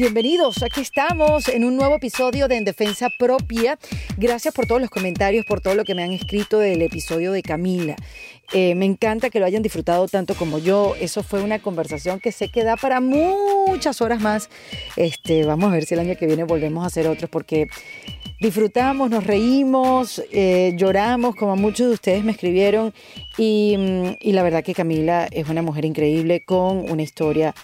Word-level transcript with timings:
Bienvenidos, 0.00 0.62
aquí 0.62 0.80
estamos 0.80 1.46
en 1.48 1.62
un 1.62 1.76
nuevo 1.76 1.96
episodio 1.96 2.48
de 2.48 2.56
En 2.56 2.64
Defensa 2.64 3.08
Propia. 3.18 3.78
Gracias 4.16 4.54
por 4.54 4.64
todos 4.64 4.80
los 4.80 4.88
comentarios, 4.88 5.44
por 5.44 5.60
todo 5.60 5.74
lo 5.74 5.84
que 5.84 5.94
me 5.94 6.02
han 6.02 6.12
escrito 6.12 6.58
del 6.58 6.80
episodio 6.80 7.32
de 7.32 7.42
Camila. 7.42 7.96
Eh, 8.54 8.74
me 8.76 8.86
encanta 8.86 9.28
que 9.28 9.38
lo 9.40 9.44
hayan 9.44 9.62
disfrutado 9.62 10.08
tanto 10.08 10.34
como 10.36 10.58
yo. 10.58 10.94
Eso 10.98 11.22
fue 11.22 11.42
una 11.42 11.58
conversación 11.58 12.18
que 12.18 12.32
sé 12.32 12.48
que 12.48 12.64
da 12.64 12.78
para 12.78 13.02
muchas 13.02 14.00
horas 14.00 14.22
más. 14.22 14.48
Este, 14.96 15.44
vamos 15.44 15.70
a 15.70 15.74
ver 15.74 15.84
si 15.84 15.92
el 15.92 16.00
año 16.00 16.16
que 16.16 16.26
viene 16.26 16.44
volvemos 16.44 16.82
a 16.82 16.86
hacer 16.86 17.06
otros 17.06 17.28
porque 17.28 17.68
disfrutamos, 18.40 19.10
nos 19.10 19.26
reímos, 19.26 20.22
eh, 20.32 20.72
lloramos, 20.76 21.36
como 21.36 21.56
muchos 21.56 21.88
de 21.88 21.92
ustedes 21.92 22.24
me 22.24 22.32
escribieron. 22.32 22.94
Y, 23.36 23.76
mm, 23.76 24.16
y 24.18 24.32
la 24.32 24.42
verdad 24.44 24.64
que 24.64 24.72
Camila 24.72 25.28
es 25.30 25.46
una 25.50 25.60
mujer 25.60 25.84
increíble 25.84 26.42
con 26.42 26.90
una 26.90 27.02
historia 27.02 27.54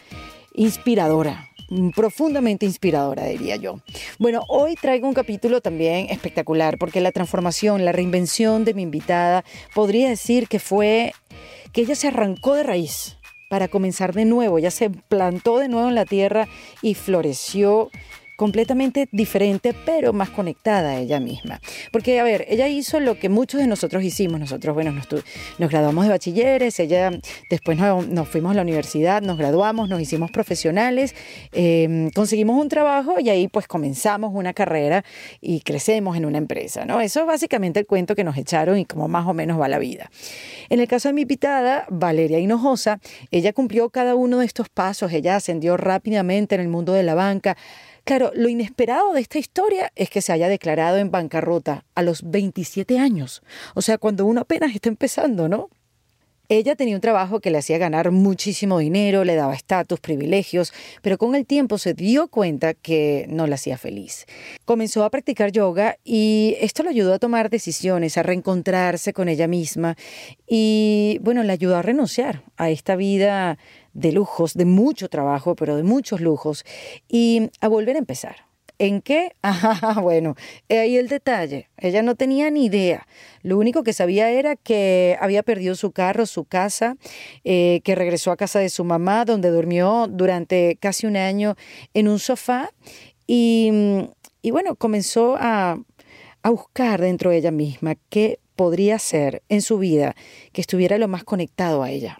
inspiradora 0.53 1.49
profundamente 1.95 2.67
inspiradora, 2.67 3.27
diría 3.27 3.57
yo. 3.57 3.81
Bueno, 4.19 4.43
hoy 4.49 4.75
traigo 4.75 5.09
un 5.09 5.15
capítulo 5.15 5.61
también 5.61 6.09
espectacular 6.11 6.79
porque 6.79 7.01
la 7.01 7.13
transformación, 7.13 7.85
la 7.85 7.93
reinvención 7.93 8.65
de 8.65 8.75
mi 8.75 8.83
invitada, 8.83 9.45
podría 9.75 10.09
decir 10.09 10.49
que 10.49 10.59
fue 10.59 11.13
que 11.73 11.83
ella 11.83 11.95
se 11.95 12.09
arrancó 12.09 12.55
de 12.55 12.63
raíz 12.63 13.17
para 13.49 13.69
comenzar 13.69 14.13
de 14.13 14.25
nuevo, 14.25 14.59
ya 14.59 14.71
se 14.71 14.91
plantó 14.91 15.59
de 15.59 15.69
nuevo 15.69 15.89
en 15.89 15.95
la 15.95 16.05
tierra 16.05 16.49
y 16.83 16.95
floreció 16.95 17.91
completamente 18.37 19.09
diferente, 19.13 19.75
pero 19.85 20.13
más 20.13 20.31
conectada 20.31 20.91
a 20.91 20.99
ella 20.99 21.19
misma. 21.21 21.61
Porque, 21.91 22.21
a 22.21 22.25
ver, 22.25 22.45
ella 22.49 22.69
hizo 22.69 23.01
lo 23.01 23.19
que 23.19 23.29
muchos 23.29 23.61
de 23.61 23.67
nosotros 23.67 24.05
hicimos. 24.05 24.39
Nosotros, 24.39 24.75
bueno, 24.75 24.93
nos, 24.93 25.71
graduamos 25.71 26.05
de 26.05 26.11
bachilleres, 26.11 26.79
ella 26.79 27.11
después 27.51 27.79
nos, 27.79 28.29
fuimos 28.29 28.53
a 28.53 28.55
la 28.55 28.63
universidad, 28.63 29.23
nos 29.23 29.39
graduamos, 29.39 29.89
nos 29.89 30.01
hicimos 30.01 30.31
profesionales, 30.31 31.15
em, 31.53 32.11
conseguimos 32.11 32.61
un 32.61 32.69
trabajo 32.69 33.19
y 33.19 33.31
ahí 33.31 33.49
pues 33.49 33.67
comenzamos 33.67 34.33
una 34.35 34.53
carrera 34.53 35.05
y 35.41 35.61
crecemos 35.61 36.17
en 36.17 36.27
una 36.27 36.39
empresa, 36.39 36.85
¿no? 36.85 37.01
Eso 37.01 37.21
es 37.21 37.27
básicamente 37.27 37.81
el 37.81 37.87
cuento 37.87 38.15
que 38.15 38.25
nos 38.25 38.37
echaron 38.37 38.79
y 38.79 38.85
cómo 38.85 39.09
más 39.09 39.27
o 39.27 39.35
menos 39.35 39.61
va 39.61 39.69
la 39.69 39.79
vida. 39.79 40.11
En 40.69 40.81
el 40.81 40.89
caso 40.89 41.09
de 41.09 41.15
mi 41.15 41.23
invitada, 41.23 41.87
Valeria 41.89 42.39
Hinojosa, 42.39 43.01
ella 43.31 43.53
cumplió 43.53 43.91
cada 43.91 44.15
uno 44.15 44.39
de 44.41 44.47
estos 44.47 44.69
pasos, 44.69 45.13
ella 45.13 45.37
ascendió 45.37 45.77
rápidamente 45.77 46.55
en 46.55 46.61
el 46.61 46.69
mundo 46.69 46.93
de 46.93 47.03
la 47.03 47.15
banca, 47.15 47.57
Claro, 48.07 48.31
lo 48.37 48.49
inesperado 48.49 49.15
de 49.15 49.21
esta 49.21 49.41
historia 49.41 49.91
es 49.97 50.11
que 50.11 50.23
se 50.23 50.33
haya 50.33 50.47
declarado 50.47 50.99
en 50.99 51.11
bancarrota 51.11 51.85
a 51.97 52.05
los 52.05 52.23
27 52.31 53.01
años. 53.01 53.43
O 53.75 53.83
sea, 53.83 53.99
cuando 53.99 54.27
uno 54.27 54.43
apenas 54.43 54.77
está 54.77 54.89
empezando, 54.89 55.49
¿no? 55.49 55.71
Ella 56.49 56.77
tenía 56.77 56.95
un 56.95 57.01
trabajo 57.01 57.41
que 57.41 57.51
le 57.51 57.59
hacía 57.59 57.79
ganar 57.79 58.11
muchísimo 58.11 58.79
dinero, 58.79 59.25
le 59.25 59.35
daba 59.35 59.55
estatus, 59.55 60.01
privilegios, 60.01 60.73
pero 61.03 61.19
con 61.19 61.35
el 61.35 61.45
tiempo 61.45 61.79
se 61.79 61.95
dio 61.95 62.29
cuenta 62.29 62.75
que 62.75 63.27
no 63.29 63.47
la 63.47 63.57
hacía 63.57 63.79
feliz. 63.79 64.27
Comenzó 64.65 65.05
a 65.05 65.11
practicar 65.11 65.51
yoga 65.51 65.99
y 66.05 66.57
esto 66.61 66.83
le 66.83 66.91
ayudó 66.91 67.15
a 67.15 67.19
tomar 67.19 67.51
decisiones, 67.51 68.17
a 68.17 68.23
reencontrarse 68.23 69.13
con 69.13 69.29
ella 69.29 69.49
misma 69.49 69.97
y, 70.47 71.19
bueno, 71.23 71.43
le 71.43 71.53
ayudó 71.53 71.77
a 71.77 71.83
renunciar 71.83 72.45
a 72.57 72.71
esta 72.71 72.97
vida 72.97 73.59
de 73.93 74.13
lujos, 74.13 74.55
de 74.55 74.67
mucho 74.67 75.09
trabajo, 75.09 75.57
pero 75.57 75.77
de 75.77 75.83
muchos 75.83 76.21
lujos, 76.21 76.65
y 77.09 77.51
a 77.61 77.69
volver 77.69 77.97
a 77.97 77.99
empezar. 77.99 78.46
¿En 78.79 79.01
qué? 79.01 79.33
Ah, 79.43 80.01
bueno, 80.03 80.35
ahí 80.69 80.97
el 80.97 81.09
detalle. 81.09 81.69
Ella 81.79 82.03
no 82.03 82.15
tenía 82.15 82.51
ni 82.51 82.67
idea. 82.67 83.07
Lo 83.43 83.59
único 83.59 83.83
que 83.83 83.93
sabía 83.93 84.31
era 84.31 84.57
que 84.57 85.17
había 85.21 85.43
perdido 85.43 85.75
su 85.75 85.93
carro, 85.93 86.27
su 86.27 86.45
casa, 86.45 86.97
eh, 87.45 87.81
que 87.85 87.95
regresó 87.95 88.33
a 88.33 88.37
casa 88.37 88.59
de 88.59 88.69
su 88.69 88.85
mamá, 88.85 89.25
donde 89.25 89.51
durmió 89.51 90.07
durante 90.09 90.77
casi 90.81 91.07
un 91.07 91.17
año 91.17 91.57
en 91.95 92.09
un 92.09 92.19
sofá. 92.19 92.71
Y, 93.27 93.71
y 94.43 94.51
bueno, 94.51 94.77
comenzó 94.77 95.37
a, 95.39 95.79
a 96.43 96.51
buscar 96.51 97.01
dentro 97.01 97.31
de 97.31 97.39
ella 97.39 97.51
misma 97.51 97.95
qué 98.09 98.41
podría 98.57 98.99
ser 98.99 99.43
en 99.49 99.63
su 99.63 99.79
vida 99.79 100.17
que 100.53 100.61
estuviera 100.61 100.99
lo 100.99 101.09
más 101.09 101.25
conectado 101.25 101.83
a 101.83 101.91
ella. 101.91 102.19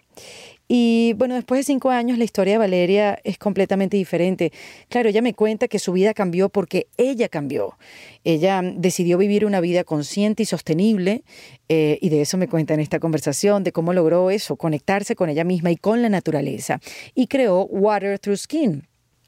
Y 0.67 1.13
bueno, 1.13 1.35
después 1.35 1.59
de 1.59 1.63
cinco 1.63 1.91
años 1.91 2.17
la 2.17 2.25
historia 2.25 2.53
de 2.53 2.57
Valeria 2.57 3.19
es 3.23 3.37
completamente 3.37 3.95
diferente. 3.95 4.51
Claro, 4.89 5.09
ella 5.09 5.21
me 5.21 5.33
cuenta 5.33 5.67
que 5.67 5.79
su 5.79 5.93
vida 5.93 6.13
cambió 6.13 6.49
porque 6.49 6.87
ella 6.97 7.29
cambió. 7.29 7.77
Ella 8.23 8.61
decidió 8.61 9.17
vivir 9.17 9.45
una 9.45 9.61
vida 9.61 9.85
consciente 9.85 10.43
y 10.43 10.45
sostenible 10.45 11.23
eh, 11.69 11.97
y 12.01 12.09
de 12.09 12.21
eso 12.21 12.37
me 12.37 12.49
cuenta 12.49 12.73
en 12.73 12.81
esta 12.81 12.99
conversación, 12.99 13.63
de 13.63 13.71
cómo 13.71 13.93
logró 13.93 14.29
eso, 14.29 14.57
conectarse 14.57 15.15
con 15.15 15.29
ella 15.29 15.45
misma 15.45 15.71
y 15.71 15.77
con 15.77 16.01
la 16.01 16.09
naturaleza. 16.09 16.81
Y 17.15 17.27
creó 17.27 17.63
Water 17.65 18.19
Through 18.19 18.37
Skin 18.37 18.83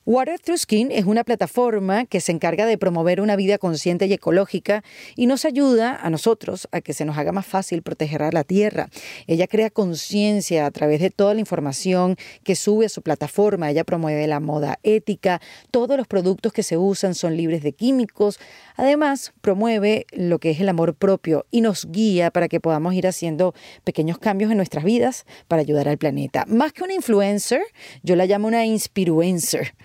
Water 0.06 0.40
Through 0.40 0.58
Skin 0.58 0.92
es 0.92 1.06
una 1.06 1.24
plataforma 1.24 2.06
que 2.06 2.22
se 2.22 2.32
encarga 2.32 2.66
de 2.66 2.80
promover 2.80 3.22
una 3.22 3.36
vida 3.36 3.58
consciente 3.58 4.08
y 4.08 4.14
ecológica 4.14 4.84
y 5.16 5.28
nos 5.28 5.46
ayuda 5.46 5.96
a 6.02 6.10
nosotros 6.10 6.68
a 6.72 6.82
que 6.82 6.94
se 6.94 7.06
nos 7.06 7.18
haga 7.18 7.32
más 7.32 7.46
fácil 7.46 7.84
proteger 7.84 8.24
a 8.24 8.32
la 8.32 8.44
tierra. 8.44 8.90
Ella 9.28 9.46
crea 9.46 9.70
conciencia 9.70 10.66
a 10.66 10.72
través 10.72 11.02
de 11.02 11.12
toda 11.12 11.34
la 11.36 11.42
información 11.42 12.16
que 12.44 12.56
sube 12.56 12.88
a 12.88 12.90
su 12.90 13.04
plataforma. 13.04 13.70
Ella 13.70 13.84
promueve 13.84 14.26
la 14.26 14.40
moda 14.40 14.80
ética, 14.82 15.42
todos 15.70 15.96
los 15.96 16.08
productos 16.08 16.54
que 16.54 16.64
se 16.64 16.78
usan 16.78 17.14
son 17.14 17.38
libres 17.38 17.62
de 17.62 17.74
químicos. 17.74 18.40
Además, 18.78 19.34
promueve 19.42 20.08
lo 20.12 20.40
que 20.40 20.52
es 20.52 20.60
el 20.62 20.70
amor 20.70 20.96
propio 20.96 21.46
y 21.52 21.62
nos 21.62 21.86
guía 21.86 22.32
para 22.32 22.48
que 22.48 22.60
podamos 22.60 22.96
ir 22.96 23.06
haciendo 23.06 23.54
pequeños 23.84 24.18
cambios 24.18 24.50
en 24.50 24.58
nuestras 24.58 24.86
vidas 24.86 25.26
para 25.48 25.62
ayudar 25.62 25.88
al 25.88 25.98
planeta. 25.98 26.46
Más 26.48 26.74
que 26.74 26.84
una 26.84 26.94
influencer, 26.94 27.62
yo 28.02 28.16
la 28.16 28.26
llamo 28.26 28.48
una 28.48 28.66
inspiruencer. 28.66 29.76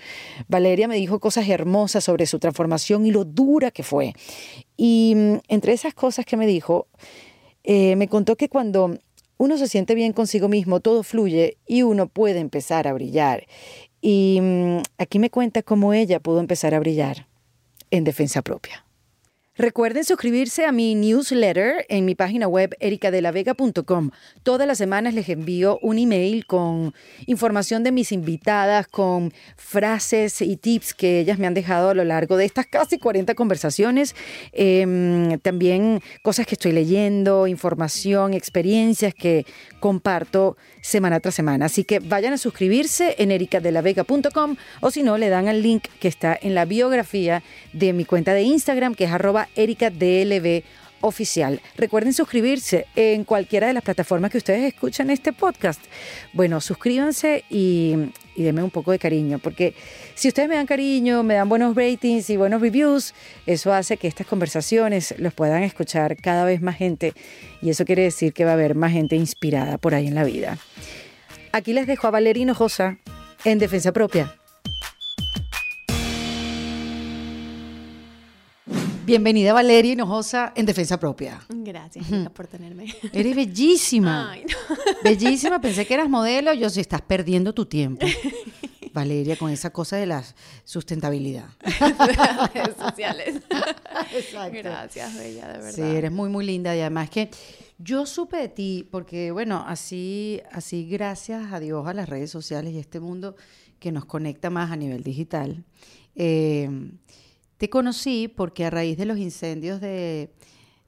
Valeria 0.48 0.88
me 0.88 0.96
dijo 0.96 1.20
cosas 1.20 1.48
hermosas 1.48 2.04
sobre 2.04 2.26
su 2.26 2.38
transformación 2.38 3.06
y 3.06 3.10
lo 3.10 3.24
dura 3.24 3.70
que 3.70 3.82
fue. 3.82 4.14
Y 4.76 5.14
mm, 5.16 5.34
entre 5.48 5.72
esas 5.72 5.94
cosas 5.94 6.26
que 6.26 6.36
me 6.36 6.46
dijo, 6.46 6.86
eh, 7.62 7.96
me 7.96 8.08
contó 8.08 8.36
que 8.36 8.48
cuando 8.48 8.98
uno 9.36 9.58
se 9.58 9.68
siente 9.68 9.94
bien 9.94 10.12
consigo 10.12 10.48
mismo, 10.48 10.80
todo 10.80 11.02
fluye 11.02 11.56
y 11.66 11.82
uno 11.82 12.06
puede 12.08 12.40
empezar 12.40 12.86
a 12.86 12.92
brillar. 12.92 13.46
Y 14.00 14.38
mm, 14.40 14.78
aquí 14.98 15.18
me 15.18 15.30
cuenta 15.30 15.62
cómo 15.62 15.92
ella 15.92 16.20
pudo 16.20 16.40
empezar 16.40 16.74
a 16.74 16.80
brillar 16.80 17.26
en 17.90 18.04
defensa 18.04 18.42
propia. 18.42 18.83
Recuerden 19.56 20.02
suscribirse 20.02 20.66
a 20.66 20.72
mi 20.72 20.96
newsletter 20.96 21.86
en 21.88 22.04
mi 22.04 22.16
página 22.16 22.48
web 22.48 22.74
ericadelavega.com. 22.80 24.10
Todas 24.42 24.66
las 24.66 24.78
semanas 24.78 25.14
les 25.14 25.28
envío 25.28 25.78
un 25.80 26.00
email 26.00 26.44
con 26.44 26.92
información 27.26 27.84
de 27.84 27.92
mis 27.92 28.10
invitadas, 28.10 28.88
con 28.88 29.32
frases 29.56 30.42
y 30.42 30.56
tips 30.56 30.92
que 30.92 31.20
ellas 31.20 31.38
me 31.38 31.46
han 31.46 31.54
dejado 31.54 31.90
a 31.90 31.94
lo 31.94 32.02
largo 32.02 32.36
de 32.36 32.46
estas 32.46 32.66
casi 32.66 32.98
40 32.98 33.36
conversaciones. 33.36 34.16
Em, 34.50 35.38
también 35.38 36.00
cosas 36.22 36.48
que 36.48 36.56
estoy 36.56 36.72
leyendo, 36.72 37.46
información, 37.46 38.34
experiencias 38.34 39.14
que 39.14 39.46
comparto 39.78 40.56
semana 40.84 41.18
tras 41.18 41.34
semana. 41.34 41.64
Así 41.66 41.82
que 41.82 41.98
vayan 41.98 42.34
a 42.34 42.38
suscribirse 42.38 43.16
en 43.18 43.30
ericadelavega.com 43.30 44.56
o 44.80 44.90
si 44.90 45.02
no, 45.02 45.16
le 45.16 45.30
dan 45.30 45.48
al 45.48 45.62
link 45.62 45.84
que 45.98 46.08
está 46.08 46.38
en 46.40 46.54
la 46.54 46.66
biografía 46.66 47.42
de 47.72 47.94
mi 47.94 48.04
cuenta 48.04 48.34
de 48.34 48.42
Instagram, 48.42 48.94
que 48.94 49.04
es 49.04 49.10
arroba 49.10 49.48
oficial. 51.04 51.60
Recuerden 51.76 52.12
suscribirse 52.12 52.86
en 52.96 53.24
cualquiera 53.24 53.66
de 53.66 53.74
las 53.74 53.82
plataformas 53.82 54.30
que 54.30 54.38
ustedes 54.38 54.72
escuchan 54.72 55.10
este 55.10 55.32
podcast. 55.32 55.80
Bueno, 56.32 56.60
suscríbanse 56.60 57.44
y, 57.50 57.94
y 58.34 58.42
denme 58.42 58.62
un 58.62 58.70
poco 58.70 58.90
de 58.90 58.98
cariño, 58.98 59.38
porque 59.38 59.74
si 60.14 60.28
ustedes 60.28 60.48
me 60.48 60.56
dan 60.56 60.66
cariño, 60.66 61.22
me 61.22 61.34
dan 61.34 61.48
buenos 61.48 61.76
ratings 61.76 62.30
y 62.30 62.36
buenos 62.36 62.60
reviews, 62.60 63.14
eso 63.46 63.72
hace 63.72 63.96
que 63.96 64.08
estas 64.08 64.26
conversaciones 64.26 65.14
los 65.18 65.34
puedan 65.34 65.62
escuchar 65.62 66.16
cada 66.16 66.44
vez 66.44 66.62
más 66.62 66.76
gente 66.76 67.12
y 67.60 67.70
eso 67.70 67.84
quiere 67.84 68.02
decir 68.02 68.32
que 68.32 68.44
va 68.44 68.52
a 68.52 68.54
haber 68.54 68.74
más 68.74 68.92
gente 68.92 69.16
inspirada 69.16 69.78
por 69.78 69.94
ahí 69.94 70.06
en 70.06 70.14
la 70.14 70.24
vida. 70.24 70.58
Aquí 71.52 71.72
les 71.72 71.86
dejo 71.86 72.06
a 72.06 72.10
Valerino 72.10 72.54
Josa 72.54 72.98
en 73.44 73.58
Defensa 73.58 73.92
Propia. 73.92 74.34
Bienvenida 79.04 79.52
Valeria 79.52 79.92
Hinojosa 79.92 80.54
en 80.56 80.64
Defensa 80.64 80.98
Propia. 80.98 81.38
Gracias 81.50 82.06
por 82.32 82.46
tenerme. 82.46 82.86
Eres 83.12 83.36
bellísima. 83.36 84.32
Ay, 84.32 84.46
no. 84.46 84.76
Bellísima, 85.02 85.60
pensé 85.60 85.86
que 85.86 85.92
eras 85.92 86.08
modelo, 86.08 86.54
yo 86.54 86.70
sí 86.70 86.80
estás 86.80 87.02
perdiendo 87.02 87.52
tu 87.52 87.66
tiempo. 87.66 88.06
Valeria, 88.94 89.36
con 89.36 89.50
esa 89.50 89.70
cosa 89.70 89.96
de 89.96 90.06
la 90.06 90.24
sustentabilidad. 90.64 91.50
Las 91.80 92.54
redes 92.54 92.76
sociales. 92.78 93.42
Exacto. 94.14 94.58
Gracias, 94.58 95.14
Bella, 95.18 95.48
de 95.48 95.58
verdad. 95.58 95.72
Sí, 95.72 95.82
eres 95.82 96.10
muy, 96.10 96.30
muy 96.30 96.46
linda 96.46 96.74
y 96.74 96.80
además 96.80 97.10
que 97.10 97.28
yo 97.76 98.06
supe 98.06 98.38
de 98.38 98.48
ti, 98.48 98.88
porque 98.90 99.32
bueno, 99.32 99.64
así, 99.66 100.40
así 100.50 100.88
gracias 100.88 101.52
a 101.52 101.60
Dios, 101.60 101.86
a 101.86 101.92
las 101.92 102.08
redes 102.08 102.30
sociales 102.30 102.72
y 102.72 102.78
a 102.78 102.80
este 102.80 103.00
mundo 103.00 103.36
que 103.80 103.92
nos 103.92 104.06
conecta 104.06 104.48
más 104.48 104.70
a 104.70 104.76
nivel 104.76 105.02
digital. 105.02 105.62
Eh, 106.14 106.70
te 107.56 107.70
conocí 107.70 108.28
porque 108.28 108.64
a 108.64 108.70
raíz 108.70 108.98
de 108.98 109.06
los 109.06 109.18
incendios 109.18 109.80
de, 109.80 110.30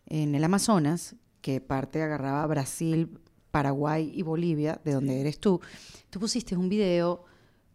en 0.07 0.35
el 0.35 0.45
Amazonas, 0.45 1.17
que 1.41 1.61
parte 1.61 2.03
agarraba 2.03 2.47
Brasil, 2.47 3.19
Paraguay 3.51 4.11
y 4.15 4.23
Bolivia, 4.23 4.81
de 4.85 4.93
donde 4.93 5.21
eres 5.21 5.39
tú, 5.39 5.61
tú 6.11 6.21
pusiste 6.21 6.57
un 6.57 6.69
video 6.69 7.25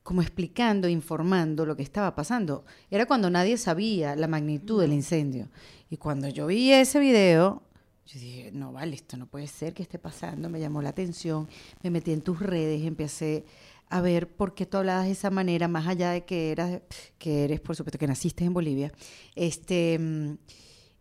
como 0.03 0.21
explicando, 0.21 0.87
informando 0.87 1.65
lo 1.65 1.75
que 1.75 1.83
estaba 1.83 2.15
pasando. 2.15 2.65
Era 2.89 3.05
cuando 3.05 3.29
nadie 3.29 3.57
sabía 3.57 4.15
la 4.15 4.27
magnitud 4.27 4.81
del 4.81 4.93
incendio. 4.93 5.49
Y 5.89 5.97
cuando 5.97 6.27
yo 6.27 6.47
vi 6.47 6.71
ese 6.71 6.99
video, 6.99 7.61
yo 8.05 8.19
dije, 8.19 8.51
no, 8.51 8.73
vale, 8.73 8.95
esto 8.95 9.15
no 9.15 9.27
puede 9.27 9.47
ser 9.47 9.73
que 9.73 9.83
esté 9.83 9.99
pasando, 9.99 10.49
me 10.49 10.59
llamó 10.59 10.81
la 10.81 10.89
atención, 10.89 11.47
me 11.81 11.91
metí 11.91 12.11
en 12.11 12.21
tus 12.21 12.39
redes, 12.39 12.83
empecé 12.83 13.45
a 13.91 14.01
ver 14.01 14.29
por 14.29 14.55
qué 14.55 14.65
tú 14.65 14.77
hablabas 14.77 15.05
de 15.05 15.11
esa 15.11 15.29
manera, 15.29 15.67
más 15.67 15.85
allá 15.85 16.11
de 16.11 16.23
que 16.23 16.51
eras, 16.51 16.81
que 17.17 17.43
eres, 17.43 17.59
por 17.59 17.75
supuesto, 17.75 17.99
que 17.99 18.07
naciste 18.07 18.45
en 18.45 18.53
Bolivia. 18.53 18.91
Este, 19.35 19.99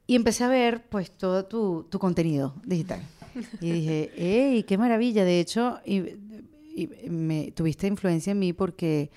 y 0.06 0.16
empecé 0.16 0.42
a 0.42 0.48
ver, 0.48 0.88
pues, 0.88 1.12
todo 1.12 1.46
tu, 1.46 1.86
tu 1.88 2.00
contenido 2.00 2.56
digital. 2.64 3.00
Y 3.60 3.70
dije, 3.70 4.10
¡ey, 4.16 4.64
qué 4.64 4.76
maravilla! 4.76 5.24
De 5.24 5.38
hecho, 5.38 5.78
y, 5.86 6.02
me, 7.08 7.52
tuviste 7.52 7.86
influencia 7.86 8.32
en 8.32 8.40
mí 8.40 8.52
porque 8.52 9.12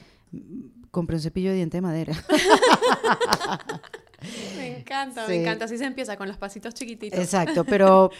compré 0.91 1.15
un 1.15 1.21
cepillo 1.21 1.49
de 1.49 1.55
diente 1.55 1.77
de 1.77 1.81
madera. 1.81 2.13
me 4.55 4.77
encanta, 4.77 5.27
me 5.27 5.41
encanta. 5.41 5.65
Así 5.65 5.79
se 5.79 5.85
empieza 5.85 6.15
con 6.15 6.27
los 6.27 6.37
pasitos 6.37 6.75
chiquititos. 6.75 7.19
Exacto, 7.19 7.65
pero 7.65 8.11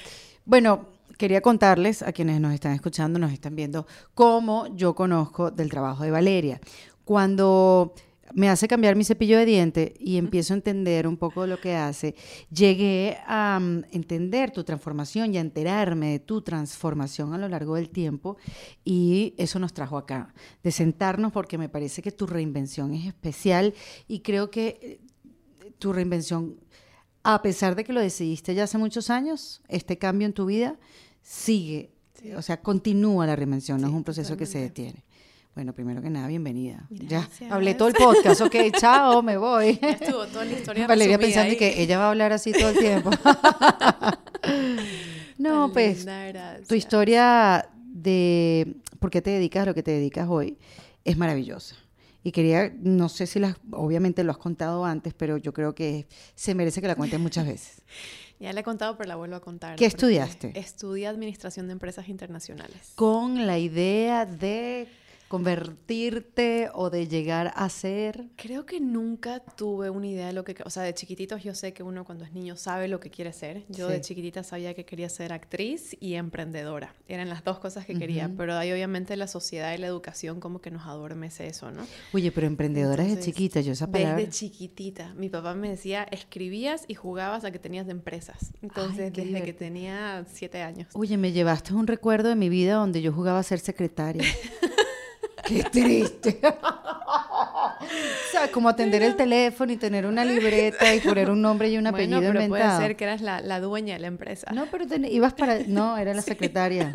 bueno, 0.46 0.88
quería 1.18 1.42
contarles 1.42 2.02
a 2.02 2.12
quienes 2.12 2.40
nos 2.40 2.54
están 2.54 2.74
escuchando, 2.74 3.20
nos 3.20 3.32
están 3.32 3.56
viendo, 3.56 3.88
cómo 4.14 4.68
yo 4.76 4.96
conozco 4.96 5.52
del 5.52 5.70
trabajo 5.70 6.04
de 6.04 6.12
Valeria. 6.12 6.60
Cuando 7.06 7.94
me 8.34 8.50
hace 8.50 8.68
cambiar 8.68 8.96
mi 8.96 9.04
cepillo 9.04 9.38
de 9.38 9.46
diente 9.46 9.94
y 10.00 10.18
empiezo 10.18 10.54
a 10.54 10.58
entender 10.58 11.08
un 11.08 11.18
poco 11.18 11.46
lo 11.46 11.60
que 11.60 11.76
hace, 11.76 12.16
llegué 12.52 13.18
a 13.28 13.60
mm, 13.62 13.84
entender 13.92 14.52
tu 14.52 14.64
transformación 14.64 15.34
y 15.34 15.38
a 15.38 15.42
enterarme 15.42 16.12
de 16.12 16.20
tu 16.20 16.42
transformación 16.42 17.34
a 17.34 17.38
lo 17.38 17.48
largo 17.48 17.76
del 17.76 17.90
tiempo 17.90 18.38
y 18.84 19.36
eso 19.38 19.60
nos 19.60 19.74
trajo 19.74 19.98
acá, 19.98 20.34
de 20.64 20.72
sentarnos 20.72 21.32
porque 21.32 21.58
me 21.58 21.70
parece 21.70 22.02
que 22.02 22.12
tu 22.12 22.26
reinvención 22.26 22.94
es 22.94 23.06
especial 23.06 23.74
y 24.08 24.20
creo 24.20 24.50
que 24.50 24.80
eh, 24.82 25.00
tu 25.78 25.94
reinvención, 25.94 26.56
a 27.24 27.42
pesar 27.42 27.76
de 27.76 27.84
que 27.84 27.94
lo 27.94 28.02
decidiste 28.02 28.54
ya 28.54 28.66
hace 28.66 28.78
muchos 28.78 29.10
años, 29.10 29.62
este 29.70 29.98
cambio 29.98 30.28
en 30.28 30.34
tu 30.34 30.46
vida 30.46 30.76
sigue, 31.22 31.92
o 32.36 32.42
sea, 32.42 32.62
continúa 32.62 33.26
la 33.26 33.36
reinvención, 33.36 33.82
no 33.82 33.88
es 33.88 33.94
un 33.94 34.04
proceso 34.04 34.38
que 34.38 34.46
se 34.46 34.60
detiene. 34.60 35.04
Bueno, 35.56 35.74
primero 35.74 36.02
que 36.02 36.10
nada, 36.10 36.28
bienvenida. 36.28 36.88
Ya 36.90 37.30
hablé 37.52 37.76
todo 37.76 37.88
el 37.88 37.94
podcast, 37.94 38.42
ok, 38.42 38.56
chao, 38.80 39.22
me 39.22 39.38
voy. 39.38 39.78
Ya 39.80 39.92
estuvo 39.92 40.26
toda 40.26 40.46
la 40.46 40.52
historia. 40.52 40.88
Valeria 40.88 41.20
pensando 41.20 41.56
que 41.56 41.82
ella 41.82 42.00
va 42.00 42.06
a 42.06 42.10
hablar 42.10 42.34
así 42.34 42.52
todo 42.52 42.70
el 42.70 42.78
tiempo. 42.78 43.12
no, 45.38 45.72
pues, 45.72 46.08
tu 46.68 46.74
historia 46.74 47.70
de 47.86 48.78
por 49.00 49.12
qué 49.12 49.22
te 49.22 49.30
dedicas 49.30 49.64
a 49.64 49.66
lo 49.68 49.76
que 49.76 49.84
te 49.84 49.92
dedicas 49.92 50.28
hoy 50.28 50.58
es 51.06 51.18
maravillosa. 51.18 51.76
Y 52.24 52.32
quería, 52.32 52.74
no 52.80 53.10
sé 53.10 53.28
si 53.28 53.40
las, 53.40 53.58
obviamente 53.72 54.24
lo 54.24 54.32
has 54.32 54.38
contado 54.38 54.86
antes, 54.86 55.14
pero 55.14 55.38
yo 55.38 55.54
creo 55.54 55.76
que 55.76 56.08
se 56.36 56.56
merece 56.56 56.82
que 56.82 56.88
la 56.88 56.96
cuentes 56.96 57.20
muchas 57.20 57.46
veces. 57.46 57.82
Ya 58.40 58.52
la 58.52 58.60
he 58.60 58.64
contado, 58.64 58.98
pero 58.98 59.08
la 59.08 59.16
vuelvo 59.16 59.38
a 59.38 59.40
contar. 59.40 59.78
¿Qué 59.78 59.86
estudiaste? 59.86 60.52
Estudié 60.60 61.08
Administración 61.08 61.68
de 61.68 61.74
Empresas 61.74 62.10
Internacionales. 62.10 62.92
Con 62.96 63.48
la 63.48 63.58
idea 63.58 64.26
de 64.26 64.90
convertirte 65.34 66.70
o 66.76 66.92
de 66.92 67.08
llegar 67.08 67.54
a 67.56 67.68
ser? 67.68 68.28
Creo 68.36 68.68
que 68.68 68.80
nunca 68.80 69.40
tuve 69.40 69.90
una 69.90 70.06
idea 70.06 70.28
de 70.28 70.34
lo 70.34 70.44
que, 70.44 70.56
o 70.64 70.70
sea, 70.70 70.84
de 70.84 70.94
chiquititos 70.94 71.44
yo 71.44 71.56
sé 71.56 71.74
que 71.74 71.82
uno 71.82 72.06
cuando 72.06 72.24
es 72.24 72.34
niño 72.34 72.56
sabe 72.56 72.88
lo 72.88 73.00
que 73.00 73.10
quiere 73.10 73.34
ser. 73.34 73.64
Yo 73.68 73.88
de 73.88 74.00
chiquitita 74.00 74.44
sabía 74.44 74.76
que 74.76 74.86
quería 74.86 75.10
ser 75.10 75.34
actriz 75.34 75.98
y 76.00 76.14
emprendedora. 76.14 76.94
Eran 77.08 77.30
las 77.30 77.44
dos 77.44 77.58
cosas 77.58 77.88
que 77.88 77.96
quería, 77.96 78.30
pero 78.38 78.54
ahí 78.54 78.72
obviamente 78.72 79.18
la 79.18 79.26
sociedad 79.26 79.74
y 79.74 79.80
la 79.80 79.88
educación 79.88 80.40
como 80.40 80.62
que 80.62 80.70
nos 80.70 80.86
adormece 80.86 81.48
eso, 81.48 81.72
¿no? 81.72 81.88
Oye, 82.14 82.32
pero 82.32 82.46
emprendedora 82.46 83.04
desde 83.04 83.24
chiquita, 83.24 83.60
yo 83.62 83.72
esa 83.72 83.90
palabra. 83.90 84.18
Desde 84.18 84.30
chiquitita. 84.30 85.16
Mi 85.16 85.30
papá 85.30 85.56
me 85.56 85.68
decía, 85.68 86.04
escribías 86.12 86.86
y 86.88 86.94
jugabas 86.94 87.44
a 87.44 87.50
que 87.50 87.58
tenías 87.58 87.88
de 87.88 87.94
empresas. 87.94 88.54
Entonces, 88.62 89.12
desde 89.12 89.42
que 89.42 89.54
tenía 89.54 90.26
siete 90.32 90.62
años. 90.62 90.90
Oye, 90.94 91.18
me 91.18 91.32
llevaste 91.32 91.74
un 91.74 91.88
recuerdo 91.88 92.30
de 92.30 92.36
mi 92.36 92.50
vida 92.50 92.76
donde 92.76 93.02
yo 93.02 93.12
jugaba 93.12 93.40
a 93.40 93.44
ser 93.44 93.58
secretaria. 93.60 94.24
Qué 95.44 95.64
triste. 95.64 96.40
o 96.44 97.82
sea, 98.32 98.52
como 98.52 98.70
atender 98.70 99.04
el 99.04 99.16
teléfono 99.16 99.72
y 99.72 99.78
tener 99.78 100.06
una 100.06 100.24
libreta 100.24 100.94
y 100.96 101.00
poner 101.00 101.30
un 101.30 101.42
nombre 101.42 101.70
y 101.70 101.78
un 101.78 101.88
apellido 101.88 102.20
bueno, 102.20 102.34
pero 102.34 102.50
puede 102.50 102.78
ser 102.78 102.96
que 102.96 103.04
eras 103.04 103.22
la, 103.22 103.60
dueña 103.60 103.96
de 103.96 104.00
la 104.00 104.08
empresa. 104.08 104.52
No, 104.54 104.66
pero 104.72 104.86
ibas 105.08 105.34
para... 105.34 105.60
No, 105.68 105.98
era 105.98 106.14
la 106.14 106.22
secretaria. 106.34 106.92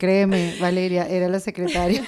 Créeme, 0.00 0.54
Valeria, 0.58 1.06
era 1.06 1.28
la 1.28 1.40
secretaria. 1.40 2.02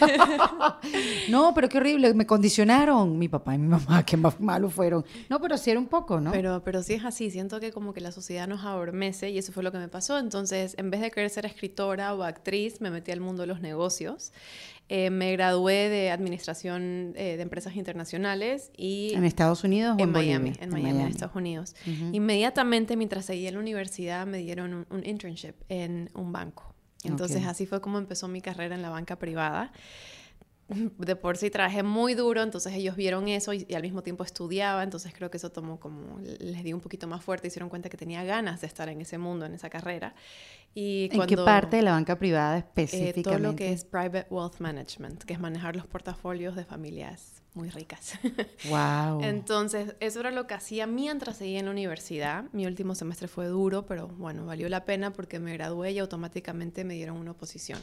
no, 1.28 1.52
pero 1.54 1.68
qué 1.68 1.76
horrible, 1.76 2.14
me 2.14 2.24
condicionaron 2.24 3.18
mi 3.18 3.28
papá 3.28 3.54
y 3.54 3.58
mi 3.58 3.68
mamá, 3.68 4.02
qué 4.06 4.16
más 4.16 4.40
malos 4.40 4.72
fueron. 4.72 5.04
No, 5.28 5.38
pero 5.42 5.58
sí 5.58 5.70
era 5.70 5.78
un 5.78 5.88
poco, 5.88 6.18
¿no? 6.18 6.32
Pero, 6.32 6.62
pero 6.64 6.82
sí 6.82 6.94
es 6.94 7.04
así, 7.04 7.30
siento 7.30 7.60
que 7.60 7.70
como 7.70 7.92
que 7.92 8.00
la 8.00 8.10
sociedad 8.10 8.48
nos 8.48 8.64
adormece 8.64 9.28
y 9.28 9.36
eso 9.36 9.52
fue 9.52 9.62
lo 9.62 9.72
que 9.72 9.76
me 9.76 9.88
pasó. 9.88 10.18
Entonces, 10.18 10.74
en 10.78 10.90
vez 10.90 11.02
de 11.02 11.10
querer 11.10 11.28
ser 11.28 11.44
escritora 11.44 12.14
o 12.14 12.22
actriz, 12.22 12.80
me 12.80 12.90
metí 12.90 13.10
al 13.10 13.20
mundo 13.20 13.42
de 13.42 13.48
los 13.48 13.60
negocios. 13.60 14.32
Eh, 14.94 15.08
me 15.08 15.32
gradué 15.32 15.88
de 15.88 16.10
Administración 16.10 17.14
eh, 17.16 17.38
de 17.38 17.42
Empresas 17.42 17.76
Internacionales 17.76 18.70
y... 18.76 19.14
¿En 19.14 19.24
Estados 19.24 19.64
Unidos 19.64 19.96
o 19.98 20.02
en, 20.02 20.12
Miami? 20.12 20.52
En, 20.60 20.68
Miami, 20.68 21.00
en 21.00 21.06
Estados 21.06 21.34
Unidos. 21.34 21.74
Inmediatamente, 22.12 22.94
mientras 22.94 23.24
seguía 23.24 23.48
en 23.48 23.54
la 23.54 23.60
universidad, 23.60 24.26
me 24.26 24.36
dieron 24.36 24.86
un, 24.90 25.06
internship 25.06 25.54
en 25.70 26.10
un 26.12 26.30
banco. 26.30 26.74
Entonces, 27.04 27.46
así 27.46 27.64
fue 27.64 27.80
como 27.80 27.96
empezó 27.96 28.28
mi 28.28 28.42
carrera 28.42 28.74
en 28.74 28.82
la 28.82 28.90
banca 28.90 29.18
privada 29.18 29.72
de 30.98 31.16
por 31.16 31.36
sí 31.36 31.50
trabajé 31.50 31.82
muy 31.82 32.14
duro, 32.14 32.42
entonces 32.42 32.72
ellos 32.74 32.96
vieron 32.96 33.28
eso 33.28 33.52
y, 33.52 33.66
al 33.74 33.82
mismo 33.82 34.02
tiempo 34.02 34.24
estudiaba, 34.24 34.82
entonces 34.82 35.12
creo 35.14 35.30
que 35.30 35.36
eso 35.36 35.50
tomó 35.50 35.78
como, 35.78 36.18
les 36.20 36.64
di 36.64 36.72
un 36.72 36.80
poquito 36.80 37.06
más 37.06 37.22
fuerte, 37.24 37.48
hicieron 37.48 37.68
cuenta 37.68 37.88
que 37.88 37.96
tenía 37.96 38.24
ganas 38.24 38.60
de 38.60 38.66
estar 38.66 38.88
en 38.88 39.00
ese 39.00 39.18
mundo, 39.18 39.46
en 39.46 39.54
esa 39.54 39.70
carera. 39.70 40.14
Y 40.74 41.10
¿En 41.12 41.26
qué 41.26 41.36
parte 41.36 41.76
de 41.76 41.82
la 41.82 41.92
banca 41.92 42.18
privada 42.18 42.58
específicamente? 42.58 43.20
Eh, 43.20 43.22
todo 43.22 43.38
lo 43.38 43.56
que 43.56 43.72
es 43.72 43.84
Private 43.84 44.26
Wealth 44.30 44.58
Management, 44.58 45.22
que 45.24 45.34
es 45.34 45.40
manejar 45.40 45.76
los 45.76 45.86
portafolios 45.86 46.56
de 46.56 46.64
familias 46.64 47.42
muy 47.54 47.68
ricas. 47.70 48.14
Wow. 48.68 49.22
Entonces, 49.22 49.96
eso 50.00 50.20
era 50.20 50.30
lo 50.30 50.46
que 50.46 50.54
hacía 50.54 50.86
mientras 50.86 51.36
seguía 51.38 51.58
en 51.58 51.66
la 51.66 51.72
universidad. 51.72 52.44
Mi 52.52 52.64
último 52.64 52.94
semestre 52.94 53.28
fue 53.28 53.46
duro, 53.46 53.86
pero 53.86 54.08
bueno, 54.08 54.46
valió 54.46 54.68
la 54.68 54.84
pena 54.84 55.12
porque 55.12 55.40
me 55.40 55.52
gradué 55.52 55.92
y 55.92 55.98
automáticamente 55.98 56.84
me 56.84 56.94
dieron 56.94 57.16
una 57.16 57.34
posición. 57.34 57.80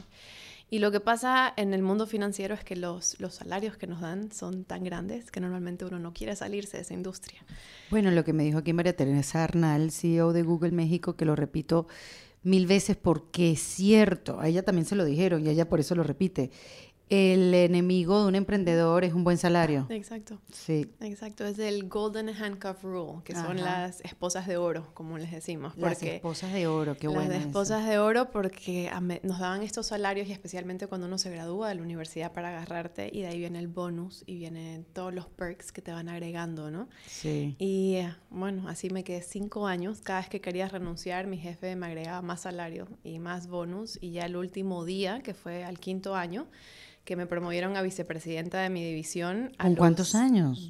Y 0.70 0.80
lo 0.80 0.92
que 0.92 1.00
pasa 1.00 1.52
en 1.58 1.74
el 1.74 1.82
mundo 1.82 2.06
financiero 2.06 2.54
es 2.54 2.64
que 2.64 2.76
los, 2.76 3.20
los 3.20 3.36
salarios 3.36 3.76
que 3.76 3.88
nos 3.88 4.02
dan 4.02 4.32
son 4.32 4.66
tan 4.66 4.84
grandes 4.84 5.32
que 5.32 5.40
normalmente 5.40 5.86
uno 5.86 5.98
no 5.98 6.14
quiere 6.14 6.36
salirse 6.36 6.78
de 6.78 6.84
esa 6.84 6.94
industria. 6.94 7.44
Bueno, 7.90 8.12
lo 8.12 8.24
que 8.24 8.34
me 8.34 8.44
dijo 8.44 8.60
aquí 8.60 8.72
María 8.74 8.96
Teresa 8.96 9.44
Arnal, 9.44 9.92
CEO 9.92 10.32
de 10.32 10.44
Google 10.44 10.72
México, 10.72 11.16
que 11.16 11.26
lo 11.26 11.36
repito 11.36 11.88
mil 12.44 12.68
veces 12.68 12.96
porque 12.96 13.52
es 13.52 13.60
cierto, 13.60 14.40
a 14.40 14.48
ella 14.48 14.64
también 14.64 14.86
se 14.86 14.96
lo 14.96 15.04
dijeron 15.04 15.46
y 15.46 15.50
ella 15.50 15.68
por 15.68 15.80
eso 15.80 15.96
lo 15.96 16.04
repite 16.04 16.52
el 17.10 17.54
enemigo 17.56 18.22
de 18.22 18.28
un 18.28 18.36
emprendedor 18.36 19.04
es 19.04 19.14
un 19.14 19.24
buen 19.24 19.38
salario. 19.38 19.88
Exacto. 19.90 20.40
Sí. 20.52 20.92
Exacto, 21.00 21.46
es 21.46 21.58
el 21.58 21.90
Golden 21.90 22.30
Handcuff 22.30 22.84
Rule, 22.84 23.24
que 23.24 23.34
son 23.34 23.58
las 23.58 24.02
esposas 24.02 24.46
de 24.46 24.58
oro, 24.58 24.92
como 24.94 25.18
les 25.18 25.32
decimos. 25.32 25.76
Las 25.76 26.04
esposas 26.04 26.54
de 26.54 26.68
oro, 26.68 26.96
qué 26.96 27.08
bueno. 27.08 27.32
Las 27.32 27.46
esposas 27.46 27.88
de 27.88 27.98
oro 27.98 28.30
porque 28.30 28.92
nos 29.24 29.40
daban 29.40 29.64
estos 29.64 29.88
salarios 29.88 30.28
y 30.28 30.32
especialmente 30.32 30.88
cuando 30.88 31.08
uno 31.08 31.18
se 31.18 31.32
gradúa 31.32 31.70
de 31.70 31.76
la 31.76 31.82
universidad 31.82 32.32
para 32.32 32.50
agarrarte 32.50 33.10
y 33.12 33.22
de 33.22 33.28
ahí 33.28 33.40
viene 33.40 33.58
el 33.58 33.68
bonus 33.68 34.24
y 34.28 34.36
vienen 34.36 34.86
todos 34.94 35.14
los 35.14 35.28
perks 35.28 35.72
que 35.72 35.82
te 35.82 35.92
van 35.92 36.10
agregando, 36.10 36.70
¿no? 36.70 36.90
Sí. 37.08 37.56
Y 37.58 37.96
eh, 37.96 38.14
bueno, 38.30 38.70
así 38.70 38.92
me 38.92 39.04
quedé 39.04 39.24
cinco 39.24 39.66
años. 39.66 40.02
Cada 40.02 40.20
vez 40.20 40.30
que 40.30 40.42
quería 40.42 40.68
renunciar, 40.68 41.26
mi 41.26 41.38
jefe 41.38 41.76
me 41.76 41.88
agregaba 41.88 42.22
más 42.22 42.42
salario 42.42 42.88
y 43.04 43.18
más 43.18 43.48
bonus 43.48 43.98
y 44.00 44.12
ya 44.12 44.26
el 44.26 44.36
último 44.36 44.86
día, 44.86 45.22
que 45.24 45.34
fue 45.34 45.64
al 45.64 45.80
quinto 45.80 46.16
año, 46.16 46.48
que 47.04 47.16
me 47.16 47.26
promovieron 47.26 47.76
a 47.78 47.82
vicepresidenta 47.82 48.62
de 48.62 48.70
mi 48.70 48.84
división. 48.84 49.52
¿Con 49.60 49.76
cuántos 49.76 50.16
años? 50.16 50.70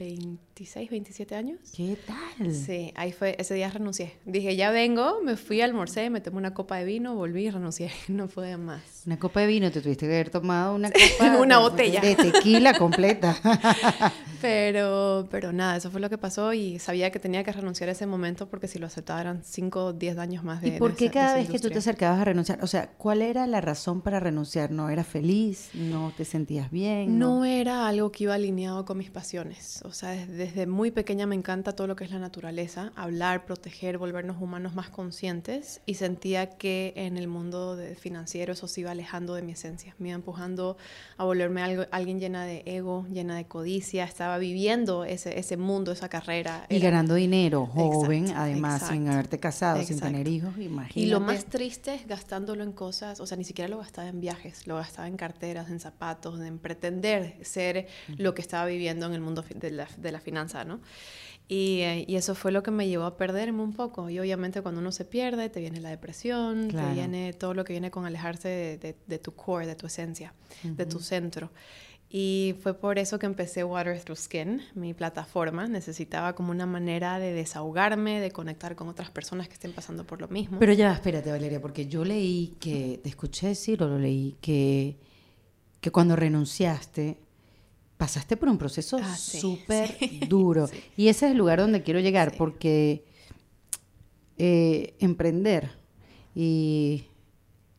26, 0.59 0.89
27 0.89 1.35
años. 1.35 1.59
¿Qué 1.73 1.97
tal? 2.05 2.53
Sí, 2.53 2.91
ahí 2.97 3.13
fue, 3.13 3.33
ese 3.39 3.53
día 3.53 3.69
renuncié. 3.69 4.15
Dije, 4.25 4.57
ya 4.57 4.71
vengo, 4.71 5.21
me 5.23 5.37
fui, 5.37 5.61
almorcé, 5.61 6.09
me 6.09 6.19
tomé 6.19 6.37
una 6.37 6.53
copa 6.53 6.75
de 6.75 6.83
vino, 6.83 7.15
volví 7.15 7.45
y 7.45 7.49
renuncié. 7.49 7.91
No 8.09 8.27
pude 8.27 8.57
más. 8.57 9.03
Una 9.05 9.17
copa 9.17 9.39
de 9.39 9.47
vino, 9.47 9.71
te 9.71 9.81
tuviste 9.81 10.05
que 10.05 10.13
haber 10.13 10.29
tomado 10.29 10.75
una 10.75 10.91
copa. 10.91 11.37
una 11.39 11.59
botella. 11.59 12.01
De 12.01 12.15
tequila 12.15 12.73
completa. 12.77 13.37
pero, 14.41 15.29
pero 15.31 15.53
nada, 15.53 15.77
eso 15.77 15.89
fue 15.91 16.01
lo 16.01 16.09
que 16.09 16.17
pasó 16.17 16.53
y 16.53 16.79
sabía 16.79 17.09
que 17.11 17.19
tenía 17.19 17.43
que 17.45 17.53
renunciar 17.53 17.87
a 17.87 17.93
ese 17.93 18.05
momento 18.05 18.49
porque 18.49 18.67
si 18.67 18.79
lo 18.79 18.87
aceptaba 18.87 19.21
eran 19.21 19.41
5 19.45 19.85
o 19.85 19.93
10 19.93 20.17
años 20.17 20.43
más 20.43 20.61
de 20.61 20.69
¿Y 20.69 20.71
por 20.79 20.95
qué 20.95 21.09
cada 21.09 21.35
vez 21.35 21.49
que 21.49 21.59
tú 21.59 21.69
te 21.69 21.77
acercabas 21.77 22.19
a 22.19 22.25
renunciar? 22.25 22.61
O 22.61 22.67
sea, 22.67 22.89
¿cuál 22.97 23.21
era 23.21 23.47
la 23.47 23.61
razón 23.61 24.01
para 24.01 24.19
renunciar? 24.19 24.71
¿No 24.71 24.89
era 24.89 25.05
feliz? 25.05 25.69
¿No 25.73 26.11
te 26.17 26.25
sentías 26.25 26.69
bien? 26.69 27.17
No, 27.17 27.45
era 27.45 27.87
algo 27.87 28.11
que 28.11 28.25
iba 28.25 28.33
alineado 28.33 28.83
con 28.83 28.97
mis 28.97 29.11
pasiones. 29.11 29.81
O 29.85 29.93
sea, 29.93 30.09
desde 30.09 30.48
desde 30.49 30.65
muy 30.65 30.89
pequeña 30.89 31.27
me 31.27 31.35
encanta 31.35 31.73
todo 31.73 31.85
lo 31.85 31.95
que 31.95 32.03
es 32.03 32.09
la 32.09 32.17
naturaleza, 32.17 32.91
hablar, 32.95 33.45
proteger, 33.45 33.99
volvernos 33.99 34.41
humanos 34.41 34.73
más 34.73 34.89
conscientes 34.89 35.81
y 35.85 35.93
sentía 35.93 36.49
que 36.57 36.91
en 36.95 37.17
el 37.17 37.27
mundo 37.27 37.75
de 37.75 37.93
financiero 37.95 38.53
eso 38.53 38.67
se 38.67 38.81
iba 38.81 38.89
alejando 38.89 39.35
de 39.35 39.43
mi 39.43 39.51
esencia, 39.51 39.93
me 39.99 40.09
iba 40.09 40.15
empujando 40.15 40.75
a 41.17 41.23
volverme 41.23 41.61
algo, 41.61 41.85
alguien 41.91 42.19
llena 42.19 42.45
de 42.45 42.63
ego, 42.65 43.05
llena 43.11 43.35
de 43.35 43.45
codicia, 43.45 44.05
estaba 44.05 44.39
viviendo 44.39 45.05
ese, 45.05 45.37
ese 45.37 45.55
mundo, 45.55 45.91
esa 45.91 46.09
carrera. 46.09 46.65
Y 46.69 46.79
ganando 46.79 47.13
dinero, 47.13 47.67
joven, 47.67 48.33
además, 48.35 48.87
sin 48.87 49.07
haberte 49.07 49.39
casado, 49.39 49.83
sin 49.83 49.99
tener 49.99 50.27
hijos, 50.27 50.57
imagínate. 50.57 50.99
Y 50.99 51.05
lo 51.05 51.19
más 51.19 51.45
triste 51.45 51.93
es 51.93 52.07
gastándolo 52.07 52.63
en 52.63 52.71
cosas, 52.71 53.19
o 53.19 53.27
sea, 53.27 53.37
ni 53.37 53.43
siquiera 53.43 53.69
lo 53.69 53.77
gastaba 53.77 54.07
en 54.07 54.19
viajes, 54.19 54.65
lo 54.65 54.77
gastaba 54.77 55.07
en 55.07 55.15
carteras, 55.15 55.69
en 55.69 55.79
zapatos, 55.79 56.39
en 56.41 56.57
pretender 56.57 57.37
ser 57.43 57.87
lo 58.17 58.33
que 58.33 58.41
estaba 58.41 58.65
viviendo 58.65 59.05
en 59.05 59.13
el 59.13 59.21
mundo 59.21 59.43
de 59.53 59.69
la, 59.69 59.87
de 59.97 60.11
la 60.11 60.19
finanza, 60.19 60.38
¿no? 60.65 60.79
Y, 61.47 61.81
eh, 61.81 62.05
y, 62.07 62.15
eso 62.15 62.35
fue 62.35 62.51
lo 62.51 62.61
que 62.61 62.69
me 62.69 62.87
llevó 62.87 63.05
a 63.05 63.17
perderme 63.17 63.63
un 63.63 63.73
poco. 63.73 64.07
Y 64.09 64.19
obviamente 64.19 64.61
cuando 64.61 64.81
uno 64.81 64.91
se 64.91 65.03
pierde, 65.03 65.49
te 65.49 65.59
viene 65.59 65.81
la 65.81 65.89
depresión, 65.89 66.67
te 66.67 66.93
viene 66.93 67.33
todo 67.33 67.55
lo 67.55 67.63
que 67.63 67.73
viene 67.73 67.89
con 67.89 68.05
alejarse 68.05 68.47
de, 68.79 68.95
de, 69.07 69.17
tu 69.17 69.33
core, 69.33 69.65
de 69.65 69.75
tu 69.75 69.87
esencia, 69.87 70.35
de 70.63 70.85
tu 70.85 70.99
centro. 70.99 71.49
Y 72.11 72.55
fue 72.61 72.73
por 72.73 72.97
eso 72.97 73.19
que 73.19 73.27
empecé 73.27 73.63
Water 73.63 73.99
Through 73.99 74.17
Skin, 74.17 74.61
mi 74.73 74.95
plataforma. 74.95 75.67
Necesitaba 75.67 76.33
como 76.33 76.49
una 76.51 76.65
manera 76.65 77.19
de 77.19 77.33
desahogarme, 77.33 78.19
de 78.19 78.31
conectar 78.31 78.75
con 78.75 78.87
otras 78.87 79.11
personas 79.11 79.47
que 79.47 79.53
estén 79.53 79.73
pasando 79.73 80.05
por 80.05 80.19
lo 80.19 80.27
mismo. 80.27 80.57
Pero 80.59 80.73
ya, 80.73 80.91
espérate, 80.91 81.29
Valeria, 81.31 81.61
porque 81.61 81.87
yo 81.87 82.03
leí 82.03 82.57
que, 82.59 82.99
te 83.03 83.09
escuché 83.09 83.47
decir 83.47 83.83
o 83.83 83.87
lo 83.87 83.99
leí, 83.99 84.37
que, 84.41 84.97
que 85.81 85.91
cuando 85.91 86.15
renunciaste, 86.15 87.19
pasaste 87.99 88.37
por 88.37 88.47
un 88.47 88.57
proceso 88.57 88.97
ah, 89.03 89.17
súper 89.17 89.93
duro. 90.29 90.69
Y 90.95 91.09
ese 91.09 91.25
es 91.25 91.31
el 91.33 91.37
lugar 91.37 91.59
donde 91.59 91.83
quiero 91.83 91.99
llegar, 91.99 92.33
porque 92.37 93.03
eh, 94.37 94.95
emprender 94.99 95.69
y, 96.33 97.05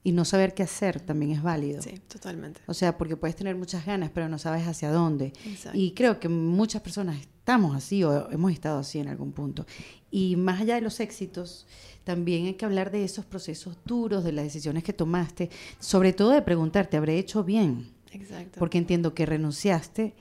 no 0.05 0.25
saber 0.25 0.53
qué 0.55 0.65
hacer 0.65 1.01
también 1.01 1.31
es 1.31 1.43
válido. 1.43 1.81
Sí, 1.81 1.95
totalmente. 2.07 2.61
O 2.67 2.75
sea, 2.75 2.99
porque 2.99 3.17
puedes 3.17 3.35
tener 3.35 3.57
muchas 3.57 3.87
ganas, 3.87 4.11
pero 4.13 4.29
no 4.29 4.39
sabes 4.39 4.67
hacia 4.67 4.91
dónde. 4.91 5.33
Y 5.73 5.93
creo 5.93 6.21
que 6.21 6.29
muchas 6.29 6.83
personas 6.83 7.19
estamos 7.19 7.75
así 7.75 8.05
o 8.05 8.31
hemos 8.31 8.53
estado 8.53 8.81
así 8.81 8.99
en 8.99 9.09
algún 9.09 9.33
punto. 9.33 9.65
Y 10.11 10.37
más 10.37 10.61
allá 10.61 10.75
de 10.75 10.81
los 10.83 11.01
éxitos, 11.01 11.67
también 12.05 12.45
hay 12.45 12.55
que 12.55 12.67
hablar 12.67 12.91
de 12.91 13.05
esos 13.05 13.25
procesos 13.25 13.79
duros, 13.87 14.25
de 14.25 14.33
las 14.33 14.45
decisiones 14.45 14.85
que 14.85 14.93
tomaste, 14.93 15.49
sobre 15.79 16.13
todo 16.13 16.33
de 16.33 16.43
preguntarte, 16.43 16.99
¿habré 16.99 17.19
hecho 17.19 17.43
bien? 17.43 18.00
Exacto. 18.13 18.59
Porque 18.59 18.79
entiendo 18.79 19.15
que 19.15 19.27
renunciaste 19.27 20.15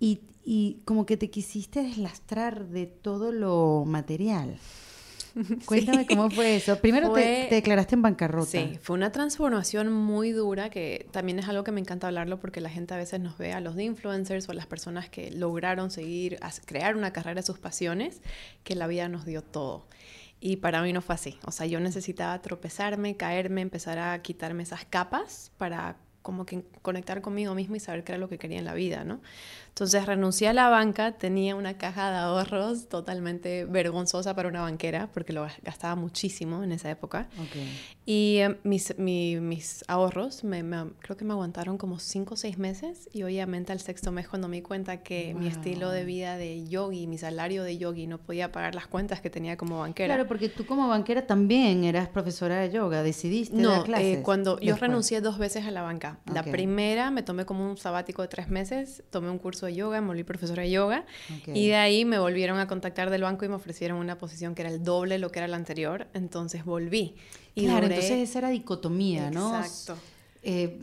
y, 0.00 0.20
y 0.44 0.80
como 0.84 1.06
que 1.06 1.16
te 1.16 1.30
quisiste 1.30 1.82
deslastrar 1.82 2.68
de 2.68 2.86
todo 2.86 3.32
lo 3.32 3.84
material. 3.86 4.58
Cuéntame 5.66 6.06
cómo 6.06 6.30
fue 6.30 6.56
eso. 6.56 6.78
Primero 6.80 7.12
te, 7.12 7.48
declaraste 7.50 7.94
en 7.94 8.02
bancarrota. 8.02 8.50
Sí, 8.50 8.78
fue 8.82 8.94
una 8.94 9.12
transformación 9.12 9.92
muy 9.92 10.32
dura 10.32 10.70
que 10.70 11.08
también 11.10 11.38
es 11.38 11.48
algo 11.48 11.62
que 11.62 11.72
me 11.72 11.80
encanta 11.80 12.06
hablarlo 12.06 12.40
porque 12.40 12.60
la 12.60 12.70
gente 12.70 12.94
a 12.94 12.96
veces 12.96 13.20
nos 13.20 13.36
ve 13.36 13.52
a 13.52 13.60
los 13.60 13.76
de 13.76 13.84
influencers 13.84 14.48
o 14.48 14.52
a 14.52 14.54
las 14.54 14.66
personas 14.66 15.10
que 15.10 15.30
lograron 15.30 15.90
seguir, 15.90 16.38
a 16.40 16.50
crear 16.64 16.96
una 16.96 17.12
carrera 17.12 17.40
de 17.40 17.46
sus 17.46 17.58
pasiones, 17.58 18.22
que 18.64 18.74
la 18.74 18.86
vida 18.86 19.08
nos 19.08 19.26
dio 19.26 19.42
todo. 19.42 19.86
Y 20.40 20.56
para 20.56 20.82
mí 20.82 20.92
no 20.92 21.02
fue 21.02 21.14
así. 21.14 21.38
O 21.44 21.52
sea, 21.52 21.66
yo 21.66 21.80
necesitaba 21.80 22.40
tropezarme, 22.40 23.16
caerme, 23.16 23.60
empezar 23.60 23.98
a 23.98 24.20
quitarme 24.22 24.62
esas 24.62 24.84
capas 24.84 25.52
para 25.58 25.96
como 26.26 26.44
que 26.44 26.64
conectar 26.82 27.20
conmigo 27.20 27.54
mismo 27.54 27.76
y 27.76 27.80
saber 27.80 28.02
qué 28.02 28.10
era 28.10 28.18
lo 28.18 28.28
que 28.28 28.36
quería 28.36 28.58
en 28.58 28.64
la 28.64 28.74
vida, 28.74 29.04
¿no? 29.04 29.20
Entonces 29.76 30.06
renuncié 30.06 30.48
a 30.48 30.54
la 30.54 30.70
banca, 30.70 31.12
tenía 31.12 31.54
una 31.54 31.76
caja 31.76 32.10
de 32.10 32.16
ahorros 32.16 32.88
totalmente 32.88 33.66
vergonzosa 33.66 34.34
para 34.34 34.48
una 34.48 34.62
banquera, 34.62 35.10
porque 35.12 35.34
lo 35.34 35.46
gastaba 35.62 35.94
muchísimo 35.96 36.64
en 36.64 36.72
esa 36.72 36.90
época. 36.90 37.28
Y 38.06 38.38
eh, 38.38 38.56
mis, 38.62 38.96
mis, 38.98 39.84
ahorros 39.86 40.44
me, 40.44 40.64
creo 41.00 41.18
que 41.18 41.26
me 41.26 41.34
aguantaron 41.34 41.76
como 41.76 41.98
cinco 41.98 42.34
o 42.34 42.36
seis 42.38 42.56
meses 42.56 43.10
y 43.12 43.22
obviamente 43.24 43.70
al 43.70 43.80
sexto 43.80 44.12
mes 44.12 44.28
cuando 44.28 44.48
me 44.48 44.56
di 44.56 44.62
cuenta 44.62 45.02
que 45.02 45.34
mi 45.34 45.46
estilo 45.46 45.90
de 45.90 46.06
vida 46.06 46.38
de 46.38 46.66
yogi, 46.66 47.06
mi 47.06 47.18
salario 47.18 47.62
de 47.62 47.76
yogi 47.76 48.06
no 48.06 48.16
podía 48.16 48.52
pagar 48.52 48.74
las 48.74 48.86
cuentas 48.86 49.20
que 49.20 49.28
tenía 49.28 49.58
como 49.58 49.80
banquera. 49.80 50.14
Claro, 50.14 50.26
porque 50.26 50.48
tú 50.48 50.64
como 50.64 50.88
banquera 50.88 51.26
también 51.26 51.84
eras 51.84 52.08
profesora 52.08 52.60
de 52.60 52.70
yoga, 52.70 53.02
decidiste 53.02 53.54
no, 53.54 53.72
dar 53.72 53.80
eh, 53.80 53.84
clases. 53.84 54.18
cuando 54.20 54.58
yo 54.58 54.74
renuncié 54.76 55.20
dos 55.20 55.36
veces 55.36 55.66
a 55.66 55.70
la 55.70 55.82
banca. 55.82 56.18
La 56.32 56.44
primera 56.44 57.10
me 57.10 57.22
tomé 57.22 57.44
como 57.44 57.70
un 57.70 57.76
sabático 57.76 58.22
de 58.22 58.28
tres 58.28 58.48
meses, 58.48 59.02
tomé 59.10 59.28
un 59.28 59.38
curso 59.38 59.65
de 59.66 59.74
yoga, 59.74 60.00
me 60.00 60.08
volví 60.08 60.24
profesora 60.24 60.62
de 60.62 60.70
yoga 60.70 61.04
y 61.46 61.68
de 61.68 61.76
ahí 61.76 62.04
me 62.04 62.18
volvieron 62.18 62.58
a 62.58 62.66
contactar 62.66 63.10
del 63.10 63.22
banco 63.22 63.44
y 63.44 63.48
me 63.48 63.54
ofrecieron 63.54 63.98
una 63.98 64.18
posición 64.18 64.54
que 64.54 64.62
era 64.62 64.70
el 64.70 64.82
doble 64.82 65.14
de 65.14 65.18
lo 65.18 65.30
que 65.30 65.40
era 65.40 65.48
la 65.48 65.56
anterior, 65.56 66.06
entonces 66.14 66.64
volví. 66.64 67.14
Y 67.54 67.64
claro, 67.64 67.86
entonces 67.86 68.28
esa 68.28 68.38
era 68.40 68.50
dicotomía, 68.50 69.30
¿no? 69.30 69.58
Exacto. 69.58 70.00
Eh, 70.42 70.78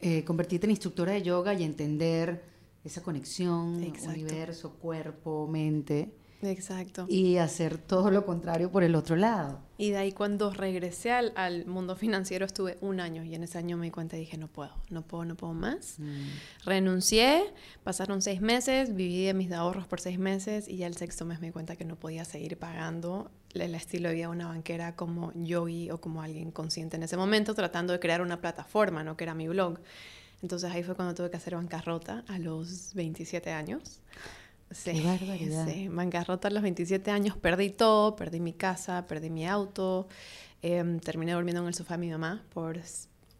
eh, 0.00 0.24
convertirte 0.24 0.66
en 0.66 0.70
instructora 0.70 1.12
de 1.12 1.22
yoga 1.22 1.54
y 1.54 1.62
entender 1.62 2.42
esa 2.84 3.02
conexión, 3.02 3.82
universo, 4.08 4.74
cuerpo, 4.74 5.48
mente. 5.50 6.12
Exacto. 6.50 7.06
Y 7.08 7.36
hacer 7.38 7.78
todo 7.78 8.10
lo 8.10 8.24
contrario 8.24 8.70
por 8.70 8.82
el 8.82 8.94
otro 8.94 9.16
lado. 9.16 9.60
Y 9.78 9.90
de 9.90 9.98
ahí 9.98 10.12
cuando 10.12 10.50
regresé 10.50 11.12
al, 11.12 11.32
al, 11.36 11.66
mundo 11.66 11.96
financiero 11.96 12.46
estuve 12.46 12.78
un 12.80 13.00
año 13.00 13.24
y 13.24 13.34
en 13.34 13.42
ese 13.42 13.58
año 13.58 13.76
me 13.76 13.86
di 13.86 13.90
cuenta 13.90 14.16
y 14.16 14.20
dije, 14.20 14.38
no 14.38 14.48
puedo, 14.48 14.72
no 14.88 15.02
puedo, 15.02 15.24
no 15.24 15.36
puedo 15.36 15.52
más. 15.52 15.98
Mm. 15.98 16.64
Renuncié, 16.64 17.44
pasaron 17.84 18.22
seis 18.22 18.40
meses, 18.40 18.94
viví 18.94 19.24
de 19.24 19.34
mis 19.34 19.52
ahorros 19.52 19.86
por 19.86 20.00
seis 20.00 20.18
meses 20.18 20.66
y 20.68 20.78
ya 20.78 20.86
el 20.86 20.96
sexto 20.96 21.26
mes 21.26 21.40
me 21.40 21.48
di 21.48 21.52
cuenta 21.52 21.76
que 21.76 21.84
no 21.84 21.96
podía 21.96 22.24
seguir 22.24 22.58
pagando 22.58 23.30
el 23.54 23.74
estilo 23.74 24.08
de 24.08 24.14
vida 24.14 24.26
de 24.26 24.32
una 24.32 24.46
banquera 24.46 24.96
como 24.96 25.32
yogi 25.34 25.90
o 25.90 26.00
como 26.00 26.22
alguien 26.22 26.50
consciente 26.50 26.96
en 26.96 27.02
ese 27.02 27.16
momento, 27.16 27.54
tratando 27.54 27.92
de 27.92 28.00
crear 28.00 28.22
una 28.22 28.40
plataforma, 28.40 29.04
¿no? 29.04 29.16
que 29.16 29.24
era 29.24 29.34
mi 29.34 29.48
blog. 29.48 29.78
Entonces 30.42 30.70
ahí 30.70 30.82
fue 30.82 30.94
cuando 30.94 31.14
tuve 31.14 31.30
que 31.30 31.36
hacer 31.36 31.54
bancarrota 31.54 32.24
a 32.28 32.38
los 32.38 32.94
27 32.94 33.50
años. 33.50 34.00
Sí, 34.70 34.92
Qué 34.92 35.00
barbaridad. 35.00 35.68
Sí, 35.68 35.88
bancarrota 35.88 36.48
a 36.48 36.50
los 36.50 36.62
27 36.62 37.10
años, 37.10 37.36
perdí 37.36 37.70
todo, 37.70 38.16
perdí 38.16 38.40
mi 38.40 38.52
casa, 38.52 39.06
perdí 39.06 39.30
mi 39.30 39.46
auto, 39.46 40.08
em, 40.62 40.98
terminé 40.98 41.32
durmiendo 41.32 41.62
en 41.62 41.68
el 41.68 41.74
sofá 41.74 41.94
de 41.94 41.98
mi 41.98 42.10
mamá 42.10 42.44
por 42.52 42.76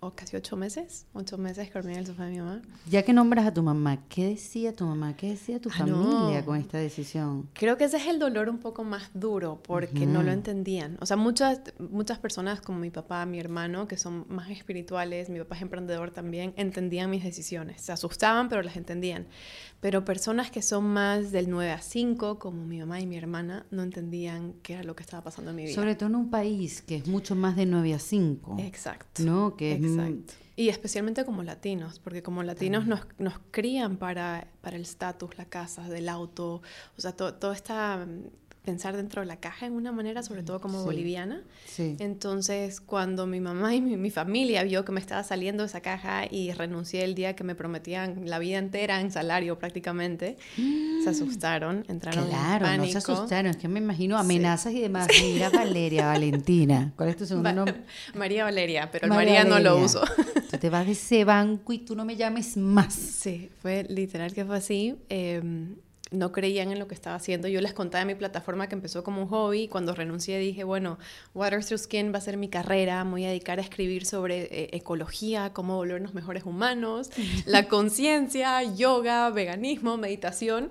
o 0.00 0.10
casi 0.14 0.36
ocho 0.36 0.56
meses, 0.56 1.06
ocho 1.14 1.38
meses 1.38 1.68
que 1.68 1.74
dormí 1.74 1.92
en 1.92 2.00
el 2.00 2.06
sofá 2.06 2.26
de 2.26 2.32
mi 2.32 2.38
mamá. 2.38 2.62
Ya 2.88 3.02
que 3.02 3.12
nombras 3.12 3.46
a 3.46 3.54
tu 3.54 3.62
mamá, 3.62 3.98
¿qué 4.08 4.28
decía 4.28 4.74
tu 4.74 4.84
mamá? 4.84 5.16
¿Qué 5.16 5.30
decía 5.30 5.60
tu 5.60 5.70
ah, 5.70 5.78
familia 5.78 6.44
con 6.44 6.56
esta 6.58 6.78
decisión? 6.78 7.48
Creo 7.54 7.76
que 7.76 7.84
ese 7.84 7.96
es 7.96 8.06
el 8.06 8.18
dolor 8.18 8.48
un 8.48 8.58
poco 8.58 8.84
más 8.84 9.10
duro 9.14 9.60
porque 9.62 10.06
no 10.06 10.22
lo 10.22 10.32
entendían. 10.32 10.98
O 11.00 11.06
sea, 11.06 11.16
muchas, 11.16 11.60
muchas 11.78 12.18
personas 12.18 12.60
como 12.60 12.78
mi 12.78 12.90
papá, 12.90 13.24
mi 13.26 13.40
hermano, 13.40 13.88
que 13.88 13.96
son 13.96 14.26
más 14.28 14.50
espirituales, 14.50 15.30
mi 15.30 15.38
papá 15.38 15.56
es 15.56 15.62
emprendedor 15.62 16.10
también, 16.10 16.52
entendían 16.56 17.10
mis 17.10 17.24
decisiones. 17.24 17.80
Se 17.80 17.92
asustaban, 17.92 18.48
pero 18.48 18.62
las 18.62 18.76
entendían. 18.76 19.26
Pero 19.80 20.04
personas 20.04 20.50
que 20.50 20.62
son 20.62 20.84
más 20.84 21.32
del 21.32 21.48
9 21.48 21.70
a 21.70 21.80
5, 21.80 22.38
como 22.38 22.64
mi 22.64 22.78
mamá 22.80 23.00
y 23.00 23.06
mi 23.06 23.16
hermana, 23.16 23.66
no 23.70 23.82
entendían 23.82 24.54
qué 24.62 24.74
era 24.74 24.84
lo 24.84 24.94
que 24.94 25.02
estaba 25.02 25.22
pasando 25.22 25.50
en 25.50 25.56
mi 25.56 25.64
vida. 25.64 25.74
Sobre 25.74 25.94
todo 25.94 26.08
en 26.08 26.16
un 26.16 26.30
país 26.30 26.82
que 26.82 26.96
es 26.96 27.06
mucho 27.06 27.34
más 27.34 27.56
de 27.56 27.66
9 27.66 27.94
a 27.94 27.98
5. 27.98 28.56
Exacto. 28.60 29.22
¿No? 29.22 29.56
Que 29.56 29.85
Exacto. 29.86 30.34
Y 30.58 30.70
especialmente 30.70 31.24
como 31.26 31.42
latinos, 31.42 31.98
porque 31.98 32.22
como 32.22 32.42
latinos 32.42 32.86
nos, 32.86 33.00
nos 33.18 33.34
crían 33.50 33.98
para, 33.98 34.48
para 34.62 34.76
el 34.76 34.82
estatus, 34.82 35.36
la 35.36 35.44
casa, 35.44 35.86
del 35.88 36.08
auto, 36.08 36.62
o 36.96 37.00
sea, 37.00 37.12
todo, 37.12 37.52
esta 37.52 38.06
pensar 38.66 38.96
dentro 38.96 39.22
de 39.22 39.26
la 39.26 39.36
caja 39.36 39.64
en 39.64 39.74
una 39.74 39.92
manera, 39.92 40.24
sobre 40.24 40.42
todo 40.42 40.60
como 40.60 40.82
boliviana. 40.82 41.40
Entonces, 41.78 42.80
cuando 42.80 43.26
mi 43.26 43.38
mamá 43.40 43.74
y 43.76 43.80
mi, 43.80 44.10
familia 44.10 44.64
vio 44.64 44.84
que 44.84 44.90
me 44.90 44.98
estaba 44.98 45.22
saliendo 45.22 45.64
esa 45.64 45.80
caja 45.80 46.24
y 46.28 46.50
renuncié 46.50 47.04
el 47.04 47.14
día 47.14 47.36
que 47.36 47.44
me 47.44 47.54
prometían 47.54 48.28
la 48.28 48.40
vida 48.40 48.58
entera 48.58 49.00
en 49.00 49.12
salario 49.12 49.58
prácticamente, 49.58 50.36
se 50.56 51.08
asustaron, 51.08 51.84
entraron 51.88 52.26
claro, 52.28 52.66
en 52.66 52.72
pánico. 52.72 52.94
no 52.94 53.00
se 53.00 53.12
asustaron, 53.12 53.50
es 53.52 53.56
que 53.56 53.68
me 53.68 53.78
imagino 53.78 54.18
amenazas 54.18 54.72
y 54.72 54.80
demás. 54.80 55.06
Mira 55.22 55.48
Valeria, 55.48 56.06
Valentina. 56.06 56.92
¿Cuál 56.96 57.10
es 57.10 57.16
tu 57.16 57.24
segundo 57.24 57.52
nombre? 57.52 57.76
María 58.14 58.42
Valeria, 58.42 58.90
pero 58.90 59.06
el 59.06 59.10
María, 59.10 59.44
no 59.44 59.60
lo 59.60 59.78
uso. 59.78 60.02
tú 60.50 60.58
te 60.58 60.70
vas 60.70 60.86
de 60.86 60.92
ese 60.92 61.24
banco 61.24 61.72
y 61.72 61.78
tú 61.78 61.94
no 61.94 62.04
me 62.04 62.16
llames 62.16 62.56
más. 62.56 62.94
Sí, 62.94 63.48
fue 63.62 63.84
literal 63.88 64.34
que 64.34 64.44
fue 64.44 64.56
así. 64.56 64.96
Eh, 65.08 65.40
no 66.10 66.32
creían 66.32 66.70
en 66.70 66.78
lo 66.78 66.86
que 66.86 66.94
estaba 66.94 67.16
haciendo. 67.16 67.48
Yo 67.48 67.60
les 67.60 67.72
contaba 67.72 68.02
en 68.02 68.08
mi 68.08 68.14
plataforma 68.14 68.68
que 68.68 68.74
empezó 68.74 69.02
como 69.02 69.22
un 69.22 69.28
hobby. 69.28 69.68
Cuando 69.68 69.94
renuncié 69.94 70.38
dije, 70.38 70.64
bueno, 70.64 70.98
Water 71.34 71.64
Through 71.64 71.80
Skin 71.80 72.12
va 72.12 72.18
a 72.18 72.20
ser 72.20 72.36
mi 72.36 72.48
carrera. 72.48 73.02
Me 73.04 73.10
voy 73.12 73.24
a 73.24 73.28
dedicar 73.28 73.58
a 73.58 73.62
escribir 73.62 74.06
sobre 74.06 74.44
eh, 74.44 74.70
ecología, 74.72 75.52
cómo 75.52 75.76
volvernos 75.76 76.14
mejores 76.14 76.44
humanos, 76.44 77.10
la 77.46 77.68
conciencia, 77.68 78.62
yoga, 78.62 79.28
veganismo, 79.30 79.96
meditación. 79.96 80.70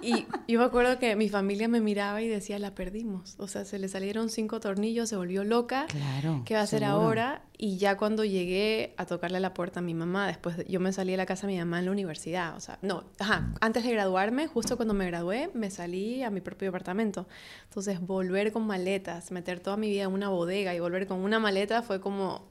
Y 0.00 0.26
yo 0.46 0.60
me 0.60 0.64
acuerdo 0.64 0.98
que 0.98 1.16
mi 1.16 1.28
familia 1.28 1.68
me 1.68 1.80
miraba 1.80 2.22
y 2.22 2.28
decía, 2.28 2.58
la 2.58 2.74
perdimos. 2.74 3.34
O 3.38 3.48
sea, 3.48 3.64
se 3.64 3.78
le 3.78 3.88
salieron 3.88 4.30
cinco 4.30 4.60
tornillos, 4.60 5.08
se 5.08 5.16
volvió 5.16 5.42
loca. 5.42 5.86
Claro. 5.88 6.42
¿Qué 6.44 6.54
va 6.54 6.60
a 6.60 6.64
hacer 6.64 6.84
ahora? 6.84 7.42
Y 7.60 7.76
ya 7.76 7.96
cuando 7.96 8.24
llegué 8.24 8.94
a 8.96 9.04
tocarle 9.04 9.40
la 9.40 9.52
puerta 9.52 9.80
a 9.80 9.82
mi 9.82 9.92
mamá, 9.92 10.28
después 10.28 10.64
yo 10.68 10.78
me 10.78 10.92
salí 10.92 11.10
de 11.10 11.16
la 11.16 11.26
casa 11.26 11.48
de 11.48 11.54
mi 11.54 11.58
mamá 11.58 11.80
en 11.80 11.86
la 11.86 11.90
universidad. 11.90 12.56
O 12.56 12.60
sea, 12.60 12.78
no, 12.82 13.02
ajá, 13.18 13.52
antes 13.60 13.82
de 13.82 13.90
graduarme, 13.90 14.46
justo 14.46 14.76
cuando 14.76 14.94
me 14.94 15.04
gradué, 15.06 15.50
me 15.54 15.68
salí 15.68 16.22
a 16.22 16.30
mi 16.30 16.40
propio 16.40 16.68
departamento. 16.68 17.26
Entonces, 17.64 18.00
volver 18.00 18.52
con 18.52 18.64
maletas, 18.64 19.32
meter 19.32 19.58
toda 19.58 19.76
mi 19.76 19.90
vida 19.90 20.04
en 20.04 20.12
una 20.12 20.28
bodega 20.28 20.72
y 20.72 20.78
volver 20.78 21.08
con 21.08 21.18
una 21.18 21.40
maleta 21.40 21.82
fue 21.82 22.00
como, 22.00 22.46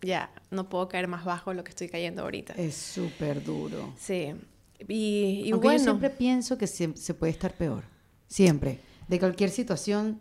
ya, 0.00 0.30
no 0.52 0.68
puedo 0.68 0.86
caer 0.86 1.08
más 1.08 1.24
bajo 1.24 1.50
de 1.50 1.56
lo 1.56 1.64
que 1.64 1.70
estoy 1.70 1.88
cayendo 1.88 2.22
ahorita. 2.22 2.52
Es 2.52 2.76
súper 2.76 3.42
duro. 3.42 3.92
Sí. 3.98 4.32
Y, 4.86 5.42
y 5.44 5.50
Aunque 5.50 5.66
bueno. 5.66 5.78
yo 5.78 5.84
siempre 5.84 6.10
pienso 6.10 6.56
que 6.56 6.68
se, 6.68 6.96
se 6.96 7.14
puede 7.14 7.32
estar 7.32 7.52
peor. 7.54 7.82
Siempre. 8.28 8.78
De 9.08 9.18
cualquier 9.18 9.50
situación, 9.50 10.20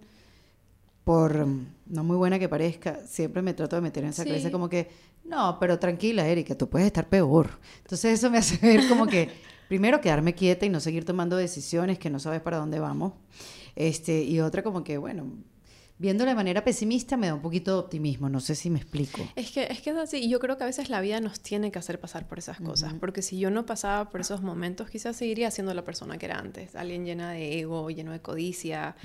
por 1.04 1.48
no 1.92 2.04
muy 2.04 2.18
buena 2.18 2.40
que 2.40 2.50
parezca, 2.50 3.00
siempre 3.06 3.42
me 3.42 3.54
trato 3.54 3.76
de 3.76 3.82
meter 3.84 4.04
en 4.04 4.10
esa 4.10 4.24
Sí. 4.24 4.30
cabeza 4.30 4.50
como 4.52 4.70
que, 4.70 4.90
no, 5.26 5.58
pero 5.60 5.78
tranquila, 5.78 6.28
Erika, 6.28 6.58
tú 6.58 6.68
puedes 6.70 6.88
estar 6.88 7.08
peor. 7.08 7.60
Entonces 7.84 8.14
eso 8.18 8.30
me 8.32 8.38
hace 8.40 8.58
ver 8.66 8.88
como 8.90 9.06
que, 9.08 9.30
primero, 9.68 10.02
quedarme 10.02 10.34
quieta 10.34 10.66
y 10.66 10.70
no 10.70 10.80
seguir 10.80 11.06
tomando 11.06 11.36
decisiones 11.38 12.00
que 12.00 12.10
no 12.10 12.20
sabes 12.20 12.42
para 12.42 12.58
dónde 12.58 12.80
vamos. 12.80 13.14
Este, 13.76 14.24
y 14.24 14.40
otra 14.40 14.64
como 14.64 14.84
que, 14.84 14.98
bueno, 14.98 15.32
viendo 15.98 16.26
de 16.26 16.34
manera 16.34 16.64
pesimista 16.64 17.16
me 17.16 17.28
da 17.28 17.36
un 17.36 17.42
poquito 17.42 17.74
de 17.74 17.78
optimismo, 17.80 18.28
no 18.28 18.40
sé 18.40 18.56
si 18.56 18.70
me 18.70 18.80
explico. 18.80 19.22
Es 19.36 19.52
que, 19.52 19.64
es 19.70 19.82
que 19.82 19.92
es 19.92 19.98
así, 19.98 20.18
y 20.18 20.30
yo 20.30 20.40
creo 20.40 20.58
que 20.58 20.64
a 20.64 20.68
veces 20.68 20.90
la 20.90 21.00
vida 21.02 21.20
nos 21.22 21.40
tiene 21.42 21.72
que 21.72 21.78
hacer 21.80 22.00
pasar 22.00 22.28
por 22.28 22.40
esas 22.40 22.60
cosas, 22.60 22.94
porque 23.00 23.22
si 23.22 23.38
yo 23.38 23.52
no 23.52 23.66
pasaba 23.66 24.10
por 24.10 24.22
esos 24.22 24.42
momentos, 24.42 24.90
quizás 24.90 25.16
seguiría 25.16 25.52
siendo 25.52 25.74
la 25.74 25.84
persona 25.84 26.18
que 26.18 26.26
era 26.26 26.40
antes, 26.40 26.76
alguien 26.76 27.06
llena 27.06 27.32
de 27.32 27.60
ego, 27.60 27.90
lleno 27.92 28.12
de 28.12 28.20
codicia, 28.20 28.96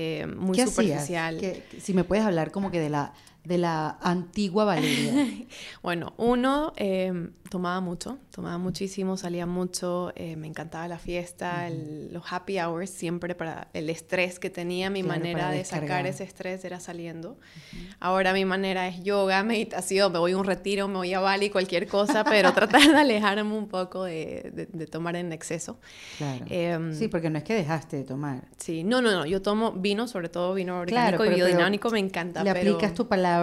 eh, 0.00 0.26
muy 0.26 0.54
¿Qué 0.56 0.64
superficial. 0.66 1.38
¿Qué- 1.40 1.64
si 1.80 1.92
me 1.92 2.04
puedes 2.04 2.24
hablar 2.24 2.52
como 2.52 2.70
que 2.70 2.78
de 2.78 2.88
la, 2.88 3.12
de 3.48 3.58
la 3.58 3.98
antigua 4.02 4.64
Valeria. 4.64 5.12
Bueno, 5.82 6.12
uno, 6.18 6.72
eh, 6.76 7.30
tomaba 7.48 7.80
mucho, 7.80 8.18
tomaba 8.30 8.58
muchísimo, 8.58 9.16
salía 9.16 9.46
mucho, 9.46 10.12
eh, 10.16 10.36
me 10.36 10.46
encantaba 10.46 10.86
la 10.86 10.98
fiesta, 10.98 11.66
el- 11.66 12.12
los 12.12 12.30
happy 12.30 12.58
hours, 12.60 12.90
siempre 12.90 13.34
para 13.34 13.68
el 13.72 13.88
estrés 13.88 14.38
que 14.38 14.50
tenía, 14.50 14.90
mi 14.90 15.02
Claro, 15.02 15.18
manera 15.20 15.50
de 15.50 15.64
sacar 15.64 16.06
ese 16.06 16.24
estrés 16.24 16.62
era 16.64 16.78
saliendo. 16.80 17.38
Ahora 18.00 18.32
mi 18.34 18.44
manera 18.44 18.86
es 18.88 19.02
yoga, 19.02 19.42
meditación, 19.44 20.12
me 20.12 20.18
voy 20.18 20.32
a 20.32 20.36
un 20.36 20.44
retiro, 20.44 20.88
me 20.88 20.96
voy 20.96 21.14
a 21.14 21.20
Bali, 21.20 21.48
cualquier 21.48 21.86
cosa, 21.86 22.24
pero 22.24 22.52
tratar 22.52 22.82
de 22.82 22.96
alejarme 22.98 23.56
un 23.56 23.68
poco 23.68 24.04
de, 24.04 24.50
de- 24.52 24.66
de 24.66 24.86
tomar 24.86 25.16
en 25.16 25.32
exceso. 25.32 25.78
Claro. 26.18 26.44
Em, 26.50 26.92
sí, 26.92 27.08
porque 27.08 27.30
no 27.30 27.38
es 27.38 27.44
que 27.44 27.54
dejaste 27.54 27.96
de 27.96 28.04
tomar. 28.04 28.42
Sí, 28.58 28.84
no, 28.84 29.00
no, 29.00 29.10
no, 29.10 29.24
yo 29.24 29.40
tomo 29.40 29.72
vino, 29.72 30.06
sobre 30.06 30.28
todo 30.28 30.52
vino 30.52 30.82
Claro, 30.84 31.16
orgánico 31.16 31.24
y 31.24 31.28
pero- 31.28 31.36
pero 31.38 31.46
biodinámico, 31.48 31.88
me 31.90 31.98
encanta. 32.00 32.44
Le 32.44 32.52
pero... 32.52 32.72
aplicas 32.74 32.92
tu 32.94 33.08
palabra 33.08 33.37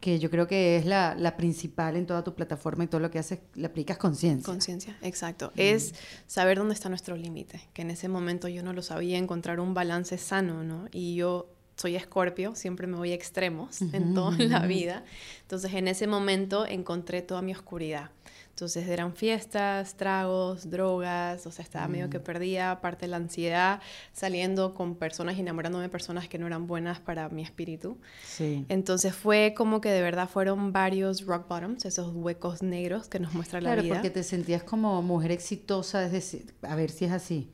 que 0.00 0.18
yo 0.18 0.30
creo 0.30 0.46
que 0.46 0.76
es 0.76 0.84
la, 0.84 1.14
la 1.14 1.36
principal 1.36 1.96
en 1.96 2.06
toda 2.06 2.22
tu 2.22 2.34
plataforma 2.34 2.84
y 2.84 2.88
todo 2.88 3.00
lo 3.00 3.10
que 3.10 3.18
haces, 3.18 3.38
le 3.54 3.66
aplicas 3.66 3.96
conciencia. 3.96 4.44
Conciencia, 4.44 4.98
exacto. 5.00 5.50
Es 5.56 5.94
saber 6.26 6.58
dónde 6.58 6.74
está 6.74 6.90
nuestro 6.90 7.16
límite, 7.16 7.62
que 7.72 7.82
en 7.82 7.90
ese 7.90 8.08
momento 8.08 8.46
yo 8.48 8.62
no 8.62 8.74
lo 8.74 8.82
sabía, 8.82 9.16
encontrar 9.16 9.60
un 9.60 9.72
balance 9.72 10.18
sano, 10.18 10.62
¿no? 10.62 10.88
Y 10.92 11.14
yo 11.14 11.48
soy 11.76 11.96
escorpio, 11.96 12.54
siempre 12.54 12.86
me 12.86 12.96
voy 12.96 13.12
a 13.12 13.14
extremos 13.14 13.80
en 13.80 14.14
toda 14.14 14.36
la 14.38 14.66
vida. 14.66 15.04
Entonces 15.42 15.72
en 15.72 15.88
ese 15.88 16.06
momento 16.06 16.66
encontré 16.66 17.22
toda 17.22 17.42
mi 17.42 17.52
oscuridad. 17.52 18.10
Entonces 18.54 18.86
eran 18.86 19.16
fiestas, 19.16 19.96
tragos, 19.96 20.70
drogas, 20.70 21.44
o 21.44 21.50
sea, 21.50 21.64
estaba 21.64 21.88
medio 21.88 22.08
que 22.08 22.20
perdía 22.20 22.80
parte 22.80 23.06
de 23.06 23.10
la 23.10 23.16
ansiedad, 23.16 23.80
saliendo 24.12 24.74
con 24.74 24.94
personas 24.94 25.36
y 25.36 25.40
enamorándome 25.40 25.82
de 25.82 25.88
personas 25.88 26.28
que 26.28 26.38
no 26.38 26.46
eran 26.46 26.68
buenas 26.68 27.00
para 27.00 27.28
mi 27.30 27.42
espíritu. 27.42 27.98
Sí. 28.24 28.64
Entonces 28.68 29.12
fue 29.12 29.54
como 29.56 29.80
que 29.80 29.88
de 29.90 30.00
verdad 30.02 30.28
fueron 30.28 30.72
varios 30.72 31.26
rock 31.26 31.48
bottoms, 31.48 31.84
esos 31.84 32.14
huecos 32.14 32.62
negros 32.62 33.08
que 33.08 33.18
nos 33.18 33.34
muestra 33.34 33.60
la 33.60 33.70
Claro, 33.70 33.82
vida. 33.82 33.94
porque 33.94 34.10
te 34.10 34.22
sentías 34.22 34.62
como 34.62 35.02
mujer 35.02 35.32
exitosa, 35.32 36.04
es 36.06 36.12
decir, 36.12 36.54
a 36.62 36.76
ver 36.76 36.92
si 36.92 37.06
es 37.06 37.10
así. 37.10 37.50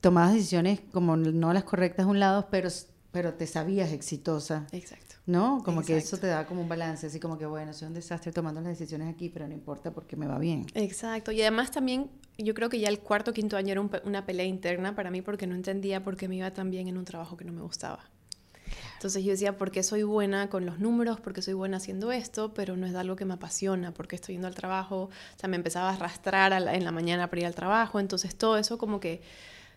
Tomabas 0.00 0.34
decisiones 0.34 0.80
como 0.92 1.16
no 1.16 1.52
las 1.52 1.64
correctas 1.64 2.06
a 2.06 2.08
un 2.08 2.20
lado, 2.20 2.46
pero, 2.52 2.68
pero 3.10 3.34
te 3.34 3.48
sabías 3.48 3.90
exitosa, 3.90 4.68
Exacto. 4.70 5.09
¿No? 5.30 5.62
Como 5.64 5.82
que 5.82 5.96
eso 5.96 6.18
te 6.18 6.26
da 6.26 6.46
como 6.46 6.60
un 6.60 6.68
balance, 6.68 7.06
así 7.06 7.20
como 7.20 7.38
que, 7.38 7.46
bueno, 7.46 7.72
soy 7.72 7.88
un 7.88 7.94
desastre 7.94 8.32
tomando 8.32 8.60
las 8.60 8.70
decisiones 8.78 9.08
aquí, 9.12 9.28
pero 9.28 9.46
no 9.46 9.54
importa 9.54 9.92
porque 9.92 10.16
me 10.16 10.26
va 10.26 10.38
bien. 10.38 10.66
Exacto. 10.74 11.32
Y 11.32 11.40
además 11.40 11.70
también 11.70 12.10
yo 12.38 12.52
creo 12.54 12.68
que 12.68 12.80
ya 12.80 12.88
el 12.88 12.98
cuarto 13.00 13.32
quinto 13.32 13.56
año 13.56 13.72
era 13.72 13.80
un 13.80 13.90
una 14.04 14.26
pelea 14.26 14.46
interna 14.46 14.94
para 14.94 15.10
mí 15.10 15.22
porque 15.22 15.46
no 15.46 15.54
entendía 15.54 16.02
por 16.02 16.16
qué 16.16 16.28
me 16.28 16.36
iba 16.36 16.50
tan 16.52 16.70
bien 16.70 16.88
en 16.88 16.96
un 16.98 17.04
trabajo 17.04 17.36
que 17.36 17.44
no 17.44 17.52
me 17.52 17.62
gustaba. 17.62 18.10
Entonces 18.94 19.24
yo 19.24 19.30
decía, 19.30 19.56
¿por 19.56 19.70
qué 19.70 19.82
soy 19.82 20.02
buena 20.02 20.48
con 20.50 20.66
los 20.66 20.78
números? 20.78 21.20
¿Por 21.20 21.32
qué 21.32 21.40
soy 21.42 21.54
buena 21.54 21.78
haciendo 21.78 22.12
esto? 22.12 22.52
Pero 22.54 22.76
no 22.76 22.86
es 22.86 22.94
algo 22.94 23.16
que 23.16 23.24
me 23.24 23.34
apasiona, 23.34 23.92
porque 23.94 24.14
estoy 24.16 24.34
yendo 24.34 24.46
al 24.46 24.54
trabajo. 24.54 25.04
O 25.04 25.10
sea, 25.38 25.48
me 25.48 25.56
empezaba 25.56 25.88
a 25.90 25.94
arrastrar 25.94 26.52
a 26.52 26.60
la- 26.60 26.74
en 26.74 26.84
la 26.84 26.92
mañana 26.92 27.28
para 27.30 27.40
ir 27.40 27.46
al 27.46 27.54
trabajo. 27.54 27.98
Entonces 27.98 28.36
todo 28.36 28.58
eso 28.58 28.76
como 28.78 29.00
que 29.00 29.22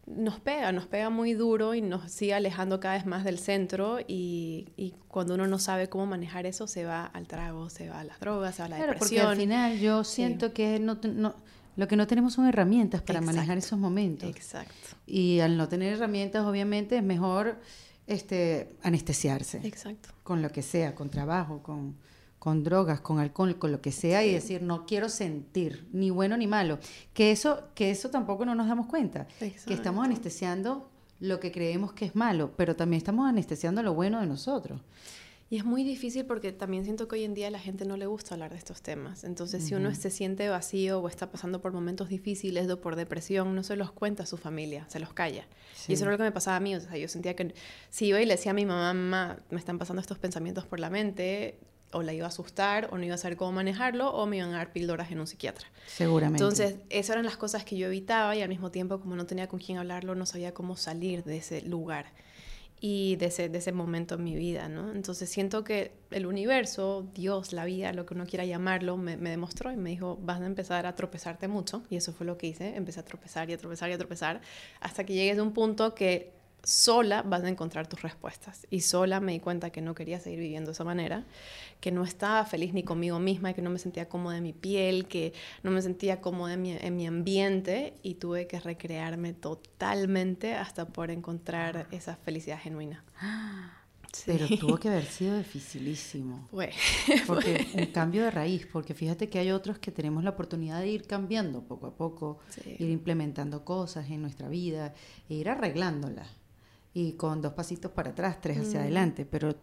nos 0.06 0.40
pega, 0.40 0.72
nos 0.72 0.86
pega 0.88 1.10
muy 1.10 1.34
duro 1.34 1.74
y 1.76 1.82
nos 1.82 2.12
sigue 2.12 2.34
alejando 2.34 2.80
cada 2.80 2.96
vez 2.96 3.06
más 3.06 3.24
del 3.24 3.40
centro. 3.40 4.00
Y, 4.08 4.68
y 4.76 4.94
cuando 5.08 5.36
uno 5.36 5.48
no 5.48 5.60
sabe 5.60 5.88
cómo 5.90 6.06
manejar 6.06 6.46
eso, 6.46 6.68
se 6.68 6.84
va 6.86 7.06
al 7.06 7.28
trago, 7.28 7.70
se 7.70 7.90
va 7.90 8.02
a 8.02 8.04
las 8.04 8.20
drogas, 8.20 8.56
se 8.56 8.62
va 8.62 8.66
a 8.66 8.70
la 8.70 8.76
Claro, 8.78 8.94
porque 8.98 9.16
depresión. 9.16 9.32
al 9.32 9.38
final 9.38 9.80
yo 9.80 10.04
Sí. 10.04 10.16
siento 10.16 10.54
que 10.54 10.80
no, 10.80 10.98
no- 11.04 11.36
lo 11.76 11.88
que 11.88 11.96
no 11.96 12.06
tenemos 12.06 12.34
son 12.34 12.46
herramientas 12.48 13.02
para 13.02 13.22
manejar 13.22 13.58
esos 13.58 13.80
momentos. 13.80 14.30
Exacto. 14.30 14.74
Y 15.08 15.40
al 15.40 15.58
no 15.58 15.68
tener 15.70 15.94
herramientas, 15.94 16.46
obviamente, 16.46 16.98
es 16.98 17.04
mejor 17.04 17.58
este, 18.06 18.76
anestesiarse 18.84 19.62
Exacto. 19.64 20.10
con 20.24 20.42
lo 20.42 20.50
que 20.52 20.62
sea, 20.62 20.94
con 20.94 21.10
trabajo, 21.10 21.64
con, 21.64 21.96
con 22.44 22.62
drogas, 22.62 23.00
con 23.00 23.20
alcohol, 23.20 23.58
con 23.58 23.72
lo 23.72 23.80
que 23.80 23.94
sea, 23.94 24.26
y 24.26 24.34
decir, 24.34 24.62
no 24.62 24.86
quiero 24.86 25.08
sentir, 25.08 25.88
ni 25.94 26.10
bueno 26.10 26.36
ni 26.36 26.46
malo. 26.46 26.78
Que 27.14 27.32
eso, 27.32 27.70
que 27.74 27.90
eso 27.90 28.10
tampoco 28.10 28.44
no 28.44 28.54
nos 28.54 28.68
damos 28.68 28.88
cuenta. 28.88 29.30
Que 29.40 29.74
estamos 29.74 30.04
anestesiando 30.04 30.90
lo 31.22 31.40
que 31.40 31.54
creemos 31.54 31.94
que 31.94 32.04
es 32.04 32.18
malo, 32.18 32.52
pero 32.58 32.76
también 32.76 32.98
estamos 32.98 33.30
anestesiando 33.30 33.82
lo 33.82 33.94
bueno 33.94 34.20
de 34.20 34.28
nosotros. 34.28 34.82
Y 35.50 35.56
es 35.56 35.64
muy 35.64 35.86
difícil 35.86 36.26
porque 36.26 36.52
también 36.52 36.84
siento 36.84 37.08
que 37.08 37.16
hoy 37.16 37.24
en 37.24 37.34
día 37.34 37.48
a 37.48 37.50
la 37.50 37.60
gente 37.60 37.86
no 37.86 37.96
le 37.96 38.08
gusta 38.08 38.36
hablar 38.36 38.52
de 38.52 38.58
estos 38.58 38.82
temas. 38.82 39.24
Entonces, 39.24 39.64
si 39.64 39.76
uno 39.76 39.96
se 39.96 40.10
siente 40.10 40.50
vacío 40.50 41.00
o 41.00 41.08
está 41.08 41.32
pasando 41.32 41.62
por 41.62 41.72
momentos 41.72 42.10
difíciles 42.10 42.70
o 42.70 42.82
por 42.82 42.98
depresión, 42.98 43.56
no 43.56 43.64
se 43.64 43.78
los 43.78 43.94
cuenta 43.94 44.24
a 44.24 44.26
su 44.26 44.36
familia, 44.36 44.86
se 44.90 45.00
los 45.00 45.14
calla. 45.14 45.48
Sí. 45.76 45.94
Y 45.94 45.96
eso 45.96 46.04
era 46.04 46.12
lo 46.12 46.18
que 46.18 46.24
me 46.24 46.34
pasaba 46.34 46.58
a 46.58 46.60
mí. 46.60 46.76
O 46.76 46.82
sea, 46.82 46.98
yo 46.98 47.08
sentía 47.08 47.38
que 47.38 47.56
si 47.90 48.08
iba 48.08 48.22
y 48.22 48.26
le 48.26 48.34
decía 48.34 48.52
a 48.52 48.56
mi 48.56 48.66
mamá, 48.66 48.94
mamá, 48.94 49.40
me 49.50 49.60
están 49.60 49.78
pasando 49.78 50.02
estos 50.02 50.20
pensamientos 50.20 50.66
por 50.66 50.82
la 50.82 50.90
mente, 50.90 51.58
o 51.94 52.04
la 52.04 52.14
iba 52.14 52.26
a 52.26 52.30
asustar, 52.30 52.90
o 52.92 52.98
no 52.98 53.04
iba 53.06 53.16
a 53.16 53.18
saber 53.18 53.38
cómo 53.38 53.52
manejarlo, 53.52 54.12
o 54.12 54.26
me 54.26 54.38
iban 54.38 54.54
a 54.54 54.58
dar 54.58 54.72
píldoras 54.72 55.12
en 55.12 55.20
un 55.20 55.28
psiquiatra. 55.28 55.68
Seguramente. 55.88 56.44
Entonces, 56.44 56.76
esas 56.90 57.12
eran 57.12 57.26
las 57.26 57.38
cosas 57.38 57.64
que 57.64 57.78
yo 57.78 57.88
evitaba 57.88 58.36
y 58.36 58.42
al 58.42 58.50
mismo 58.50 58.72
tiempo, 58.72 59.00
como 59.00 59.16
no 59.16 59.26
tenía 59.26 59.48
con 59.48 59.60
quién 59.60 59.78
hablarlo, 59.78 60.16
no 60.16 60.26
sabía 60.26 60.54
cómo 60.54 60.76
salir 60.76 61.24
de 61.24 61.38
ese 61.38 61.62
lugar 61.62 62.08
y 62.86 63.16
de 63.16 63.28
ese, 63.28 63.48
de 63.48 63.60
ese 63.60 63.72
momento 63.72 64.16
en 64.16 64.26
mi 64.26 64.36
vida, 64.36 64.68
¿no? 64.68 64.92
Entonces 64.92 65.30
siento 65.30 65.64
que 65.64 65.94
el 66.12 66.26
universo, 66.26 67.08
Dios, 67.16 67.54
la 67.54 67.64
vida, 67.64 67.94
lo 67.94 68.06
que 68.06 68.14
uno 68.14 68.26
quiera 68.26 68.44
llamarlo, 68.44 68.98
me, 68.98 69.16
me 69.16 69.30
demostró 69.30 69.72
y 69.72 69.78
me 69.78 69.92
dijo, 69.92 70.20
vas 70.22 70.42
a 70.42 70.46
empezar 70.46 70.86
a 70.86 70.94
tropezarte 70.94 71.48
mucho. 71.48 71.84
Y 71.90 71.96
eso 71.96 72.12
fue 72.12 72.26
lo 72.26 72.38
que 72.38 72.48
hice, 72.48 72.76
empecé 72.76 73.00
a 73.00 73.06
tropezar 73.06 73.50
y 73.50 73.54
a 73.54 73.58
tropezar 73.58 73.90
y 73.90 73.94
a 73.94 73.98
tropezar, 73.98 74.42
hasta 74.82 75.06
que 75.06 75.14
llegues 75.14 75.38
a 75.38 75.44
un 75.44 75.54
punto 75.54 75.96
que 75.96 76.34
sola 76.64 77.22
vas 77.24 77.44
a 77.44 77.50
encontrar 77.50 77.88
tus 77.88 78.02
respuestas. 78.02 78.66
Y 78.70 78.82
sola 78.82 79.20
me 79.20 79.34
di 79.34 79.40
cuenta 79.40 79.70
que 79.70 79.82
no 79.82 79.94
quería 79.96 80.20
seguir 80.20 80.40
viviendo 80.40 80.70
de 80.70 80.74
esa 80.74 80.84
manera, 80.84 81.26
que 81.82 81.92
no 81.92 82.04
estaba 82.04 82.46
feliz 82.46 82.74
ni 82.74 82.84
conmigo 82.84 83.20
misma, 83.20 83.54
que 83.54 83.62
no 83.62 83.70
me 83.70 83.80
sentía 83.80 84.08
cómoda 84.08 84.38
en 84.38 84.44
mi 84.44 84.54
piel, 84.54 85.08
que 85.08 85.34
no 85.62 85.72
me 85.72 85.82
sentía 85.82 86.22
cómoda 86.22 86.54
en 86.54 86.62
mi, 86.62 86.72
en 86.72 86.96
mi 86.96 87.06
ambiente 87.06 87.96
y 88.02 88.16
tuve 88.16 88.48
que 88.48 88.60
recrearme 88.60 89.34
totalmente 89.34 90.54
hasta 90.56 90.88
poder 90.88 91.12
encontrar 91.12 91.88
esa 91.92 92.16
felicidad 92.16 92.60
genuina. 92.60 93.04
Sí. 94.14 94.26
Pero 94.28 94.48
tuvo 94.60 94.78
que 94.78 94.90
haber 94.90 95.06
sido 95.06 95.36
dificilísimo. 95.36 96.48
Fue. 96.52 96.70
Porque 97.26 97.66
un 97.74 97.88
cambio 97.88 98.24
de 98.24 98.30
raíz, 98.30 98.68
porque 98.72 98.94
fíjate 98.94 99.28
que 99.28 99.40
hay 99.40 99.50
otros 99.50 99.80
que 99.80 99.92
tenemos 99.92 100.24
la 100.24 100.30
oportunidad 100.30 100.82
de 100.82 100.88
ir 100.88 101.08
cambiando 101.08 101.64
poco 101.64 101.88
a 101.88 101.96
poco, 101.96 102.38
Sí. 102.50 102.76
ir 102.78 102.92
implementando 102.92 103.66
cosas 103.66 104.08
en 104.12 104.22
nuestra 104.22 104.50
vida 104.50 104.94
e 105.30 105.34
ir 105.34 105.50
arreglándolas. 105.50 106.28
Y 106.94 107.14
con 107.14 107.42
dos 107.42 107.54
pasitos 107.54 107.92
para 107.92 108.12
atrás, 108.12 108.38
tres 108.42 108.60
hacia 108.60 108.80
Mm. 108.80 108.84
adelante. 108.84 109.26
Pero 109.26 109.56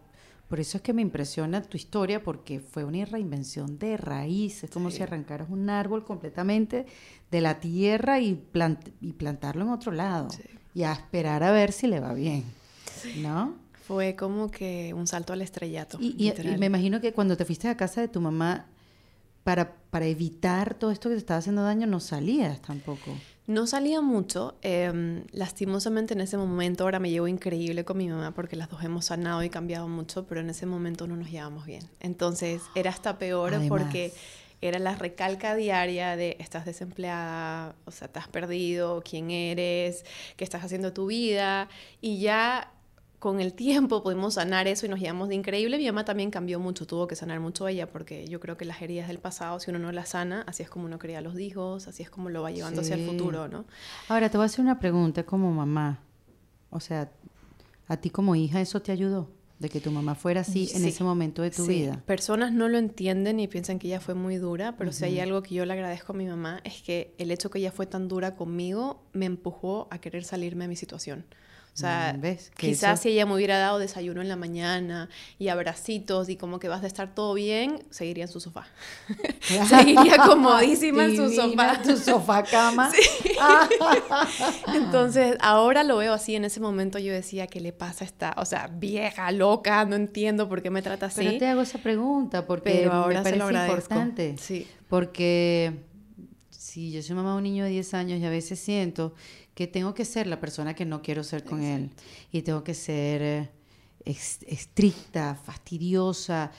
por 0.47 0.59
eso 0.59 0.77
es 0.77 0.83
que 0.83 0.91
me 0.93 1.01
impresiona 1.01 1.61
tu 1.61 1.77
historia, 1.77 2.21
porque 2.23 2.59
fue 2.59 2.83
una 2.83 3.05
reinvención 3.05 3.79
de 3.79 3.95
raíz. 3.97 4.63
Es 4.65 4.69
como 4.69 4.91
Sí. 4.91 4.97
si 4.97 5.03
arrancaras 5.03 5.49
un 5.49 5.69
árbol 5.69 6.03
completamente 6.03 6.85
de 7.31 7.41
la 7.41 7.59
tierra 7.61 8.19
y, 8.19 8.35
plant- 8.53 8.91
y 8.99 9.13
plantarlo 9.13 9.63
en 9.63 9.69
otro 9.69 9.91
lado. 9.93 10.29
Sí. 10.29 10.43
Y 10.73 10.83
a 10.83 10.91
esperar 10.93 11.43
a 11.43 11.51
ver 11.51 11.71
si 11.71 11.87
le 11.87 11.99
va 12.01 12.13
bien. 12.13 12.43
¿No? 13.21 13.55
Fue 13.87 14.15
como 14.15 14.51
que 14.51 14.93
un 14.93 15.07
salto 15.07 15.33
al 15.33 15.41
estrellato. 15.41 15.97
Y, 15.99 16.07
y- 16.07 16.09
y 16.09 16.29
literal. 16.29 16.57
me 16.59 16.65
imagino 16.67 17.01
que 17.01 17.13
cuando 17.13 17.35
te 17.37 17.45
fuiste 17.45 17.67
a 17.67 17.75
casa 17.77 17.99
de 18.01 18.07
tu 18.07 18.21
mamá, 18.21 18.67
para, 19.43 19.75
para 19.89 20.05
evitar 20.05 20.75
todo 20.75 20.91
esto 20.91 21.09
que 21.09 21.15
te 21.15 21.19
estaba 21.19 21.39
haciendo 21.39 21.63
daño 21.63 21.87
no 21.87 21.99
salías 21.99 22.61
tampoco. 22.61 23.11
No 23.47 23.67
salía 23.67 24.01
mucho, 24.01 24.55
em, 24.61 25.25
lastimosamente 25.31 26.13
en 26.13 26.21
ese 26.21 26.37
momento, 26.37 26.83
ahora 26.83 26.99
me 26.99 27.09
llevo 27.09 27.27
increíble 27.27 27.83
con 27.83 27.97
mi 27.97 28.07
mamá 28.07 28.31
porque 28.33 28.55
las 28.55 28.69
dos 28.69 28.83
hemos 28.83 29.05
sanado 29.05 29.43
y 29.43 29.49
cambiado 29.49 29.87
mucho, 29.87 30.25
pero 30.25 30.41
en 30.41 30.49
ese 30.49 30.65
momento 30.65 31.07
no 31.07 31.15
nos 31.15 31.29
llevamos 31.29 31.65
bien. 31.65 31.83
Entonces 31.99 32.61
era 32.75 32.91
hasta 32.91 33.17
peor 33.17 33.53
porque 33.67 34.13
era 34.61 34.77
la 34.77 34.95
recalca 34.95 35.55
diaria 35.55 36.15
de 36.15 36.37
estás 36.39 36.65
desempleada, 36.65 37.75
o 37.85 37.91
sea, 37.91 38.07
te 38.07 38.19
has 38.19 38.27
perdido, 38.27 39.01
quién 39.03 39.31
eres, 39.31 40.05
qué 40.37 40.43
estás 40.43 40.63
haciendo 40.63 40.93
tu 40.93 41.07
vida, 41.07 41.67
y 41.99 42.19
ya 42.19 42.71
con 43.21 43.39
el 43.39 43.53
tiempo 43.53 44.01
pudimos 44.01 44.33
sanar 44.33 44.67
eso 44.67 44.87
y 44.87 44.89
nos 44.89 44.99
llevamos 44.99 45.29
de 45.29 45.35
increíble. 45.35 45.77
Mi 45.77 45.85
mamá 45.85 46.03
también 46.05 46.31
cambió 46.31 46.59
mucho, 46.59 46.87
tuvo 46.87 47.05
que 47.05 47.15
sanar 47.15 47.39
mucho 47.39 47.67
ella, 47.67 47.87
porque 47.87 48.27
yo 48.27 48.39
creo 48.39 48.57
que 48.57 48.65
las 48.65 48.81
heridas 48.81 49.07
del 49.07 49.19
pasado, 49.19 49.59
si 49.59 49.69
uno 49.69 49.77
no 49.77 49.91
las 49.91 50.09
sana, 50.09 50.43
así 50.47 50.63
es 50.63 50.71
como 50.71 50.85
uno 50.85 50.97
cría 50.97 51.19
a 51.19 51.21
los 51.21 51.39
hijos, 51.39 51.87
así 51.87 52.01
es 52.01 52.09
como 52.09 52.31
lo 52.31 52.41
va 52.41 52.49
llevando 52.49 52.81
hacia 52.81 52.95
el 52.95 53.05
futuro, 53.05 53.47
¿no? 53.47 53.65
Ahora, 54.09 54.29
te 54.29 54.37
voy 54.37 54.45
a 54.45 54.47
hacer 54.47 54.61
una 54.61 54.79
pregunta 54.79 55.23
como 55.23 55.51
mamá. 55.51 55.99
O 56.71 56.79
sea, 56.79 57.11
¿a 57.87 57.97
ti 57.97 58.09
como 58.09 58.35
hija 58.35 58.59
eso 58.59 58.81
te 58.81 58.91
ayudó? 58.91 59.29
De 59.59 59.69
que 59.69 59.79
tu 59.79 59.91
mamá 59.91 60.15
fuera 60.15 60.41
así 60.41 60.71
en 60.73 60.83
ese 60.85 61.03
momento 61.03 61.43
de 61.43 61.51
tu 61.51 61.67
sí. 61.67 61.73
vida. 61.73 62.01
Personas 62.07 62.51
no 62.51 62.69
lo 62.69 62.79
entienden 62.79 63.39
y 63.39 63.47
piensan 63.47 63.77
que 63.77 63.85
ella 63.85 63.99
fue 63.99 64.15
muy 64.15 64.37
dura, 64.37 64.75
pero 64.79 64.91
si 64.91 65.05
hay 65.05 65.19
algo 65.19 65.43
que 65.43 65.53
yo 65.53 65.63
le 65.67 65.73
agradezco 65.73 66.13
a 66.13 66.15
mi 66.15 66.25
mamá 66.25 66.59
es 66.63 66.81
que 66.81 67.13
el 67.19 67.29
hecho 67.29 67.51
que 67.51 67.59
ella 67.59 67.71
fue 67.71 67.85
tan 67.85 68.07
dura 68.07 68.35
conmigo 68.35 69.03
me 69.13 69.27
empujó 69.27 69.87
a 69.91 69.99
querer 69.99 70.23
salirme 70.23 70.63
de 70.63 70.69
mi 70.69 70.75
situación. 70.75 71.23
O 71.73 71.77
sea, 71.77 72.17
mm, 72.21 72.55
quizás 72.57 72.99
si 72.99 73.09
ella 73.09 73.25
me 73.25 73.33
hubiera 73.33 73.57
dado 73.57 73.79
desayuno 73.79 74.21
en 74.21 74.27
la 74.27 74.35
mañana 74.35 75.09
y 75.39 75.47
abracitos 75.47 76.27
y 76.27 76.35
como 76.35 76.59
que 76.59 76.67
vas 76.67 76.83
a 76.83 76.87
estar 76.87 77.15
todo 77.15 77.33
bien, 77.33 77.83
seguiría 77.91 78.25
en 78.25 78.29
su 78.29 78.41
sofá. 78.41 78.67
seguiría 79.69 80.17
comodísima 80.17 81.05
en 81.05 81.15
su 81.15 81.29
sofá. 81.29 81.81
Tu 81.81 81.95
sofá 81.95 82.43
cama. 82.43 82.91
Entonces, 84.75 85.37
ahora 85.39 85.83
lo 85.83 85.97
veo 85.97 86.13
así. 86.13 86.35
En 86.35 86.43
ese 86.43 86.59
momento 86.59 86.99
yo 86.99 87.13
decía, 87.13 87.47
¿qué 87.47 87.61
le 87.61 87.71
pasa 87.71 88.03
a 88.03 88.07
esta, 88.07 88.33
o 88.37 88.43
sea, 88.43 88.67
vieja, 88.67 89.31
loca? 89.31 89.85
No 89.85 89.95
entiendo 89.95 90.49
por 90.49 90.61
qué 90.61 90.69
me 90.69 90.81
trata 90.81 91.05
así. 91.05 91.23
Pero 91.23 91.37
te 91.37 91.47
hago 91.47 91.61
esa 91.61 91.77
pregunta 91.77 92.45
porque 92.45 92.85
ahora 92.91 93.23
me 93.23 93.31
parece 93.31 93.53
importante. 93.53 94.35
Sí. 94.37 94.67
Porque 94.89 95.73
si 96.49 96.91
yo 96.91 97.01
soy 97.01 97.15
mamá 97.15 97.31
de 97.31 97.37
un 97.37 97.43
niño 97.43 97.63
de 97.63 97.69
10 97.69 97.93
años 97.93 98.19
y 98.19 98.25
a 98.25 98.29
veces 98.29 98.59
siento 98.59 99.13
que 99.61 99.67
tengo 99.67 99.93
que 99.93 100.05
ser 100.05 100.25
la 100.25 100.39
persona 100.39 100.73
que 100.73 100.85
no 100.85 101.03
quiero 101.03 101.23
ser 101.23 101.43
con 101.43 101.61
él. 101.61 101.91
Y 102.31 102.41
tengo 102.41 102.63
que 102.63 102.73
ser 102.73 103.21
eh, 103.21 103.49
estricta, 104.05 105.35
fastidiosa, 105.35 106.51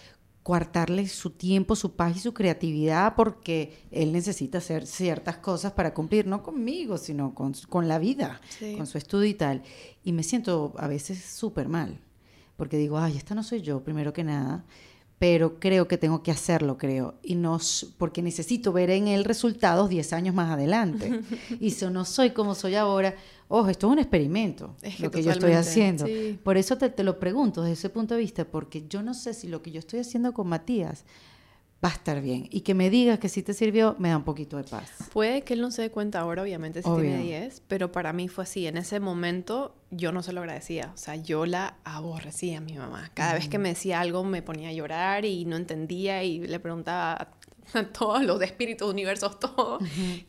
coartarle 0.44 1.08
su 1.08 1.30
tiempo, 1.30 1.74
su 1.74 1.96
paz 1.96 2.16
y 2.16 2.20
su 2.20 2.32
creatividad 2.32 3.16
porque 3.16 3.86
él 3.90 4.12
necesita 4.12 4.58
hacer 4.58 4.86
ciertas 4.86 5.38
cosas 5.38 5.72
para 5.72 5.94
cumplir, 5.94 6.28
no 6.28 6.44
conmigo, 6.44 6.96
sino 6.96 7.34
con, 7.34 7.54
con 7.68 7.88
la 7.88 7.98
vida, 7.98 8.40
con 8.76 8.86
su 8.86 8.98
estudio 8.98 9.28
y 9.28 9.34
tal. 9.34 9.64
Y 10.04 10.12
me 10.12 10.22
siento 10.22 10.72
a 10.78 10.86
veces 10.86 11.24
súper 11.24 11.68
mal, 11.68 11.98
porque 12.56 12.76
digo, 12.76 12.98
ay, 12.98 13.16
esta 13.16 13.34
no 13.34 13.42
soy 13.42 13.62
yo, 13.62 13.82
primero 13.82 14.12
que 14.12 14.22
nada 14.22 14.64
pero 15.22 15.60
creo 15.60 15.86
que 15.86 15.98
tengo 15.98 16.20
que 16.20 16.32
hacerlo, 16.32 16.76
creo, 16.76 17.14
y 17.22 17.36
no 17.36 17.60
porque 17.96 18.22
necesito 18.22 18.72
ver 18.72 18.90
en 18.90 19.06
él 19.06 19.22
resultados 19.22 19.88
10 19.88 20.14
años 20.14 20.34
más 20.34 20.50
adelante. 20.50 21.20
y 21.60 21.70
si 21.70 21.86
no 21.86 22.04
soy 22.04 22.30
como 22.30 22.56
soy 22.56 22.74
ahora, 22.74 23.14
ojo, 23.46 23.68
esto 23.68 23.86
es 23.86 23.92
un 23.92 23.98
experimento, 24.00 24.74
lo 24.98 25.12
que 25.12 25.22
yo 25.22 25.30
estoy 25.30 25.52
haciendo. 25.52 26.06
Por 26.42 26.56
eso 26.56 26.76
te, 26.76 26.88
te, 26.88 27.04
lo 27.04 27.20
pregunto 27.20 27.62
desde 27.62 27.74
ese 27.74 27.90
punto 27.90 28.14
de 28.14 28.20
vista, 28.20 28.44
porque 28.44 28.84
yo 28.88 29.00
no 29.04 29.14
sé 29.14 29.32
si 29.32 29.46
lo 29.46 29.62
que 29.62 29.70
yo 29.70 29.78
estoy 29.78 30.00
haciendo 30.00 30.32
con 30.32 30.48
Matías 30.48 31.04
va 31.84 31.88
a 31.88 31.92
estar 31.92 32.20
bien. 32.20 32.46
Y 32.50 32.60
que 32.60 32.74
me 32.74 32.90
digas 32.90 33.18
que 33.18 33.28
si 33.28 33.42
te 33.42 33.54
sirvió, 33.54 33.96
me 33.98 34.08
da 34.08 34.16
un 34.16 34.24
poquito 34.24 34.56
de 34.56 34.64
paz. 34.64 34.90
Puede 35.12 35.42
que 35.42 35.54
él 35.54 35.60
no 35.60 35.70
se 35.70 35.82
dé 35.82 35.90
cuenta 35.90 36.20
ahora, 36.20 36.42
obviamente, 36.42 36.82
si 36.82 36.88
tiene 36.88 37.18
10, 37.18 37.62
pero 37.66 37.90
para 37.90 38.12
mí 38.12 38.28
fue 38.28 38.44
así. 38.44 38.66
En 38.66 38.76
ese 38.76 39.00
momento 39.00 39.74
yo 39.90 40.12
no 40.12 40.22
se 40.22 40.32
lo 40.32 40.40
agradecía. 40.40 40.92
O 40.94 40.96
sea, 40.96 41.16
yo 41.16 41.44
la 41.44 41.76
aborrecía 41.84 42.58
a 42.58 42.60
mi 42.60 42.74
mamá. 42.74 43.10
Cada 43.14 43.34
vez 43.34 43.48
que 43.48 43.58
me 43.58 43.70
decía 43.70 44.00
algo 44.00 44.22
me 44.24 44.42
ponía 44.42 44.68
a 44.68 44.72
llorar 44.72 45.24
y 45.24 45.44
no 45.44 45.56
entendía 45.56 46.22
y 46.22 46.40
le 46.40 46.60
preguntaba 46.60 47.32
todos 47.98 48.22
los 48.24 48.40
espíritus, 48.42 48.90
universos, 48.90 49.38
todo, 49.38 49.78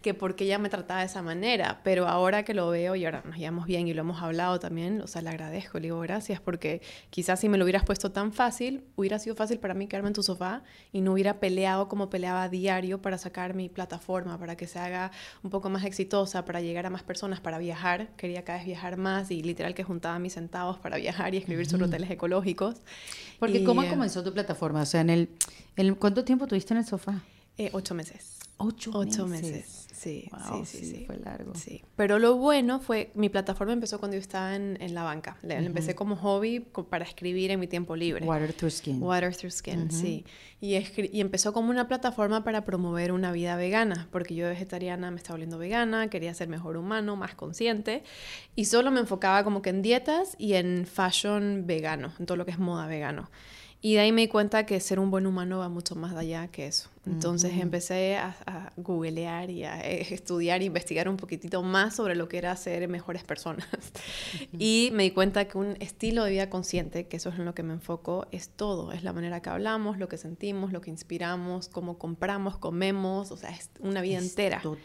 que 0.02 0.14
porque 0.14 0.46
ella 0.46 0.60
me 0.60 0.70
trataba 0.70 1.02
de 1.02 1.08
esa 1.08 1.22
manera. 1.22 1.82
Pero 1.84 2.08
ahora 2.08 2.44
que 2.44 2.54
lo 2.54 2.70
veo 2.70 2.96
y 2.96 3.06
ahora 3.06 3.24
nos 3.26 3.38
llevamos 3.38 3.66
bien 3.66 3.88
y 3.88 3.94
lo 3.94 4.02
hemos 4.02 4.22
hablado 4.22 4.60
también, 4.60 5.02
o 5.02 5.08
sea, 5.08 5.22
le 5.22 5.30
agradezco, 5.30 5.80
le 5.80 5.84
digo 5.84 6.00
gracias, 6.00 6.40
porque 6.40 6.82
quizás 7.10 7.40
si 7.40 7.50
me 7.50 7.58
lo 7.58 7.66
hubieras 7.66 7.84
puesto 7.84 8.12
tan 8.12 8.34
fácil, 8.34 8.84
hubiera 8.96 9.20
sido 9.20 9.36
fácil 9.36 9.60
para 9.60 9.74
mí 9.74 9.88
quedarme 9.88 10.10
en 10.10 10.14
tu 10.14 10.24
sofá 10.24 10.64
y 10.92 11.02
no 11.02 11.14
hubiera 11.14 11.40
peleado 11.40 11.88
como 11.88 12.10
peleaba 12.10 12.44
a 12.44 12.50
diario 12.50 13.02
para 13.02 13.18
sacar 13.18 13.54
mi 13.54 13.70
plataforma, 13.70 14.38
para 14.38 14.56
que 14.56 14.68
se 14.68 14.80
haga 14.80 15.12
un 15.44 15.50
poco 15.50 15.70
más 15.70 15.84
exitosa, 15.86 16.46
para 16.46 16.62
llegar 16.62 16.86
a 16.86 16.90
más 16.90 17.04
personas, 17.04 17.40
para 17.40 17.58
viajar. 17.58 18.10
Quería 18.18 18.44
cada 18.44 18.60
vez 18.60 18.68
viajar 18.68 18.98
más 18.98 19.32
y 19.32 19.42
literal 19.42 19.74
que 19.74 19.84
juntaba 19.84 20.20
mis 20.20 20.34
centavos 20.34 20.78
para 20.78 20.98
viajar 20.98 21.34
y 21.34 21.38
escribir 21.38 21.66
sobre 21.68 21.86
hoteles 21.86 22.10
ecológicos. 22.10 22.76
Porque, 23.40 23.64
¿cómo 23.64 23.88
comenzó 23.88 24.24
tu 24.24 24.34
plataforma? 24.34 24.82
O 24.82 24.86
sea, 24.86 25.02
en 25.02 25.10
el, 25.10 25.30
en 25.76 25.96
¿cuánto 25.96 26.24
tiempo 26.24 26.48
tuviste 26.48 26.74
en 26.74 26.80
el 26.80 26.86
sofá? 26.86 27.22
Eh, 27.58 27.70
ocho 27.74 27.94
meses. 27.94 28.40
Ocho, 28.58 28.92
ocho 28.94 29.28
meses. 29.28 29.88
Sí, 29.92 30.30
sí, 30.30 30.66
sí, 30.66 30.86
sí, 30.86 31.04
Fue 31.06 31.18
largo. 31.18 31.54
Sí. 31.56 31.84
Pero 31.96 32.20
lo 32.20 32.36
bueno 32.36 32.80
fue, 32.80 33.12
mi 33.16 33.30
plataforma 33.30 33.74
empezó 33.74 34.00
cuando 34.00 34.16
yo 34.16 34.22
estaba 34.22 34.56
en, 34.56 34.78
en 34.82 34.94
la 34.94 35.04
banca. 35.04 35.38
Le, 35.42 35.56
Empecé 35.56 35.96
como 35.96 36.16
hobby 36.18 36.60
para 36.60 37.06
escribir 37.06 37.52
en 37.52 37.60
mi 37.60 37.68
tiempo 37.68 37.96
libre. 37.96 38.26
Water 38.26 38.54
Through 38.54 38.72
Skin. 38.72 39.02
Water 39.02 39.36
Through 39.36 39.52
Skin, 39.52 39.92
sí. 39.92 40.26
Y, 40.62 40.76
y 40.76 41.22
empezó 41.22 41.54
como 41.54 41.70
una 41.70 41.88
plataforma 41.88 42.44
para 42.44 42.64
promover 42.64 43.12
una 43.12 43.32
vida 43.32 43.56
vegana, 43.56 44.08
porque 44.12 44.36
yo 44.36 44.48
vegetariana 44.48 45.10
me 45.10 45.18
estaba 45.18 45.36
volviendo 45.36 45.58
vegana, 45.58 46.10
quería 46.10 46.34
ser 46.34 46.48
mejor 46.48 46.78
humano, 46.78 47.16
más 47.16 47.34
consciente, 47.36 48.04
y 48.56 48.66
solo 48.66 48.92
me 48.92 49.00
enfocaba 49.00 49.44
como 49.44 49.62
que 49.62 49.70
en 49.70 49.82
dietas 49.82 50.36
y 50.38 50.54
en 50.54 50.86
fashion 50.86 51.66
vegano, 51.66 52.14
en 52.20 52.26
todo 52.26 52.38
lo 52.38 52.46
que 52.46 52.52
es 52.52 52.60
moda 52.60 52.88
vegano. 52.88 53.30
Y 53.82 53.96
de 53.96 54.02
ahí 54.02 54.12
me 54.12 54.22
di 54.22 54.28
cuenta 54.28 54.66
que 54.66 54.80
ser 54.80 55.00
un 55.00 55.12
buen 55.12 55.28
humano 55.28 55.60
va 55.60 55.70
mucho 55.70 55.96
más 55.96 56.16
allá 56.16 56.48
que 56.48 56.68
eso. 56.68 56.90
Entonces 57.06 57.52
empecé 57.58 58.16
a, 58.16 58.36
a, 58.46 58.72
googlear 58.78 59.50
y 59.50 59.66
a 59.66 59.82
eh, 59.82 60.08
estudiar 60.14 60.62
e 60.62 60.66
investigar 60.66 61.10
un 61.10 61.18
poquitito 61.18 61.62
más 61.62 61.96
sobre 61.96 62.16
lo 62.16 62.30
que 62.30 62.38
era 62.38 62.56
ser 62.56 62.88
mejores 62.88 63.24
personas. 63.24 63.68
Y 64.58 64.90
me 64.94 65.04
di 65.04 65.12
cuenta 65.12 65.46
que 65.46 65.58
un 65.58 65.76
estilo 65.80 66.24
de 66.24 66.32
vida 66.32 66.50
consciente, 66.50 67.08
que 67.08 67.18
eso 67.18 67.30
es 67.30 67.36
en 67.36 67.46
lo 67.46 67.54
que 67.54 67.64
me 67.64 67.74
enfoco, 67.74 68.28
es 68.32 68.50
todo. 68.50 68.92
Es 68.92 69.04
la 69.04 69.12
manera 69.12 69.42
que 69.42 69.50
hablamos, 69.50 69.98
lo 69.98 70.08
que 70.08 70.18
sentimos, 70.18 70.72
lo 70.72 70.80
que 70.80 70.92
inspiramos, 70.92 71.68
cómo 71.68 71.98
compramos, 71.98 72.58
comemos, 72.58 73.32
o 73.32 73.38
sea, 73.38 73.50
es 73.50 73.70
una 73.80 74.02
vida 74.02 74.20
entera. 74.20 74.62
Todo. 74.62 74.78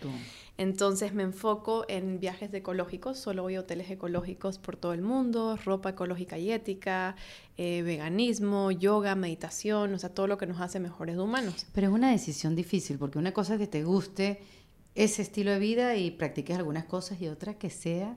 Entonces 0.59 1.14
me 1.14 1.22
enfoco 1.22 1.85
en 1.87 2.18
viajes 2.18 2.52
ecológicos, 2.52 3.16
solo 3.16 3.42
voy 3.42 3.54
a 3.54 3.61
hoteles 3.61 3.88
ecológicos 3.92 4.59
por 4.59 4.76
todo 4.76 4.92
el 4.92 5.02
mundo, 5.02 5.57
ropa 5.64 5.90
ecológica 5.90 6.37
y 6.37 6.50
ética, 6.50 7.14
eh, 7.57 7.83
veganismo, 7.83 8.72
yoga, 8.72 9.14
meditación, 9.14 9.94
o 9.94 9.98
sea, 10.00 10.11
todo 10.11 10.26
lo 10.26 10.37
que 10.37 10.46
nos 10.46 10.61
hace 10.61 10.81
mejores 10.81 11.16
humanos. 11.16 11.64
Pero 11.72 11.87
es 11.87 11.92
una 11.92 12.08
decisión 12.11 12.55
difícil, 12.55 12.99
porque 12.99 13.18
una 13.18 13.33
cosa 13.33 13.55
es 13.55 13.61
que 13.61 13.66
te 13.66 13.85
guste 13.85 14.40
ese 14.94 15.23
estilo 15.23 15.51
de 15.53 15.59
vida 15.59 15.97
y 15.97 16.11
practiques 16.11 16.57
algunas 16.57 16.85
cosas 16.85 17.21
y 17.21 17.29
otra 17.29 17.55
que 17.55 17.71
sea 17.71 18.16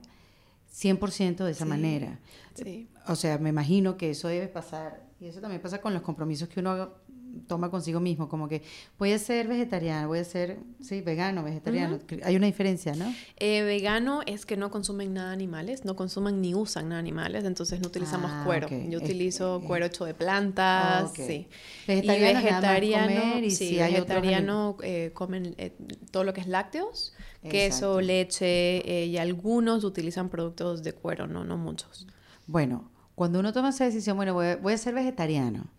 100% 0.74 1.44
de 1.44 1.50
esa 1.50 1.64
manera. 1.64 2.18
Sí. 2.54 2.88
O 3.06 3.14
sea, 3.14 3.38
me 3.38 3.50
imagino 3.50 3.96
que 3.96 4.10
eso 4.10 4.28
debe 4.28 4.48
pasar, 4.48 5.06
y 5.20 5.26
eso 5.26 5.40
también 5.40 5.60
pasa 5.60 5.80
con 5.80 5.94
los 5.94 6.02
compromisos 6.02 6.48
que 6.48 6.60
uno 6.60 6.90
toma 7.46 7.70
consigo 7.70 8.00
mismo, 8.00 8.28
como 8.28 8.48
que 8.48 8.62
voy 8.98 9.12
a 9.12 9.18
ser 9.18 9.48
vegetariano, 9.48 10.08
voy 10.08 10.18
a 10.18 10.24
ser, 10.24 10.58
sí, 10.80 11.00
vegano, 11.00 11.42
vegetariano. 11.42 11.98
Hay 12.24 12.36
una 12.36 12.46
diferencia, 12.46 12.94
¿no? 12.94 13.12
Eh, 13.38 13.62
vegano 13.62 14.20
es 14.26 14.46
que 14.46 14.56
no 14.56 14.70
consumen 14.70 15.14
nada 15.14 15.32
animales, 15.32 15.84
no 15.84 15.96
consumen 15.96 16.40
ni 16.40 16.54
usan 16.54 16.88
nada 16.88 17.00
animales, 17.00 17.44
entonces 17.44 17.80
no 17.80 17.88
utilizamos 17.88 18.30
ah, 18.32 18.42
cuero. 18.44 18.68
Yo 18.88 18.98
utilizo 18.98 19.62
cuero 19.66 19.86
hecho 19.86 20.04
de 20.04 20.14
plantas, 20.14 21.12
sí. 21.14 21.48
Vegetariano, 21.86 22.40
y 22.40 22.42
vegetariano, 22.42 23.50
sí, 23.50 23.76
vegetariano 23.76 24.76
eh, 24.82 25.10
comen 25.14 25.54
eh, 25.58 25.76
todo 26.10 26.24
lo 26.24 26.32
que 26.32 26.40
es 26.40 26.46
lácteos, 26.46 27.14
queso, 27.48 28.00
leche 28.00 29.04
y 29.06 29.16
algunos 29.16 29.84
utilizan 29.84 30.28
productos 30.28 30.82
de 30.82 30.92
cuero, 30.92 31.26
no, 31.26 31.44
no 31.44 31.56
muchos. 31.56 32.06
Bueno, 32.46 32.90
cuando 33.14 33.40
uno 33.40 33.52
toma 33.52 33.70
esa 33.70 33.84
decisión, 33.84 34.16
bueno, 34.16 34.34
voy 34.34 34.54
voy 34.60 34.72
a 34.72 34.78
ser 34.78 34.94
vegetariano 34.94 35.70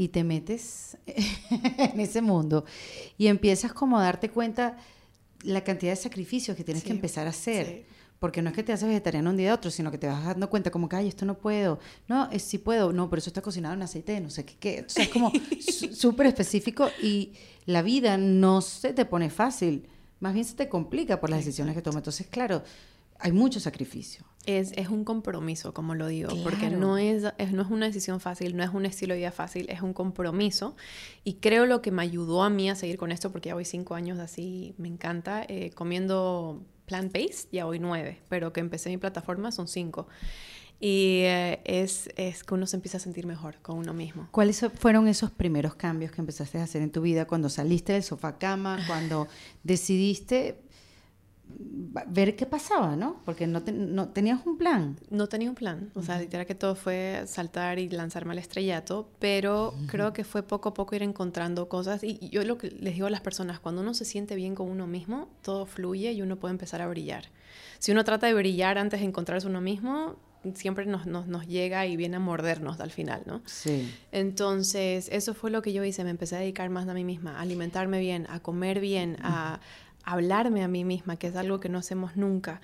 y 0.00 0.08
te 0.08 0.24
metes 0.24 0.96
en 1.06 2.00
ese 2.00 2.22
mundo 2.22 2.64
y 3.18 3.26
empiezas 3.26 3.74
como 3.74 3.98
a 3.98 4.02
darte 4.02 4.30
cuenta 4.30 4.78
la 5.42 5.62
cantidad 5.62 5.92
de 5.92 5.96
sacrificios 5.96 6.56
que 6.56 6.64
tienes 6.64 6.82
que 6.82 6.90
empezar 6.90 7.26
a 7.26 7.30
hacer. 7.30 7.84
Porque 8.18 8.40
no 8.40 8.48
es 8.48 8.56
que 8.56 8.62
te 8.62 8.72
haces 8.72 8.88
vegetariano 8.88 9.28
un 9.28 9.36
día 9.36 9.48
de 9.48 9.52
otro, 9.52 9.70
sino 9.70 9.90
que 9.90 9.98
te 9.98 10.06
vas 10.06 10.24
dando 10.24 10.48
cuenta 10.48 10.70
como 10.70 10.88
que, 10.88 10.96
ay, 10.96 11.08
esto 11.08 11.26
no 11.26 11.36
puedo. 11.36 11.80
No, 12.08 12.30
es, 12.30 12.42
sí 12.42 12.56
puedo. 12.56 12.92
No, 12.94 13.10
pero 13.10 13.20
eso 13.20 13.28
está 13.28 13.42
cocinado 13.42 13.74
en 13.74 13.82
aceite 13.82 14.12
de 14.12 14.20
no 14.20 14.30
sé 14.30 14.44
qué. 14.46 14.56
qué. 14.58 14.84
O 14.86 14.90
sea, 14.90 15.04
es 15.04 15.10
como 15.10 15.32
súper 15.92 16.26
específico 16.26 16.88
y 17.02 17.32
la 17.66 17.82
vida 17.82 18.16
no 18.16 18.62
se 18.62 18.94
te 18.94 19.04
pone 19.04 19.28
fácil. 19.28 19.86
Más 20.18 20.32
bien 20.32 20.46
se 20.46 20.54
te 20.54 20.68
complica 20.68 21.20
por 21.20 21.28
las 21.28 21.40
decisiones 21.40 21.74
que 21.74 21.82
tomas. 21.82 22.00
Entonces, 22.00 22.26
claro, 22.26 22.62
hay 23.20 23.32
mucho 23.32 23.60
sacrificio. 23.60 24.24
Es, 24.46 24.72
es, 24.76 24.88
un 24.88 25.04
compromiso, 25.04 25.74
como 25.74 25.94
lo 25.94 26.06
digo, 26.06 26.30
porque 26.42 26.70
no 26.70 26.96
es, 26.96 27.22
no 27.52 27.62
es 27.62 27.70
una 27.70 27.86
decisión 27.86 28.20
fácil, 28.20 28.56
no 28.56 28.64
es 28.64 28.70
un 28.70 28.86
estilo 28.86 29.12
de 29.12 29.20
vida 29.20 29.32
fácil, 29.32 29.68
es 29.68 29.82
un 29.82 29.92
compromiso. 29.92 30.76
Y 31.24 31.34
creo 31.34 31.66
lo 31.66 31.82
que 31.82 31.90
me 31.90 32.02
ayudó 32.02 32.42
a 32.42 32.50
mí 32.50 32.70
a 32.70 32.74
seguir 32.74 32.96
con 32.96 33.12
esto, 33.12 33.30
porque 33.30 33.50
ya 33.50 33.54
voy 33.54 33.66
cinco 33.66 33.94
años 33.94 34.18
así, 34.18 34.74
me 34.78 34.88
encanta, 34.88 35.44
eh, 35.46 35.70
comiendo 35.74 36.62
plant-based, 36.86 37.48
ya 37.52 37.66
voy 37.66 37.78
nueve, 37.78 38.18
pero 38.28 38.52
que 38.52 38.60
empecé 38.60 38.88
mi 38.88 38.96
plataforma 38.96 39.52
son 39.52 39.68
cinco. 39.68 40.08
Y 40.82 41.20
eh, 41.24 41.60
es, 41.64 42.08
es, 42.16 42.42
que 42.42 42.54
uno 42.54 42.66
se 42.66 42.76
empieza 42.76 42.96
a 42.96 43.00
sentir 43.00 43.26
mejor 43.26 43.56
con 43.60 43.76
uno 43.76 43.92
mismo. 43.92 44.28
¿Cuáles 44.30 44.64
fueron 44.78 45.06
esos 45.06 45.30
primeros 45.30 45.74
cambios 45.74 46.10
que 46.10 46.22
empezaste 46.22 46.58
a 46.58 46.62
hacer 46.62 46.80
en 46.80 46.90
tu 46.90 47.02
vida 47.02 47.26
cuando 47.26 47.50
saliste 47.50 47.92
del 47.92 48.02
sofá 48.02 48.38
cama, 48.38 48.82
cuando 48.86 49.28
decidiste 49.62 50.62
ver 52.06 52.36
qué 52.36 52.46
pasaba, 52.46 52.96
¿no? 52.96 53.20
Porque 53.24 53.46
no, 53.46 53.62
no, 53.66 54.08
tenías 54.08 54.40
un 54.46 54.56
plan. 54.56 54.98
No 55.10 55.28
tenía 55.28 55.48
un 55.48 55.54
plan, 55.54 55.90
o 55.94 56.02
sea, 56.02 56.18
literal 56.18 56.46
que 56.46 56.54
todo 56.54 56.74
fue 56.74 57.22
saltar 57.26 57.78
y 57.78 57.88
lanzarme 57.88 58.32
al 58.32 58.38
estrellato, 58.38 59.10
pero 59.18 59.74
creo 59.88 60.12
que 60.12 60.24
fue 60.24 60.42
poco 60.42 60.70
a 60.70 60.74
poco 60.74 60.94
ir 60.94 61.02
encontrando 61.02 61.68
cosas 61.68 62.04
y 62.04 62.28
yo 62.30 62.44
lo 62.44 62.58
que 62.58 62.70
les 62.70 62.94
digo 62.94 63.06
a 63.06 63.10
las 63.10 63.20
personas, 63.20 63.60
cuando 63.60 63.82
uno 63.82 63.94
se 63.94 64.04
siente 64.04 64.34
bien 64.34 64.54
con 64.54 64.68
uno 64.68 64.86
mismo, 64.86 65.28
todo 65.42 65.66
fluye 65.66 66.12
y 66.12 66.22
uno 66.22 66.36
puede 66.36 66.52
empezar 66.52 66.82
a 66.82 66.88
brillar. 66.88 67.24
Si 67.78 67.92
uno 67.92 68.04
trata 68.04 68.26
de 68.26 68.34
brillar 68.34 68.78
antes 68.78 69.00
de 69.00 69.06
encontrarse 69.06 69.46
uno 69.46 69.60
mismo, 69.60 70.16
siempre 70.54 70.86
nos, 70.86 71.06
nos, 71.06 71.26
nos, 71.26 71.46
llega 71.46 71.86
y 71.86 71.96
viene 71.96 72.16
a 72.16 72.20
mordernos 72.20 72.80
al 72.80 72.90
final, 72.90 73.22
¿no? 73.26 73.42
Sí. 73.44 73.92
Entonces, 74.12 75.08
eso 75.12 75.34
fue 75.34 75.50
lo 75.50 75.62
que 75.62 75.72
yo 75.72 75.84
hice, 75.84 76.04
me 76.04 76.10
empecé 76.10 76.36
a 76.36 76.38
dedicar 76.38 76.70
más 76.70 76.88
a 76.88 76.94
mí 76.94 77.04
misma, 77.04 77.38
a 77.38 77.40
alimentarme 77.42 78.00
bien, 78.00 78.26
a 78.30 78.40
comer 78.40 78.80
bien, 78.80 79.16
a 79.22 79.60
hablarme 80.04 80.62
a 80.62 80.68
mí 80.68 80.84
misma, 80.84 81.16
que 81.16 81.28
es 81.28 81.36
algo 81.36 81.60
que 81.60 81.68
no 81.68 81.78
hacemos 81.78 82.16
nunca, 82.16 82.60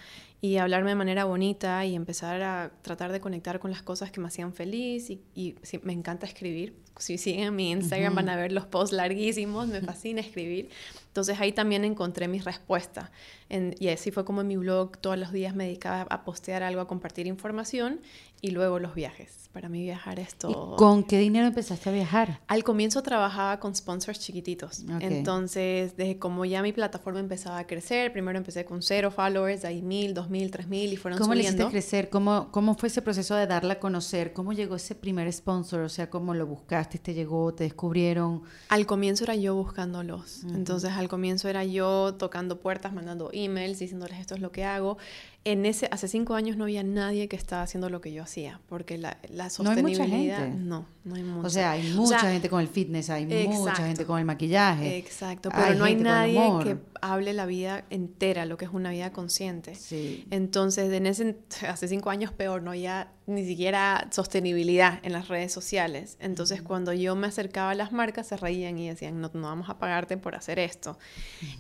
y 0.47 0.59
hablarme 0.59 0.91
de 0.91 0.95
manera 0.95 1.25
bonita 1.25 1.85
y 1.85 1.97
empezar 1.97 2.41
a 2.43 2.71
tratar 2.83 3.11
de 3.11 3.19
conectar 3.21 3.59
con 3.59 3.73
las 3.73 3.83
cosas 3.83 4.13
que 4.13 4.21
me 4.21 4.29
hacían 4.29 4.53
feliz 4.53 5.11
y, 5.11 5.21
y 5.35 5.57
me 5.83 5.93
encanta 5.93 6.25
escribir. 6.25 6.77
Si 6.99 7.19
siguen 7.19 7.55
mi 7.57 7.73
Instagram 7.73 8.15
van 8.15 8.29
a 8.29 8.37
ver 8.37 8.53
los 8.53 8.65
posts 8.65 8.95
larguísimos, 8.95 9.67
me 9.67 9.81
fascina 9.83 10.21
escribir. 10.21 10.71
Entonces 11.09 11.41
ahí 11.41 11.53
también 11.53 11.83
encontré 11.85 12.29
mi 12.29 12.41
respuesta. 12.41 13.11
y 13.49 13.89
así 13.89 14.11
fue 14.11 14.27
como 14.27 14.43
en 14.43 14.49
mi 14.49 14.59
blog 14.59 14.99
todos 14.99 15.19
los 15.19 15.33
días 15.33 15.55
me 15.55 15.65
dedicaba 15.65 16.03
a 16.11 16.25
postear 16.25 16.63
algo, 16.63 16.83
a 16.83 16.87
compartir 16.87 17.27
información 17.27 18.01
y 18.43 18.51
luego 18.51 18.79
los 18.79 18.95
viajes. 18.95 19.49
Para 19.55 19.71
mí 19.71 19.83
viajar 19.83 20.21
es 20.21 20.35
todo. 20.35 20.77
¿Con 20.77 21.03
qué 21.05 21.19
dinero 21.19 21.47
empezaste 21.47 21.89
a 21.89 21.93
viajar? 21.93 22.41
Al 22.49 22.63
comienzo 22.65 23.03
trabajaba 23.03 23.59
con 23.61 23.75
sponsors 23.75 24.21
chiquititos. 24.21 24.85
Entonces, 25.01 25.97
desde 25.97 26.19
como 26.19 26.45
ya 26.45 26.61
mi 26.61 26.75
plataforma 26.75 27.21
empezaba 27.21 27.61
a 27.61 27.67
crecer, 27.67 28.13
primero 28.13 28.37
empecé 28.37 28.67
con 28.67 28.83
cero 28.83 29.11
followers, 29.11 29.65
ahí 29.65 29.81
mil, 29.81 30.13
dos 30.13 30.29
mil, 30.29 30.36
tres 30.51 30.69
mil 30.69 30.93
y 30.93 30.97
fueron 30.97 31.19
¿Cómo 31.19 31.33
subiendo. 31.33 31.65
¿Cómo 31.65 31.73
le 31.73 31.79
hiciste 31.79 31.91
crecer? 31.97 32.11
¿Cómo, 32.11 32.51
¿Cómo 32.53 32.75
fue 32.75 32.89
ese 32.89 33.03
proceso 33.03 33.35
de 33.35 33.47
darla 33.47 33.75
a 33.75 33.79
conocer? 33.81 34.33
¿Cómo 34.33 34.53
llegó 34.53 34.77
ese 34.77 34.95
primer 34.95 35.33
sponsor? 35.33 35.81
O 35.81 35.89
sea, 35.89 36.11
¿cómo 36.11 36.35
lo 36.35 36.47
buscaste? 36.47 36.99
¿Te 36.99 37.15
llegó? 37.15 37.55
¿Te 37.55 37.65
descubrieron? 37.65 38.43
Al 38.69 38.87
comienzo 38.87 39.25
era 39.25 39.35
yo 39.35 39.55
buscándolos. 39.55 40.45
Entonces, 40.45 40.91
al 40.93 41.09
comienzo 41.09 41.49
era 41.49 41.65
yo 41.65 42.15
tocando 42.15 42.61
puertas, 42.61 42.93
mandando 42.93 43.31
emails, 43.33 43.79
diciéndoles 43.79 44.19
esto 44.19 44.35
es 44.35 44.41
lo 44.41 44.53
que 44.53 44.65
hago 44.65 44.99
en 45.47 45.65
ese, 45.65 45.89
hace 45.93 46.09
cinco 46.09 46.35
años 46.35 46.57
no 46.57 46.65
había 46.65 46.83
nadie 46.83 47.29
que 47.29 47.37
estaba 47.37 47.63
haciendo 47.63 47.89
lo 47.89 48.01
que 48.01 48.13
yo 48.13 48.25
hacía, 48.25 48.61
porque 48.69 48.99
la, 48.99 49.19
la 49.29 49.49
sostenibilidad... 49.49 50.49
No, 50.49 50.87
no, 51.05 51.15
hay 51.15 51.23
mucha. 51.23 51.47
O 51.47 51.51
sea, 51.51 51.71
hay 51.71 51.93
mucha 51.93 52.19
gente 52.19 52.51
con 52.51 52.61
el 52.61 52.67
fitness, 52.67 53.11
hay 53.11 53.27
mucha 53.47 53.77
gente 53.77 54.05
con 54.05 54.19
el 54.19 54.25
maquillaje. 54.25 54.99
Exacto, 54.99 55.51
pero 55.55 55.77
no 55.77 55.85
hay 55.85 55.95
nadie 55.95 56.41
que 56.65 56.79
hable 57.01 57.33
la 57.33 57.47
vida 57.47 57.85
entera, 57.91 58.45
lo 58.45 58.57
que 58.57 58.65
es 58.65 58.73
una 58.73 58.91
vida 58.91 59.13
consciente. 59.13 59.77
Sí. 59.77 60.27
Entonces, 60.31 60.93
en 60.93 61.07
ese, 61.07 61.37
hace 61.69 61.87
cinco 61.87 62.11
años 62.11 62.33
peor, 62.33 62.63
no 62.63 62.73
había 62.73 63.13
ni 63.27 63.45
siquiera 63.45 64.07
sostenibilidad 64.13 65.01
en 65.03 65.13
las 65.13 65.27
redes 65.27 65.53
sociales. 65.53 66.17
Entonces, 66.21 66.63
cuando 66.63 66.93
yo 66.93 67.17
me 67.17 67.27
acercaba 67.27 67.71
a 67.73 67.75
las 67.75 67.91
marcas, 67.91 68.29
se 68.29 68.37
reían 68.37 68.79
y 68.79 68.89
decían, 68.89 69.21
no, 69.21 69.31
no 69.35 69.43
vamos 69.49 69.69
a 69.69 69.79
pagarte 69.79 70.17
por 70.17 70.37
hacer 70.37 70.61
esto. 70.61 70.97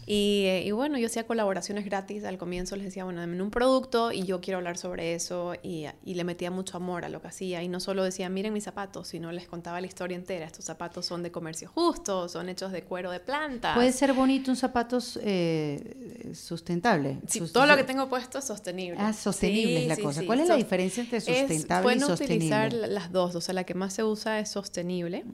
y, 0.06 0.44
eh, 0.46 0.62
y, 0.64 0.70
bueno, 0.70 0.96
yo 0.96 1.06
hacía 1.06 1.26
colaboraciones 1.26 1.84
gratis. 1.84 2.24
Al 2.24 2.38
comienzo 2.38 2.76
les 2.76 2.84
decía, 2.86 3.04
bueno, 3.04 3.20
dame 3.20 3.42
un 3.42 3.50
producto 3.50 4.12
y 4.12 4.22
yo 4.22 4.40
quiero 4.40 4.58
hablar 4.58 4.78
sobre 4.78 5.14
eso. 5.14 5.54
Y, 5.62 5.86
y, 6.04 6.14
le 6.14 6.22
metía 6.22 6.52
mucho 6.52 6.76
amor 6.76 7.04
a 7.04 7.08
lo 7.08 7.20
que 7.20 7.28
hacía. 7.28 7.62
Y 7.64 7.68
no 7.68 7.80
solo 7.80 8.04
decía, 8.04 8.28
miren 8.28 8.52
mis 8.52 8.64
zapatos, 8.64 9.08
sino 9.08 9.32
les 9.32 9.48
contaba 9.48 9.80
la 9.80 9.88
historia 9.88 10.16
entera. 10.16 10.46
Estos 10.46 10.64
zapatos 10.64 11.04
son 11.04 11.24
de 11.24 11.32
comercio 11.32 11.68
justo, 11.68 12.28
son 12.28 12.48
hechos 12.48 12.70
de 12.70 12.84
cuero 12.84 13.10
de 13.10 13.18
planta. 13.18 13.74
Puede 13.74 13.92
ser 13.92 14.12
bonito 14.12 14.52
un 14.52 14.56
zapatos 14.56 15.18
eh, 15.20 16.32
sustentable. 16.32 17.18
Sí, 17.26 17.40
todo 17.52 17.66
lo 17.66 17.76
que 17.76 17.84
tengo 17.84 18.08
puesto 18.08 18.38
es 18.38 18.44
sostenible. 18.44 18.98
Ah, 19.00 19.12
sostenible 19.12 19.82
es 19.82 19.88
la 19.88 19.96
cosa. 19.96 20.24
¿Cuál 20.24 20.40
es 20.40 20.48
la 20.48 20.54
diferencia 20.56 21.02
entre 21.02 21.20
sustentable 21.58 21.82
pueden 21.82 22.10
utilizar 22.10 22.72
las 22.72 23.12
dos, 23.12 23.34
o 23.34 23.40
sea, 23.40 23.54
la 23.54 23.64
que 23.64 23.74
más 23.74 23.92
se 23.92 24.04
usa 24.04 24.38
es 24.38 24.50
sostenible, 24.50 25.24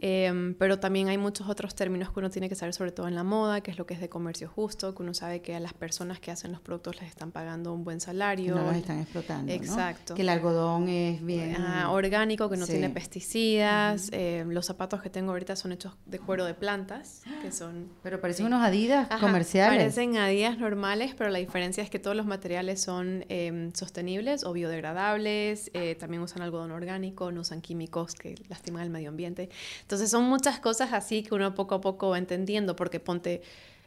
em, 0.00 0.54
pero 0.54 0.78
también 0.78 1.08
hay 1.08 1.18
muchos 1.18 1.48
otros 1.48 1.74
términos 1.74 2.10
que 2.10 2.18
uno 2.20 2.30
tiene 2.30 2.48
que 2.48 2.54
saber, 2.54 2.74
sobre 2.74 2.92
todo 2.92 3.08
en 3.08 3.14
la 3.14 3.24
moda, 3.24 3.60
que 3.60 3.70
es 3.70 3.78
lo 3.78 3.86
que 3.86 3.94
es 3.94 4.00
de 4.00 4.08
comercio 4.08 4.48
justo, 4.48 4.94
que 4.94 5.02
uno 5.02 5.14
sabe 5.14 5.42
que 5.42 5.54
a 5.54 5.60
las 5.60 5.72
personas 5.72 6.20
que 6.20 6.30
hacen 6.30 6.52
los 6.52 6.60
productos 6.60 7.00
les 7.00 7.08
están 7.08 7.32
pagando 7.32 7.72
un 7.72 7.84
buen 7.84 8.00
salario. 8.00 8.54
No 8.54 8.66
los 8.66 8.76
están 8.76 9.00
explotando. 9.00 9.52
Exacto. 9.52 10.14
Que 10.14 10.22
el 10.22 10.28
algodón 10.28 10.88
es 10.88 11.24
bien. 11.24 11.56
Ah, 11.58 11.90
orgánico, 11.90 12.48
que 12.48 12.56
no 12.56 12.66
tiene 12.66 12.90
pesticidas. 12.90 14.08
Em, 14.12 14.50
los 14.50 14.66
zapatos 14.66 15.02
que 15.02 15.10
tengo 15.10 15.32
ahorita 15.32 15.56
son 15.56 15.72
hechos 15.72 15.94
de 16.06 16.18
cuero 16.18 16.44
de 16.44 16.54
plantas, 16.54 17.22
que 17.42 17.52
son. 17.52 17.88
Pero 18.02 18.20
parecen 18.20 18.46
unos 18.46 18.62
Adidas 18.62 19.08
comerciales. 19.20 19.78
Parecen 19.78 20.16
Adidas 20.16 20.58
normales, 20.58 21.14
pero 21.16 21.30
la 21.30 21.38
diferencia 21.38 21.82
es 21.82 21.90
que 21.90 21.98
todos 21.98 22.16
los 22.16 22.26
materiales 22.26 22.80
son 22.80 23.24
em, 23.28 23.72
sostenibles 23.72 24.44
o 24.44 24.52
biodegradables 24.52 25.51
eh, 25.72 25.94
también 25.94 26.22
usan 26.22 26.42
algodón 26.42 26.70
orgánico, 26.70 27.30
no 27.32 27.42
usan 27.42 27.60
químicos 27.60 28.14
que 28.14 28.34
lastiman 28.48 28.82
el 28.82 28.90
medio 28.90 29.08
ambiente. 29.08 29.48
Entonces 29.82 30.10
son 30.10 30.24
muchas 30.24 30.60
cosas 30.60 30.92
así 30.92 31.22
que 31.22 31.34
uno 31.34 31.54
poco 31.54 31.74
a 31.74 31.80
poco 31.80 32.10
va 32.10 32.18
entendiendo, 32.18 32.76
porque 32.76 33.00
ponte, 33.00 33.42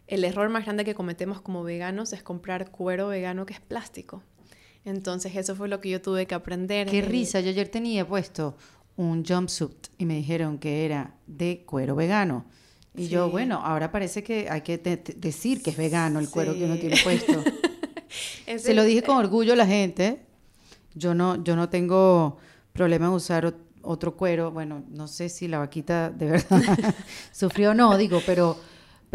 el 0.07 0.23
error 0.23 0.49
más 0.49 0.65
grande 0.65 0.85
que 0.85 0.93
cometemos 0.93 1.41
como 1.41 1.63
veganos 1.63 2.13
es 2.13 2.23
comprar 2.23 2.71
cuero 2.71 3.07
vegano 3.07 3.45
que 3.45 3.53
es 3.53 3.61
plástico. 3.61 4.21
Entonces 4.83 5.35
eso 5.35 5.55
fue 5.55 5.67
lo 5.67 5.81
que 5.81 5.89
yo 5.89 6.01
tuve 6.01 6.27
que 6.27 6.35
aprender. 6.35 6.87
Qué 6.87 7.01
risa, 7.01 7.39
yo 7.39 7.49
ayer 7.49 7.69
tenía 7.69 8.07
puesto 8.07 8.55
un 8.97 9.25
jumpsuit 9.25 9.87
y 9.97 10.05
me 10.05 10.15
dijeron 10.15 10.59
que 10.59 10.85
era 10.85 11.15
de 11.25 11.63
cuero 11.65 11.95
vegano. 11.95 12.45
Y 12.97 13.07
yo, 13.07 13.29
bueno, 13.29 13.59
ahora 13.61 13.91
parece 13.91 14.23
que 14.23 14.47
hay 14.49 14.61
que 14.61 14.77
decir 14.77 15.61
que 15.61 15.71
es 15.71 15.77
vegano 15.77 16.19
el 16.19 16.29
cuero 16.29 16.53
que 16.53 16.63
uno 16.63 16.77
tiene 16.77 16.95
puesto. 17.03 17.43
Se 18.57 18.73
lo 18.73 18.83
dije 18.83 19.01
con 19.01 19.17
orgullo 19.17 19.53
a 19.53 19.55
la 19.57 19.65
gente, 19.65 20.21
yo 20.95 21.13
no, 21.13 21.43
yo 21.43 21.55
no 21.55 21.69
tengo 21.69 22.37
problema 22.73 23.05
en 23.05 23.11
usar 23.11 23.53
otro 23.81 24.15
cuero. 24.15 24.51
Bueno, 24.51 24.83
no 24.89 25.07
sé 25.07 25.29
si 25.29 25.47
la 25.47 25.59
vaquita 25.59 26.09
de 26.09 26.25
verdad 26.31 26.95
sufrió 27.31 27.71
o 27.71 27.73
no, 27.73 27.97
digo, 27.97 28.21
pero 28.25 28.57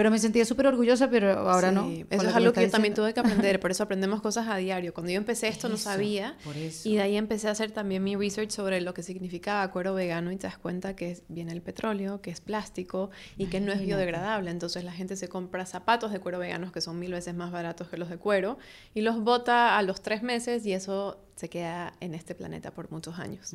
pero 0.00 0.10
me 0.10 0.18
sentía 0.18 0.46
súper 0.46 0.66
orgullosa, 0.66 1.10
pero 1.10 1.30
ahora 1.50 1.72
no. 1.72 1.90
Eso 2.08 2.28
es 2.28 2.34
algo 2.34 2.54
que, 2.54 2.62
yo 2.62 2.70
también 2.70 2.94
tuve 2.94 3.12
que 3.12 3.20
aprender, 3.20 3.60
por 3.60 3.70
eso 3.70 3.82
aprendemos 3.82 4.22
cosas 4.22 4.48
a 4.48 4.56
diario. 4.56 4.94
Cuando 4.94 5.12
yo 5.12 5.18
empecé 5.18 5.48
esto 5.48 5.68
no 5.68 5.76
sabía, 5.76 6.38
y 6.84 6.94
de 6.94 7.02
ahí 7.02 7.16
empecé 7.18 7.48
a 7.48 7.50
hacer 7.50 7.70
también 7.70 8.02
mi 8.02 8.16
research 8.16 8.50
sobre 8.50 8.80
lo 8.80 8.94
que 8.94 9.02
significaba 9.02 9.70
cuero 9.70 9.92
vegano 9.92 10.32
y 10.32 10.36
te 10.36 10.46
das 10.46 10.56
cuenta 10.56 10.96
que 10.96 11.20
viene 11.28 11.52
el 11.52 11.60
petróleo, 11.60 12.22
que 12.22 12.30
es 12.30 12.40
plástico 12.40 13.10
y 13.36 13.48
que 13.48 13.60
no 13.60 13.72
es 13.72 13.80
biodegradable. 13.82 14.50
Entonces 14.50 14.84
la 14.84 14.92
gente 14.92 15.16
se 15.16 15.28
compra 15.28 15.66
zapatos 15.66 16.12
de 16.12 16.18
cuero 16.20 16.38
veganos 16.38 16.72
que 16.72 16.80
son 16.80 16.98
mil 16.98 17.12
veces 17.12 17.34
más 17.34 17.50
baratos 17.50 17.88
que 17.88 17.98
los 17.98 18.08
de 18.08 18.16
cuero 18.16 18.56
y 18.94 19.02
los 19.02 19.22
bota 19.22 19.76
a 19.76 19.82
los 19.82 20.00
tres 20.00 20.22
meses 20.22 20.64
y 20.64 20.72
eso 20.72 21.18
se 21.40 21.48
queda 21.48 21.94
en 22.00 22.14
este 22.14 22.34
planeta 22.34 22.70
por 22.70 22.90
muchos 22.90 23.18
años. 23.18 23.52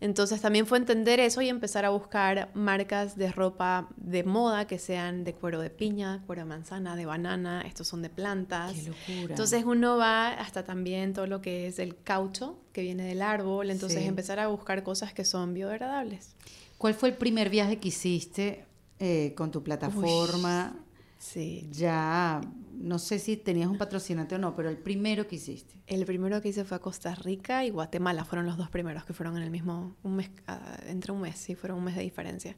Entonces 0.00 0.40
también 0.40 0.66
fue 0.66 0.78
entender 0.78 1.20
eso 1.20 1.42
y 1.42 1.50
empezar 1.50 1.84
a 1.84 1.90
buscar 1.90 2.50
marcas 2.54 3.14
de 3.14 3.30
ropa 3.30 3.90
de 3.98 4.24
moda 4.24 4.66
que 4.66 4.78
sean 4.78 5.22
de 5.22 5.34
cuero 5.34 5.60
de 5.60 5.68
piña, 5.68 6.22
cuero 6.26 6.42
de 6.42 6.48
manzana, 6.48 6.96
de 6.96 7.04
banana, 7.04 7.62
estos 7.66 7.88
son 7.88 8.00
de 8.00 8.08
plantas. 8.08 8.72
Qué 8.72 8.82
locura. 8.84 9.34
Entonces 9.34 9.64
uno 9.66 9.98
va 9.98 10.28
hasta 10.28 10.64
también 10.64 11.12
todo 11.12 11.26
lo 11.26 11.42
que 11.42 11.66
es 11.66 11.78
el 11.78 12.02
caucho 12.02 12.58
que 12.72 12.80
viene 12.80 13.04
del 13.04 13.20
árbol, 13.20 13.68
entonces 13.68 14.06
empezar 14.06 14.38
a 14.38 14.46
buscar 14.46 14.82
cosas 14.82 15.12
que 15.12 15.26
son 15.26 15.52
biodegradables. 15.52 16.34
¿Cuál 16.78 16.94
fue 16.94 17.10
el 17.10 17.16
primer 17.16 17.50
viaje 17.50 17.78
que 17.78 17.88
hiciste 17.88 18.64
eh, 18.98 19.34
con 19.36 19.50
tu 19.50 19.62
plataforma? 19.62 20.74
Sí. 21.20 21.68
Ya 21.70 22.40
no 22.80 22.98
sé 22.98 23.18
si 23.18 23.36
tenías 23.36 23.68
un 23.68 23.78
patrocinante 23.78 24.34
o 24.34 24.38
no, 24.38 24.56
pero 24.56 24.68
el 24.68 24.78
primero 24.78 25.26
que 25.26 25.36
hiciste. 25.36 25.74
El 25.86 26.04
primero 26.06 26.40
que 26.40 26.48
hice 26.48 26.64
fue 26.64 26.78
a 26.78 26.80
Costa 26.80 27.14
Rica 27.14 27.64
y 27.64 27.70
Guatemala, 27.70 28.24
fueron 28.24 28.46
los 28.46 28.56
dos 28.56 28.70
primeros 28.70 29.04
que 29.04 29.12
fueron 29.12 29.36
en 29.36 29.42
el 29.42 29.50
mismo, 29.50 29.96
un 30.02 30.16
mes, 30.16 30.30
ah, 30.46 30.78
entre 30.86 31.12
un 31.12 31.20
mes, 31.20 31.36
sí, 31.36 31.54
fueron 31.54 31.78
un 31.78 31.84
mes 31.84 31.96
de 31.96 32.02
diferencia. 32.02 32.56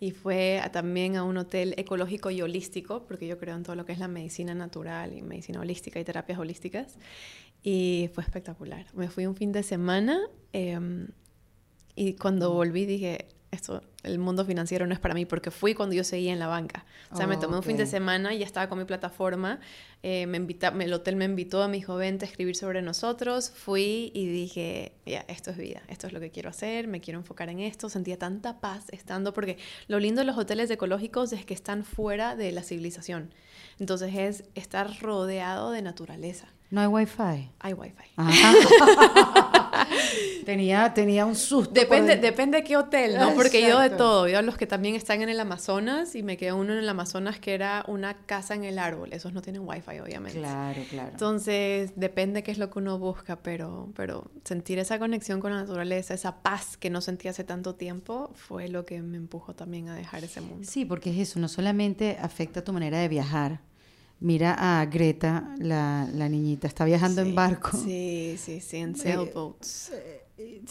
Y 0.00 0.10
fue 0.10 0.60
también 0.72 1.16
a 1.16 1.22
un 1.22 1.36
hotel 1.36 1.74
ecológico 1.76 2.30
y 2.30 2.42
holístico, 2.42 3.04
porque 3.04 3.26
yo 3.26 3.38
creo 3.38 3.54
en 3.54 3.62
todo 3.62 3.76
lo 3.76 3.84
que 3.84 3.92
es 3.92 3.98
la 3.98 4.08
medicina 4.08 4.54
natural 4.54 5.16
y 5.16 5.22
medicina 5.22 5.60
holística 5.60 6.00
y 6.00 6.04
terapias 6.04 6.38
holísticas. 6.38 6.98
Y 7.62 8.10
fue 8.12 8.24
espectacular. 8.24 8.86
Me 8.94 9.08
fui 9.08 9.26
un 9.26 9.36
fin 9.36 9.52
de 9.52 9.62
semana 9.62 10.18
em, 10.52 11.08
y 11.94 12.14
cuando 12.14 12.52
volví 12.52 12.86
dije, 12.86 13.28
esto 13.52 13.82
el 14.02 14.18
mundo 14.18 14.44
financiero 14.44 14.86
no 14.86 14.94
es 14.94 15.00
para 15.00 15.14
mí, 15.14 15.26
porque 15.26 15.50
fui 15.50 15.74
cuando 15.74 15.94
yo 15.94 16.04
seguía 16.04 16.32
en 16.32 16.38
la 16.38 16.48
banca. 16.48 16.84
O 17.10 17.16
sea, 17.16 17.26
me 17.26 17.36
tomé 17.36 17.56
un 17.56 17.62
fin 17.62 17.76
de 17.76 17.86
semana 17.86 18.34
y 18.34 18.38
ya 18.38 18.46
estaba 18.46 18.68
con 18.68 18.78
mi 18.78 18.84
plataforma, 18.84 19.60
eh, 20.02 20.26
me 20.26 20.38
invita, 20.38 20.68
el 20.68 20.92
hotel 20.92 21.16
me 21.16 21.24
invitó, 21.24 21.62
a 21.62 21.68
mi 21.68 21.80
joven 21.80 22.18
a 22.20 22.24
escribir 22.24 22.56
sobre 22.56 22.82
nosotros, 22.82 23.50
fui 23.50 24.10
y 24.14 24.26
dije, 24.26 24.92
ya, 25.06 25.24
esto 25.28 25.50
es 25.50 25.56
vida, 25.56 25.82
esto 25.88 26.06
es 26.06 26.12
lo 26.12 26.20
que 26.20 26.30
quiero 26.30 26.50
hacer, 26.50 26.88
me 26.88 27.00
quiero 27.00 27.20
enfocar 27.20 27.48
en 27.48 27.60
esto, 27.60 27.88
sentía 27.88 28.18
tanta 28.18 28.60
paz 28.60 28.86
estando, 28.90 29.32
porque 29.32 29.58
lo 29.86 30.00
lindo 30.00 30.20
de 30.20 30.26
los 30.26 30.36
hoteles 30.36 30.70
ecológicos 30.70 31.32
es 31.32 31.44
que 31.44 31.54
están 31.54 31.84
fuera 31.84 32.34
de 32.34 32.50
la 32.52 32.62
civilización. 32.62 33.32
Entonces 33.78 34.14
es 34.14 34.44
estar 34.54 35.00
rodeado 35.00 35.70
de 35.70 35.82
naturaleza. 35.82 36.48
No 36.70 36.80
hay 36.80 36.86
wifi. 36.86 37.50
Hay 37.60 37.74
wifi. 37.74 38.14
tenía, 40.44 40.92
tenía 40.94 41.26
un 41.26 41.36
susto. 41.36 41.72
Depende, 41.72 42.16
depende 42.16 42.58
de 42.58 42.64
qué 42.64 42.76
hotel, 42.76 43.16
¿no? 43.16 43.34
Porque 43.34 43.62
yo 43.62 43.80
de 43.80 43.90
todo. 43.90 44.28
Yo 44.28 44.42
los 44.42 44.56
que 44.56 44.66
también 44.66 44.94
están 44.94 45.22
en 45.22 45.28
el 45.28 45.40
Amazonas 45.40 46.14
y 46.14 46.22
me 46.22 46.36
quedó 46.36 46.56
uno 46.56 46.72
en 46.72 46.78
el 46.78 46.88
Amazonas 46.88 47.38
que 47.38 47.54
era 47.54 47.84
una 47.88 48.14
casa 48.14 48.54
en 48.54 48.64
el 48.64 48.78
árbol. 48.78 49.12
Esos 49.12 49.32
no 49.32 49.42
tienen 49.42 49.62
wifi, 49.64 49.98
obviamente. 50.00 50.38
Claro, 50.38 50.82
claro. 50.90 51.10
Entonces, 51.10 51.92
depende 51.96 52.42
qué 52.42 52.50
es 52.50 52.58
lo 52.58 52.70
que 52.70 52.78
uno 52.78 52.98
busca, 52.98 53.36
pero, 53.36 53.90
pero 53.94 54.30
sentir 54.44 54.78
esa 54.78 54.98
conexión 54.98 55.40
con 55.40 55.52
la 55.52 55.60
naturaleza, 55.60 56.14
esa 56.14 56.42
paz 56.42 56.76
que 56.76 56.90
no 56.90 57.00
sentí 57.00 57.28
hace 57.28 57.44
tanto 57.44 57.74
tiempo, 57.74 58.30
fue 58.34 58.68
lo 58.68 58.84
que 58.84 59.02
me 59.02 59.16
empujó 59.16 59.54
también 59.54 59.88
a 59.88 59.94
dejar 59.94 60.24
ese 60.24 60.40
mundo. 60.40 60.66
Sí, 60.68 60.84
porque 60.84 61.10
es 61.10 61.28
eso, 61.28 61.40
no 61.40 61.48
solamente 61.48 62.18
afecta 62.20 62.64
tu 62.64 62.72
manera 62.72 62.98
de 62.98 63.08
viajar, 63.08 63.60
Mira 64.22 64.54
a 64.54 64.86
Greta, 64.86 65.52
la, 65.58 66.08
la 66.14 66.28
niñita, 66.28 66.68
está 66.68 66.84
viajando 66.84 67.22
en 67.22 67.34
barco. 67.34 67.76
Sí, 67.76 68.36
sí, 68.38 68.60
sí, 68.60 68.76
en 68.76 68.94
sailboats. 68.94 69.90
Eh, 70.38 70.62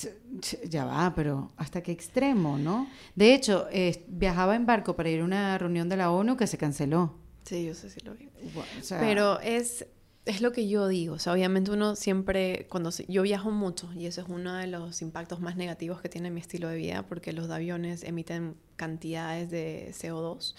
ya 0.69 0.85
va, 0.85 1.13
pero 1.13 1.51
hasta 1.57 1.81
qué 1.81 1.91
extremo, 1.91 2.57
¿no? 2.57 2.87
De 3.13 3.33
hecho, 3.33 3.67
viajaba 4.07 4.55
en 4.55 4.65
barco 4.65 4.95
para 4.95 5.09
ir 5.09 5.19
a 5.19 5.25
una 5.25 5.57
reunión 5.57 5.89
de 5.89 5.97
la 5.97 6.11
ONU 6.11 6.37
que 6.37 6.47
se 6.47 6.57
canceló. 6.57 7.13
Sí, 7.43 7.65
yo 7.65 7.73
sé 7.73 7.89
si 7.89 7.99
lo 7.99 8.15
vi. 8.15 8.29
pero 8.87 9.41
es, 9.41 9.85
es 10.25 10.41
lo 10.41 10.53
que 10.53 10.69
yo 10.69 10.87
digo, 10.87 11.15
o 11.15 11.19
sea, 11.19 11.33
obviamente 11.33 11.71
uno 11.71 11.97
siempre, 11.97 12.67
cuando 12.69 12.91
yo 13.09 13.21
viajo 13.23 13.51
mucho 13.51 13.91
y 13.93 14.05
ese 14.05 14.21
es 14.21 14.27
uno 14.29 14.53
de 14.55 14.67
los 14.67 15.01
impactos 15.01 15.41
más 15.41 15.57
negativos 15.57 15.99
que 15.99 16.07
tiene 16.07 16.31
mi 16.31 16.39
estilo 16.39 16.69
de 16.69 16.77
vida 16.77 17.05
porque 17.05 17.33
los 17.33 17.49
aviones 17.49 18.03
emiten 18.03 18.55
cantidades 18.81 19.51
de 19.51 19.93
CO2. 19.93 20.55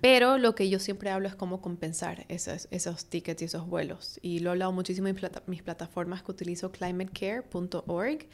Pero 0.00 0.36
lo 0.36 0.56
que 0.56 0.68
yo 0.68 0.80
siempre 0.80 1.10
hablo 1.10 1.28
es 1.28 1.36
cómo 1.36 1.60
compensar 1.60 2.26
esos, 2.28 2.66
esos 2.72 3.06
tickets 3.06 3.40
y 3.42 3.44
esos 3.44 3.68
vuelos. 3.68 4.18
Y 4.20 4.40
lo 4.40 4.50
he 4.50 4.52
hablado 4.52 4.72
muchísimo 4.72 5.06
en 5.06 5.16
mis 5.46 5.62
plataformas 5.62 6.24
que 6.24 6.32
utilizo, 6.32 6.72
climatecare.org, 6.72 8.26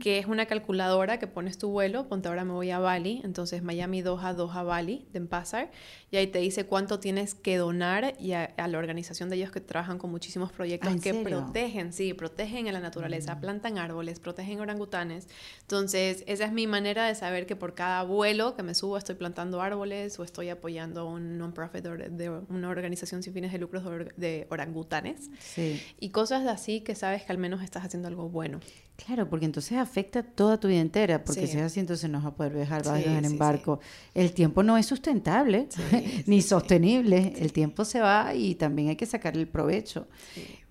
que 0.00 0.18
es 0.18 0.26
una 0.26 0.46
calculadora 0.46 1.18
que 1.18 1.26
pones 1.26 1.58
tu 1.58 1.68
vuelo, 1.68 2.08
ponte 2.08 2.28
ahora 2.28 2.46
me 2.46 2.52
voy 2.52 2.70
a 2.70 2.78
Bali, 2.78 3.20
entonces 3.24 3.62
Miami 3.62 4.00
Doha, 4.00 4.32
Doha 4.32 4.62
Bali, 4.62 5.06
de 5.12 5.20
Pasar, 5.20 5.70
y 6.10 6.16
ahí 6.16 6.28
te 6.28 6.38
dice 6.38 6.64
cuánto 6.64 6.98
tienes 6.98 7.34
que 7.34 7.58
donar 7.58 8.14
y 8.18 8.32
a, 8.32 8.54
la 8.56 8.78
organización 8.78 9.28
de 9.28 9.36
ellos 9.36 9.50
que 9.50 9.60
trabajan 9.60 9.98
con 9.98 10.10
muchísimos 10.10 10.50
proyectos 10.50 10.94
ah, 10.96 11.00
que 11.02 11.12
protegen, 11.12 11.92
sí, 11.92 12.14
protegen 12.14 12.68
a 12.68 12.72
la 12.72 12.80
naturaleza, 12.80 13.34
mm. 13.34 13.40
plantan 13.40 13.76
árboles, 13.76 14.18
protegen 14.18 14.60
orangutanes. 14.60 15.28
Entonces, 15.60 16.24
esa 16.26 16.46
es 16.46 16.52
mi 16.52 16.66
manera 16.66 17.06
de 17.06 17.14
saber 17.14 17.46
que 17.46 17.56
por 17.56 17.74
cada 17.74 18.02
vuelo 18.04 18.45
que 18.54 18.62
me 18.62 18.74
subo 18.74 18.96
estoy 18.96 19.14
plantando 19.14 19.60
árboles 19.60 20.18
o 20.18 20.24
estoy 20.24 20.48
apoyando 20.50 21.00
a 21.00 21.04
un 21.04 21.38
non-profit 21.38 21.82
de 21.82 22.30
una 22.48 22.68
organización 22.68 23.22
sin 23.22 23.32
fines 23.32 23.52
de 23.52 23.58
lucros 23.58 23.84
de 24.16 24.46
orangutanes. 24.50 25.30
Sí. 25.40 25.82
Y 25.98 26.10
cosas 26.10 26.46
así 26.46 26.80
que 26.80 26.94
sabes 26.94 27.24
que 27.24 27.32
al 27.32 27.38
menos 27.38 27.62
estás 27.62 27.84
haciendo 27.84 28.08
algo 28.08 28.28
bueno. 28.28 28.60
Claro, 28.96 29.28
porque 29.28 29.44
entonces 29.44 29.76
afecta 29.76 30.22
toda 30.22 30.58
tu 30.58 30.68
vida 30.68 30.80
entera, 30.80 31.22
porque 31.22 31.46
si 31.46 31.58
es 31.58 31.62
así, 31.62 31.80
entonces 31.80 32.08
no 32.08 32.18
vas 32.18 32.28
a 32.28 32.34
poder 32.34 32.54
viajar, 32.54 32.82
vas 32.82 32.94
a 32.94 32.98
viajar 32.98 33.24
en 33.26 33.36
barco. 33.36 33.78
El 34.14 34.32
tiempo 34.32 34.62
no 34.62 34.78
es 34.78 34.86
sustentable 34.86 35.68
ni 36.26 36.40
sostenible, 36.40 37.34
el 37.36 37.52
tiempo 37.52 37.84
se 37.84 38.00
va 38.00 38.34
y 38.34 38.54
también 38.54 38.88
hay 38.88 38.96
que 38.96 39.04
sacar 39.04 39.36
el 39.36 39.48
provecho. 39.48 40.08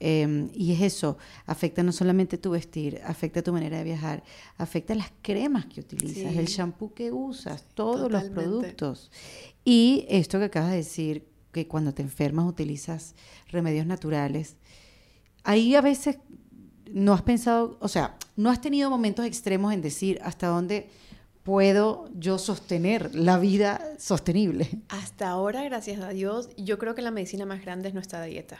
Em, 0.07 0.51
y 0.53 0.71
es 0.71 0.81
eso, 0.81 1.17
afecta 1.47 1.81
no 1.81 1.91
solamente 1.91 2.37
tu 2.37 2.51
vestir, 2.51 3.01
afecta 3.03 3.41
tu 3.41 3.51
manera 3.51 3.79
de 3.79 3.83
viajar, 3.83 4.23
afecta 4.55 4.93
las 4.93 5.11
cremas 5.23 5.65
que 5.65 5.81
utilizas, 5.81 6.35
el 6.35 6.45
shampoo 6.45 6.93
que 6.93 7.11
usas, 7.11 7.65
todos 7.73 8.11
los 8.11 8.25
productos. 8.25 9.09
Y 9.63 10.05
esto 10.07 10.37
que 10.37 10.45
acabas 10.45 10.69
de 10.69 10.77
decir, 10.77 11.25
que 11.51 11.67
cuando 11.67 11.91
te 11.91 12.03
enfermas 12.03 12.45
utilizas 12.45 13.15
remedios 13.49 13.87
naturales, 13.87 14.57
ahí 15.43 15.73
a 15.73 15.81
veces 15.81 16.19
no 16.91 17.13
has 17.13 17.23
pensado, 17.23 17.75
o 17.79 17.87
sea, 17.87 18.15
no 18.35 18.51
has 18.51 18.61
tenido 18.61 18.91
momentos 18.91 19.25
extremos 19.25 19.73
en 19.73 19.81
decir 19.81 20.19
hasta 20.21 20.45
dónde 20.45 20.87
puedo 21.41 22.11
yo 22.13 22.37
sostener 22.37 23.15
la 23.15 23.39
vida 23.39 23.81
sostenible. 23.97 24.69
Hasta 24.89 25.29
ahora, 25.29 25.63
gracias 25.63 25.99
a 26.01 26.09
Dios, 26.09 26.49
yo 26.57 26.77
creo 26.77 26.93
que 26.93 27.01
la 27.01 27.09
medicina 27.09 27.47
más 27.47 27.63
grande 27.63 27.87
es 27.87 27.95
nuestra 27.95 28.21
dieta. 28.21 28.59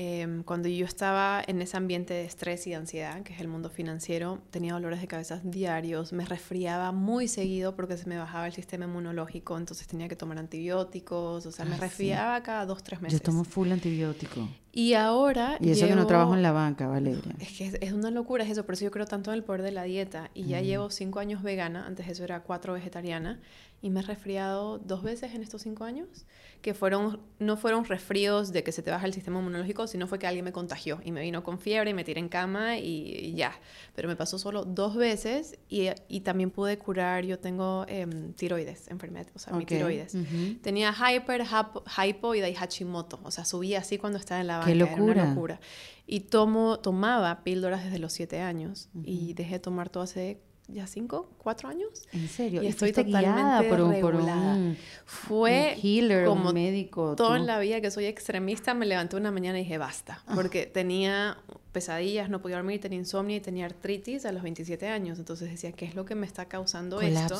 Em, 0.00 0.44
cuando 0.44 0.68
yo 0.68 0.84
estaba 0.84 1.42
en 1.44 1.60
ese 1.60 1.76
ambiente 1.76 2.14
de 2.14 2.24
estrés 2.24 2.68
y 2.68 2.72
ansiedad, 2.72 3.20
que 3.24 3.32
es 3.32 3.40
el 3.40 3.48
mundo 3.48 3.68
financiero, 3.68 4.38
tenía 4.52 4.72
dolores 4.74 5.00
de 5.00 5.08
cabeza 5.08 5.40
diarios, 5.42 6.12
me 6.12 6.24
resfriaba 6.24 6.92
muy 6.92 7.26
seguido 7.26 7.74
porque 7.74 7.96
se 7.96 8.08
me 8.08 8.16
bajaba 8.16 8.46
el 8.46 8.52
sistema 8.52 8.84
inmunológico, 8.84 9.58
entonces 9.58 9.88
tenía 9.88 10.06
que 10.06 10.14
tomar 10.14 10.38
antibióticos, 10.38 11.46
o 11.46 11.50
sea, 11.50 11.64
me 11.64 11.76
resfriaba 11.76 12.40
cada 12.44 12.64
dos, 12.64 12.84
tres 12.84 13.02
meses. 13.02 13.18
Yo 13.18 13.24
tomo 13.24 13.42
full 13.42 13.72
antibiótico. 13.72 14.48
Y 14.70 14.94
ahora... 14.94 15.58
Y 15.60 15.70
eso 15.70 15.88
que 15.88 15.96
no 15.96 16.06
trabajo 16.06 16.34
en 16.34 16.42
la 16.44 16.52
banca, 16.52 16.86
Valeria. 16.86 17.34
Es 17.40 17.58
que 17.58 17.76
es, 17.80 17.92
una 17.92 18.12
locura, 18.12 18.44
es 18.44 18.50
eso, 18.50 18.64
por 18.64 18.74
eso 18.74 18.84
yo 18.84 18.92
creo 18.92 19.06
tanto 19.06 19.32
en 19.32 19.38
el 19.38 19.42
poder 19.42 19.62
de 19.62 19.72
la 19.72 19.82
dieta. 19.82 20.30
Y 20.32 20.44
ya 20.44 20.60
llevo 20.60 20.90
cinco 20.90 21.18
años 21.18 21.42
vegana, 21.42 21.84
antes 21.84 22.06
eso 22.06 22.22
era 22.22 22.44
cuatro 22.44 22.72
vegetariana, 22.72 23.40
y 23.80 23.90
me 23.90 24.00
he 24.00 24.02
resfriado 24.02 24.78
dos 24.78 25.02
veces 25.02 25.34
en 25.34 25.42
estos 25.42 25.62
cinco 25.62 25.84
años 25.84 26.26
que 26.62 26.74
fueron, 26.74 27.20
no 27.38 27.56
fueron 27.56 27.84
resfríos 27.84 28.52
de 28.52 28.64
que 28.64 28.72
se 28.72 28.82
te 28.82 28.90
baja 28.90 29.06
el 29.06 29.14
sistema 29.14 29.38
inmunológico, 29.38 29.86
sino 29.86 30.08
fue 30.08 30.18
que 30.18 30.26
alguien 30.26 30.44
me 30.44 30.52
contagió 30.52 31.00
y 31.04 31.12
me 31.12 31.20
vino 31.20 31.44
con 31.44 31.60
fiebre 31.60 31.90
y 31.90 31.94
me 31.94 32.02
tiré 32.02 32.18
en 32.18 32.28
cama 32.28 32.78
y, 32.78 33.32
ya. 33.34 33.52
Pero 33.94 34.08
me 34.08 34.16
pasó 34.16 34.38
solo 34.38 34.64
dos 34.64 34.96
veces 34.96 35.56
y, 35.68 35.88
y 36.08 36.20
también 36.20 36.50
pude 36.50 36.76
curar, 36.78 37.24
yo 37.24 37.38
tengo 37.38 37.84
em, 37.88 38.32
tiroides, 38.32 38.88
enfermedad, 38.88 39.28
o 39.34 39.38
sea, 39.38 39.52
mi 39.52 39.66
tiroides. 39.66 40.16
Tenía 40.62 40.92
hyper, 40.92 41.44
hypo 41.44 42.34
y 42.34 42.54
Hashimoto, 42.54 43.20
o 43.22 43.30
sea, 43.30 43.44
subía 43.44 43.78
así 43.78 43.98
cuando 43.98 44.18
estaba 44.18 44.40
en 44.40 44.48
la 44.48 44.58
banca. 44.58 44.72
Qué 44.72 44.74
locura. 44.74 45.12
Era 45.12 45.22
una 45.22 45.34
locura. 45.34 45.60
Y 46.06 46.20
tomo, 46.20 46.80
tomaba 46.80 47.44
píldoras 47.44 47.84
desde 47.84 47.98
los 47.98 48.12
siete 48.12 48.40
años 48.40 48.88
y 49.04 49.34
dejé 49.34 49.54
de 49.54 49.60
tomar 49.60 49.90
todo 49.90 50.02
hace 50.02 50.40
ya 50.68 50.86
cinco, 50.86 51.30
cuatro 51.38 51.68
años. 51.68 52.06
¿En 52.12 52.28
serio? 52.28 52.62
Y, 52.62 52.66
estoy 52.66 52.92
totalmente 52.92 53.68
por 53.68 53.80
un, 53.80 54.00
por 54.00 54.14
un, 54.14 54.76
Fue 55.06 55.76
healer, 55.82 56.26
como 56.26 56.48
un 56.48 56.54
médico. 56.54 57.16
Toda 57.16 57.38
en 57.38 57.46
la 57.46 57.58
vida 57.58 57.80
que 57.80 57.90
soy 57.90 58.04
extremista, 58.04 58.74
me 58.74 58.86
levanté 58.86 59.16
una 59.16 59.30
mañana 59.30 59.58
y 59.58 59.62
dije 59.62 59.78
basta, 59.78 60.22
ah. 60.26 60.34
porque 60.34 60.66
tenía 60.66 61.38
pesadillas, 61.72 62.28
no 62.28 62.40
podía 62.42 62.56
dormir, 62.56 62.80
tenía 62.80 62.98
insomnio 62.98 63.36
y 63.36 63.40
tenía 63.40 63.64
artritis 63.66 64.26
a 64.26 64.32
los 64.32 64.42
27 64.42 64.86
años. 64.88 65.18
Entonces 65.18 65.50
decía, 65.50 65.72
¿qué 65.72 65.86
es 65.86 65.94
lo 65.94 66.04
que 66.04 66.14
me 66.14 66.26
está 66.26 66.46
causando 66.46 67.00
esto? 67.00 67.38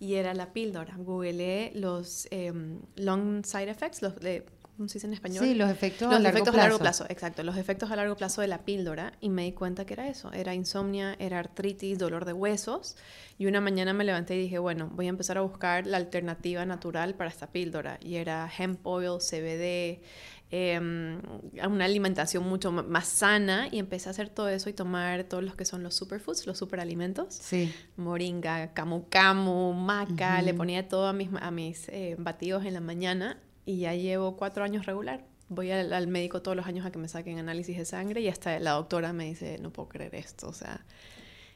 Y 0.00 0.14
era 0.14 0.34
la 0.34 0.52
píldora. 0.52 0.96
Googleé 0.96 1.72
los 1.74 2.26
em, 2.30 2.80
long 2.96 3.44
side 3.44 3.70
effects, 3.70 4.02
los 4.02 4.16
de 4.16 4.44
¿cómo 4.76 4.88
se 4.88 4.94
dice 4.94 5.06
en 5.06 5.14
español? 5.14 5.44
Sí, 5.44 5.54
los 5.54 5.70
efectos, 5.70 6.08
a, 6.08 6.18
largo 6.18 6.38
efectos 6.38 6.54
a 6.54 6.58
largo 6.58 6.78
plazo. 6.78 7.06
Exacto, 7.08 7.42
los 7.42 7.56
efectos 7.56 7.90
a 7.90 7.96
largo 7.96 8.16
plazo 8.16 8.40
de 8.40 8.48
la 8.48 8.64
píldora 8.64 9.12
y 9.20 9.28
me 9.28 9.44
di 9.44 9.52
cuenta 9.52 9.84
que 9.84 9.94
era 9.94 10.08
eso, 10.08 10.32
era 10.32 10.54
insomnia, 10.54 11.16
era 11.18 11.38
artritis, 11.38 11.98
dolor 11.98 12.24
de 12.24 12.32
huesos 12.32 12.96
y 13.38 13.46
una 13.46 13.60
mañana 13.60 13.92
me 13.92 14.04
levanté 14.04 14.36
y 14.36 14.42
dije, 14.42 14.58
bueno, 14.58 14.90
voy 14.92 15.06
a 15.06 15.10
empezar 15.10 15.38
a 15.38 15.42
buscar 15.42 15.86
la 15.86 15.96
alternativa 15.96 16.64
natural 16.64 17.14
para 17.14 17.30
esta 17.30 17.48
píldora 17.48 17.98
y 18.02 18.16
era 18.16 18.50
hemp 18.58 18.84
oil, 18.86 19.20
CBD, 19.20 20.02
em, 20.50 21.20
una 21.68 21.84
alimentación 21.84 22.44
mucho 22.48 22.70
más 22.72 23.06
sana 23.06 23.68
y 23.70 23.78
empecé 23.78 24.08
a 24.08 24.10
hacer 24.10 24.28
todo 24.28 24.48
eso 24.48 24.68
y 24.70 24.72
tomar 24.72 25.24
todos 25.24 25.42
los 25.42 25.54
que 25.56 25.64
son 25.64 25.82
los 25.82 25.94
superfoods, 25.94 26.46
los 26.46 26.58
superalimentos. 26.58 27.34
Sí. 27.34 27.72
Moringa, 27.96 28.72
camu 28.72 29.08
camu, 29.08 29.72
maca, 29.72 30.42
le 30.42 30.54
ponía 30.54 30.88
todo 30.88 31.06
a 31.06 31.12
mis, 31.12 31.30
a 31.40 31.50
mis 31.50 31.88
eh, 31.88 32.16
batidos 32.18 32.64
en 32.64 32.74
la 32.74 32.80
mañana 32.80 33.38
y 33.64 33.78
ya 33.78 33.94
llevo 33.94 34.36
cuatro 34.36 34.64
años 34.64 34.86
regular. 34.86 35.24
Voy 35.48 35.70
al, 35.70 36.06
médico 36.06 36.42
todos 36.42 36.56
los 36.56 36.66
años 36.66 36.86
a 36.86 36.90
que 36.90 36.98
me 36.98 37.08
saquen 37.08 37.38
análisis 37.38 37.76
de 37.76 37.84
sangre 37.84 38.20
y 38.20 38.28
hasta 38.28 38.58
la 38.58 38.72
doctora 38.72 39.12
me 39.12 39.26
dice, 39.26 39.58
no 39.58 39.70
puedo 39.70 39.88
creer 39.88 40.14
esto, 40.14 40.48
o 40.48 40.52
sea, 40.52 40.84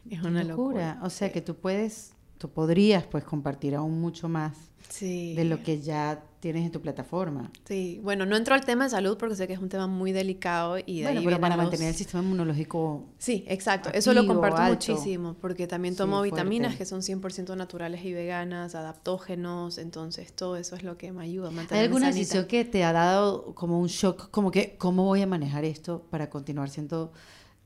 es 0.09 0.23
una 0.23 0.45
locura. 0.45 0.99
O 1.03 1.11
sea, 1.11 1.33
que 1.33 1.41
tú 1.41 1.57
puedes, 1.57 2.13
tú 2.37 2.51
podrías 2.51 3.05
pues 3.05 3.25
compartir 3.25 3.75
aún 3.75 4.01
mucho 4.01 4.29
más 4.29 4.57
de 5.01 5.45
lo 5.45 5.63
que 5.63 5.81
ya 5.81 6.23
tienes 6.41 6.65
en 6.65 6.71
tu 6.71 6.81
plataforma. 6.81 7.51
Sí, 7.67 8.01
bueno, 8.03 8.25
no 8.25 8.37
entro 8.37 8.55
al 8.55 8.65
tema 8.65 8.85
de 8.85 8.91
salud 8.91 9.17
porque 9.19 9.35
sé 9.35 9.47
que 9.47 9.55
es 9.55 9.59
un 9.59 9.69
tema 9.69 9.87
muy 9.87 10.13
delicado 10.13 10.79
y 10.79 11.01
de 11.01 11.07
bueno, 11.07 11.23
pero 11.25 11.41
para 11.41 11.57
mantener 11.57 11.89
el 11.89 11.95
sistema 11.95 12.23
inmunológico. 12.23 13.07
Sí, 13.19 13.45
exacto. 13.49 13.91
Eso 13.93 14.15
lo 14.15 14.27
comparto 14.27 14.63
muchísimo 14.63 15.35
porque 15.41 15.67
también 15.67 15.97
tomo 15.97 16.23
vitaminas 16.23 16.77
que 16.77 16.85
son 16.85 17.01
100% 17.01 17.57
naturales 17.57 18.05
y 18.05 18.13
veganas, 18.13 18.75
adaptógenos, 18.75 19.79
entonces 19.79 20.33
todo 20.33 20.57
eso 20.57 20.77
es 20.77 20.83
lo 20.83 20.97
que 20.97 21.13
me 21.13 21.25
ayuda 21.25 21.49
a 21.49 21.51
mantener. 21.51 21.81
¿Hay 21.81 21.87
alguna 21.87 22.09
decisión 22.09 22.47
que 22.47 22.65
te 22.65 22.85
ha 22.85 22.93
dado 22.93 23.55
como 23.55 23.81
un 23.81 23.89
shock, 23.89 24.31
como 24.31 24.51
que 24.51 24.77
cómo 24.79 25.05
voy 25.05 25.23
a 25.23 25.27
manejar 25.27 25.65
esto 25.65 26.07
para 26.11 26.31
continuar 26.31 26.71
siendo 26.71 27.13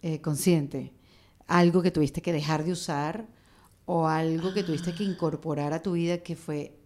eh, 0.00 0.20
consciente? 0.20 0.92
Algo 1.46 1.82
que 1.82 1.90
tuviste 1.90 2.22
que 2.22 2.32
dejar 2.32 2.64
de 2.64 2.72
usar 2.72 3.26
o 3.84 4.06
algo 4.06 4.54
que 4.54 4.62
tuviste 4.62 4.94
que 4.94 5.04
incorporar 5.04 5.72
a 5.72 5.82
tu 5.82 5.92
vida 5.92 6.18
que 6.18 6.36
fue 6.36 6.78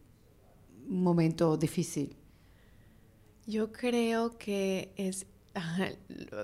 momento 0.88 1.56
difícil? 1.56 2.16
Yo 3.46 3.72
creo 3.72 4.36
que 4.38 4.92
es 4.96 5.26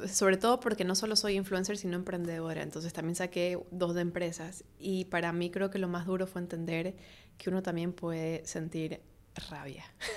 sobre 0.09 0.37
todo 0.37 0.61
porque 0.61 0.85
no 0.85 0.95
solo 0.95 1.17
soy 1.17 1.37
influencer, 1.37 1.77
sino 1.77 1.97
emprendedora. 1.97 2.63
Entonces 2.63 2.93
también 2.93 3.15
saqué 3.15 3.59
dos 3.71 3.95
de 3.95 4.01
empresas. 4.01 4.65
Y 4.79 5.07
para 5.07 5.33
mí 5.33 5.51
creo 5.51 5.71
que 5.71 5.79
lo 5.79 5.89
más 5.89 6.07
duro 6.07 6.27
fue 6.27 6.41
entender 6.41 6.97
que 7.39 7.51
uno 7.51 7.63
también 7.63 7.93
puede 7.93 8.47
sentir 8.47 9.01
rabia. 9.49 9.85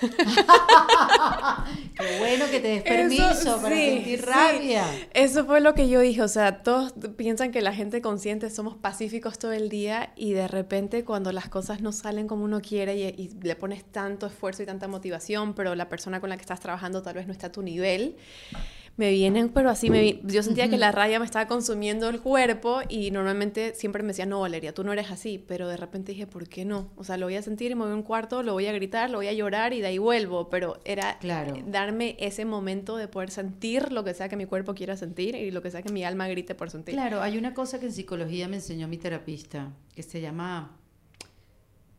Qué 1.98 2.18
bueno 2.18 2.44
que 2.50 2.60
te 2.60 2.68
des 2.68 2.82
permiso 2.82 3.60
para 3.60 3.76
sentir 3.76 4.24
rabia. 4.24 4.84
Eso 5.14 5.44
fue 5.46 5.60
lo 5.60 5.74
que 5.74 5.88
yo 5.88 6.00
dije, 6.00 6.22
o 6.22 6.28
sea, 6.28 6.62
todos 6.62 6.94
piensan 7.16 7.52
que 7.52 7.62
la 7.62 7.72
gente 7.72 8.00
consciente 8.00 8.50
somos 8.50 8.76
pacíficos 8.76 9.38
todo 9.38 9.52
el 9.52 9.68
día 9.68 10.12
y 10.16 10.32
de 10.32 10.48
repente 10.48 11.04
cuando 11.04 11.32
las 11.32 11.48
cosas 11.48 11.80
no 11.80 11.92
salen 11.92 12.28
como 12.28 12.44
uno 12.44 12.60
quiere 12.60 12.96
y, 12.96 13.02
y 13.02 13.30
le 13.42 13.56
pones 13.56 13.84
tanto 13.84 14.26
esfuerzo 14.26 14.62
y 14.62 14.66
tanta 14.66 14.88
motivación, 14.88 15.54
pero 15.54 15.74
la 15.74 15.88
persona 15.88 16.20
con 16.20 16.30
la 16.30 16.36
que 16.36 16.42
estás 16.42 16.60
trabajando 16.60 17.02
tal 17.02 17.14
vez 17.14 17.26
no 17.26 17.32
está 17.32 17.48
a 17.48 17.52
tu 17.52 17.62
nivel 17.62 18.16
me 18.96 19.10
vienen, 19.10 19.50
pero 19.50 19.68
así 19.68 19.90
me 19.90 20.20
yo 20.24 20.42
sentía 20.42 20.70
que 20.70 20.78
la 20.78 20.90
raya 20.90 21.18
me 21.18 21.26
estaba 21.26 21.46
consumiendo 21.46 22.08
el 22.08 22.20
cuerpo 22.20 22.80
y 22.88 23.10
normalmente 23.10 23.74
siempre 23.74 24.02
me 24.02 24.08
decía, 24.08 24.24
no, 24.24 24.40
Valeria, 24.40 24.72
tú 24.72 24.84
no 24.84 24.92
eres 24.92 25.10
así, 25.10 25.38
pero 25.38 25.68
de 25.68 25.76
repente 25.76 26.12
dije, 26.12 26.26
¿por 26.26 26.48
qué 26.48 26.64
no? 26.64 26.90
O 26.96 27.04
sea, 27.04 27.18
lo 27.18 27.26
voy 27.26 27.36
a 27.36 27.42
sentir 27.42 27.70
y 27.70 27.74
me 27.74 27.82
voy 27.82 27.92
a 27.92 27.94
un 27.94 28.02
cuarto, 28.02 28.42
lo 28.42 28.54
voy 28.54 28.66
a 28.66 28.72
gritar, 28.72 29.10
lo 29.10 29.18
voy 29.18 29.28
a 29.28 29.34
llorar 29.34 29.74
y 29.74 29.80
de 29.82 29.88
ahí 29.88 29.98
vuelvo, 29.98 30.48
pero 30.48 30.80
era 30.84 31.18
claro. 31.18 31.58
darme 31.66 32.16
ese 32.18 32.46
momento 32.46 32.96
de 32.96 33.06
poder 33.06 33.30
sentir 33.30 33.92
lo 33.92 34.02
que 34.02 34.14
sea 34.14 34.30
que 34.30 34.36
mi 34.36 34.46
cuerpo 34.46 34.74
quiera 34.74 34.96
sentir 34.96 35.34
y 35.34 35.50
lo 35.50 35.60
que 35.60 35.70
sea 35.70 35.82
que 35.82 35.92
mi 35.92 36.02
alma 36.02 36.26
grite 36.28 36.54
por 36.54 36.70
sentir. 36.70 36.94
Claro, 36.94 37.20
hay 37.20 37.36
una 37.36 37.52
cosa 37.52 37.78
que 37.78 37.86
en 37.86 37.92
psicología 37.92 38.48
me 38.48 38.56
enseñó 38.56 38.88
mi 38.88 38.96
terapista, 38.96 39.74
que 39.94 40.02
se 40.02 40.22
llama 40.22 40.74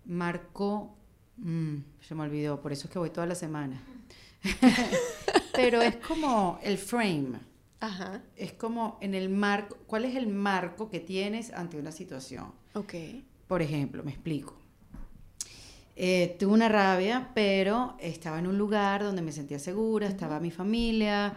Marco, 0.06 0.98
mm, 1.38 1.76
se 2.02 2.16
me 2.16 2.24
olvidó, 2.24 2.60
por 2.60 2.72
eso 2.72 2.88
es 2.88 2.91
que 2.91 2.98
voy 2.98 3.12
toda 3.12 3.28
la 3.28 3.36
semana. 3.36 3.84
Pero 5.54 5.82
es 5.82 5.96
como 5.98 6.60
el 6.64 6.78
frame. 6.78 7.40
Ajá. 7.80 8.24
Es 8.36 8.54
como 8.54 8.98
en 9.02 9.14
el 9.14 9.30
marco, 9.30 9.78
¿cuál 9.88 10.06
es 10.06 10.16
el 10.16 10.28
marco 10.28 10.90
que 10.90 11.00
tienes 11.00 11.52
ante 11.54 11.78
una 11.78 11.92
situación? 11.92 12.52
Ok. 12.74 12.94
Por 13.48 13.62
ejemplo, 13.62 14.04
me 14.04 14.12
explico. 14.12 14.58
Eh, 15.96 16.36
tuve 16.40 16.54
una 16.54 16.70
rabia, 16.70 17.32
pero 17.34 17.98
estaba 18.00 18.38
en 18.38 18.48
un 18.48 18.58
lugar 18.58 19.04
donde 19.04 19.24
me 19.24 19.32
sentía 19.32 19.58
segura, 19.58 20.08
estaba 20.08 20.40
mi 20.40 20.52
familia, 20.52 21.36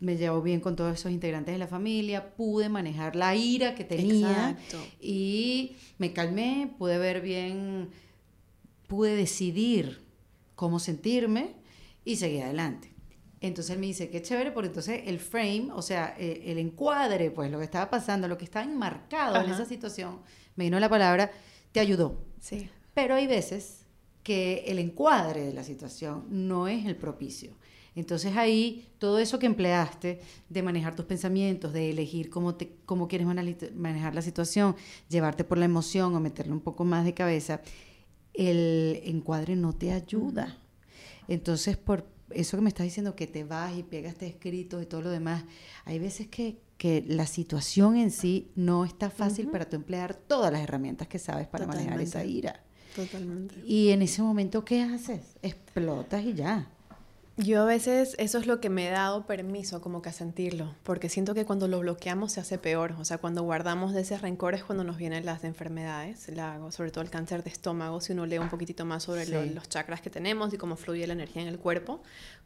me 0.00 0.16
llevo 0.16 0.40
bien 0.40 0.60
con 0.60 0.74
todos 0.74 0.98
esos 0.98 1.12
integrantes 1.12 1.54
de 1.54 1.58
la 1.58 1.66
familia, 1.66 2.34
pude 2.34 2.68
manejar 2.68 3.14
la 3.14 3.36
ira 3.36 3.74
que 3.74 3.84
tenía 3.84 4.58
y 5.00 5.76
me 5.98 6.12
calmé, 6.14 6.72
pude 6.78 6.96
ver 6.98 7.20
bien, 7.20 7.90
pude 8.88 9.14
decidir 9.14 10.00
cómo 10.54 10.78
sentirme 10.78 11.54
y 12.04 12.16
seguí 12.16 12.40
adelante. 12.40 12.92
Entonces 13.40 13.74
él 13.74 13.80
me 13.80 13.86
dice, 13.86 14.08
qué 14.08 14.22
chévere, 14.22 14.52
porque 14.52 14.68
entonces 14.68 15.02
el 15.06 15.18
frame, 15.18 15.68
o 15.72 15.82
sea, 15.82 16.14
eh, 16.16 16.44
el, 16.46 16.58
encuadre, 16.58 17.32
pues 17.32 17.50
lo 17.50 17.58
que 17.58 17.64
estaba 17.64 17.90
pasando, 17.90 18.28
lo 18.28 18.38
que 18.38 18.44
estaba 18.44 18.64
enmarcado 18.64 19.42
en 19.42 19.50
esa 19.50 19.64
situación, 19.64 20.20
me 20.54 20.64
vino 20.64 20.78
la 20.78 20.88
palabra, 20.88 21.32
te 21.72 21.80
ayudó. 21.80 22.24
Sí. 22.40 22.70
Pero 22.94 23.16
hay 23.16 23.26
veces 23.26 23.86
que 24.22 24.64
el 24.68 24.78
encuadre 24.78 25.44
de 25.44 25.52
la 25.52 25.64
situación 25.64 26.26
no 26.30 26.68
es 26.68 26.86
el 26.86 26.94
propicio. 26.94 27.56
Entonces 27.94 28.36
ahí 28.36 28.88
todo 28.98 29.18
eso 29.18 29.38
que 29.38 29.46
empleaste 29.46 30.20
de 30.48 30.62
manejar 30.62 30.94
tus 30.94 31.04
pensamientos, 31.04 31.72
de 31.72 31.90
elegir 31.90 32.30
cómo, 32.30 32.54
te, 32.54 32.76
cómo 32.86 33.08
quieres 33.08 33.26
manejar 33.74 34.14
la 34.14 34.22
situación, 34.22 34.76
llevarte 35.08 35.44
por 35.44 35.58
la 35.58 35.66
emoción 35.66 36.14
o 36.14 36.20
meterle 36.20 36.52
un 36.52 36.60
poco 36.60 36.84
más 36.84 37.04
de 37.04 37.12
cabeza, 37.12 37.60
el 38.32 39.00
encuadre 39.04 39.56
no 39.56 39.74
te 39.74 39.92
ayuda. 39.92 40.61
Entonces, 41.28 41.76
por 41.76 42.06
eso 42.30 42.56
que 42.56 42.62
me 42.62 42.68
estás 42.68 42.84
diciendo, 42.84 43.14
que 43.14 43.26
te 43.26 43.44
vas 43.44 43.76
y 43.76 43.82
pegas 43.82 44.12
este 44.12 44.26
escrito 44.26 44.80
y 44.80 44.86
todo 44.86 45.02
lo 45.02 45.10
demás, 45.10 45.44
hay 45.84 45.98
veces 45.98 46.28
que, 46.28 46.58
que 46.78 47.04
la 47.06 47.26
situación 47.26 47.96
en 47.96 48.10
sí 48.10 48.50
no 48.54 48.84
está 48.84 49.10
fácil 49.10 49.48
para 49.48 49.68
tú 49.68 49.76
emplear 49.76 50.14
todas 50.14 50.52
las 50.52 50.62
herramientas 50.62 51.08
que 51.08 51.18
sabes 51.18 51.46
para 51.46 51.66
manejar 51.66 52.00
esa 52.00 52.24
ira. 52.24 52.62
Totalmente. 52.94 53.54
Y 53.66 53.90
en 53.90 54.02
ese 54.02 54.22
momento, 54.22 54.64
¿qué 54.64 54.82
haces? 54.82 55.36
Explotas 55.42 56.24
y 56.24 56.34
ya. 56.34 56.70
Yo 57.38 57.62
a 57.62 57.64
veces 57.64 58.14
eso 58.18 58.36
es 58.36 58.46
lo 58.46 58.60
que 58.60 58.68
me 58.68 58.88
he 58.88 58.90
dado 58.90 59.24
permiso 59.26 59.80
como 59.80 60.02
que 60.02 60.10
a 60.10 60.12
sentirlo, 60.12 60.74
porque 60.82 61.08
siento 61.08 61.32
que 61.32 61.46
cuando 61.46 61.66
lo 61.66 61.80
bloqueamos 61.80 62.32
se 62.32 62.40
hace 62.40 62.58
peor, 62.58 62.94
o 62.98 63.06
sea, 63.06 63.16
cuando 63.16 63.42
guardamos 63.42 63.94
de 63.94 64.02
ese 64.02 64.18
rencor 64.18 64.54
es 64.54 64.64
cuando 64.64 64.84
nos 64.84 64.98
vienen 64.98 65.24
las 65.24 65.42
enfermedades, 65.44 66.26
sobre 66.70 66.90
todo 66.90 67.02
el 67.02 67.08
cáncer 67.08 67.42
de 67.42 67.48
estómago, 67.48 68.02
si 68.02 68.12
uno 68.12 68.26
lee 68.26 68.36
un 68.36 68.50
poquitito 68.50 68.84
más 68.84 69.04
sobre 69.04 69.24
los 69.46 69.68
chakras 69.70 70.02
que 70.02 70.10
tenemos 70.10 70.52
y 70.52 70.58
cómo 70.58 70.76
fluye 70.76 71.06
la 71.06 71.14
energía 71.14 71.40
en 71.40 71.48
el 71.48 71.58
cuerpo, 71.58 72.02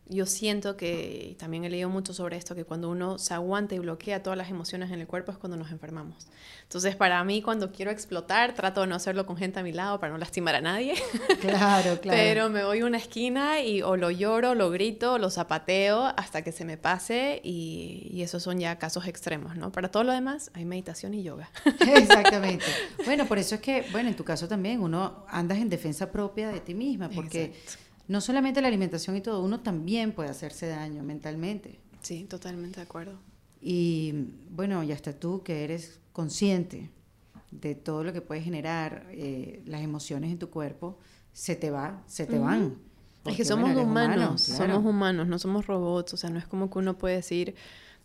yo 0.08 0.24
siento 0.24 0.76
que, 0.76 1.30
y 1.32 1.34
también 1.34 1.64
he 1.64 1.70
leído 1.70 1.88
mucho 1.88 2.14
sobre 2.14 2.36
esto, 2.36 2.54
que 2.54 2.64
cuando 2.64 2.88
uno 2.88 3.18
se 3.18 3.34
aguanta 3.34 3.74
y 3.74 3.80
bloquea 3.80 4.22
todas 4.22 4.36
las 4.36 4.50
emociones 4.50 4.92
en 4.92 5.00
el 5.00 5.08
cuerpo 5.08 5.32
es 5.32 5.38
cuando 5.38 5.56
nos 5.56 5.72
enfermamos. 5.72 6.28
Entonces, 6.62 6.94
para 6.94 7.22
mí, 7.24 7.42
cuando 7.42 7.72
quiero 7.72 7.90
explotar, 7.90 8.54
trato 8.54 8.82
de 8.82 8.86
no 8.86 8.94
hacerlo 8.94 9.26
con 9.26 9.36
gente 9.36 9.58
a 9.58 9.62
mi 9.64 9.72
lado 9.72 9.98
para 9.98 10.12
no 10.12 10.18
lastimar 10.18 10.54
a 10.54 10.60
nadie. 10.60 10.94
Claro, 11.40 12.00
claro. 12.00 12.18
Pero 12.18 12.50
me 12.50 12.64
voy 12.64 12.80
a 12.80 12.86
una 12.86 12.98
esquina 12.98 13.60
y 13.62 13.82
o 13.82 13.96
lo 13.96 14.12
lloro, 14.12 14.54
lo 14.54 14.70
grito, 14.76 15.18
lo 15.18 15.30
zapateo 15.30 16.04
hasta 16.16 16.42
que 16.42 16.52
se 16.52 16.64
me 16.64 16.76
pase 16.76 17.40
y, 17.42 18.08
y 18.12 18.22
esos 18.22 18.42
son 18.42 18.58
ya 18.58 18.78
casos 18.78 19.06
extremos, 19.06 19.56
¿no? 19.56 19.72
Para 19.72 19.90
todo 19.90 20.04
lo 20.04 20.12
demás 20.12 20.50
hay 20.54 20.64
meditación 20.64 21.14
y 21.14 21.22
yoga. 21.22 21.50
Exactamente. 21.80 22.64
Bueno, 23.04 23.26
por 23.26 23.38
eso 23.38 23.56
es 23.56 23.60
que, 23.60 23.84
bueno, 23.92 24.08
en 24.08 24.16
tu 24.16 24.24
caso 24.24 24.48
también, 24.48 24.80
uno 24.80 25.24
andas 25.28 25.58
en 25.58 25.68
defensa 25.68 26.10
propia 26.12 26.48
de 26.48 26.60
ti 26.60 26.74
misma, 26.74 27.08
porque 27.08 27.54
no 28.08 28.20
solamente 28.20 28.60
la 28.60 28.68
alimentación 28.68 29.16
y 29.16 29.20
todo, 29.20 29.42
uno 29.42 29.60
también 29.60 30.12
puede 30.12 30.30
hacerse 30.30 30.66
daño 30.68 31.02
mentalmente. 31.02 31.80
Sí, 32.02 32.24
totalmente 32.24 32.80
de 32.80 32.82
acuerdo. 32.84 33.18
Y 33.60 34.12
bueno, 34.50 34.82
y 34.82 34.92
hasta 34.92 35.12
tú 35.12 35.42
que 35.42 35.64
eres 35.64 36.00
consciente 36.12 36.90
de 37.50 37.74
todo 37.74 38.04
lo 38.04 38.12
que 38.12 38.20
puede 38.20 38.40
generar 38.42 39.06
eh, 39.10 39.62
las 39.66 39.82
emociones 39.82 40.30
en 40.30 40.38
tu 40.38 40.50
cuerpo, 40.50 40.98
se 41.32 41.56
te 41.56 41.70
va, 41.70 42.02
se 42.06 42.26
te 42.26 42.38
van. 42.38 42.78
Es 43.28 43.36
que 43.36 43.44
somos 43.44 43.76
humanos, 43.76 44.42
somos 44.42 44.84
humanos, 44.84 45.26
no 45.26 45.38
somos 45.38 45.66
robots, 45.66 46.14
o 46.14 46.16
sea, 46.16 46.30
no 46.30 46.38
es 46.38 46.46
como 46.46 46.70
que 46.70 46.78
uno 46.78 46.96
puede 46.98 47.16
decir, 47.16 47.54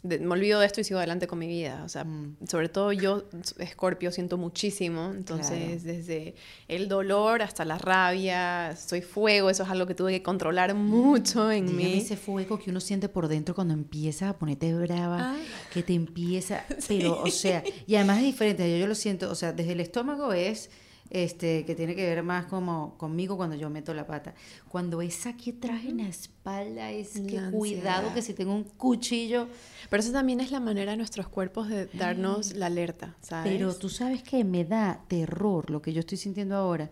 me 0.04 0.28
olvido 0.30 0.60
de 0.60 0.66
esto 0.66 0.82
y 0.82 0.84
sigo 0.84 0.98
adelante 0.98 1.28
con 1.28 1.38
mi 1.38 1.48
vida. 1.48 1.84
O 1.86 1.90
sea, 1.90 2.04
mm. 2.04 2.38
sobre 2.48 2.70
todo 2.70 2.92
yo, 2.92 3.26
Escorpio, 3.60 4.12
siento 4.12 4.38
muchísimo. 4.38 5.12
Entonces, 5.12 5.84
desde 5.84 6.34
el 6.68 6.88
dolor 6.88 7.42
hasta 7.44 7.66
la 7.66 7.78
rabia, 7.78 8.76
soy 8.76 9.02
fuego, 9.02 9.50
eso 9.50 9.64
es 9.64 9.70
algo 9.70 9.86
que 9.86 9.94
tuve 9.94 10.12
que 10.12 10.24
controlar 10.24 10.74
mucho 10.74 11.52
en 11.52 11.76
mí. 11.76 12.00
Ese 12.00 12.18
fuego 12.18 12.58
que 12.58 12.72
uno 12.72 12.80
siente 12.80 13.10
por 13.10 13.28
dentro 13.28 13.54
cuando 13.54 13.74
empieza 13.74 14.30
a 14.30 14.38
ponerte 14.38 14.74
brava, 14.74 15.36
que 15.72 15.84
te 15.84 15.94
empieza, 15.94 16.66
pero, 16.88 17.22
o 17.22 17.28
sea, 17.28 17.64
y 17.86 17.96
además 17.96 18.20
es 18.20 18.24
diferente, 18.24 18.72
yo, 18.72 18.78
yo 18.78 18.88
lo 18.88 18.96
siento, 18.96 19.30
o 19.30 19.36
sea, 19.36 19.54
desde 19.54 19.74
el 19.74 19.82
estómago 19.82 20.34
es 20.34 20.72
este, 21.12 21.66
que 21.66 21.76
tiene 21.76 21.94
que 21.94 22.08
ver 22.08 22.24
más 22.24 22.46
como 22.46 22.98
conmigo 22.98 23.36
cuando 23.36 23.58
yo 23.58 23.70
meto 23.70 23.94
la 23.94 24.08
pata. 24.08 24.34
Cuando 24.70 25.02
es 25.02 25.26
aquí 25.26 25.52
atrás 25.52 25.84
en 25.84 25.98
la 25.98 26.08
espalda, 26.08 26.90
es 26.90 27.20
que 27.20 27.38
cuidado 27.52 28.14
que 28.14 28.22
si 28.22 28.34
tengo 28.34 28.56
un 28.56 28.64
cuchillo. 28.64 29.48
Pero 29.90 30.02
eso 30.02 30.14
también 30.14 30.40
es 30.40 30.52
la 30.52 30.62
manera 30.62 30.92
de 30.92 30.98
nuestros 30.98 31.28
cuerpos 31.28 31.68
de 31.68 31.88
darnos 31.88 32.56
la 32.56 32.68
alerta, 32.68 33.18
¿sabes? 33.20 33.52
Pero 33.52 33.76
tú 33.76 33.90
sabes 33.90 34.24
que 34.24 34.46
me 34.46 34.64
da 34.64 35.02
terror 35.10 35.70
lo 35.70 35.82
que 35.82 35.92
yo 35.92 36.00
estoy 36.00 36.18
sintiendo 36.18 36.56
ahora, 36.56 36.90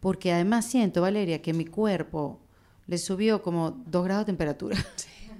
porque 0.00 0.32
además 0.32 0.64
siento, 0.64 1.02
Valeria, 1.02 1.42
que 1.42 1.52
mi 1.52 1.66
cuerpo 1.66 2.40
le 2.86 2.96
subió 2.96 3.42
como 3.42 3.72
dos 3.86 4.02
grados 4.04 4.22
de 4.22 4.32
temperatura. 4.32 4.78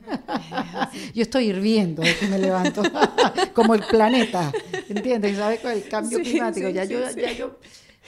Yo 1.14 1.20
estoy 1.20 1.48
hirviendo 1.48 2.02
de 2.02 2.16
que 2.16 2.26
me 2.28 2.38
levanto, 2.38 2.82
como 3.54 3.74
el 3.74 3.82
planeta, 3.82 4.50
¿entiendes? 4.88 5.36
¿Sabes? 5.36 5.60
Con 5.60 5.70
el 5.70 5.86
cambio 5.86 6.20
climático. 6.20 6.70
ya, 6.70 6.84
yo, 6.84 7.00
ya 7.10 7.32
yo 7.32 7.58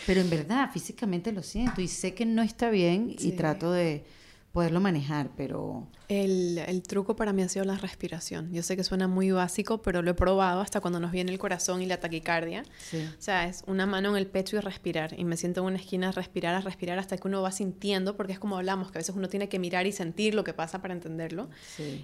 pero 0.06 0.20
en 0.20 0.30
verdad, 0.30 0.70
físicamente 0.72 1.32
lo 1.32 1.42
siento 1.42 1.80
y 1.80 1.88
sé 1.88 2.14
que 2.14 2.26
no 2.26 2.42
está 2.42 2.70
bien 2.70 3.14
y 3.18 3.32
trato 3.32 3.72
de 3.72 4.04
poderlo 4.52 4.80
manejar, 4.80 5.30
pero 5.36 5.86
el, 6.08 6.58
el, 6.58 6.82
truco 6.82 7.14
para 7.14 7.32
mí 7.32 7.42
ha 7.42 7.48
sido 7.48 7.64
la 7.64 7.76
respiración. 7.76 8.52
Yo 8.52 8.64
sé 8.64 8.76
que 8.76 8.82
suena 8.82 9.06
muy 9.06 9.30
básico, 9.30 9.80
pero 9.80 10.02
lo 10.02 10.10
he 10.10 10.14
probado 10.14 10.60
hasta 10.60 10.80
cuando 10.80 10.98
nos 10.98 11.12
viene 11.12 11.30
el 11.30 11.38
corazón 11.38 11.82
y 11.82 11.86
la 11.86 12.00
taquicardia. 12.00 12.64
O 12.92 13.22
sea, 13.22 13.46
es 13.46 13.62
una 13.68 13.86
mano 13.86 14.10
en 14.10 14.16
el 14.16 14.26
pecho 14.26 14.56
y 14.56 14.60
respirar. 14.60 15.14
Y 15.16 15.24
me 15.24 15.36
siento 15.36 15.60
en 15.60 15.66
una 15.66 15.76
esquina 15.76 16.08
a 16.08 16.12
respirar, 16.12 16.56
a 16.56 16.60
respirar 16.60 16.98
hasta 16.98 17.16
que 17.16 17.28
uno 17.28 17.42
va 17.42 17.52
sintiendo, 17.52 18.16
porque 18.16 18.32
es 18.32 18.40
como 18.40 18.56
hablamos, 18.56 18.90
que 18.90 18.98
a 18.98 19.00
veces 19.00 19.14
uno 19.14 19.28
tiene 19.28 19.48
que 19.48 19.60
mirar 19.60 19.86
y 19.86 19.92
sentir 19.92 20.34
lo 20.34 20.42
que 20.42 20.52
pasa 20.52 20.82
para 20.82 20.94
entenderlo. 20.94 21.48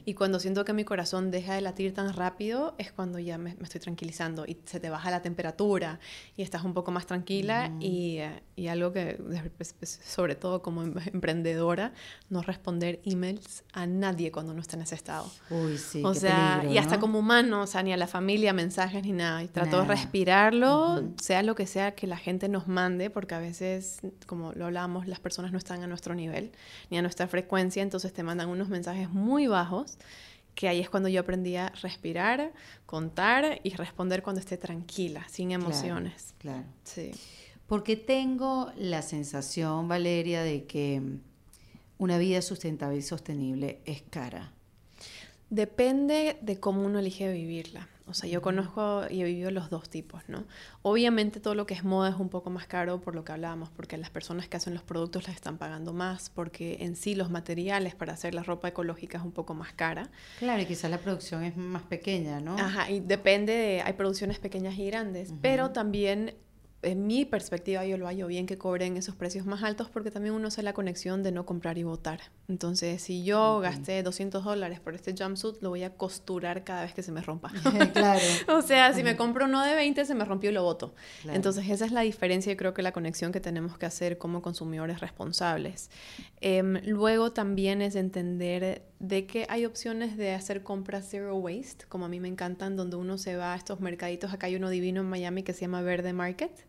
Y 0.04 0.14
cuando 0.14 0.38
siento 0.38 0.64
que 0.64 0.72
mi 0.72 0.84
corazón 0.84 1.32
deja 1.32 1.54
de 1.54 1.62
latir 1.62 1.92
tan 1.92 2.14
rápido, 2.14 2.76
es 2.78 2.92
cuando 2.92 3.18
ya 3.18 3.38
me, 3.38 3.56
estoy 3.60 3.80
tranquilizando 3.80 4.46
y 4.46 4.56
se 4.66 4.78
te 4.78 4.88
baja 4.88 5.10
la 5.10 5.20
temperatura 5.20 5.98
y 6.36 6.42
estás 6.42 6.62
un 6.62 6.74
poco 6.74 6.92
más 6.92 7.06
tranquila. 7.06 7.72
Y, 7.80 8.18
eh, 8.18 8.42
y, 8.54 8.68
algo 8.68 8.92
que, 8.92 9.20
pues, 9.56 10.00
sobre 10.04 10.36
todo 10.36 10.62
como 10.62 10.82
em, 10.82 10.94
emprendedora, 11.12 11.92
no 12.30 12.35
responder 12.42 13.00
emails 13.04 13.64
a 13.72 13.86
nadie 13.86 14.30
cuando 14.32 14.52
uno 14.52 14.60
está 14.60 14.76
en 14.76 14.82
ese 14.82 14.94
estado. 14.94 15.30
Uy, 15.50 15.78
sí. 15.78 16.02
O 16.04 16.14
sea, 16.14 16.64
y 16.68 16.78
hasta 16.78 16.98
como 16.98 17.18
humano, 17.18 17.62
o 17.62 17.66
sea, 17.66 17.82
ni 17.82 17.92
a 17.92 17.96
la 17.96 18.06
familia, 18.06 18.52
mensajes 18.52 19.02
ni 19.04 19.12
nada. 19.12 19.42
Y 19.42 19.48
trato 19.48 19.80
de 19.80 19.86
respirarlo, 19.86 21.02
sea 21.20 21.42
lo 21.42 21.54
que 21.54 21.66
sea 21.66 21.94
que 21.94 22.06
la 22.06 22.16
gente 22.16 22.48
nos 22.48 22.68
mande, 22.68 23.10
porque 23.10 23.34
a 23.34 23.38
veces, 23.38 24.00
como 24.26 24.52
lo 24.52 24.66
hablábamos, 24.66 25.06
las 25.06 25.20
personas 25.20 25.52
no 25.52 25.58
están 25.58 25.82
a 25.82 25.86
nuestro 25.86 26.14
nivel 26.14 26.52
ni 26.90 26.98
a 26.98 27.02
nuestra 27.02 27.26
frecuencia, 27.28 27.82
entonces 27.82 28.12
te 28.12 28.22
mandan 28.22 28.48
unos 28.48 28.68
mensajes 28.68 29.10
muy 29.10 29.46
bajos 29.46 29.98
que 30.56 30.68
ahí 30.68 30.80
es 30.80 30.88
cuando 30.88 31.10
yo 31.10 31.20
aprendí 31.20 31.54
a 31.56 31.68
respirar, 31.82 32.52
contar 32.86 33.60
y 33.62 33.74
responder 33.74 34.22
cuando 34.22 34.40
esté 34.40 34.56
tranquila, 34.56 35.24
sin 35.28 35.52
emociones. 35.52 36.34
Claro. 36.38 36.64
Sí. 36.82 37.12
Porque 37.66 37.96
tengo 37.96 38.72
la 38.76 39.02
sensación, 39.02 39.86
Valeria, 39.86 40.42
de 40.42 40.64
que 40.64 41.02
una 41.98 42.18
vida 42.18 42.42
sustentable 42.42 42.98
y 42.98 43.02
sostenible 43.02 43.80
es 43.84 44.02
cara. 44.02 44.52
Depende 45.50 46.38
de 46.42 46.58
cómo 46.58 46.84
uno 46.84 46.98
elige 46.98 47.32
vivirla. 47.32 47.88
O 48.08 48.14
sea, 48.14 48.30
yo 48.30 48.40
conozco 48.40 49.02
y 49.10 49.20
he 49.20 49.24
vivido 49.24 49.50
los 49.50 49.68
dos 49.68 49.90
tipos, 49.90 50.22
¿no? 50.28 50.44
Obviamente 50.82 51.40
todo 51.40 51.56
lo 51.56 51.66
que 51.66 51.74
es 51.74 51.82
moda 51.82 52.10
es 52.10 52.14
un 52.14 52.28
poco 52.28 52.50
más 52.50 52.68
caro 52.68 53.00
por 53.00 53.16
lo 53.16 53.24
que 53.24 53.32
hablábamos, 53.32 53.68
porque 53.70 53.96
las 53.96 54.10
personas 54.10 54.48
que 54.48 54.56
hacen 54.56 54.74
los 54.74 54.84
productos 54.84 55.26
las 55.26 55.34
están 55.34 55.58
pagando 55.58 55.92
más, 55.92 56.30
porque 56.30 56.78
en 56.80 56.94
sí 56.94 57.16
los 57.16 57.30
materiales 57.30 57.96
para 57.96 58.12
hacer 58.12 58.32
la 58.32 58.44
ropa 58.44 58.68
ecológica 58.68 59.18
es 59.18 59.24
un 59.24 59.32
poco 59.32 59.54
más 59.54 59.72
cara. 59.72 60.08
Claro, 60.38 60.62
y 60.62 60.66
quizás 60.66 60.88
la 60.88 60.98
producción 60.98 61.42
es 61.42 61.56
más 61.56 61.82
pequeña, 61.82 62.40
¿no? 62.40 62.56
Ajá, 62.56 62.88
y 62.90 63.00
depende 63.00 63.52
de, 63.52 63.82
hay 63.82 63.94
producciones 63.94 64.38
pequeñas 64.38 64.78
y 64.78 64.86
grandes, 64.86 65.34
pero 65.42 65.72
también 65.72 66.36
en 66.82 67.06
mi 67.06 67.24
perspectiva 67.24 67.84
yo 67.84 67.96
lo 67.96 68.06
hallo 68.06 68.26
bien 68.26 68.46
que 68.46 68.58
cobren 68.58 68.96
esos 68.96 69.14
precios 69.14 69.46
más 69.46 69.62
altos 69.62 69.90
porque 69.90 70.10
también 70.10 70.34
uno 70.34 70.48
hace 70.48 70.62
la 70.62 70.72
conexión 70.72 71.22
de 71.22 71.32
no 71.32 71.46
comprar 71.46 71.78
y 71.78 71.82
votar. 71.82 72.20
Entonces, 72.48 73.02
si 73.02 73.24
yo 73.24 73.60
gasté 73.60 74.02
200 74.02 74.44
dólares 74.44 74.78
por 74.80 74.94
este 74.94 75.14
jumpsuit, 75.16 75.60
lo 75.62 75.70
voy 75.70 75.82
a 75.82 75.94
costurar 75.94 76.64
cada 76.64 76.82
vez 76.82 76.94
que 76.94 77.02
se 77.02 77.12
me 77.12 77.22
rompa. 77.22 77.50
claro. 77.92 78.20
o 78.48 78.62
sea, 78.62 78.92
si 78.92 79.02
me 79.02 79.16
compro 79.16 79.46
uno 79.46 79.64
de 79.64 79.74
20, 79.74 80.04
se 80.04 80.14
me 80.14 80.24
rompió 80.24 80.50
y 80.50 80.52
lo 80.52 80.62
voto. 80.62 80.94
Entonces, 81.24 81.68
esa 81.68 81.86
es 81.86 81.92
la 81.92 82.02
diferencia 82.02 82.52
y 82.52 82.56
creo 82.56 82.74
que 82.74 82.82
la 82.82 82.92
conexión 82.92 83.32
que 83.32 83.40
tenemos 83.40 83.78
que 83.78 83.86
hacer 83.86 84.18
como 84.18 84.42
consumidores 84.42 85.00
responsables. 85.00 85.90
Em, 86.40 86.80
luego 86.84 87.32
también 87.32 87.82
es 87.82 87.96
entender 87.96 88.84
de 88.98 89.26
que 89.26 89.46
hay 89.48 89.66
opciones 89.66 90.16
de 90.16 90.32
hacer 90.32 90.62
compras 90.62 91.06
zero 91.08 91.36
waste, 91.36 91.84
como 91.88 92.06
a 92.06 92.08
mí 92.08 92.20
me 92.20 92.28
encantan, 92.28 92.76
donde 92.76 92.96
uno 92.96 93.18
se 93.18 93.36
va 93.36 93.52
a 93.52 93.56
estos 93.56 93.80
mercaditos. 93.80 94.32
Acá 94.32 94.46
hay 94.46 94.56
uno 94.56 94.70
divino 94.70 95.00
en 95.00 95.08
Miami 95.08 95.42
que 95.42 95.52
se 95.52 95.62
llama 95.62 95.82
Verde 95.82 96.12
Market, 96.12 96.65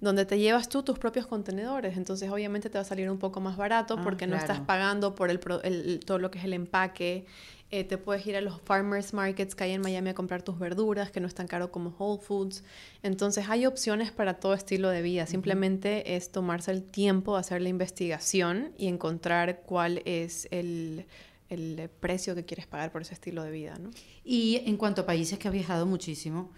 donde 0.00 0.26
te 0.26 0.38
llevas 0.38 0.68
tú 0.68 0.82
tus 0.82 0.98
propios 0.98 1.26
contenedores. 1.26 1.96
Entonces, 1.96 2.30
obviamente 2.30 2.68
te 2.68 2.78
va 2.78 2.82
a 2.82 2.84
salir 2.84 3.10
un 3.10 3.18
poco 3.18 3.40
más 3.40 3.56
barato 3.56 3.96
ah, 3.98 4.02
porque 4.02 4.26
no 4.26 4.36
estás 4.36 4.60
pagando 4.60 5.14
por 5.14 5.30
el, 5.30 6.00
todo 6.04 6.18
lo 6.18 6.30
que 6.30 6.38
es 6.38 6.44
el 6.44 6.52
empaque. 6.52 7.26
Eh, 7.72 7.84
te 7.84 7.98
puedes 7.98 8.26
ir 8.26 8.34
a 8.34 8.40
los 8.40 8.60
farmers 8.62 9.14
markets 9.14 9.54
que 9.54 9.62
hay 9.62 9.72
en 9.72 9.80
Miami 9.80 10.10
a 10.10 10.14
comprar 10.14 10.42
tus 10.42 10.58
verduras, 10.58 11.12
que 11.12 11.20
no 11.20 11.28
es 11.28 11.34
tan 11.34 11.46
caro 11.46 11.70
como 11.70 11.94
Whole 11.96 12.20
Foods. 12.20 12.64
Entonces 13.04 13.48
hay 13.48 13.64
opciones 13.64 14.10
para 14.10 14.34
todo 14.34 14.54
estilo 14.54 14.88
de 14.88 15.02
vida. 15.02 15.26
Simplemente 15.26 16.16
es 16.16 16.32
tomarse 16.32 16.72
el 16.72 16.82
tiempo 16.82 17.34
de 17.34 17.40
hacer 17.40 17.62
la 17.62 17.68
investigación 17.68 18.72
y 18.76 18.88
encontrar 18.88 19.62
cuál 19.64 20.02
es 20.04 20.48
el, 20.50 21.06
el 21.48 21.90
precio 22.00 22.34
que 22.34 22.44
quieres 22.44 22.66
pagar 22.66 22.90
por 22.90 23.02
ese 23.02 23.14
estilo 23.14 23.44
de 23.44 23.50
vida. 23.52 23.76
¿no? 23.78 23.90
Y 24.24 24.62
en 24.66 24.76
cuanto 24.76 25.02
a 25.02 25.06
países 25.06 25.38
que 25.38 25.46
has 25.46 25.54
viajado 25.54 25.86
muchísimo, 25.86 26.50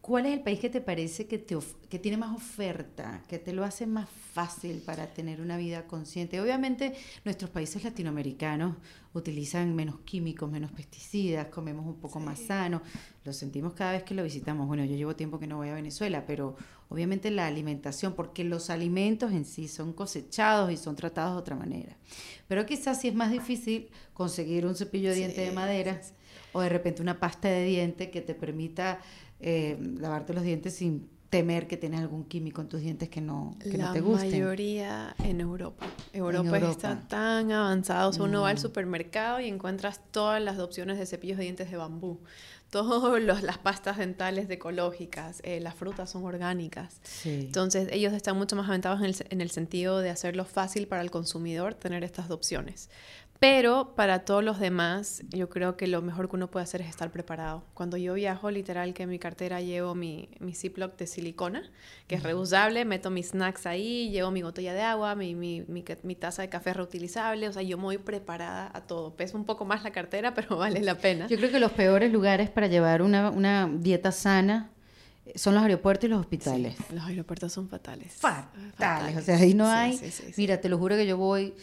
¿Cuál 0.00 0.24
es 0.24 0.32
el 0.32 0.40
país 0.40 0.58
que 0.58 0.70
te 0.70 0.80
parece 0.80 1.26
que, 1.26 1.36
te 1.36 1.58
que 1.90 1.98
tiene 1.98 2.16
más 2.16 2.34
oferta, 2.34 3.22
que 3.28 3.38
te 3.38 3.52
lo 3.52 3.64
hace 3.64 3.86
más 3.86 4.08
fácil 4.08 4.78
para 4.78 5.08
tener 5.08 5.42
una 5.42 5.58
vida 5.58 5.86
consciente? 5.86 6.40
Obviamente 6.40 6.94
nuestros 7.22 7.50
países 7.50 7.84
latinoamericanos 7.84 8.76
utilizan 9.12 9.76
menos 9.76 10.00
químicos, 10.00 10.50
menos 10.50 10.72
pesticidas, 10.72 11.48
comemos 11.48 11.84
un 11.86 12.00
poco 12.00 12.18
más 12.18 12.38
sano, 12.38 12.80
lo 13.24 13.34
sentimos 13.34 13.74
cada 13.74 13.92
vez 13.92 14.02
que 14.02 14.14
lo 14.14 14.22
visitamos. 14.22 14.66
Bueno, 14.66 14.86
yo 14.86 14.96
llevo 14.96 15.14
tiempo 15.16 15.38
que 15.38 15.46
no 15.46 15.58
voy 15.58 15.68
a 15.68 15.74
Venezuela, 15.74 16.24
pero 16.26 16.56
obviamente 16.88 17.30
la 17.30 17.46
alimentación, 17.46 18.14
porque 18.14 18.42
los 18.42 18.70
alimentos 18.70 19.32
en 19.32 19.44
sí 19.44 19.68
son 19.68 19.92
cosechados 19.92 20.72
y 20.72 20.78
son 20.78 20.96
tratados 20.96 21.34
de 21.34 21.40
otra 21.40 21.56
manera. 21.56 21.94
Pero 22.48 22.64
quizás 22.64 23.02
sí 23.02 23.08
es 23.08 23.14
más 23.14 23.30
difícil 23.30 23.90
conseguir 24.14 24.64
un 24.64 24.76
cepillo 24.76 25.10
de 25.10 25.16
diente 25.16 25.42
de 25.42 25.52
madera 25.52 26.00
o 26.52 26.60
de 26.60 26.68
repente 26.68 27.02
una 27.02 27.20
pasta 27.20 27.48
de 27.48 27.64
diente 27.64 28.10
que 28.10 28.22
te 28.22 28.34
permita 28.34 29.00
eh, 29.40 29.78
lavarte 29.98 30.34
los 30.34 30.42
dientes 30.42 30.74
sin 30.74 31.08
temer 31.30 31.68
que 31.68 31.76
tienes 31.76 32.00
algún 32.00 32.24
químico 32.24 32.60
en 32.60 32.68
tus 32.68 32.80
dientes 32.80 33.08
que 33.08 33.20
no, 33.20 33.56
que 33.62 33.78
no 33.78 33.92
te 33.92 34.00
gusten. 34.00 34.30
La 34.30 34.38
mayoría 34.38 35.14
en 35.22 35.40
Europa. 35.40 35.86
Europa. 36.12 36.58
está 36.58 37.00
tan 37.08 37.52
avanzado. 37.52 38.10
uno 38.22 38.42
va 38.42 38.50
al 38.50 38.58
supermercado 38.58 39.40
y 39.40 39.46
encuentras 39.46 40.00
todas 40.10 40.42
las 40.42 40.58
opciones 40.58 40.98
de 40.98 41.06
cepillos 41.06 41.38
de 41.38 41.44
dientes 41.44 41.70
de 41.70 41.76
bambú. 41.76 42.18
Todas 42.70 43.22
las 43.42 43.58
pastas 43.58 43.96
dentales 43.98 44.50
ecológicas, 44.50 45.40
eh, 45.44 45.60
las 45.60 45.74
frutas 45.74 46.10
son 46.10 46.24
orgánicas. 46.24 47.00
Entonces, 47.24 47.88
ellos 47.92 48.12
están 48.12 48.36
mucho 48.36 48.56
más 48.56 48.68
aventados 48.68 49.00
en 49.00 49.06
el, 49.06 49.16
en 49.30 49.40
el 49.40 49.50
sentido 49.50 50.00
de 50.00 50.10
hacerlo 50.10 50.44
fácil 50.44 50.88
para 50.88 51.02
el 51.02 51.12
consumidor 51.12 51.74
tener 51.74 52.02
estas 52.02 52.30
opciones. 52.30 52.90
Pero 53.40 53.94
para 53.96 54.26
todos 54.26 54.44
los 54.44 54.60
demás, 54.60 55.22
yo 55.30 55.48
creo 55.48 55.78
que 55.78 55.86
lo 55.86 56.02
mejor 56.02 56.28
que 56.28 56.36
uno 56.36 56.50
puede 56.50 56.64
hacer 56.64 56.82
es 56.82 56.90
estar 56.90 57.10
preparado. 57.10 57.64
Cuando 57.72 57.96
yo 57.96 58.12
viajo, 58.12 58.50
literal 58.50 58.92
que 58.92 59.04
en 59.04 59.08
mi 59.08 59.18
cartera 59.18 59.62
llevo 59.62 59.94
mi, 59.94 60.28
mi 60.40 60.54
Ziploc 60.54 60.98
de 60.98 61.06
silicona, 61.06 61.62
que 62.06 62.16
es 62.16 62.22
reusable, 62.22 62.84
meto 62.84 63.08
mis 63.08 63.28
snacks 63.28 63.64
ahí, 63.64 64.10
llevo 64.10 64.30
mi 64.30 64.42
botella 64.42 64.74
de 64.74 64.82
agua, 64.82 65.14
mi, 65.14 65.34
mi, 65.34 65.64
mi, 65.66 66.14
taza 66.16 66.42
de 66.42 66.50
café 66.50 66.74
reutilizable, 66.74 67.48
o 67.48 67.52
sea, 67.54 67.62
yo 67.62 67.78
me 67.78 67.84
voy 67.84 67.96
preparada 67.96 68.70
a 68.74 68.82
todo. 68.82 69.16
Pesa 69.16 69.38
un 69.38 69.46
poco 69.46 69.64
más 69.64 69.84
la 69.84 69.90
cartera, 69.90 70.34
pero 70.34 70.58
vale 70.58 70.82
la 70.82 70.96
pena. 70.96 71.26
Yo 71.26 71.38
creo 71.38 71.50
que 71.50 71.60
los 71.60 71.72
peores 71.72 72.12
lugares 72.12 72.50
para 72.50 72.66
llevar 72.66 73.00
una, 73.00 73.30
una 73.30 73.70
dieta 73.72 74.12
sana 74.12 74.70
son 75.34 75.54
los 75.54 75.62
aeropuertos 75.62 76.04
y 76.04 76.08
los 76.08 76.20
hospitales. 76.20 76.76
los 76.92 77.04
aeropuertos 77.04 77.52
son 77.52 77.68
fatales. 77.70 78.12
Fatales. 78.12 79.16
O 79.16 79.22
sea, 79.22 79.36
ahí 79.36 79.54
no 79.54 79.66
hay. 79.66 79.98
mira, 80.36 80.60
te 80.60 80.68
lo 80.68 80.76
juro 80.76 80.96
que 80.96 81.06
yo 81.06 81.16
voy 81.16 81.54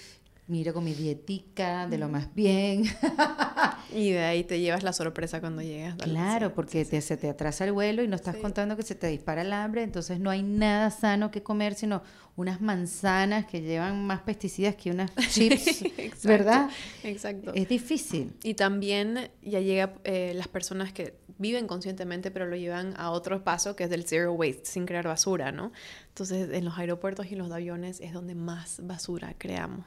mira 0.47 0.73
con 0.73 0.83
mi 0.83 0.93
dietica, 0.93 1.87
de 1.87 1.97
lo 1.97 2.07
más 2.07 2.33
bien. 2.33 2.83
y 3.93 4.11
de 4.11 4.23
ahí 4.23 4.43
te 4.43 4.59
llevas 4.59 4.83
la 4.83 4.93
sorpresa 4.93 5.39
cuando 5.39 5.61
llegas. 5.61 5.95
Claro, 5.95 6.53
porque 6.53 6.85
te, 6.85 7.01
se 7.01 7.17
te 7.17 7.29
atrasa 7.29 7.65
el 7.65 7.73
vuelo 7.73 8.03
y 8.03 8.07
no 8.07 8.15
estás 8.15 8.37
contando 8.37 8.75
que 8.77 8.83
se 8.83 8.95
te 8.95 9.07
dispara 9.07 9.41
el 9.41 9.53
hambre, 9.53 9.83
entonces 9.83 10.19
no 10.19 10.29
hay 10.29 10.43
nada 10.43 10.89
sano 10.89 11.31
que 11.31 11.43
comer, 11.43 11.75
sino 11.75 12.01
unas 12.37 12.61
manzanas 12.61 13.47
que 13.47 13.61
llevan 13.61 14.05
más 14.05 14.21
pesticidas 14.21 14.75
que 14.75 14.91
unas 14.91 15.13
chips, 15.31 15.83
¿verdad? 16.23 16.69
Exacto. 17.03 17.51
Es 17.53 17.67
difícil. 17.67 18.33
Y 18.43 18.53
también 18.53 19.29
ya 19.41 19.59
llega 19.59 19.95
eh, 20.03 20.33
las 20.35 20.47
personas 20.47 20.93
que 20.93 21.15
viven 21.39 21.67
conscientemente, 21.67 22.31
pero 22.31 22.45
lo 22.45 22.55
llevan 22.55 22.93
a 22.97 23.11
otro 23.11 23.43
paso 23.43 23.75
que 23.75 23.85
es 23.85 23.89
del 23.89 24.05
zero 24.05 24.33
waste, 24.33 24.65
sin 24.65 24.85
crear 24.85 25.07
basura, 25.07 25.51
¿no? 25.51 25.71
Entonces, 26.09 26.51
en 26.51 26.65
los 26.65 26.77
aeropuertos 26.77 27.31
y 27.31 27.35
los 27.35 27.51
aviones 27.51 28.01
es 28.01 28.13
donde 28.13 28.33
más 28.33 28.79
basura 28.83 29.35
creamos. 29.37 29.85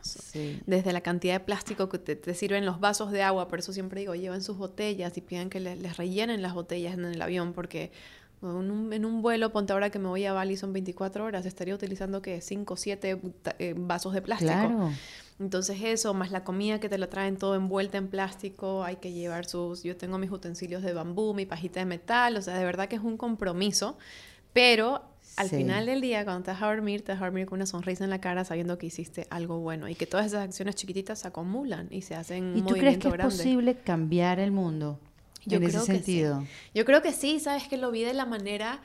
Desde 0.66 0.92
la 0.92 1.00
cantidad 1.00 1.34
de 1.34 1.40
plástico 1.40 1.88
que 1.88 1.98
te, 1.98 2.34
sirven 2.34 2.64
los 2.66 2.78
vasos 2.78 3.10
de 3.10 3.22
agua, 3.22 3.48
por 3.48 3.58
eso 3.58 3.72
siempre 3.72 4.00
digo, 4.00 4.14
lleven 4.14 4.42
sus 4.42 4.56
botellas 4.56 5.16
y 5.16 5.20
pidan 5.20 5.50
que 5.50 5.60
les, 5.60 5.96
rellenen 5.96 6.42
las 6.42 6.54
botellas 6.54 6.94
en 6.94 7.04
el 7.04 7.20
avión, 7.20 7.52
porque 7.52 7.90
en 8.42 9.04
un, 9.04 9.22
vuelo, 9.22 9.52
ponte 9.52 9.72
ahora 9.72 9.90
que 9.90 9.98
me 9.98 10.08
voy 10.08 10.24
a 10.24 10.32
Bali, 10.32 10.56
son 10.56 10.72
24 10.72 11.24
horas, 11.24 11.44
estaría 11.44 11.74
utilizando 11.74 12.22
que 12.22 12.40
5 12.40 12.72
o 12.72 12.76
7 12.76 13.20
vasos 13.76 14.14
de 14.14 14.22
plástico. 14.22 14.52
Claro. 14.52 14.90
Entonces 15.38 15.80
eso, 15.82 16.12
más 16.14 16.30
la 16.30 16.44
comida 16.44 16.80
que 16.80 16.88
te 16.88 16.98
la 16.98 17.08
traen 17.08 17.36
todo 17.36 17.54
envuelta 17.54 17.98
en 17.98 18.08
plástico, 18.08 18.84
hay 18.84 18.96
que 18.96 19.12
llevar 19.12 19.46
sus, 19.46 19.82
yo 19.82 19.96
tengo 19.96 20.18
mis 20.18 20.30
utensilios 20.30 20.82
de 20.82 20.92
bambú, 20.92 21.34
mi 21.34 21.46
pajita 21.46 21.80
de 21.80 21.86
metal, 21.86 22.36
o 22.36 22.42
sea, 22.42 22.56
de 22.56 22.64
verdad 22.64 22.88
que 22.88 22.96
es 22.96 23.02
un 23.02 23.16
compromiso, 23.16 23.96
pero 24.52 25.02
al 25.36 25.48
final 25.48 25.86
del 25.86 26.00
día, 26.00 26.24
cuando 26.24 26.44
te 26.44 26.50
vas 26.50 26.62
a 26.62 26.66
dormir, 26.66 27.02
te 27.02 27.12
vas 27.12 27.22
a 27.22 27.24
dormir 27.24 27.46
con 27.46 27.58
una 27.58 27.66
sonrisa 27.66 28.04
en 28.04 28.10
la 28.10 28.20
cara 28.20 28.44
sabiendo 28.44 28.76
que 28.76 28.86
hiciste 28.86 29.26
algo 29.30 29.60
bueno 29.60 29.88
y 29.88 29.94
que 29.94 30.06
todas 30.06 30.26
esas 30.26 30.44
acciones 30.44 30.74
chiquititas 30.74 31.20
se 31.20 31.28
acumulan 31.28 31.88
y 31.90 32.02
se 32.02 32.14
hacen 32.14 32.44
un 32.44 32.58
¿Y 32.58 32.62
tú 32.62 32.74
crees 32.74 32.98
que 32.98 33.08
es 33.08 33.14
posible 33.14 33.76
cambiar 33.76 34.40
el 34.40 34.50
mundo 34.50 34.98
Yo 35.44 35.58
en 35.58 35.64
ese 35.64 35.80
sentido? 35.80 36.44
Yo 36.74 36.84
creo 36.84 37.02
que 37.02 37.12
sí, 37.12 37.40
sabes 37.40 37.68
que 37.68 37.76
lo 37.76 37.90
vi 37.90 38.02
de 38.02 38.14
la 38.14 38.26
manera 38.26 38.80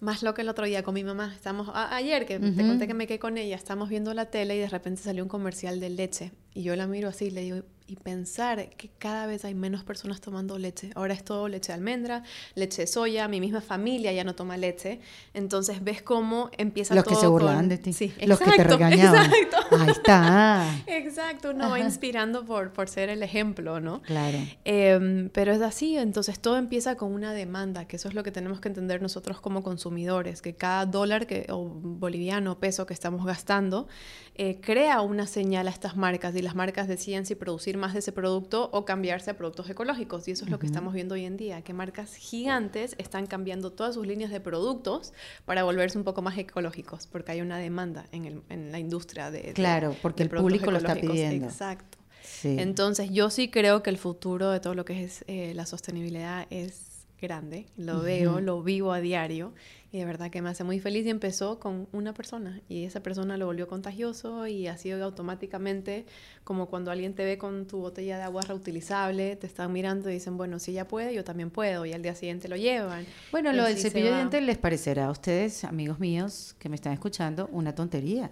más 0.00 0.22
loca 0.22 0.42
el 0.42 0.48
otro 0.48 0.66
día 0.66 0.82
con 0.82 0.94
mi 0.94 1.04
mamá. 1.04 1.32
Estamos, 1.34 1.70
ayer 1.74 2.26
que 2.26 2.38
te 2.38 2.66
conté 2.66 2.86
que 2.86 2.94
me 2.94 3.06
quedé 3.06 3.18
con 3.18 3.38
ella, 3.38 3.56
estamos 3.56 3.88
viendo 3.88 4.12
la 4.14 4.26
tele 4.26 4.56
y 4.56 4.58
de 4.58 4.68
repente 4.68 5.02
salió 5.02 5.22
un 5.22 5.28
comercial 5.28 5.80
de 5.80 5.90
leche. 5.90 6.32
Y 6.54 6.62
yo 6.62 6.76
la 6.76 6.86
miro 6.86 7.08
así 7.08 7.26
y 7.26 7.30
le 7.30 7.40
digo, 7.42 7.62
y 7.88 7.96
pensar 7.96 8.68
que 8.70 8.88
cada 8.98 9.26
vez 9.26 9.44
hay 9.44 9.54
menos 9.54 9.84
personas 9.84 10.20
tomando 10.20 10.58
leche. 10.58 10.90
Ahora 10.94 11.14
es 11.14 11.22
todo 11.24 11.48
leche 11.48 11.68
de 11.68 11.74
almendra, 11.74 12.22
leche 12.54 12.82
de 12.82 12.86
soya, 12.86 13.28
mi 13.28 13.40
misma 13.40 13.60
familia 13.60 14.12
ya 14.12 14.24
no 14.24 14.34
toma 14.34 14.56
leche. 14.56 15.00
Entonces 15.34 15.84
ves 15.84 16.02
cómo 16.02 16.50
empieza 16.58 16.94
Los 16.94 17.04
todo 17.04 17.14
que 17.14 17.20
se 17.20 17.26
burlaban 17.28 17.58
con- 17.60 17.68
de 17.68 17.78
ti. 17.78 17.92
Sí, 17.92 18.12
Los 18.26 18.40
que 18.40 18.50
te 18.50 18.64
regañaban. 18.64 19.30
Exacto. 19.32 19.76
Ahí 19.76 19.90
está. 19.90 20.76
Exacto, 20.86 21.50
uno 21.50 21.70
va 21.70 21.78
inspirando 21.80 22.44
por, 22.44 22.72
por 22.72 22.88
ser 22.88 23.08
el 23.08 23.22
ejemplo, 23.22 23.80
¿no? 23.80 24.02
Claro. 24.02 24.38
Em, 24.64 25.28
pero 25.30 25.52
es 25.52 25.60
así, 25.62 25.96
entonces 25.96 26.40
todo 26.40 26.56
empieza 26.56 26.96
con 26.96 27.12
una 27.12 27.32
demanda, 27.32 27.86
que 27.86 27.96
eso 27.96 28.08
es 28.08 28.14
lo 28.14 28.22
que 28.22 28.32
tenemos 28.32 28.60
que 28.60 28.68
entender 28.68 29.00
nosotros 29.02 29.40
como 29.40 29.62
consumidores, 29.62 30.42
que 30.42 30.54
cada 30.54 30.86
dólar 30.86 31.26
que, 31.26 31.46
o 31.50 31.64
boliviano 31.68 32.58
peso 32.58 32.86
que 32.86 32.94
estamos 32.94 33.24
gastando 33.26 33.86
eh, 34.34 34.60
crea 34.60 35.00
una 35.00 35.26
señal 35.26 35.66
a 35.68 35.70
estas 35.70 35.96
marcas 35.96 36.34
y 36.36 36.42
las 36.42 36.54
marcas 36.54 36.88
deciden 36.88 37.24
si 37.26 37.34
producir 37.34 37.75
más 37.76 37.92
de 37.92 38.00
ese 38.00 38.12
producto 38.12 38.68
o 38.72 38.84
cambiarse 38.84 39.30
a 39.30 39.36
productos 39.36 39.68
ecológicos. 39.70 40.26
Y 40.28 40.32
eso 40.32 40.44
es 40.44 40.50
lo 40.50 40.58
que 40.58 40.66
estamos 40.66 40.92
viendo 40.94 41.14
hoy 41.14 41.24
en 41.24 41.36
día, 41.36 41.62
que 41.62 41.72
marcas 41.72 42.14
gigantes 42.14 42.94
están 42.98 43.26
cambiando 43.26 43.70
todas 43.72 43.94
sus 43.94 44.06
líneas 44.06 44.30
de 44.30 44.40
productos 44.40 45.12
para 45.44 45.64
volverse 45.64 45.98
un 45.98 46.04
poco 46.04 46.22
más 46.22 46.36
ecológicos, 46.38 47.06
porque 47.06 47.32
hay 47.32 47.40
una 47.40 47.58
demanda 47.58 48.06
en, 48.12 48.24
el- 48.24 48.42
en 48.48 48.72
la 48.72 48.78
industria 48.78 49.30
de... 49.30 49.42
de- 49.42 49.52
Claro, 49.52 49.94
porque 50.02 50.24
de 50.24 50.30
el 50.34 50.42
público 50.42 50.70
lo 50.70 50.78
está 50.78 50.94
pidiendo. 50.94 51.46
Exacto. 51.46 51.98
Sí. 52.22 52.56
Entonces, 52.58 53.10
yo 53.10 53.30
sí 53.30 53.48
creo 53.50 53.82
que 53.82 53.90
el 53.90 53.98
futuro 53.98 54.50
de 54.50 54.58
todo 54.60 54.74
lo 54.74 54.84
que 54.84 55.04
es 55.04 55.24
eh, 55.28 55.52
la 55.54 55.64
sostenibilidad 55.64 56.46
es 56.50 56.95
grande. 57.20 57.66
Lo 57.76 58.02
veo, 58.02 58.40
lo 58.40 58.62
vivo 58.62 58.92
a 58.92 59.00
diario 59.00 59.52
y 59.92 59.98
de 59.98 60.04
verdad 60.04 60.30
que 60.30 60.42
me 60.42 60.50
hace 60.50 60.64
muy 60.64 60.78
feliz. 60.78 61.06
Y 61.06 61.10
empezó 61.10 61.58
con 61.58 61.88
una 61.92 62.12
persona 62.12 62.60
y 62.68 62.84
esa 62.84 63.02
persona 63.02 63.36
lo 63.36 63.46
volvió 63.46 63.66
contagioso 63.66 64.46
y 64.46 64.66
así 64.66 64.90
automáticamente, 64.90 66.06
como 66.44 66.68
cuando 66.68 66.90
alguien 66.90 67.14
te 67.14 67.24
ve 67.24 67.38
con 67.38 67.66
tu 67.66 67.78
botella 67.78 68.18
de 68.18 68.24
agua 68.24 68.42
reutilizable, 68.42 69.36
te 69.36 69.46
están 69.46 69.72
mirando 69.72 70.10
y 70.10 70.14
dicen, 70.14 70.36
bueno, 70.36 70.58
si 70.58 70.72
ella 70.72 70.86
puede, 70.86 71.14
yo 71.14 71.24
también 71.24 71.50
puedo. 71.50 71.86
Y 71.86 71.92
al 71.92 72.02
día 72.02 72.14
siguiente 72.14 72.48
lo 72.48 72.56
llevan. 72.56 73.06
Bueno, 73.32 73.52
Y 73.52 73.56
lo 73.56 73.64
del 73.64 73.76
se 73.76 73.88
cepillo 73.88 74.10
de 74.10 74.16
dientes 74.16 74.42
les 74.42 74.58
parecerá 74.58 75.06
a 75.06 75.10
ustedes, 75.10 75.64
amigos 75.64 75.98
míos 75.98 76.54
que 76.58 76.68
me 76.68 76.76
están 76.76 76.92
escuchando, 76.92 77.48
una 77.52 77.74
tontería. 77.74 78.30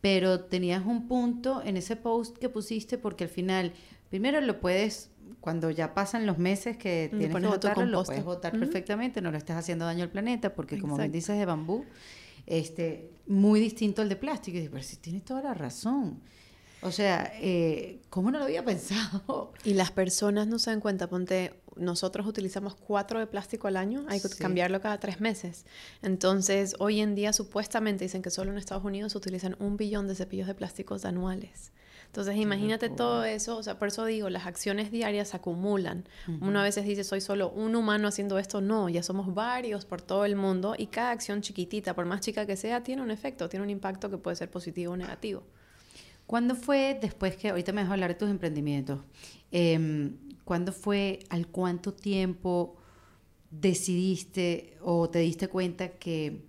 Pero 0.00 0.40
tenías 0.40 0.84
un 0.84 1.06
punto 1.06 1.62
en 1.64 1.76
ese 1.76 1.94
post 1.94 2.36
que 2.38 2.48
pusiste 2.48 2.98
porque 2.98 3.24
al 3.24 3.30
final, 3.30 3.72
primero 4.10 4.40
lo 4.40 4.58
puedes, 4.58 5.11
cuando 5.40 5.70
ya 5.70 5.92
pasan 5.94 6.26
los 6.26 6.38
meses 6.38 6.76
que 6.76 7.08
tienes 7.10 7.36
que 7.36 7.46
botarlo, 7.46 7.84
lo 7.86 8.04
puedes 8.04 8.24
botar 8.24 8.52
Ujú. 8.52 8.60
perfectamente, 8.60 9.20
no 9.20 9.30
le 9.32 9.38
estás 9.38 9.56
haciendo 9.56 9.84
daño 9.84 10.04
al 10.04 10.10
planeta 10.10 10.54
porque 10.54 10.78
como 10.78 10.96
bien 10.96 11.10
dices 11.12 11.36
de 11.38 11.44
bambú, 11.44 11.84
este, 12.46 13.10
muy 13.26 13.60
distinto 13.60 14.02
al 14.02 14.08
de 14.08 14.16
plástico. 14.16 14.56
Y 14.56 14.60
dices, 14.60 14.70
pero 14.72 14.82
si 14.84 14.96
tienes 14.96 15.24
toda 15.24 15.42
la 15.42 15.54
razón. 15.54 16.20
O 16.84 16.90
sea, 16.90 17.32
eh, 17.36 18.00
¿cómo 18.10 18.32
no 18.32 18.38
lo 18.38 18.44
había 18.44 18.64
pensado? 18.64 19.52
Y 19.64 19.74
las 19.74 19.92
personas 19.92 20.48
no 20.48 20.58
se 20.58 20.70
dan 20.70 20.80
cuenta, 20.80 21.08
ponte, 21.08 21.54
nosotros 21.76 22.26
utilizamos 22.26 22.74
cuatro 22.74 23.20
de 23.20 23.28
plástico 23.28 23.68
al 23.68 23.76
año, 23.76 24.04
hay 24.08 24.20
que 24.20 24.28
Sí. 24.28 24.38
cambiarlo 24.42 24.80
cada 24.80 24.98
tres 24.98 25.20
meses. 25.20 25.64
Entonces, 26.02 26.74
hoy 26.80 27.00
en 27.00 27.14
día 27.14 27.32
supuestamente 27.32 28.04
dicen 28.04 28.20
que 28.20 28.30
solo 28.30 28.50
en 28.50 28.58
Estados 28.58 28.84
Unidos 28.84 29.12
se 29.12 29.18
utilizan 29.18 29.56
un 29.60 29.76
billón 29.76 30.08
de 30.08 30.16
cepillos 30.16 30.48
de 30.48 30.54
plásticos 30.54 31.04
anuales. 31.04 31.70
Entonces, 32.12 32.36
imagínate 32.36 32.90
todo 32.90 33.24
eso, 33.24 33.56
o 33.56 33.62
sea, 33.62 33.78
por 33.78 33.88
eso 33.88 34.04
digo, 34.04 34.28
las 34.28 34.44
acciones 34.44 34.90
diarias 34.90 35.28
se 35.28 35.38
acumulan. 35.38 36.04
Uno 36.42 36.60
a 36.60 36.62
veces 36.62 36.84
dice, 36.84 37.04
soy 37.04 37.22
solo 37.22 37.48
un 37.48 37.74
humano 37.74 38.06
haciendo 38.06 38.38
esto, 38.38 38.60
no, 38.60 38.90
ya 38.90 39.02
somos 39.02 39.32
varios 39.32 39.86
por 39.86 40.02
todo 40.02 40.26
el 40.26 40.36
mundo 40.36 40.74
y 40.76 40.88
cada 40.88 41.10
acción 41.12 41.40
chiquitita, 41.40 41.94
por 41.94 42.04
más 42.04 42.20
chica 42.20 42.44
que 42.44 42.54
sea, 42.56 42.82
tiene 42.82 43.00
un 43.00 43.10
efecto, 43.10 43.48
tiene 43.48 43.64
un 43.64 43.70
impacto 43.70 44.10
que 44.10 44.18
puede 44.18 44.36
ser 44.36 44.50
positivo 44.50 44.92
o 44.92 44.96
negativo. 44.98 45.42
¿Cuándo 46.26 46.54
fue 46.54 46.98
después 47.00 47.34
que, 47.36 47.48
ahorita 47.48 47.72
me 47.72 47.80
vas 47.80 47.88
a 47.88 47.94
hablar 47.94 48.10
de 48.10 48.16
tus 48.16 48.28
emprendimientos, 48.28 49.00
em, 49.50 50.18
¿cuándo 50.44 50.72
fue, 50.72 51.20
al 51.30 51.46
cuánto 51.46 51.94
tiempo 51.94 52.76
decidiste 53.50 54.76
o 54.82 55.08
te 55.08 55.20
diste 55.20 55.48
cuenta 55.48 55.88
que 55.88 56.44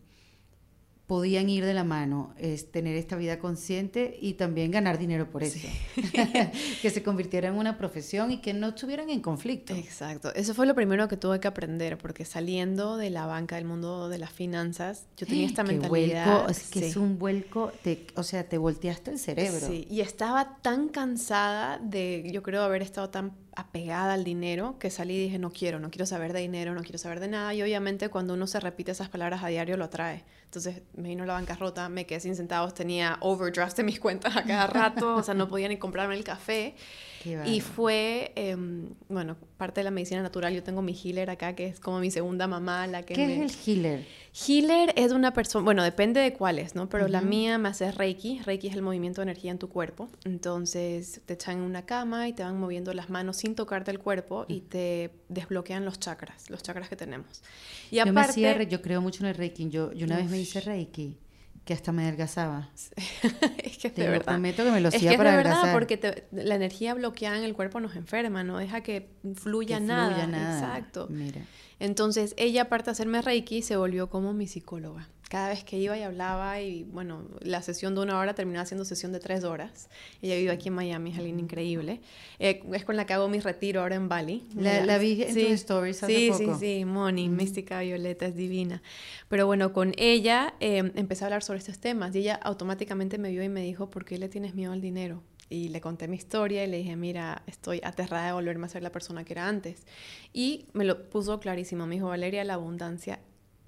podían 1.13 1.47
ir 1.47 1.63
de 1.63 1.75
la 1.75 1.83
mano, 1.83 2.33
es 2.39 2.71
tener 2.71 2.95
esta 2.95 3.15
vida 3.15 3.37
consciente 3.37 4.17
y 4.19 4.33
también 4.33 4.71
ganar 4.71 4.97
dinero 4.97 5.29
por 5.29 5.43
eso? 5.43 5.59
que 6.81 6.89
se 6.89 7.03
convirtiera 7.03 7.49
en 7.49 7.53
una 7.53 7.77
profesión 7.77 8.31
y 8.31 8.37
que 8.37 8.51
no 8.55 8.69
estuvieran 8.69 9.11
en 9.11 9.21
conflicto. 9.21 9.75
Exacto, 9.75 10.33
eso 10.33 10.55
fue 10.55 10.65
lo 10.65 10.73
primero 10.73 11.07
que 11.07 11.15
tuve 11.15 11.39
que 11.39 11.47
aprender, 11.47 11.99
porque 11.99 12.25
saliendo 12.25 12.97
de 12.97 13.11
la 13.11 13.27
banca, 13.27 13.57
del 13.57 13.65
mundo 13.65 14.09
de 14.09 14.17
las 14.17 14.31
finanzas, 14.31 15.05
yo 15.15 15.27
tenía 15.27 15.45
esta 15.45 15.63
Qué 15.63 15.73
mentalidad. 15.73 16.25
vuelco, 16.25 16.49
es 16.49 16.69
que 16.71 16.79
sí. 16.79 16.85
es 16.85 16.97
un 16.97 17.19
vuelco, 17.19 17.71
te- 17.83 18.07
o 18.15 18.23
sea, 18.23 18.49
te 18.49 18.57
volteaste 18.57 19.11
el 19.11 19.19
cerebro. 19.19 19.67
Sí, 19.67 19.85
y 19.91 20.01
estaba 20.01 20.57
tan 20.63 20.89
cansada 20.89 21.77
de, 21.77 22.27
yo 22.33 22.41
creo, 22.41 22.63
haber 22.63 22.81
estado 22.81 23.11
tan 23.11 23.33
apegada 23.55 24.13
al 24.13 24.23
dinero 24.23 24.77
que 24.79 24.89
salí 24.89 25.15
y 25.15 25.23
dije, 25.23 25.39
no 25.39 25.51
quiero, 25.51 25.79
no 25.79 25.89
quiero 25.89 26.05
saber 26.05 26.33
de 26.33 26.39
dinero, 26.39 26.73
no 26.73 26.81
quiero 26.81 26.97
saber 26.97 27.19
de 27.19 27.27
nada. 27.27 27.53
Y 27.53 27.61
obviamente 27.61 28.09
cuando 28.09 28.33
uno 28.33 28.47
se 28.47 28.59
repite 28.59 28.91
esas 28.91 29.09
palabras 29.09 29.43
a 29.43 29.47
diario 29.47 29.77
lo 29.77 29.85
atrae. 29.85 30.23
Entonces 30.45 30.81
me 30.95 31.09
vino 31.09 31.25
la 31.25 31.33
bancarrota, 31.33 31.89
me 31.89 32.05
quedé 32.05 32.19
sin 32.19 32.35
centavos, 32.35 32.73
tenía 32.73 33.17
overdraft 33.21 33.79
en 33.79 33.87
mis 33.87 33.99
cuentas 33.99 34.35
a 34.35 34.43
cada 34.43 34.67
rato, 34.67 35.15
o 35.15 35.23
sea, 35.23 35.33
no 35.33 35.47
podía 35.47 35.67
ni 35.67 35.77
comprarme 35.77 36.15
el 36.15 36.23
café. 36.23 36.75
Y 37.45 37.61
fue, 37.61 38.31
em, 38.35 38.89
bueno, 39.09 39.37
parte 39.57 39.79
de 39.81 39.85
la 39.85 39.91
medicina 39.91 40.21
natural. 40.21 40.53
Yo 40.53 40.63
tengo 40.63 40.81
mi 40.81 40.93
healer 40.93 41.29
acá, 41.29 41.55
que 41.55 41.67
es 41.67 41.79
como 41.79 41.99
mi 41.99 42.11
segunda 42.11 42.47
mamá, 42.47 42.87
la 42.87 43.03
que 43.03 43.13
¿Qué 43.13 43.27
me... 43.27 43.45
es 43.45 43.67
el 43.67 43.77
healer? 43.77 44.05
Healer 44.33 44.93
es 44.95 45.11
una 45.11 45.31
persona, 45.31 45.63
bueno, 45.63 45.83
depende 45.83 46.19
de 46.19 46.33
cuáles, 46.33 46.75
¿no? 46.75 46.89
Pero 46.89 47.07
la 47.07 47.21
mía 47.21 47.57
me 47.57 47.69
hace 47.69 47.91
Reiki. 47.91 48.39
Reiki 48.39 48.67
es 48.67 48.75
el 48.75 48.81
movimiento 48.81 49.21
de 49.21 49.23
energía 49.23 49.51
en 49.51 49.59
tu 49.59 49.69
cuerpo. 49.69 50.09
Entonces 50.25 51.21
te 51.25 51.33
echan 51.33 51.57
en 51.57 51.63
una 51.63 51.85
cama 51.85 52.27
y 52.27 52.33
te 52.33 52.43
van 52.43 52.59
moviendo 52.59 52.93
las 52.93 53.09
manos 53.09 53.37
sin 53.37 53.55
tocarte 53.55 53.91
el 53.91 53.99
cuerpo 53.99 54.45
y 54.47 54.61
te 54.61 55.11
desbloquean 55.29 55.85
los 55.85 55.99
chakras, 55.99 56.49
los 56.49 56.63
chakras 56.63 56.89
que 56.89 56.95
tenemos. 56.95 57.43
Y 57.91 57.97
yo 57.97 58.05
me 58.05 58.11
aparte, 58.11 58.31
hacía 58.31 58.63
yo 58.63 58.81
creo 58.81 59.01
mucho 59.01 59.23
en 59.23 59.29
el 59.29 59.35
Reiki. 59.35 59.69
Yo, 59.69 59.93
yo 59.93 60.05
una 60.05 60.17
vez 60.17 60.29
me 60.29 60.39
hice 60.39 60.61
Reiki, 60.61 61.17
que 61.65 61.73
hasta 61.73 61.91
me 61.91 62.03
adelgazaba. 62.03 62.69
es 63.63 63.77
que 63.77 63.87
es 63.87 63.95
de 63.95 64.07
verdad. 64.09 64.25
prometo 64.25 64.63
que 64.63 64.71
me 64.71 64.81
lo 64.81 64.89
Es 64.89 64.95
hacía 64.95 65.09
que 65.11 65.13
es 65.15 65.17
para 65.17 65.31
de 65.31 65.37
verdad, 65.37 65.53
adelgazar. 65.53 65.73
porque 65.79 65.97
te- 65.97 66.25
la 66.31 66.55
energía 66.55 66.93
bloqueada 66.93 67.37
en 67.37 67.43
el 67.43 67.53
cuerpo 67.53 67.79
nos 67.79 67.95
enferma, 67.95 68.43
no 68.43 68.57
deja 68.57 68.81
que 68.81 69.09
fluya 69.35 69.77
Que 69.79 69.83
nada. 69.85 70.09
fluya 70.09 70.27
nada. 70.27 70.59
Exacto. 70.59 71.07
Mira. 71.09 71.41
Entonces, 71.79 72.33
ella, 72.37 72.63
aparte 72.63 72.85
de 72.85 72.91
hacerme 72.91 73.21
Reiki, 73.21 73.61
se 73.61 73.75
volvió 73.77 74.09
como 74.09 74.33
mi 74.33 74.47
psicóloga. 74.47 75.07
Cada 75.33 75.49
vez 75.49 75.63
que 75.63 75.79
iba 75.79 75.97
y 75.97 76.03
hablaba, 76.03 76.61
y 76.61 76.83
bueno, 76.83 77.23
la 77.41 77.63
sesión 77.63 77.95
de 77.95 78.01
una 78.01 78.19
hora 78.19 78.35
terminaba 78.35 78.67
siendo 78.67 78.85
sesión 78.85 79.11
de 79.13 79.19
tres 79.19 79.43
horas. 79.43 79.89
Ella 80.21 80.35
vive 80.35 80.51
aquí 80.51 80.67
en 80.67 80.75
Miami, 80.75 81.09
es 81.09 81.17
alguien 81.17 81.39
increíble. 81.39 82.01
Eh, 82.37 82.61
es 82.71 82.85
con 82.85 82.95
la 82.95 83.07
que 83.07 83.13
hago 83.13 83.27
mi 83.29 83.39
retiro 83.39 83.81
ahora 83.81 83.95
en 83.95 84.07
Bali. 84.07 84.43
La- 84.55 84.85
la 84.85 84.99
vi 84.99 85.23
en 85.23 85.33
tus 85.33 85.43
stories 85.53 86.03
hace 86.03 86.15
sí, 86.15 86.27
poco. 86.29 86.59
Sí, 86.59 86.77
sí, 86.77 86.85
Moni, 86.85 87.29
mística 87.29 87.81
violeta, 87.81 88.27
es 88.27 88.35
divina. 88.35 88.83
Pero 89.27 89.47
bueno, 89.47 89.73
con 89.73 89.93
ella 89.97 90.53
eh, 90.59 90.91
empecé 90.93 91.23
a 91.23 91.27
hablar 91.29 91.41
sobre 91.41 91.57
estos 91.57 91.79
temas 91.79 92.13
y 92.15 92.19
ella 92.19 92.35
automáticamente 92.35 93.17
me 93.17 93.31
vio 93.31 93.41
y 93.43 93.49
me 93.49 93.63
dijo, 93.63 93.89
¿por 93.89 94.05
qué 94.05 94.19
le 94.19 94.29
tienes 94.29 94.53
miedo 94.53 94.71
al 94.71 94.81
dinero? 94.81 95.23
Y 95.49 95.69
le 95.69 95.81
conté 95.81 96.07
mi 96.07 96.15
historia 96.15 96.63
y 96.63 96.67
le 96.67 96.77
dije, 96.77 96.95
mira, 96.95 97.41
estoy 97.47 97.81
aterrada 97.83 98.27
de 98.27 98.33
volverme 98.33 98.67
a 98.67 98.69
ser 98.69 98.83
la 98.83 98.91
persona 98.91 99.23
que 99.23 99.33
era 99.33 99.47
antes. 99.47 99.87
Y 100.31 100.67
me 100.73 100.85
lo 100.85 101.09
puso 101.09 101.39
clarísimo. 101.39 101.87
Me 101.87 101.95
dijo, 101.95 102.07
Valeria, 102.07 102.43
la 102.43 102.53
abundancia, 102.53 103.19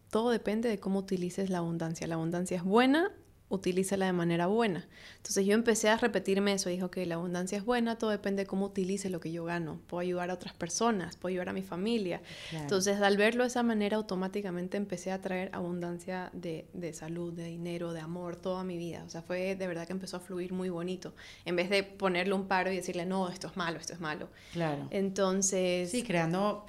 todo 0.09 0.29
depende 0.29 0.69
de 0.69 0.79
cómo 0.79 0.99
utilices 0.99 1.49
la 1.49 1.59
abundancia. 1.59 2.07
La 2.07 2.15
abundancia 2.15 2.57
es 2.57 2.63
buena, 2.63 3.11
utilízala 3.49 4.07
de 4.07 4.13
manera 4.13 4.47
buena. 4.47 4.87
Entonces 5.17 5.45
yo 5.45 5.53
empecé 5.53 5.89
a 5.89 5.97
repetirme 5.97 6.53
eso. 6.53 6.69
Dijo 6.69 6.89
que 6.89 7.05
la 7.05 7.15
abundancia 7.15 7.57
es 7.57 7.65
buena, 7.65 7.97
todo 7.97 8.09
depende 8.09 8.43
de 8.43 8.47
cómo 8.47 8.65
utilice 8.65 9.09
lo 9.09 9.19
que 9.19 9.31
yo 9.31 9.45
gano. 9.45 9.79
Puedo 9.87 10.01
ayudar 10.01 10.31
a 10.31 10.33
otras 10.33 10.53
personas, 10.53 11.15
puedo 11.17 11.31
ayudar 11.31 11.49
a 11.49 11.53
mi 11.53 11.61
familia. 11.61 12.21
Claro. 12.49 12.63
Entonces 12.63 13.01
al 13.01 13.17
verlo 13.17 13.43
de 13.43 13.49
esa 13.49 13.63
manera, 13.63 13.97
automáticamente 13.97 14.77
empecé 14.77 15.11
a 15.11 15.21
traer 15.21 15.49
abundancia 15.53 16.29
de, 16.33 16.67
de 16.73 16.93
salud, 16.93 17.33
de 17.33 17.45
dinero, 17.45 17.93
de 17.93 17.99
amor, 17.99 18.35
toda 18.35 18.63
mi 18.63 18.77
vida. 18.77 19.03
O 19.05 19.09
sea, 19.09 19.21
fue 19.21 19.55
de 19.55 19.67
verdad 19.67 19.85
que 19.85 19.93
empezó 19.93 20.17
a 20.17 20.19
fluir 20.19 20.51
muy 20.51 20.69
bonito. 20.69 21.13
En 21.45 21.55
vez 21.55 21.69
de 21.69 21.83
ponerle 21.83 22.33
un 22.33 22.47
paro 22.47 22.71
y 22.71 22.75
decirle, 22.75 23.05
no, 23.05 23.29
esto 23.29 23.47
es 23.47 23.57
malo, 23.57 23.79
esto 23.79 23.93
es 23.93 23.99
malo. 23.99 24.29
Claro. 24.53 24.87
Entonces... 24.91 25.91
Sí, 25.91 26.03
creando 26.03 26.65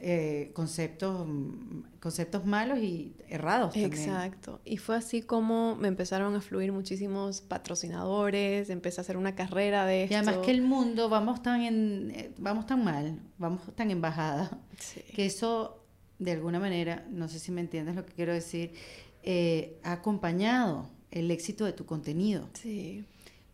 eh, 0.00 0.50
conceptos, 0.54 1.26
mm, 1.26 1.98
conceptos 2.00 2.44
malos 2.44 2.78
y 2.78 3.14
errados 3.28 3.72
también. 3.72 3.92
Exacto. 3.92 4.60
Y 4.64 4.76
fue 4.76 4.96
así 4.96 5.22
como 5.22 5.76
me 5.76 5.88
empezaron 5.88 6.34
a 6.34 6.40
fluir 6.40 6.72
muchísimos 6.72 7.40
patrocinadores, 7.40 8.70
empecé 8.70 9.00
a 9.00 9.02
hacer 9.02 9.16
una 9.16 9.34
carrera 9.34 9.86
de 9.86 10.04
esto. 10.04 10.14
Y 10.14 10.16
además 10.16 10.38
que 10.44 10.50
el 10.50 10.62
mundo, 10.62 11.08
vamos 11.08 11.42
tan, 11.42 11.60
en, 11.62 12.12
eh, 12.14 12.30
vamos 12.38 12.66
tan 12.66 12.84
mal, 12.84 13.18
vamos 13.38 13.62
tan 13.74 13.90
en 13.90 14.00
bajada, 14.00 14.58
Sí. 14.78 15.00
que 15.14 15.26
eso, 15.26 15.82
de 16.18 16.32
alguna 16.32 16.58
manera, 16.60 17.06
no 17.10 17.28
sé 17.28 17.38
si 17.38 17.50
me 17.52 17.60
entiendes 17.60 17.94
lo 17.94 18.04
que 18.04 18.12
quiero 18.12 18.32
decir, 18.32 18.72
eh, 19.22 19.78
ha 19.82 19.92
acompañado 19.92 20.88
el 21.10 21.30
éxito 21.30 21.64
de 21.64 21.72
tu 21.72 21.86
contenido. 21.86 22.48
Sí. 22.54 23.04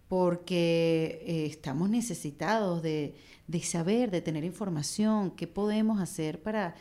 porque 0.09 1.25
eh, 1.27 1.47
estamos 1.47 1.89
necesitados 1.89 2.83
de, 2.83 3.15
de 3.53 3.61
saber, 3.63 4.11
de 4.11 4.23
tener 4.23 4.45
información, 4.45 5.31
qué 5.33 5.47
podemos 5.47 6.01
hacer 6.01 6.41
para 6.41 6.75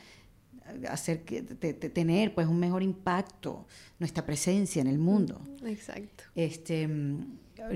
hacer 0.89 1.23
que 1.23 1.41
tener 1.41 2.33
pues 2.33 2.47
un 2.47 2.57
mejor 2.57 2.81
impacto 2.81 3.67
nuestra 3.99 4.25
presencia 4.25 4.81
en 4.81 4.87
el 4.87 4.97
mundo. 4.97 5.41
Exacto. 5.65 6.23
Este 6.33 6.87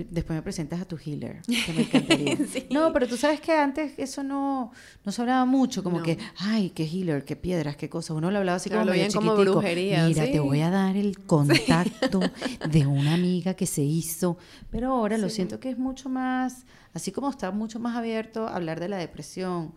Después 0.09 0.35
me 0.35 0.41
presentas 0.41 0.81
a 0.81 0.85
tu 0.85 0.97
healer, 0.97 1.41
que 1.65 1.73
me 1.73 1.81
encantaría. 1.81 2.37
No, 2.71 2.91
pero 2.91 3.07
tú 3.07 3.17
sabes 3.17 3.39
que 3.39 3.53
antes 3.53 3.93
eso 3.97 4.23
no, 4.23 4.71
no 5.03 5.11
se 5.11 5.21
hablaba 5.21 5.45
mucho, 5.45 5.83
como 5.83 6.01
que, 6.01 6.17
ay, 6.37 6.71
qué 6.71 6.83
healer, 6.83 7.23
qué 7.23 7.35
piedras, 7.35 7.75
qué 7.75 7.89
cosas. 7.89 8.17
Uno 8.17 8.31
lo 8.31 8.39
hablaba 8.39 8.57
así 8.57 8.69
como 8.69 8.85
medio 8.85 9.11
como 9.13 9.35
brujería. 9.35 10.07
Mira, 10.07 10.25
te 10.25 10.39
voy 10.39 10.61
a 10.61 10.69
dar 10.69 10.97
el 10.97 11.19
contacto 11.25 12.19
de 12.69 12.85
una 12.87 13.13
amiga 13.13 13.53
que 13.53 13.65
se 13.65 13.83
hizo. 13.83 14.37
Pero 14.71 14.91
ahora 14.91 15.17
lo 15.17 15.29
siento 15.29 15.59
que 15.59 15.69
es 15.69 15.77
mucho 15.77 16.09
más, 16.09 16.65
así 16.93 17.11
como 17.11 17.29
está 17.29 17.51
mucho 17.51 17.79
más 17.79 17.95
abierto 17.95 18.47
a 18.47 18.55
hablar 18.55 18.79
de 18.79 18.89
la 18.89 18.97
depresión 18.97 19.73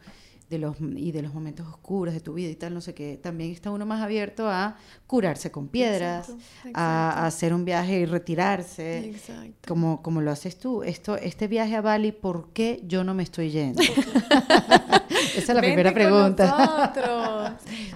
de 0.50 0.58
los, 0.58 0.76
y 0.80 1.12
de 1.12 1.22
los 1.22 1.34
momentos 1.34 1.66
oscuros 1.66 2.14
de 2.14 2.20
tu 2.20 2.34
vida 2.34 2.48
y 2.48 2.54
tal, 2.54 2.74
no 2.74 2.80
sé 2.80 2.94
qué, 2.94 3.18
también 3.22 3.50
está 3.50 3.70
uno 3.70 3.84
más 3.84 4.02
abierto 4.02 4.48
a 4.48 4.76
curarse 5.06 5.50
con 5.50 5.68
piedras, 5.68 6.32
A, 6.74 7.26
hacer 7.26 7.52
un 7.52 7.64
viaje 7.64 8.00
y 8.00 8.06
retirarse, 8.06 9.14
Como, 9.66 10.02
como 10.02 10.20
lo 10.20 10.30
haces 10.30 10.58
tú. 10.58 10.82
Esto, 10.82 11.16
este 11.16 11.48
viaje 11.48 11.76
a 11.76 11.80
Bali, 11.80 12.12
¿por 12.12 12.52
qué 12.52 12.80
yo 12.86 13.04
no 13.04 13.14
me 13.14 13.22
estoy 13.22 13.50
yendo? 13.50 13.82
Esa 15.36 15.38
es 15.38 15.48
la 15.48 15.60
primera 15.60 15.92
pregunta. 15.92 16.92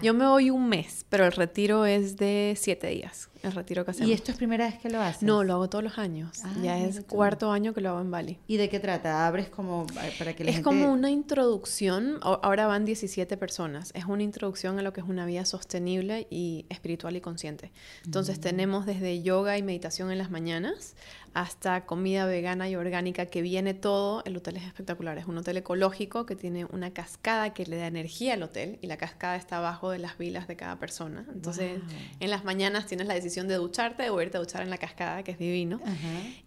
yo 0.02 0.14
me 0.14 0.26
voy 0.26 0.50
un 0.50 0.68
mes, 0.68 1.06
pero 1.08 1.24
el 1.24 1.32
retiro 1.32 1.86
es 1.86 2.16
de 2.16 2.54
siete 2.56 2.88
días 2.88 3.31
el 3.42 3.52
retiro 3.52 3.84
que 3.84 3.92
hacemos. 3.92 4.08
¿Y 4.08 4.12
esto 4.12 4.30
es 4.30 4.36
primera 4.36 4.66
vez 4.66 4.78
que 4.78 4.88
lo 4.88 5.00
haces? 5.00 5.22
No, 5.22 5.44
lo 5.44 5.54
hago 5.54 5.68
todos 5.68 5.84
los 5.84 5.98
años. 5.98 6.40
Ah, 6.44 6.52
ya 6.62 6.78
es 6.78 7.00
cuarto 7.02 7.50
año 7.50 7.74
que 7.74 7.80
lo 7.80 7.90
hago 7.90 8.00
en 8.00 8.10
Bali. 8.10 8.38
¿Y 8.46 8.56
de 8.56 8.68
qué 8.68 8.80
trata? 8.80 9.26
¿Abres 9.26 9.48
como 9.48 9.86
eh, 10.02 10.12
para 10.18 10.34
que 10.34 10.44
la 10.44 10.50
es 10.50 10.60
como 10.60 10.92
una 10.92 11.10
introducción, 11.10 12.18
ahora 12.22 12.66
van 12.66 12.84
17 12.84 13.36
personas, 13.36 13.90
es 13.94 14.04
una 14.04 14.22
introducción 14.22 14.78
a 14.78 14.82
lo 14.82 14.92
que 14.92 15.00
es 15.00 15.08
una 15.08 15.26
vida 15.26 15.44
sostenible 15.44 16.26
y 16.30 16.66
espiritual 16.68 17.16
y 17.16 17.20
consciente. 17.20 17.72
Entonces 18.04 18.38
mm. 18.38 18.42
tenemos 18.42 18.86
desde 18.86 19.22
yoga 19.22 19.58
y 19.58 19.62
meditación 19.62 20.10
en 20.10 20.18
las 20.18 20.30
mañanas 20.30 20.94
hasta 21.34 21.86
comida 21.86 22.26
vegana 22.26 22.68
y 22.68 22.76
orgánica 22.76 23.26
que 23.26 23.42
viene 23.42 23.74
todo. 23.74 24.22
El 24.24 24.36
hotel 24.36 24.56
es 24.56 24.64
espectacular, 24.64 25.18
es 25.18 25.26
un 25.26 25.38
hotel 25.38 25.56
ecológico 25.56 26.26
que 26.26 26.36
tiene 26.36 26.66
una 26.66 26.92
cascada 26.92 27.54
que 27.54 27.66
le 27.66 27.76
da 27.76 27.86
energía 27.86 28.34
al 28.34 28.42
hotel 28.42 28.78
y 28.82 28.86
la 28.86 28.96
cascada 28.96 29.36
está 29.36 29.58
abajo 29.58 29.90
de 29.90 29.98
las 29.98 30.18
vilas 30.18 30.46
de 30.48 30.56
cada 30.56 30.78
persona. 30.78 31.26
Entonces 31.32 31.80
en 32.20 32.30
las 32.30 32.44
mañanas 32.44 32.86
tienes 32.86 33.06
la 33.06 33.14
decisión 33.14 33.48
de 33.48 33.54
ducharte 33.54 34.10
o 34.10 34.20
irte 34.20 34.36
a 34.36 34.40
duchar 34.40 34.62
en 34.62 34.70
la 34.70 34.78
cascada, 34.78 35.22
que 35.22 35.32
es 35.32 35.38
divino. 35.38 35.80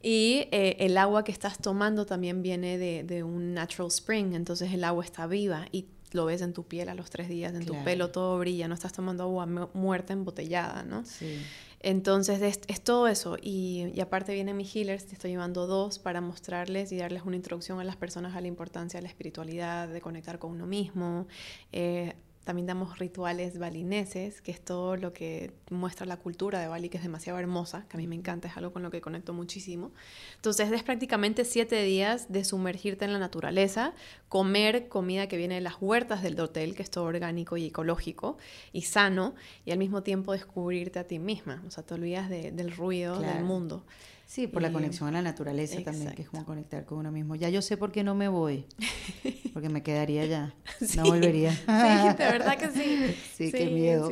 Y 0.02 0.48
eh, 0.52 0.78
el 0.80 0.98
agua 0.98 1.24
que 1.24 1.32
estás 1.32 1.58
tomando 1.58 2.06
también 2.06 2.42
viene 2.42 2.78
de, 2.78 3.24
un 3.24 3.54
natural 3.54 3.88
spring, 3.88 4.34
entonces 4.34 4.74
el 4.74 4.84
agua 4.84 5.04
está 5.04 5.26
viva 5.26 5.68
y 5.72 5.86
lo 6.12 6.26
ves 6.26 6.42
en 6.42 6.54
tu 6.54 6.64
piel 6.64 6.90
a 6.90 6.96
los 6.96 7.10
tres 7.10 7.30
días, 7.30 7.54
en 7.54 7.66
tu 7.66 7.84
pelo 7.84 8.12
todo 8.12 8.38
brilla, 8.40 8.68
no 8.68 8.74
estás 8.74 8.94
tomando 8.94 9.24
agua 9.24 9.46
muerta 9.74 10.14
embotellada, 10.14 10.84
¿no? 10.84 11.06
Sí. 11.06 11.40
Entonces 11.86 12.60
es, 12.68 12.82
todo 12.82 13.08
eso. 13.08 13.38
Y, 13.40 14.00
aparte 14.02 14.34
vienen 14.34 14.58
mis 14.58 14.76
healers, 14.76 15.06
te 15.06 15.14
estoy 15.14 15.30
llevando 15.30 15.68
dos 15.68 16.00
para 16.00 16.20
mostrarles 16.20 16.92
y 16.92 16.98
darles 16.98 17.22
una 17.26 17.36
introducción 17.36 17.80
a 17.80 17.84
las 17.84 17.96
personas 17.96 18.36
a 18.36 18.42
la 18.42 18.48
importancia 18.48 18.98
de 18.98 19.04
la 19.04 19.10
espiritualidad, 19.10 19.88
de 19.88 20.02
conectar 20.02 20.40
con 20.40 20.52
uno 20.52 20.66
mismo. 20.66 21.28
Eh, 21.72 22.16
también 22.46 22.68
damos 22.68 23.00
rituales 23.00 23.58
balineses, 23.58 24.42
que 24.42 24.52
es 24.52 24.62
todo 24.62 24.96
lo 24.96 25.14
que 25.14 25.52
muestra 25.72 26.06
la 26.06 26.18
cultura 26.18 26.60
de 26.60 26.68
Bali, 26.68 26.90
que 26.90 26.98
es 26.98 27.04
demasiado 27.04 27.40
hermosa, 27.40 27.86
que 27.90 27.98
a 27.98 28.00
mí 28.00 28.06
me 28.06 28.16
encanta, 28.16 28.48
es 28.48 28.56
algo 28.56 28.72
con 28.72 28.84
lo 28.84 28.92
que 28.92 29.02
conecto 29.02 29.34
muchísimo. 29.34 29.92
Entonces 30.36 30.72
es 30.72 30.84
prácticamente 30.84 31.44
siete 31.44 31.82
días 31.84 32.32
de 32.32 32.46
sumergirte 32.46 33.04
en 33.04 33.14
la 33.14 33.20
naturaleza, 33.20 33.94
comer 34.30 34.88
comida 34.88 35.28
que 35.28 35.38
viene 35.38 35.56
de 35.56 35.62
las 35.62 35.78
huertas 35.82 36.22
del 36.22 36.40
hotel, 36.40 36.76
que 36.76 36.84
es 36.84 36.92
todo 36.92 37.06
orgánico 37.06 37.58
y 37.58 37.66
ecológico 37.66 38.38
y 38.72 38.84
sano, 38.84 39.34
y 39.66 39.72
al 39.72 39.80
mismo 39.80 40.04
tiempo 40.04 40.32
descubrirte 40.32 41.00
a 41.00 41.08
ti 41.08 41.18
misma, 41.18 41.64
o 41.68 41.72
sea, 41.72 41.84
te 41.84 41.96
olvidas 41.96 42.30
del 42.30 42.72
ruido 42.72 43.20
del 43.20 43.44
mundo. 43.44 43.86
Sí, 44.26 44.48
por 44.48 44.62
la 44.62 44.72
conexión 44.72 45.08
a 45.10 45.12
la 45.12 45.22
naturaleza 45.22 45.82
también, 45.84 46.14
que 46.14 46.24
es 46.24 46.30
como 46.30 46.46
conectar 46.46 46.84
con 46.86 46.98
uno 46.98 47.12
mismo. 47.12 47.36
Ya 47.36 47.50
yo 47.50 47.62
sé 47.62 47.78
por 47.78 47.92
qué 47.92 48.04
no 48.04 48.16
me 48.16 48.28
voy, 48.28 48.66
porque 49.54 49.70
me 49.70 49.84
quedaría 49.84 50.26
ya, 50.26 50.54
no 50.96 51.04
volvería. 51.04 51.52
sí, 51.52 52.18
de 52.18 52.26
verdad 52.32 52.58
que 52.58 52.72
sí. 52.72 53.16
Sí, 53.36 53.52
qué 53.52 53.68
miedo. 53.68 54.10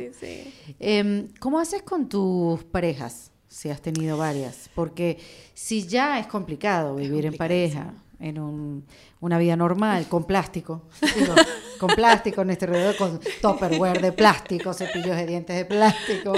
Eh, 0.80 1.28
¿Cómo 1.40 1.58
haces 1.58 1.82
con 1.82 2.08
tus 2.08 2.62
parejas, 2.64 3.32
si 3.48 3.70
has 3.70 3.82
tenido 3.82 4.16
varias? 4.16 4.70
Porque 4.74 5.18
si 5.52 5.86
ya 5.86 6.18
es 6.20 6.26
complicado 6.26 6.94
vivir 6.94 7.26
en 7.26 7.36
pareja, 7.36 7.94
en 8.20 8.38
un, 8.38 8.86
una 9.20 9.38
vida 9.38 9.56
normal, 9.56 10.06
con 10.08 10.24
plástico, 10.24 10.82
con 11.78 11.90
plástico 11.94 12.42
en 12.42 12.50
este 12.50 12.66
alrededor, 12.66 12.96
con 12.96 13.20
topperware 13.42 14.00
de 14.00 14.12
plástico, 14.12 14.72
cepillos 14.72 15.16
de 15.16 15.26
dientes 15.26 15.56
de 15.56 15.64
plástico. 15.64 16.34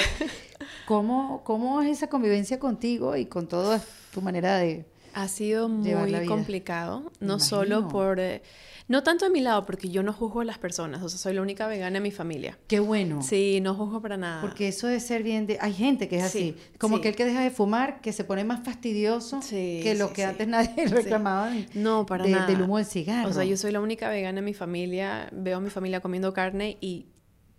¿Cómo, 0.86 1.42
¿Cómo 1.44 1.82
es 1.82 1.90
esa 1.90 2.08
convivencia 2.08 2.60
contigo 2.60 3.16
y 3.16 3.26
con 3.26 3.48
toda 3.48 3.82
tu 4.14 4.22
manera 4.22 4.56
de... 4.56 4.86
Ha 5.14 5.28
sido 5.28 5.68
muy 5.68 6.26
complicado, 6.26 7.10
no 7.20 7.40
solo 7.40 7.88
por... 7.88 8.20
Eh, 8.20 8.42
no 8.86 9.02
tanto 9.02 9.24
de 9.24 9.32
mi 9.32 9.40
lado, 9.40 9.66
porque 9.66 9.88
yo 9.88 10.04
no 10.04 10.12
juzgo 10.12 10.42
a 10.42 10.44
las 10.44 10.58
personas, 10.58 11.02
o 11.02 11.08
sea, 11.08 11.18
soy 11.18 11.34
la 11.34 11.42
única 11.42 11.66
vegana 11.66 11.96
en 11.96 12.02
mi 12.04 12.12
familia. 12.12 12.56
Qué 12.68 12.78
bueno. 12.78 13.20
Sí, 13.20 13.60
no 13.60 13.74
juzgo 13.74 14.00
para 14.00 14.16
nada. 14.16 14.40
Porque 14.42 14.68
eso 14.68 14.86
de 14.86 15.00
ser 15.00 15.24
bien 15.24 15.46
de... 15.48 15.58
Hay 15.60 15.72
gente 15.72 16.06
que 16.06 16.18
es 16.18 16.22
así, 16.22 16.54
como 16.78 17.00
que 17.00 17.08
el 17.08 17.16
que 17.16 17.24
deja 17.24 17.40
de 17.40 17.50
fumar, 17.50 18.00
que 18.00 18.12
se 18.12 18.22
pone 18.22 18.44
más 18.44 18.62
fastidioso 18.62 19.40
que 19.50 19.96
lo 19.98 20.12
que 20.12 20.24
antes 20.24 20.46
nadie 20.46 20.86
reclamaba 20.86 21.50
no, 21.74 22.06
para 22.06 22.26
nada. 22.26 22.46
del 22.46 22.62
humo 22.62 22.76
del 22.76 22.86
cigarro. 22.86 23.28
O 23.28 23.32
sea, 23.32 23.42
yo 23.42 23.56
soy 23.56 23.72
la 23.72 23.80
única 23.80 24.08
vegana 24.08 24.38
en 24.38 24.44
mi 24.44 24.54
familia, 24.54 25.28
veo 25.32 25.56
a 25.56 25.60
mi 25.60 25.70
familia 25.70 26.00
comiendo 26.00 26.32
carne 26.32 26.76
y 26.80 27.06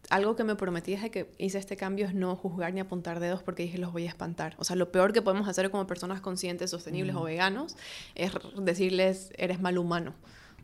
algo 0.09 0.35
que 0.35 0.43
me 0.43 0.55
prometí 0.55 0.91
desde 0.91 1.11
que 1.11 1.29
hice 1.37 1.57
este 1.57 1.75
cambio 1.75 2.05
es 2.05 2.13
no 2.13 2.35
juzgar 2.35 2.73
ni 2.73 2.79
apuntar 2.79 3.19
dedos 3.19 3.43
porque 3.43 3.63
dije 3.63 3.77
los 3.77 3.91
voy 3.91 4.05
a 4.05 4.09
espantar. 4.09 4.55
O 4.57 4.63
sea, 4.63 4.75
lo 4.75 4.91
peor 4.91 5.13
que 5.13 5.21
podemos 5.21 5.47
hacer 5.47 5.69
como 5.69 5.85
personas 5.87 6.21
conscientes, 6.21 6.71
sostenibles 6.71 7.15
o 7.15 7.23
veganos 7.23 7.75
es 8.15 8.31
decirles 8.57 9.31
eres 9.37 9.59
mal 9.59 9.77
humano. 9.77 10.13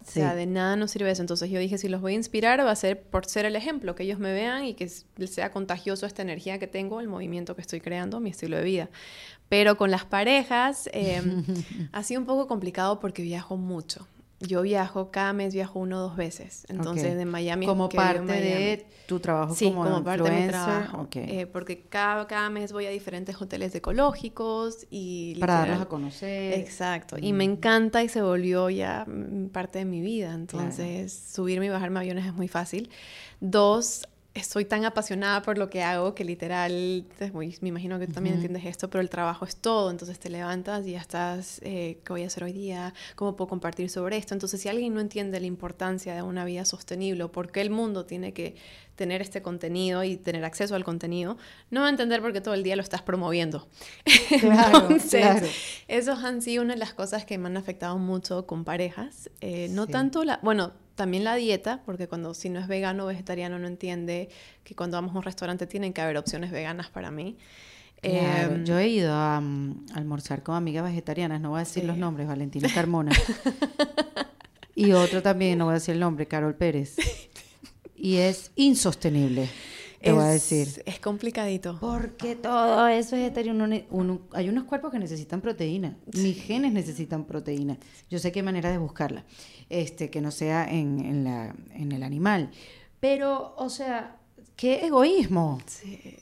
O 0.06 0.12
sea, 0.12 0.36
de 0.36 0.46
nada 0.46 0.76
nos 0.76 0.92
sirve 0.92 1.10
eso. 1.12 1.22
Entonces 1.22 1.50
yo 1.50 1.60
dije, 1.60 1.78
si 1.78 1.88
los 1.88 2.02
voy 2.02 2.12
a 2.12 2.16
inspirar, 2.16 2.60
va 2.60 2.72
a 2.72 2.76
ser 2.76 3.02
por 3.02 3.26
ser 3.26 3.46
el 3.46 3.56
ejemplo, 3.56 3.96
que 3.96 4.04
ellos 4.04 4.20
me 4.20 4.34
vean 4.34 4.66
y 4.66 4.74
que 4.74 4.90
sea 4.90 5.52
contagioso 5.52 6.06
esta 6.06 6.22
energía 6.22 6.60
que 6.60 6.68
tengo, 6.68 7.00
el 7.00 7.08
movimiento 7.08 7.56
que 7.56 7.62
estoy 7.62 7.80
creando, 7.80 8.20
mi 8.20 8.30
estilo 8.30 8.58
de 8.58 8.64
vida. 8.64 8.90
Pero 9.48 9.78
con 9.78 9.92
las 9.92 10.04
parejas 10.04 10.90
em, 10.92 11.46
ha 11.94 12.04
sido 12.04 12.20
un 12.20 12.28
poco 12.28 12.48
complicado 12.48 13.00
porque 13.00 13.22
viajo 13.22 13.56
mucho 13.56 14.06
yo 14.48 14.62
viajo, 14.62 15.12
cada 15.12 15.34
mes 15.34 15.54
viajo 15.54 15.80
uno 15.80 15.98
o 15.98 16.02
dos 16.02 16.16
veces. 16.16 16.66
Entonces, 16.70 17.18
de 17.18 17.26
Miami. 17.26 17.66
Como 17.66 17.90
parte 17.90 18.32
de 18.34 18.86
tu 19.06 19.20
trabajo 19.20 19.54
sí, 19.56 19.66
como, 19.66 20.04
parte 20.04 20.30
de 20.30 20.42
mi 20.42 20.48
trabajo. 20.48 21.08
Eh, 21.14 21.48
porque 21.48 21.82
cada, 21.82 22.26
cada 22.28 22.50
mes 22.50 22.72
voy 22.72 22.86
a 22.86 22.90
diferentes 22.90 23.42
hoteles 23.42 23.74
ecológicos 23.76 24.86
y... 24.90 25.38
Para 25.40 25.60
darlos 25.60 25.82
a 25.82 25.86
conocer. 25.86 26.60
Exacto. 26.60 27.18
Y 27.20 27.34
me 27.34 27.44
encanta 27.44 28.04
y 28.04 28.10
se 28.10 28.22
volvió 28.22 28.70
ya 28.70 29.06
mm, 29.08 29.50
parte 29.50 29.80
de 29.80 29.86
mi 29.86 30.02
vida. 30.02 30.34
Entonces, 30.34 31.14
subirme 31.14 31.68
y 31.68 31.70
bajarme 31.70 32.00
aviones 32.00 32.26
es 32.26 32.34
muy 32.34 32.48
fácil. 32.48 32.90
Dos, 33.40 34.08
estoy 34.34 34.66
tan 34.66 34.84
apasionada 34.84 35.42
por 35.44 35.58
lo 35.58 35.70
que 35.70 35.84
hago 35.84 36.16
que 36.16 36.26
literal, 36.26 37.06
me 37.62 37.70
imagino 37.70 38.00
que 38.00 38.08
tú 38.08 38.14
también 38.14 38.36
entiendes 38.36 38.66
esto, 38.66 38.90
pero 38.90 39.02
el 39.02 39.10
trabajo 39.10 39.46
es 39.46 39.58
todo, 39.58 39.92
entonces 39.92 40.20
te 40.20 40.30
levantas 40.30 40.88
y 40.88 40.92
ya 40.92 41.00
estás, 41.00 41.60
eh, 41.64 42.00
¿qué 42.04 42.14
voy 42.14 42.24
a 42.24 42.28
hacer 42.28 42.44
hoy 42.44 42.54
día? 42.54 42.94
¿Cómo 43.16 43.36
puedo 43.36 43.48
compartir 43.48 43.90
sobre 43.92 44.18
esto? 44.18 44.34
Entonces, 44.34 44.60
si 44.60 44.70
alguien 44.70 44.94
no 44.94 45.02
entiende 45.02 45.40
la 45.40 45.46
importancia 45.46 46.16
de 46.16 46.24
una 46.24 46.46
vida 46.46 46.66
sostenible 46.66 47.24
o 47.24 47.32
por 47.32 47.52
qué 47.52 47.62
el 47.62 47.70
mundo 47.70 48.06
tiene 48.06 48.34
que 48.34 48.56
tener 48.96 49.22
este 49.22 49.42
contenido 49.42 50.04
y 50.04 50.18
tener 50.18 50.46
acceso 50.46 50.76
al 50.76 50.84
contenido, 50.84 51.38
no 51.70 51.82
va 51.82 51.88
a 51.88 51.90
entender 51.90 52.22
por 52.22 52.34
qué 52.34 52.42
todo 52.42 52.56
el 52.56 52.64
día 52.64 52.76
lo 52.76 52.82
estás 52.82 53.02
promoviendo. 53.02 53.68
Claro, 54.40 54.88
claro. 55.10 55.48
esos 55.88 56.24
han 56.24 56.42
sido 56.42 56.64
una 56.64 56.74
de 56.74 56.80
las 56.80 56.94
cosas 56.94 57.24
que 57.24 57.38
me 57.38 57.48
han 57.48 57.58
afectado 57.58 57.98
mucho 57.98 58.48
con 58.48 58.64
parejas. 58.66 59.30
Eh, 59.42 59.68
no 59.70 59.88
tanto 59.88 60.24
la, 60.24 60.40
bueno, 60.42 60.74
también 60.96 61.24
la 61.24 61.36
dieta, 61.36 61.82
porque 61.86 62.08
cuando 62.08 62.34
si 62.34 62.50
no 62.50 62.60
es 62.60 62.68
vegano 62.68 63.04
o 63.04 63.08
vegetariano 63.08 63.60
no 63.60 63.68
entiende 63.68 64.30
que 64.64 64.76
cuando 64.76 64.98
vamos 64.98 65.14
a 65.16 65.18
un 65.18 65.24
restaurante 65.24 65.68
tienen 65.68 65.94
que 65.94 66.02
haber 66.02 66.18
opciones 66.18 66.52
veganas 66.52 66.90
para 66.90 67.12
mí. 67.12 67.38
Em, 68.02 68.66
yo 68.66 68.78
he 68.78 68.90
ido 68.90 69.14
a, 69.14 69.40
mm, 69.40 69.86
almorzar 69.96 70.44
con 70.44 70.56
amigas 70.56 70.84
vegetarianas, 70.84 71.40
no 71.40 71.52
voy 71.52 71.58
a 71.58 71.64
decir 71.64 71.86
los 71.86 71.98
nombres, 71.98 72.28
Valentina 72.28 72.68
Carmona. 72.74 73.12
y 74.76 74.92
otro 74.92 75.22
también, 75.22 75.58
no 75.58 75.66
voy 75.66 75.74
a 75.74 75.76
decir 75.76 75.94
el 75.94 76.02
nombre, 76.02 76.28
Carol 76.28 76.56
Pérez. 76.56 76.98
Y 77.96 78.18
es 78.18 78.52
insostenible 78.56 79.50
te 80.04 80.12
voy 80.12 80.24
a 80.24 80.28
decir. 80.28 80.84
Es 80.86 81.00
complicadito. 81.00 81.78
Porque 81.80 82.36
todo 82.36 82.88
eso 82.88 83.16
es 83.16 83.22
vegetariano. 83.22 83.66
hay 84.34 84.50
unos 84.50 84.64
cuerpos 84.66 84.92
que 84.92 85.00
necesitan 85.00 85.40
proteína. 85.40 85.98
Mis 86.14 86.44
genes 86.44 86.74
necesitan 86.74 87.24
proteína. 87.24 87.78
Yo 88.10 88.20
sé 88.20 88.32
qué 88.32 88.44
manera 88.44 88.70
de 88.70 88.78
buscarla. 88.78 89.24
Este, 89.70 90.10
que 90.10 90.20
no 90.20 90.32
sea 90.32 90.70
en, 90.70 91.00
en, 91.00 91.24
la, 91.24 91.56
en 91.74 91.94
el 91.94 92.04
animal. 92.04 92.52
Pero, 93.00 93.56
o 93.58 93.70
sea, 93.70 94.18
qué 94.58 94.86
egoísmo. 94.86 95.60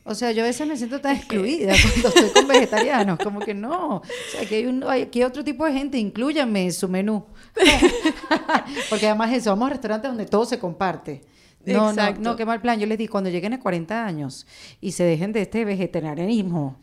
O 0.05 0.15
sea, 0.15 0.31
yo 0.31 0.43
a 0.43 0.45
veces 0.45 0.67
me 0.67 0.77
siento 0.77 1.01
tan 1.01 1.15
excluida 1.15 1.73
cuando 2.01 2.09
estoy 2.09 2.29
con 2.29 2.47
vegetarianos, 2.47 3.19
como 3.19 3.39
que 3.39 3.53
no. 3.53 3.97
O 3.97 4.03
sea, 4.31 4.47
que 4.47 4.57
hay, 4.57 4.65
un, 4.67 4.83
hay, 4.83 5.23
otro 5.23 5.43
tipo 5.43 5.65
de 5.65 5.73
gente, 5.73 5.97
incluyanme 5.97 6.65
en 6.65 6.73
su 6.73 6.87
menú. 6.87 7.25
Porque 8.89 9.07
además 9.07 9.33
eso, 9.33 9.49
vamos 9.49 9.67
a 9.67 9.69
restaurantes 9.71 10.09
donde 10.09 10.25
todo 10.25 10.45
se 10.45 10.59
comparte 10.59 11.23
No, 11.65 11.93
no, 11.93 12.11
no, 12.19 12.35
qué 12.35 12.45
mal 12.45 12.61
plan. 12.61 12.79
Yo 12.79 12.87
les 12.87 12.97
di, 12.97 13.07
cuando 13.07 13.29
lleguen 13.29 13.53
a 13.53 13.59
40 13.59 14.05
años 14.05 14.47
y 14.79 14.93
se 14.93 15.03
dejen 15.03 15.31
de 15.31 15.41
este 15.41 15.65
vegetarianismo, 15.65 16.79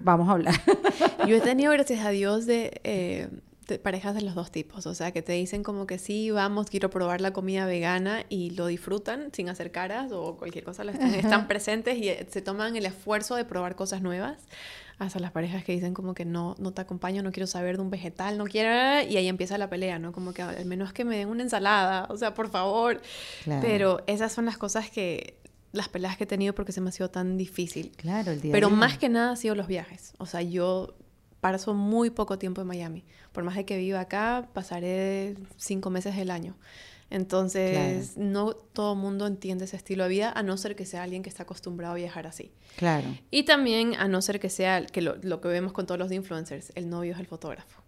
vamos 0.00 0.28
a 0.28 0.32
hablar. 0.32 0.54
Yo 1.28 1.36
he 1.36 1.40
tenido, 1.42 1.72
gracias 1.72 2.04
a 2.04 2.10
Dios, 2.10 2.46
de, 2.46 2.80
eh, 2.84 3.28
parejas 3.82 4.14
de 4.14 4.22
los 4.22 4.34
dos 4.34 4.50
tipos. 4.50 4.86
O 4.86 4.94
sea, 4.94 5.12
que 5.12 5.22
te 5.22 5.32
dicen 5.32 5.62
como 5.62 5.86
que 5.86 5.98
sí, 5.98 6.30
vamos, 6.30 6.70
quiero 6.70 6.90
probar 6.90 7.20
la 7.20 7.32
comida 7.32 7.66
vegana 7.66 8.24
y 8.28 8.50
lo 8.50 8.66
disfrutan 8.66 9.30
sin 9.32 9.48
hacer 9.48 9.70
caras 9.70 10.12
o 10.12 10.36
cualquier 10.36 10.64
cosa. 10.64 10.82
Están, 10.84 11.14
están 11.14 11.48
presentes 11.48 11.98
y 11.98 12.08
eh, 12.08 12.26
se 12.30 12.42
toman 12.42 12.76
el 12.76 12.86
esfuerzo 12.86 13.36
de 13.36 13.44
probar 13.44 13.76
cosas 13.76 14.02
nuevas 14.02 14.38
hasta 14.98 15.20
las 15.20 15.30
parejas 15.30 15.64
que 15.64 15.72
dicen 15.72 15.94
como 15.94 16.14
que 16.14 16.24
no, 16.24 16.56
no 16.58 16.72
te 16.72 16.82
acompaño, 16.82 17.22
no 17.22 17.30
quiero 17.30 17.46
saber 17.46 17.76
de 17.76 17.82
un 17.82 17.90
vegetal, 17.90 18.36
no 18.36 18.44
quiero, 18.44 19.08
y 19.08 19.16
ahí 19.16 19.28
empieza 19.28 19.56
la 19.56 19.70
pelea, 19.70 19.98
¿no? 19.98 20.12
Como 20.12 20.32
que 20.32 20.42
al 20.42 20.64
menos 20.66 20.92
que 20.92 21.04
me 21.04 21.16
den 21.16 21.28
una 21.28 21.42
ensalada, 21.42 22.06
o 22.10 22.16
sea, 22.16 22.34
por 22.34 22.50
favor. 22.50 23.00
Pero 23.44 24.02
esas 24.06 24.32
son 24.32 24.44
las 24.44 24.58
cosas 24.58 24.90
que, 24.90 25.38
las 25.72 25.88
peleas 25.88 26.16
que 26.16 26.24
he 26.24 26.26
tenido 26.26 26.54
porque 26.54 26.72
se 26.72 26.80
me 26.80 26.88
ha 26.88 26.92
sido 26.92 27.10
tan 27.10 27.36
difícil. 27.36 27.92
Claro, 27.96 28.32
el 28.32 28.40
día 28.40 28.52
Pero 28.52 28.70
más 28.70 28.98
que 28.98 29.08
nada 29.08 29.32
ha 29.32 29.36
sido 29.36 29.54
los 29.54 29.68
viajes. 29.68 30.14
O 30.18 30.26
sea, 30.26 30.42
yo 30.42 30.94
paso 31.40 31.74
muy 31.74 32.10
poco 32.10 32.38
tiempo 32.38 32.60
en 32.60 32.66
Miami. 32.66 33.04
Por 33.32 33.44
más 33.44 33.54
de 33.54 33.64
que 33.64 33.78
viva 33.78 34.00
acá, 34.00 34.48
pasaré 34.52 35.36
cinco 35.56 35.90
meses 35.90 36.16
del 36.16 36.30
año. 36.30 36.56
Entonces, 37.10 38.16
no 38.16 38.52
todo 38.52 38.92
el 38.92 38.98
mundo 38.98 39.26
entiende 39.26 39.64
ese 39.64 39.76
estilo 39.76 40.04
de 40.04 40.10
vida, 40.10 40.32
a 40.34 40.42
no 40.42 40.56
ser 40.56 40.76
que 40.76 40.84
sea 40.84 41.02
alguien 41.02 41.22
que 41.22 41.30
está 41.30 41.44
acostumbrado 41.44 41.94
a 41.94 41.96
viajar 41.96 42.26
así. 42.26 42.52
Claro. 42.76 43.08
Y 43.30 43.44
también 43.44 43.94
a 43.94 44.08
no 44.08 44.20
ser 44.20 44.40
que 44.40 44.50
sea, 44.50 44.84
que 44.84 45.00
lo, 45.00 45.16
lo 45.22 45.40
que 45.40 45.48
vemos 45.48 45.72
con 45.72 45.86
todos 45.86 45.98
los 45.98 46.12
influencers, 46.12 46.72
el 46.74 46.90
novio 46.90 47.14
es 47.14 47.20
el 47.20 47.26
fotógrafo. 47.26 47.82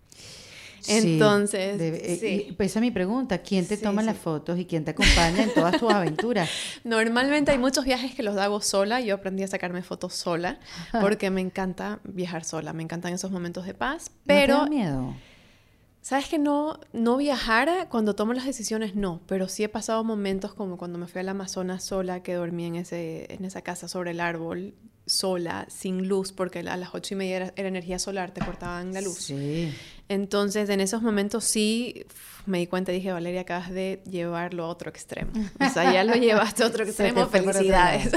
Entonces, 0.88 1.80
eh, 1.80 2.18
sí. 2.20 2.54
pues 2.56 2.70
esa 2.70 2.78
es 2.78 2.82
mi 2.82 2.90
pregunta, 2.90 3.38
¿quién 3.38 3.66
te 3.66 3.76
toma 3.76 4.02
las 4.02 4.16
fotos 4.16 4.58
y 4.58 4.64
quién 4.64 4.84
te 4.84 4.92
acompaña 4.92 5.42
en 5.42 5.52
todas 5.52 5.78
tus 5.78 5.92
aventuras? 5.92 6.48
Normalmente 6.84 7.50
hay 7.50 7.58
muchos 7.58 7.84
viajes 7.84 8.14
que 8.14 8.22
los 8.22 8.36
hago 8.36 8.60
sola, 8.60 9.00
yo 9.00 9.14
aprendí 9.14 9.42
a 9.42 9.48
sacarme 9.48 9.82
fotos 9.82 10.14
sola 10.14 10.58
porque 11.00 11.30
me 11.30 11.40
encanta 11.40 12.00
viajar 12.04 12.44
sola, 12.44 12.72
me 12.72 12.82
encantan 12.82 13.12
esos 13.12 13.30
momentos 13.30 13.66
de 13.66 13.74
paz, 13.74 14.10
pero... 14.26 14.58
¿No 14.58 14.64
te 14.64 14.76
da 14.76 14.84
miedo? 14.84 15.14
Sabes 16.02 16.28
que 16.28 16.38
no, 16.38 16.80
no 16.92 17.18
viajara 17.18 17.88
cuando 17.88 18.14
tomo 18.14 18.32
las 18.32 18.46
decisiones, 18.46 18.94
no, 18.94 19.20
pero 19.26 19.48
sí 19.48 19.64
he 19.64 19.68
pasado 19.68 20.02
momentos 20.02 20.54
como 20.54 20.78
cuando 20.78 20.98
me 20.98 21.06
fui 21.06 21.20
al 21.20 21.28
Amazonas 21.28 21.84
sola, 21.84 22.22
que 22.22 22.34
dormí 22.34 22.64
en, 22.64 22.76
ese, 22.76 23.26
en 23.32 23.44
esa 23.44 23.60
casa 23.60 23.86
sobre 23.86 24.12
el 24.12 24.20
árbol, 24.20 24.74
sola, 25.04 25.66
sin 25.68 26.08
luz, 26.08 26.32
porque 26.32 26.60
a 26.60 26.76
las 26.76 26.94
ocho 26.94 27.14
y 27.14 27.16
media 27.18 27.36
era, 27.36 27.52
era 27.56 27.68
energía 27.68 27.98
solar, 27.98 28.32
te 28.32 28.40
cortaban 28.42 28.94
la 28.94 29.02
luz. 29.02 29.18
Sí. 29.18 29.74
Entonces, 30.10 30.68
en 30.70 30.80
esos 30.80 31.02
momentos 31.02 31.44
sí 31.44 32.04
me 32.44 32.58
di 32.58 32.66
cuenta 32.66 32.90
y 32.90 32.96
dije, 32.96 33.12
Valeria, 33.12 33.42
acabas 33.42 33.70
de 33.70 34.02
llevarlo 34.10 34.64
a 34.64 34.66
otro 34.66 34.90
extremo. 34.90 35.30
O 35.60 35.68
sea, 35.72 35.92
ya 35.92 36.02
lo 36.02 36.14
llevaste 36.16 36.64
a 36.64 36.66
otro 36.66 36.82
extremo, 36.82 37.28
felicidades. 37.28 38.10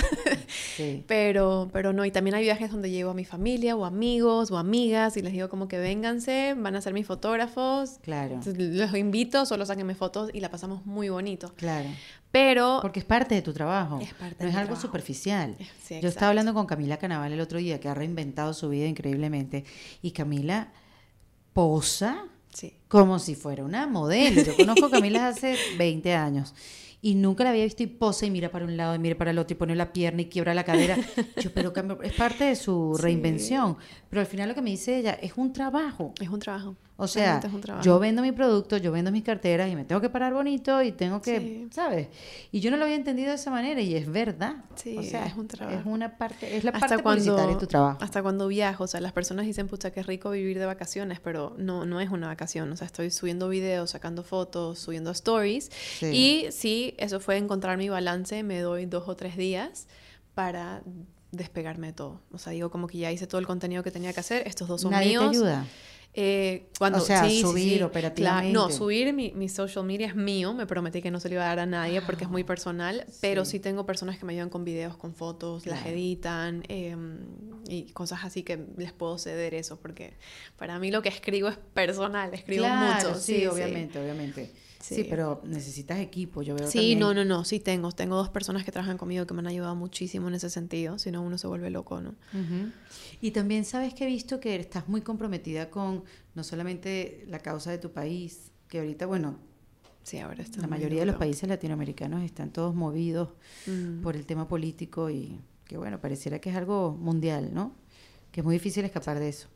pero, 1.08 1.70
pero 1.72 1.94
no, 1.94 2.04
y 2.04 2.10
también 2.10 2.34
hay 2.34 2.44
viajes 2.44 2.72
donde 2.72 2.90
llevo 2.90 3.12
a 3.12 3.14
mi 3.14 3.26
familia 3.26 3.76
o 3.76 3.86
amigos 3.86 4.50
o 4.50 4.58
amigas 4.58 5.18
y 5.18 5.22
les 5.22 5.34
digo 5.34 5.50
como 5.50 5.68
que 5.68 5.78
vénganse, 5.78 6.56
van 6.58 6.76
a 6.76 6.82
ser 6.82 6.94
mis 6.94 7.06
fotógrafos. 7.06 8.00
Claro. 8.02 8.40
los 8.58 8.96
invito, 8.96 9.46
solo 9.46 9.64
sáquenme 9.68 9.94
fotos 9.94 10.32
y 10.34 10.40
la 10.40 10.50
pasamos 10.50 10.88
muy 10.88 11.10
bonito. 11.10 11.54
Claro. 11.58 11.90
Pero... 12.32 12.80
Porque 12.82 13.02
es 13.02 13.06
parte 13.06 13.36
de 13.36 13.44
tu 13.44 13.54
trabajo. 13.54 14.00
Es 14.02 14.16
parte 14.16 14.44
no 14.44 14.50
es 14.50 14.56
algo 14.56 14.76
superficial. 14.76 15.56
Yo 16.02 16.10
estaba 16.10 16.30
hablando 16.30 16.56
con 16.56 16.66
Camila 16.66 16.98
Canaval 16.98 17.32
el 17.32 17.40
otro 17.40 17.60
día, 17.60 17.80
que 17.80 17.88
ha 17.88 17.94
reinventado 17.94 18.56
su 18.56 18.70
vida 18.70 18.88
increíblemente. 18.88 19.64
Y 20.02 20.10
Camila 20.10 20.72
posa 21.54 22.26
como 22.88 23.18
si 23.18 23.34
fuera 23.34 23.64
una 23.64 23.88
modelo. 23.88 24.44
Yo 24.44 24.56
conozco 24.56 24.86
a 24.86 24.92
Camila 24.92 25.28
hace 25.28 25.58
20 25.78 26.14
años 26.14 26.54
y 27.04 27.16
nunca 27.16 27.44
la 27.44 27.50
había 27.50 27.66
visto 27.66 27.84
y 27.84 27.88
posa 27.88 28.26
y 28.26 28.32
mira 28.32 28.50
para 28.50 28.64
un 28.64 28.78
lado 28.78 28.96
y 28.96 29.00
mira 29.00 29.18
para 29.18 29.32
el 29.32 29.38
otro 29.38 29.54
y 29.54 29.58
pone 29.58 29.76
la 29.76 29.92
pierna 29.92 30.22
y 30.22 30.26
quiebra 30.28 30.54
la 30.54 30.64
cadera. 30.64 30.98
Yo, 31.42 31.54
pero 31.54 31.74
es 32.02 32.14
parte 32.14 32.46
de 32.46 32.56
su 32.56 32.98
reinvención. 32.98 33.76
Pero 34.10 34.22
al 34.22 34.26
final 34.26 34.48
lo 34.48 34.56
que 34.56 34.62
me 34.62 34.70
dice 34.70 35.00
ella 35.00 35.12
es 35.22 35.34
un 35.36 35.52
trabajo. 35.52 36.14
Es 36.22 36.30
un 36.30 36.40
trabajo. 36.40 36.78
O 36.96 37.08
sea, 37.08 37.42
yo 37.82 37.98
vendo 37.98 38.22
mi 38.22 38.32
producto, 38.32 38.78
yo 38.78 38.92
vendo 38.92 39.12
mis 39.12 39.24
carteras 39.24 39.70
y 39.70 39.76
me 39.76 39.84
tengo 39.84 40.00
que 40.00 40.10
parar 40.10 40.32
bonito 40.32 40.82
y 40.84 40.92
tengo 40.92 41.22
que, 41.22 41.68
¿sabes? 41.72 42.08
Y 42.52 42.60
yo 42.60 42.70
no 42.70 42.78
lo 42.78 42.84
había 42.84 42.96
entendido 42.96 43.30
de 43.30 43.36
esa 43.36 43.50
manera 43.50 43.82
y 43.82 43.96
es 43.96 44.10
verdad. 44.10 44.58
Sí, 44.76 44.96
o 44.98 45.02
sea, 45.02 45.26
es 45.26 45.34
un 45.36 45.48
trabajo. 45.48 45.80
Es 45.80 45.86
una 45.88 46.18
parte, 46.18 46.56
es 46.56 46.64
la 46.64 46.72
parte 46.72 47.02
cuando, 47.02 47.36
de 47.36 47.56
tu 47.56 47.66
trabajo. 47.66 47.98
Hasta 48.00 48.22
cuando 48.22 48.48
viajo, 48.48 48.84
o 48.84 48.88
sea, 48.88 49.02
las 49.02 49.12
personas 49.12 49.48
dicen, 49.48 49.68
pucha, 49.68 49.90
qué 49.90 50.04
rico 50.04 50.30
vivir 50.30 50.60
de 50.60 50.66
vacaciones, 50.66 51.20
pero 51.20 51.56
no, 51.58 51.84
no 51.86 52.00
es 52.00 52.12
una 52.12 52.28
vacación. 52.28 52.72
O 52.72 52.78
sea, 52.78 52.86
estoy 52.86 53.10
subiendo 53.10 53.50
videos, 53.50 53.90
sacando 53.90 54.22
fotos, 54.22 54.78
subiendo 54.78 55.10
stories. 55.12 55.72
Y 56.00 56.46
sí, 56.52 56.93
eso 56.98 57.20
fue 57.20 57.38
encontrar 57.38 57.78
mi 57.78 57.90
balance, 57.90 58.44
me 58.44 58.60
doy 58.60 58.86
dos 58.86 59.08
o 59.08 59.16
tres 59.16 59.38
días 59.38 59.88
para 60.34 60.84
despegarme 61.32 61.88
de 61.88 61.94
todo. 61.94 62.22
O 62.32 62.38
sea, 62.38 62.54
digo 62.54 62.70
como 62.70 62.88
que 62.88 63.00
ya 63.00 63.12
hice 63.12 63.28
todo 63.28 63.40
el 63.40 63.48
contenido 63.48 63.84
que 63.84 63.92
tenía 63.92 64.14
que 64.14 64.20
hacer, 64.20 64.48
estos 64.48 64.68
dos 64.68 64.82
son 64.82 64.92
¿Nadie 64.92 65.10
míos. 65.10 65.32
te 65.32 65.38
ayuda? 65.38 65.68
Eh, 66.16 66.68
cuando, 66.78 67.00
o 67.00 67.02
sea, 67.02 67.28
subir 67.28 67.84
operativamente. 67.84 68.54
no, 68.54 68.70
subir 68.70 69.12
mi, 69.14 69.50
social 69.50 69.84
media 69.84 70.08
es 70.08 70.16
mío. 70.16 70.54
Me 70.54 70.68
prometí 70.68 71.02
que 71.02 71.10
no 71.10 71.20
se 71.20 71.28
lo 71.28 71.36
iba 71.36 71.44
a 71.44 71.48
dar 71.48 71.60
a 71.60 71.66
nadie 71.66 72.02
porque 72.04 72.26
es 72.26 72.30
muy 72.30 72.44
personal. 72.44 73.06
Pero 73.20 73.46
sí 73.46 73.60
tengo 73.60 73.86
personas 73.86 74.20
que 74.20 74.26
me 74.26 74.34
ayudan 74.34 74.50
con 74.50 74.64
videos, 74.64 74.96
con 74.96 75.16
fotos, 75.16 75.66
las 75.66 75.86
editan 75.88 76.64
em, 76.68 77.18
y 77.68 77.86
cosas 77.94 78.24
así 78.24 78.44
que 78.44 78.64
les 78.78 78.94
puedo 78.94 79.18
ceder 79.18 79.56
eso. 79.56 79.80
Porque 79.80 80.14
para 80.56 80.78
mí 80.78 80.92
lo 80.92 81.02
que 81.02 81.10
escribo 81.10 81.50
es 81.50 81.58
personal. 81.74 82.32
Escribo 82.34 82.68
mucho. 82.68 83.16
Sí, 83.16 83.48
obviamente, 83.48 84.00
obviamente. 84.00 84.52
Sí. 84.84 85.06
pero 85.10 85.42
necesitas 85.46 86.00
equipo, 86.00 86.42
yo 86.42 86.56
veo. 86.56 86.68
Sí, 86.70 86.96
no, 86.96 87.14
no, 87.14 87.24
no, 87.24 87.46
sí 87.46 87.60
tengo. 87.60 87.92
Tengo 87.94 88.18
dos 88.18 88.30
personas 88.30 88.66
que 88.66 88.72
trabajan 88.72 88.98
conmigo 88.98 89.26
que 89.26 89.34
me 89.34 89.40
han 89.40 89.48
ayudado 89.48 89.76
muchísimo 89.76 90.28
en 90.28 90.36
ese 90.36 90.50
sentido, 90.50 91.00
si 91.00 91.10
no 91.10 91.22
uno 91.22 91.38
se 91.38 91.48
vuelve 91.48 91.70
loco, 91.70 92.02
¿no? 92.02 92.16
Y 93.22 93.32
también 93.32 93.64
sabes 93.64 93.94
que 93.94 94.04
he 94.04 94.08
visto 94.08 94.42
que 94.42 94.56
estás 94.58 94.90
muy 94.90 95.02
comprometida 95.02 95.70
con 95.70 96.04
no 96.36 96.44
solamente 96.44 97.24
la 97.30 97.40
causa 97.40 97.72
de 97.72 97.78
tu 97.78 97.92
país, 97.92 98.52
que 98.68 98.80
ahorita, 98.80 99.06
bueno, 99.06 99.40
sí, 100.04 100.20
ahora 100.20 100.44
está 100.44 100.60
la 100.60 100.68
mayoría 100.68 101.00
de 101.00 101.06
los 101.06 101.16
países 101.16 101.48
latinoamericanos 101.48 102.22
están 102.24 102.52
todos 102.52 102.76
movidos 102.76 103.30
por 104.02 104.18
el 104.18 104.26
tema 104.26 104.50
político 104.50 105.10
y 105.10 105.40
que, 105.64 105.78
bueno, 105.78 106.02
pareciera 106.02 106.40
que 106.40 106.50
es 106.50 106.58
algo 106.58 106.92
mundial, 106.92 107.52
¿no? 107.54 107.74
Que 108.34 108.42
es 108.42 108.46
muy 108.46 108.56
difícil 108.56 108.84
escapar 108.84 109.20
de 109.20 109.30
eso. 109.30 109.48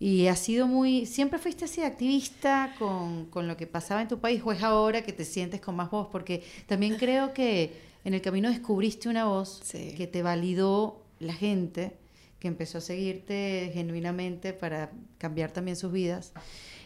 Y 0.00 0.28
ha 0.28 0.36
sido 0.36 0.66
muy, 0.66 1.06
siempre 1.06 1.38
fuiste 1.38 1.64
así 1.64 1.82
activista 1.82 2.74
con, 2.78 3.26
con, 3.26 3.48
lo 3.48 3.56
que 3.56 3.66
pasaba 3.66 4.00
en 4.00 4.08
tu 4.08 4.20
país 4.20 4.40
o 4.44 4.52
es 4.52 4.62
ahora 4.62 5.02
que 5.02 5.12
te 5.12 5.24
sientes 5.24 5.60
con 5.60 5.74
más 5.74 5.90
voz, 5.90 6.08
porque 6.12 6.44
también 6.66 6.96
creo 6.96 7.34
que 7.34 7.72
en 8.04 8.14
el 8.14 8.22
camino 8.22 8.48
descubriste 8.48 9.08
una 9.08 9.24
voz 9.24 9.60
que 9.72 10.06
te 10.06 10.22
validó 10.22 11.02
la 11.18 11.34
gente, 11.34 11.96
que 12.38 12.48
empezó 12.48 12.78
a 12.78 12.80
seguirte 12.80 13.70
genuinamente 13.74 14.52
para 14.52 14.92
cambiar 15.18 15.50
también 15.50 15.76
sus 15.76 15.92
vidas. 15.92 16.32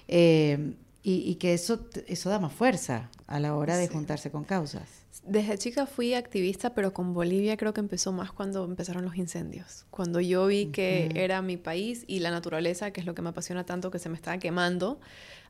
Eh, 0.08 0.74
y, 1.04 1.34
que 1.34 1.54
eso, 1.54 1.88
eso 2.06 2.30
da 2.30 2.38
más 2.38 2.52
fuerza 2.52 3.10
a 3.26 3.40
la 3.40 3.56
hora 3.56 3.76
de 3.76 3.88
juntarse 3.88 4.30
con 4.30 4.44
causas. 4.44 5.01
Desde 5.24 5.56
chica 5.56 5.86
fui 5.86 6.14
activista, 6.14 6.74
pero 6.74 6.92
con 6.92 7.14
Bolivia 7.14 7.56
creo 7.56 7.72
que 7.72 7.80
empezó 7.80 8.10
más 8.10 8.32
cuando 8.32 8.64
empezaron 8.64 9.04
los 9.04 9.16
incendios. 9.16 9.86
Cuando 9.90 10.20
yo 10.20 10.46
vi 10.46 10.66
que 10.66 11.10
era 11.14 11.42
mi 11.42 11.56
país 11.56 12.04
y 12.08 12.18
la 12.18 12.32
naturaleza, 12.32 12.90
que 12.90 13.00
es 13.00 13.06
lo 13.06 13.14
que 13.14 13.22
me 13.22 13.28
apasiona 13.28 13.64
tanto, 13.64 13.92
que 13.92 14.00
se 14.00 14.08
me 14.08 14.16
estaba 14.16 14.38
quemando, 14.38 15.00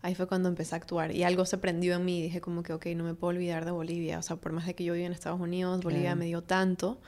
ahí 0.02 0.14
fue 0.14 0.26
cuando 0.26 0.50
empecé 0.50 0.74
a 0.74 0.78
actuar. 0.78 1.14
Y 1.14 1.22
algo 1.24 1.46
se 1.46 1.56
prendió 1.56 1.94
en 1.94 2.04
mí 2.04 2.20
dije 2.20 2.42
como 2.42 2.62
que, 2.62 2.74
ok, 2.74 2.86
no 2.96 3.04
me 3.04 3.14
puedo 3.14 3.30
olvidar 3.30 3.64
de 3.64 3.70
Bolivia. 3.70 4.18
O 4.18 4.22
sea, 4.22 4.36
por 4.36 4.52
más 4.52 4.66
de 4.66 4.74
que 4.74 4.84
yo 4.84 4.92
viví 4.92 5.06
en 5.06 5.12
Estados 5.12 5.40
Unidos, 5.40 5.82
Bolivia 5.82 6.14
me 6.16 6.26
dio 6.26 6.42
tanto. 6.42 7.00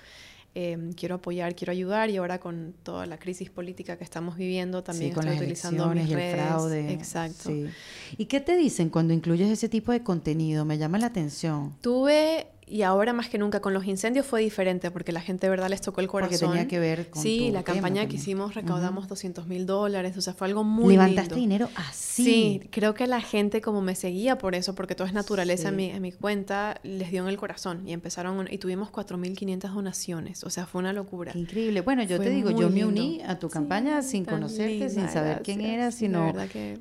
Em, 0.57 0.93
quiero 0.93 1.17
apoyar, 1.17 1.57
quiero 1.57 1.73
ayudar 1.73 2.11
y 2.11 2.17
ahora 2.17 2.39
con 2.39 2.75
toda 2.85 3.07
la 3.07 3.19
crisis 3.19 3.51
política 3.51 3.99
que 3.99 4.05
estamos 4.05 4.37
viviendo 4.37 4.85
también 4.85 5.11
estoy 5.11 5.37
utilizando 5.37 5.89
mis 5.89 6.09
y 6.09 6.15
redes. 6.15 6.35
El 6.35 6.47
fraude. 6.47 6.93
Exacto. 6.93 7.51
¿Y 8.17 8.27
qué 8.27 8.41
te 8.41 8.57
dicen 8.57 8.89
cuando 8.89 9.13
incluyes 9.13 9.51
ese 9.51 9.69
tipo 9.69 9.91
de 9.91 10.05
contenido? 10.05 10.65
Me 10.65 10.79
llama 10.79 10.99
la 11.01 11.07
atención. 11.07 11.75
Tuve 11.81 12.47
y 12.75 12.83
ahora 12.83 13.13
más 13.13 13.29
que 13.29 13.39
nunca 13.39 13.61
con 13.61 13.73
los 13.73 13.87
incendios 13.87 14.27
fue 14.27 14.41
diferente 14.41 14.91
porque 14.91 15.13
la 15.13 15.21
gente 15.21 15.47
de 15.47 15.51
verdad 15.51 15.69
les 15.71 15.81
tocó 15.81 16.01
el 16.01 16.09
corazón. 16.09 16.41
Porque 16.41 16.45
tenía 16.45 16.67
que 16.67 16.81
ver 16.81 17.09
con 17.09 17.23
Sí, 17.23 17.53
la 17.53 17.63
campaña 17.63 18.09
que 18.09 18.17
hicimos 18.17 18.57
recaudamos 18.57 19.07
200 19.07 19.47
mil 19.47 19.65
dólares, 19.65 20.17
o 20.17 20.21
sea, 20.21 20.35
fue 20.35 20.49
algo 20.49 20.65
muy 20.65 20.95
¿Levantaste 20.95 21.37
dinero 21.37 21.69
así? 21.77 22.25
Sí, 22.25 22.61
creo 22.73 22.93
que 22.95 23.07
la 23.07 23.21
gente 23.21 23.61
como 23.61 23.81
me 23.81 23.95
seguía 23.95 24.39
por 24.39 24.57
eso, 24.57 24.75
porque 24.75 24.97
todo 24.97 25.07
es 25.07 25.15
naturaleza 25.15 25.69
en, 25.69 25.77
mi, 25.77 25.91
en 25.91 26.03
mi 26.03 26.11
cuenta, 26.11 26.81
les 26.83 27.13
dio 27.13 27.23
en 27.23 27.29
el 27.29 27.37
corazón 27.37 27.87
y 27.87 27.93
empezaron, 27.93 28.49
y 28.51 28.59
tuvimos 28.59 28.91
4.500 28.91 29.73
donaciones, 29.73 30.43
o 30.43 30.51
sea, 30.51 30.67
fue 30.67 30.81
una 30.81 30.93
locura. 30.93 31.31
increíble. 31.37 31.81
Bueno, 31.81 32.03
yo 32.03 32.19
te 32.19 32.31
digo, 32.31 32.51
yo 32.51 32.71
me 32.71 32.85
uní 32.85 33.23
a 33.25 33.39
tu 33.39 33.49
campaña 33.51 34.03
sin 34.03 34.25
conocerte, 34.25 34.91
sin 34.91 35.09
saber 35.09 35.43
quién 35.45 35.61
eras, 35.61 35.95
sino 35.95 36.33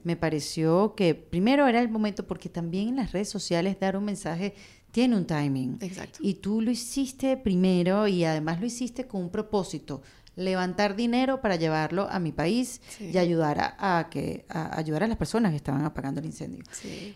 me 0.04 0.16
pareció 0.16 0.96
que 0.96 1.14
primero 1.14 1.68
era 1.68 1.80
el 1.80 1.90
momento, 1.90 2.26
porque 2.26 2.50
también 2.50 2.88
en 2.90 2.96
las 2.96 3.12
redes 3.12 3.30
sociales 3.30 3.80
dar 3.80 3.96
un 3.96 4.06
mensaje 4.06 4.56
tiene 4.94 5.18
un 5.18 5.26
timing. 5.26 5.80
Exacto. 5.82 6.20
Y 6.22 6.36
tú 6.36 6.62
lo 6.62 6.70
hiciste 6.70 7.36
primero 7.36 8.08
y 8.08 8.24
además 8.26 8.62
lo 8.62 8.68
hiciste 8.68 9.08
con 9.08 9.22
un 9.22 9.30
propósito 9.32 10.04
levantar 10.36 10.96
dinero 10.96 11.42
para 11.42 11.56
llevarlo 11.56 12.08
a 12.10 12.20
mi 12.20 12.32
país 12.32 12.80
y 13.00 13.18
ayudar 13.18 13.76
a, 13.78 14.08
que 14.10 14.46
a 14.50 14.78
ayudar 14.78 15.04
a 15.04 15.08
las 15.08 15.18
personas 15.18 15.52
que 15.52 15.58
estaban 15.58 15.84
apagando 15.84 16.20
el 16.20 16.28
incendio. 16.28 16.64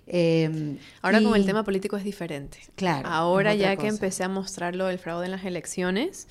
Em, 0.07 0.77
Ahora 1.01 1.21
con 1.21 1.35
el 1.35 1.45
tema 1.45 1.63
político 1.63 1.97
es 1.97 2.03
diferente. 2.03 2.59
Claro. 2.75 3.07
Ahora 3.07 3.53
ya 3.53 3.75
que 3.75 3.87
empecé 3.87 4.23
a 4.23 4.29
mostrarlo 4.29 4.89
el 4.89 4.97
fraude 4.97 5.25
en 5.25 5.31
las 5.31 5.45
elecciones, 5.45 6.27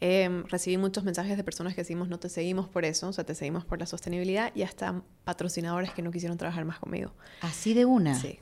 em, 0.00 0.44
recibí 0.46 0.78
muchos 0.78 1.04
mensajes 1.04 1.36
de 1.36 1.44
personas 1.44 1.74
que 1.74 1.82
decimos 1.82 2.08
no 2.08 2.18
te 2.18 2.28
seguimos 2.28 2.68
por 2.68 2.84
eso, 2.84 3.08
o 3.08 3.12
sea, 3.12 3.24
te 3.24 3.36
seguimos 3.36 3.64
por 3.64 3.78
la 3.78 3.86
sostenibilidad 3.86 4.52
y 4.54 4.62
hasta 4.62 5.02
patrocinadores 5.24 5.92
que 5.92 6.02
no 6.02 6.10
quisieron 6.10 6.38
trabajar 6.38 6.64
más 6.64 6.78
conmigo. 6.80 7.12
Así 7.40 7.74
de 7.74 7.84
una. 7.84 8.14
Sí. 8.14 8.40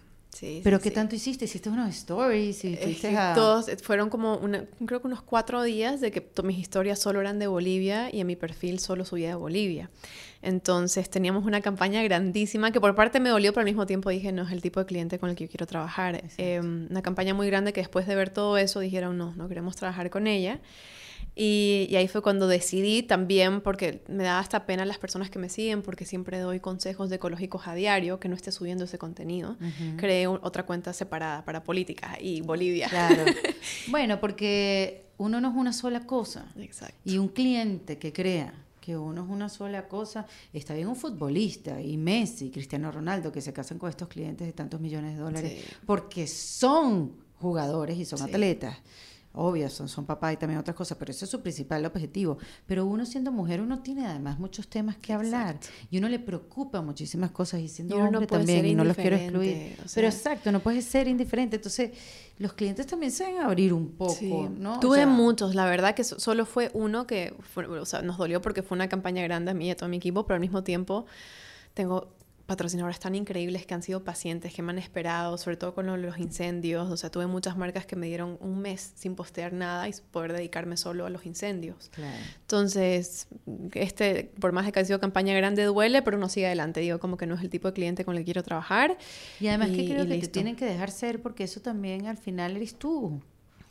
¿Pero 0.63 0.81
qué 0.81 0.91
tanto 0.91 1.15
hiciste? 1.15 1.45
¿Hiciste 1.45 1.69
unos 1.69 1.95
stories? 1.95 2.65
Todos, 3.35 3.69
eh, 3.69 3.77
fueron 3.77 4.11
como, 4.11 4.41
creo 4.87 5.01
que 5.01 5.07
unos 5.07 5.23
cuatro 5.23 5.63
días 5.63 6.01
de 6.01 6.11
que 6.11 6.27
mis 6.43 6.59
historias 6.59 6.99
solo 6.99 7.21
eran 7.21 7.39
de 7.39 7.47
Bolivia 7.47 8.11
y 8.13 8.21
en 8.21 8.27
mi 8.27 8.37
perfil 8.37 8.79
solo 8.79 9.05
subía 9.05 9.29
de 9.29 9.35
Bolivia. 9.35 9.91
Entonces 10.43 11.11
teníamos 11.11 11.45
una 11.45 11.61
campaña 11.61 12.03
grandísima 12.03 12.71
que 12.71 12.81
por 12.81 12.95
parte 12.95 13.21
me 13.21 13.31
dolió, 13.31 13.53
pero 13.53 13.63
al 13.63 13.67
mismo 13.67 13.87
tiempo 13.87 14.11
dije, 14.11 14.33
no 14.33 14.43
es 14.43 14.53
el 14.53 14.63
tipo 14.63 14.81
de 14.81 14.87
cliente 14.87 15.19
con 15.19 15.31
el 15.31 15.37
que 15.37 15.45
yo 15.45 15.51
quiero 15.51 15.67
trabajar. 15.67 16.23
Em, 16.37 16.87
una 16.91 17.03
campaña 17.03 17.35
muy 17.35 17.47
grande 17.47 17.73
que 17.73 17.81
después 17.81 18.07
de 18.07 18.15
ver 18.15 18.31
todo 18.31 18.59
eso 18.59 18.81
dijeron, 18.81 19.17
no, 19.19 19.35
no 19.35 19.49
queremos 19.49 19.77
trabajar 19.77 20.11
con 20.11 20.27
ella. 20.27 20.61
Y, 21.39 21.95
ahí 21.95 22.09
fue 22.09 22.23
cuando 22.23 22.49
decidí 22.49 23.03
también, 23.03 23.61
porque 23.61 24.03
me 24.09 24.25
da 24.25 24.39
hasta 24.39 24.65
pena 24.65 24.87
las 24.87 24.97
personas 24.97 25.29
que 25.29 25.39
me 25.39 25.51
siguen, 25.51 25.83
porque 25.83 26.07
siempre 26.07 26.39
doy 26.39 26.61
consejos 26.61 27.11
de 27.11 27.17
ecológicos 27.17 27.69
a 27.69 27.75
diario, 27.75 28.19
que 28.19 28.31
no 28.31 28.35
esté 28.35 28.51
subiendo 28.53 28.85
ese 28.85 28.97
contenido. 28.97 29.59
Creé 29.99 30.27
otra 30.27 30.65
cuenta 30.65 30.95
separada 30.95 31.45
para 31.45 31.63
política 31.63 32.17
y 32.19 32.41
Bolivia. 32.41 32.89
Claro. 32.89 33.25
bueno, 33.89 34.19
porque 34.19 35.05
uno 35.19 35.43
no 35.43 35.51
es 35.51 35.57
una 35.57 35.75
sola 35.75 36.07
cosa. 36.07 36.47
Exacto. 36.59 36.97
Y 37.05 37.19
un 37.19 37.29
cliente 37.29 37.99
que 37.99 38.15
crea 38.15 38.55
que 38.81 38.97
uno 38.97 39.25
es 39.25 39.29
una 39.29 39.49
sola 39.49 39.89
cosa, 39.89 40.27
está 40.53 40.73
bien 40.73 40.87
un 40.87 40.95
futbolista 40.97 41.83
y 41.83 41.97
Messi, 41.97 42.51
Cristiano 42.51 42.91
Ronaldo, 42.93 43.33
que 43.33 43.41
se 43.41 43.53
casan 43.53 43.79
con 43.79 43.91
estos 43.91 44.09
clientes 44.09 44.47
de 44.47 44.53
tantos 44.53 44.81
millones 44.81 45.17
de 45.17 45.21
dólares, 45.21 45.65
porque 45.85 46.29
son 46.29 47.13
jugadores 47.41 47.99
y 47.99 48.05
son 48.05 48.23
atletas 48.23 48.79
obvias, 49.37 49.73
son, 49.73 49.89
son 49.89 50.05
papá 50.05 50.33
y 50.33 50.37
también 50.37 50.59
otras 50.59 50.75
cosas, 50.75 50.99
pero 50.99 51.13
ese 51.13 51.27
es 51.27 51.31
su 51.31 51.41
principal 51.41 51.85
objetivo. 51.85 52.39
Pero 52.67 52.87
uno 52.87 53.07
siendo 53.07 53.31
mujer, 53.31 53.61
uno 53.61 53.81
tiene 53.81 54.07
además 54.07 54.39
muchos 54.39 54.69
temas 54.69 54.97
que 54.97 55.13
hablar 55.13 55.59
y 55.91 55.99
uno 55.99 56.09
le 56.09 56.19
preocupa 56.19 56.81
muchísimas 56.83 57.31
cosas 57.31 57.61
y 57.61 57.69
siendo 57.69 57.97
hombre 57.97 58.27
también, 58.27 58.67
y 58.67 58.75
no 58.75 58.85
los 58.85 58.97
quiero 58.97 59.17
excluir. 59.17 59.77
pero 59.95 60.09
exacto, 60.09 60.51
no 60.51 60.61
puedes 60.61 60.85
ser 60.85 61.07
indiferente. 61.07 61.57
Entonces, 61.57 61.93
los 62.39 62.55
clientes 62.55 62.87
también 62.87 63.13
se 63.13 63.25
deben 63.25 63.43
abrir 63.43 63.73
un 63.73 63.93
poco, 63.93 64.51
¿no? 64.59 64.81
Tuve 64.81 65.07
muchos, 65.07 65.55
la 65.55 65.67
verdad 65.67 65.95
que 65.95 66.05
solo 66.05 66.47
fue 66.47 66.71
uno 66.75 67.07
que 67.07 67.35
nos 68.03 68.19
dolió 68.19 68.43
porque 68.43 68.63
fue 68.63 68.77
una 68.77 68.89
campaña 68.89 69.23
grande 69.23 69.51
a 69.51 69.55
mí 69.55 69.69
y 69.69 69.71
a 69.71 69.77
todo 69.77 69.89
mi 69.89 69.99
equipo, 69.99 70.27
pero 70.27 70.35
al 70.35 70.41
mismo 70.41 70.65
tiempo 70.65 71.07
tengo 71.75 72.09
patrocinadores 72.47 73.01
tan 73.01 73.15
increíbles 73.17 73.67
que 73.67 73.75
han 73.75 73.83
sido 73.83 74.05
pacientes, 74.05 74.55
que 74.55 74.63
me 74.63 74.71
han 74.71 74.79
esperado, 74.79 75.37
sobre 75.37 75.57
todo 75.57 75.75
con 75.75 75.87
los 76.01 76.19
incendios. 76.19 76.89
O 76.91 76.97
sea, 76.97 77.11
tuve 77.11 77.27
muchas 77.27 77.57
marcas 77.57 77.87
que 77.87 77.97
me 77.97 78.07
dieron 78.07 78.39
un 78.41 78.61
mes 78.61 78.93
sin 78.95 79.17
postear 79.17 79.53
nada 79.53 79.89
y 79.89 79.95
poder 80.13 80.33
dedicarme 80.33 80.77
solo 80.77 81.07
a 81.07 81.11
los 81.11 81.27
incendios. 81.27 81.91
Entonces, 82.43 83.27
este, 83.75 84.31
por 84.41 84.53
más 84.53 84.65
de 84.65 84.73
que 84.73 84.81
ha 84.81 84.85
sido 84.85 85.01
campaña 85.01 85.35
grande, 85.35 85.65
duele, 85.65 86.03
pero 86.03 86.17
uno 86.17 86.29
sigue 86.29 86.47
adelante. 86.47 86.81
Digo, 86.81 87.01
como 87.01 87.17
que 87.17 87.27
no 87.27 87.35
es 87.35 87.43
el 87.43 87.51
tipo 87.51 87.69
de 87.69 87.75
cliente 87.75 88.05
con 88.05 88.15
el 88.15 88.21
que 88.21 88.27
quiero 88.27 88.45
trabajar. 88.45 88.97
Y 89.41 89.49
además 89.49 89.71
que 89.71 89.85
creo 89.85 90.07
que 90.07 90.19
te 90.19 90.29
tienen 90.29 90.55
que 90.55 90.67
dejar 90.67 90.93
ser 90.93 91.21
porque 91.21 91.45
eso 91.45 91.61
también 91.61 92.07
al 92.07 92.17
final 92.17 92.57
eres 92.57 92.77
tú. 92.77 93.21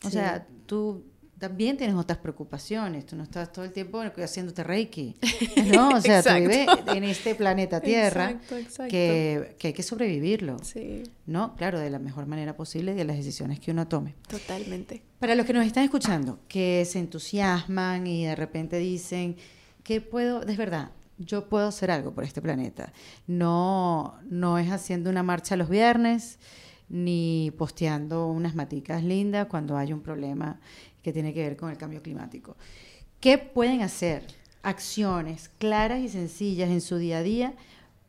O 0.03 0.09
sea, 0.09 0.45
tú 0.65 1.03
también 1.39 1.75
tienes 1.77 1.95
otras 1.95 2.19
preocupaciones. 2.19 3.05
Tú 3.05 3.15
no 3.15 3.23
estás 3.23 3.51
todo 3.51 3.65
el 3.65 3.71
tiempo 3.71 4.01
haciéndote 4.01 4.63
reiki. 4.63 5.15
No, 5.65 5.89
o 5.89 6.01
sea, 6.01 6.21
en 6.37 7.03
este 7.03 7.35
planeta 7.35 7.81
Tierra 7.81 8.39
Que, 8.89 9.55
que, 9.57 9.67
hay 9.67 9.73
que 9.73 9.83
sobrevivirlo. 9.83 10.57
Sí. 10.63 11.03
¿No? 11.25 11.55
Claro, 11.55 11.79
de 11.79 11.89
la 11.89 11.99
mejor 11.99 12.25
manera 12.25 12.55
posible 12.55 12.93
y 12.93 12.95
de 12.95 13.03
las 13.03 13.17
decisiones 13.17 13.59
que 13.59 13.71
uno 13.71 13.87
tome. 13.87 14.15
Totalmente. 14.27 15.01
Para 15.19 15.35
los 15.35 15.45
que 15.45 15.53
nos 15.53 15.65
están 15.65 15.83
escuchando, 15.83 16.39
que 16.47 16.85
se 16.85 16.99
entusiasman 16.99 18.07
y 18.07 18.25
de 18.25 18.35
repente 18.35 18.77
dicen, 18.77 19.35
¿qué 19.83 20.01
puedo? 20.01 20.43
Es 20.43 20.57
verdad, 20.57 20.91
yo 21.17 21.49
puedo 21.49 21.67
hacer 21.67 21.91
algo 21.91 22.13
por 22.13 22.23
este 22.23 22.41
planeta. 22.41 22.93
No, 23.27 24.15
no 24.29 24.57
es 24.57 24.71
haciendo 24.71 25.09
una 25.09 25.23
marcha 25.23 25.55
los 25.55 25.69
viernes 25.69 26.39
ni 26.87 27.51
posteando 27.57 28.27
unas 28.27 28.55
maticas 28.55 29.03
lindas 29.03 29.47
cuando 29.47 29.77
hay 29.77 29.91
un 29.91 30.01
problema 30.01 30.59
que 31.05 31.13
tiene 31.13 31.35
que 31.35 31.43
ver 31.43 31.55
con 31.55 31.69
el 31.69 31.77
cambio 31.77 32.01
climático. 32.01 32.57
¿Qué 33.19 33.37
pueden 33.37 33.83
hacer? 33.83 34.25
Acciones 34.63 35.51
claras 35.59 35.99
y 35.99 36.09
sencillas 36.09 36.71
en 36.71 36.81
su 36.81 36.97
día 36.97 37.19
a 37.19 37.21
día 37.21 37.53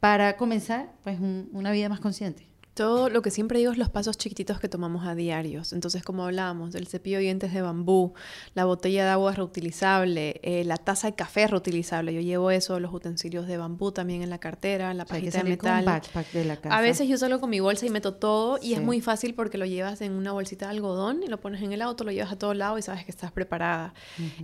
para 0.01 0.39
comenzar 0.39 0.91
pues, 1.05 1.19
una 1.21 1.73
vida 1.73 1.91
más 1.91 2.01
consciente. 2.01 2.47
Todo 2.77 3.09
lo 3.09 3.23
que 3.23 3.31
siempre 3.31 3.59
digo 3.59 3.73
es 3.73 3.79
los 3.79 3.89
pasos 3.89 4.19
chiquititos 4.19 4.61
que 4.61 4.69
tomamos 4.69 5.07
a 5.07 5.15
diarios. 5.15 5.73
Entonces, 5.73 6.03
como 6.03 6.27
hablábamos, 6.27 6.75
del 6.75 6.87
cepillo 6.87 7.17
de 7.17 7.23
dientes 7.23 7.55
de 7.55 7.63
bambú, 7.63 8.13
la 8.53 8.67
botella 8.67 9.03
de 9.05 9.11
agua 9.13 9.33
reutilizable, 9.33 10.41
eh, 10.43 10.63
la 10.63 10.77
taza 10.77 11.07
de 11.07 11.15
café 11.15 11.47
reutilizable. 11.47 12.13
Yo 12.13 12.21
llevo 12.21 12.51
eso, 12.51 12.79
los 12.79 12.93
utensilios 12.93 13.47
de 13.47 13.57
bambú 13.57 13.93
también 13.93 14.21
en 14.21 14.29
la 14.29 14.37
cartera, 14.37 14.93
la 14.93 15.07
pajita 15.07 15.39
de 15.39 15.45
metal. 15.45 15.87
de 16.35 16.45
la 16.45 16.57
casa. 16.59 16.77
A 16.77 16.83
veces 16.83 17.09
yo 17.09 17.17
salgo 17.17 17.41
con 17.41 17.49
mi 17.49 17.61
bolsa 17.61 17.87
y 17.87 17.89
meto 17.89 18.13
todo 18.13 18.59
y 18.61 18.75
es 18.75 18.83
muy 18.83 19.01
fácil 19.01 19.33
porque 19.33 19.57
lo 19.57 19.65
llevas 19.65 20.03
en 20.03 20.13
una 20.13 20.33
bolsita 20.33 20.67
de 20.67 20.73
algodón 20.73 21.23
y 21.23 21.29
lo 21.29 21.41
pones 21.41 21.63
en 21.63 21.73
el 21.73 21.81
auto, 21.81 22.05
lo 22.05 22.13
llevas 22.13 22.33
a 22.33 22.37
todos 22.37 22.55
lados 22.55 22.79
y 22.79 22.83
sabes 22.83 23.07
que 23.07 23.11
estás 23.11 23.33
preparada. 23.33 23.95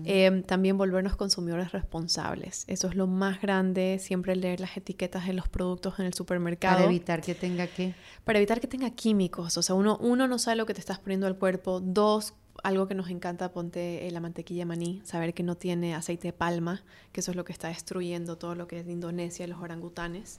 Em, 0.06 0.42
también 0.42 0.78
volvernos 0.78 1.16
consumidores 1.16 1.72
responsables. 1.72 2.64
Eso 2.66 2.88
es 2.88 2.94
lo 2.94 3.06
más 3.06 3.42
grande, 3.42 3.98
siempre 4.00 4.36
leer 4.36 4.60
las 4.60 4.74
etiquetas 4.74 5.26
de 5.26 5.34
los 5.34 5.48
productos 5.48 5.98
en 5.98 6.06
el 6.06 6.14
supermercado. 6.14 6.76
Para 6.76 6.86
evitar 6.86 7.20
que 7.20 7.34
tenga 7.34 7.66
que 7.66 7.94
para 8.24 8.38
evitar 8.38 8.60
que 8.60 8.66
tenga 8.66 8.90
químicos. 8.90 9.56
O 9.56 9.62
sea, 9.62 9.74
uno, 9.74 9.98
uno 10.00 10.28
no 10.28 10.38
sabe 10.38 10.56
lo 10.56 10.66
que 10.66 10.74
te 10.74 10.80
estás 10.80 10.98
poniendo 10.98 11.26
al 11.26 11.36
cuerpo. 11.38 11.80
Dos, 11.80 12.34
algo 12.62 12.86
que 12.86 12.94
nos 12.94 13.10
encanta, 13.10 13.52
ponte 13.52 14.08
la 14.10 14.20
mantequilla 14.20 14.66
maní, 14.66 15.00
saber 15.04 15.34
que 15.34 15.42
no 15.42 15.56
tiene 15.56 15.94
aceite 15.94 16.28
de 16.28 16.32
palma, 16.32 16.84
que 17.12 17.20
eso 17.20 17.30
es 17.30 17.36
lo 17.36 17.44
que 17.44 17.52
está 17.52 17.68
destruyendo 17.68 18.36
todo 18.36 18.54
lo 18.54 18.66
que 18.66 18.80
es 18.80 18.86
de 18.86 18.92
Indonesia, 18.92 19.46
los 19.46 19.60
orangutanes. 19.60 20.38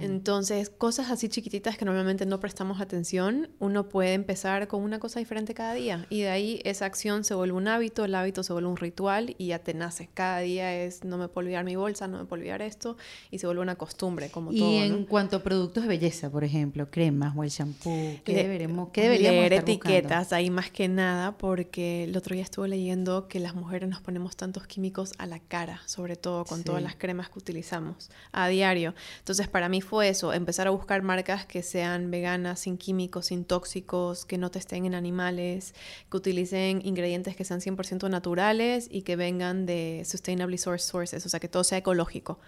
Entonces, 0.00 0.70
cosas 0.70 1.10
así 1.10 1.28
chiquititas 1.28 1.76
que 1.76 1.84
normalmente 1.84 2.26
no 2.26 2.40
prestamos 2.40 2.80
atención, 2.80 3.50
uno 3.58 3.88
puede 3.88 4.14
empezar 4.14 4.68
con 4.68 4.82
una 4.82 4.98
cosa 4.98 5.18
diferente 5.18 5.54
cada 5.54 5.74
día 5.74 6.06
y 6.10 6.22
de 6.22 6.28
ahí 6.28 6.60
esa 6.64 6.86
acción 6.86 7.24
se 7.24 7.34
vuelve 7.34 7.56
un 7.56 7.68
hábito, 7.68 8.04
el 8.04 8.14
hábito 8.14 8.42
se 8.42 8.52
vuelve 8.52 8.68
un 8.68 8.76
ritual 8.76 9.34
y 9.38 9.48
ya 9.48 9.58
te 9.58 9.74
nace. 9.74 10.08
Cada 10.12 10.40
día 10.40 10.74
es 10.74 11.04
no 11.04 11.18
me 11.18 11.28
puedo 11.28 11.46
olvidar 11.46 11.64
mi 11.64 11.76
bolsa, 11.76 12.08
no 12.08 12.18
me 12.18 12.24
puedo 12.24 12.40
olvidar 12.40 12.62
esto 12.62 12.96
y 13.30 13.38
se 13.38 13.46
vuelve 13.46 13.62
una 13.62 13.76
costumbre 13.76 14.30
como 14.30 14.52
y 14.52 14.58
todo. 14.58 14.70
Y 14.70 14.76
en 14.76 15.04
cuanto 15.04 15.36
a 15.36 15.42
productos 15.42 15.82
de 15.82 15.88
belleza, 15.88 16.30
por 16.30 16.44
ejemplo, 16.44 16.90
cremas 16.90 17.36
o 17.36 17.42
el 17.42 17.50
shampoo, 17.50 18.20
¿qué, 18.24 18.34
deberemos, 18.34 18.90
qué 18.90 19.02
deberíamos 19.02 19.40
leer 19.40 19.52
etiquetas 19.54 20.32
ahí 20.32 20.50
más 20.50 20.70
que 20.70 20.88
nada 20.88 21.36
porque 21.46 22.02
el 22.02 22.16
otro 22.16 22.34
día 22.34 22.42
estuve 22.42 22.66
leyendo 22.66 23.28
que 23.28 23.38
las 23.38 23.54
mujeres 23.54 23.88
nos 23.88 24.00
ponemos 24.00 24.34
tantos 24.36 24.66
químicos 24.66 25.12
a 25.16 25.26
la 25.26 25.38
cara, 25.38 25.80
sobre 25.86 26.16
todo 26.16 26.44
con 26.44 26.64
todas 26.64 26.82
las 26.82 26.96
cremas 26.96 27.28
que 27.28 27.38
utilizamos 27.38 28.10
a 28.32 28.48
diario. 28.48 28.96
Entonces 29.20 29.46
para 29.46 29.68
mí 29.68 29.80
fue 29.80 30.08
eso, 30.08 30.32
empezar 30.32 30.66
a 30.66 30.70
buscar 30.70 31.02
marcas 31.02 31.46
que 31.46 31.62
sean 31.62 32.10
veganas, 32.10 32.58
sin 32.58 32.76
químicos, 32.76 33.26
sin 33.26 33.44
tóxicos, 33.44 34.24
que 34.24 34.38
no 34.38 34.50
testen 34.50 34.86
en 34.86 34.96
animales, 34.96 35.76
que 36.10 36.16
utilicen 36.16 36.84
ingredientes 36.84 37.36
que 37.36 37.44
sean 37.44 37.60
100% 37.60 38.10
naturales 38.10 38.88
y 38.90 39.02
que 39.02 39.14
vengan 39.14 39.66
de 39.66 40.02
sustainably 40.04 40.58
sourced 40.58 40.84
sources, 40.84 41.26
o 41.26 41.28
sea, 41.28 41.38
que 41.38 41.46
todo 41.48 41.62
sea 41.62 41.78
ecológico. 41.78 42.40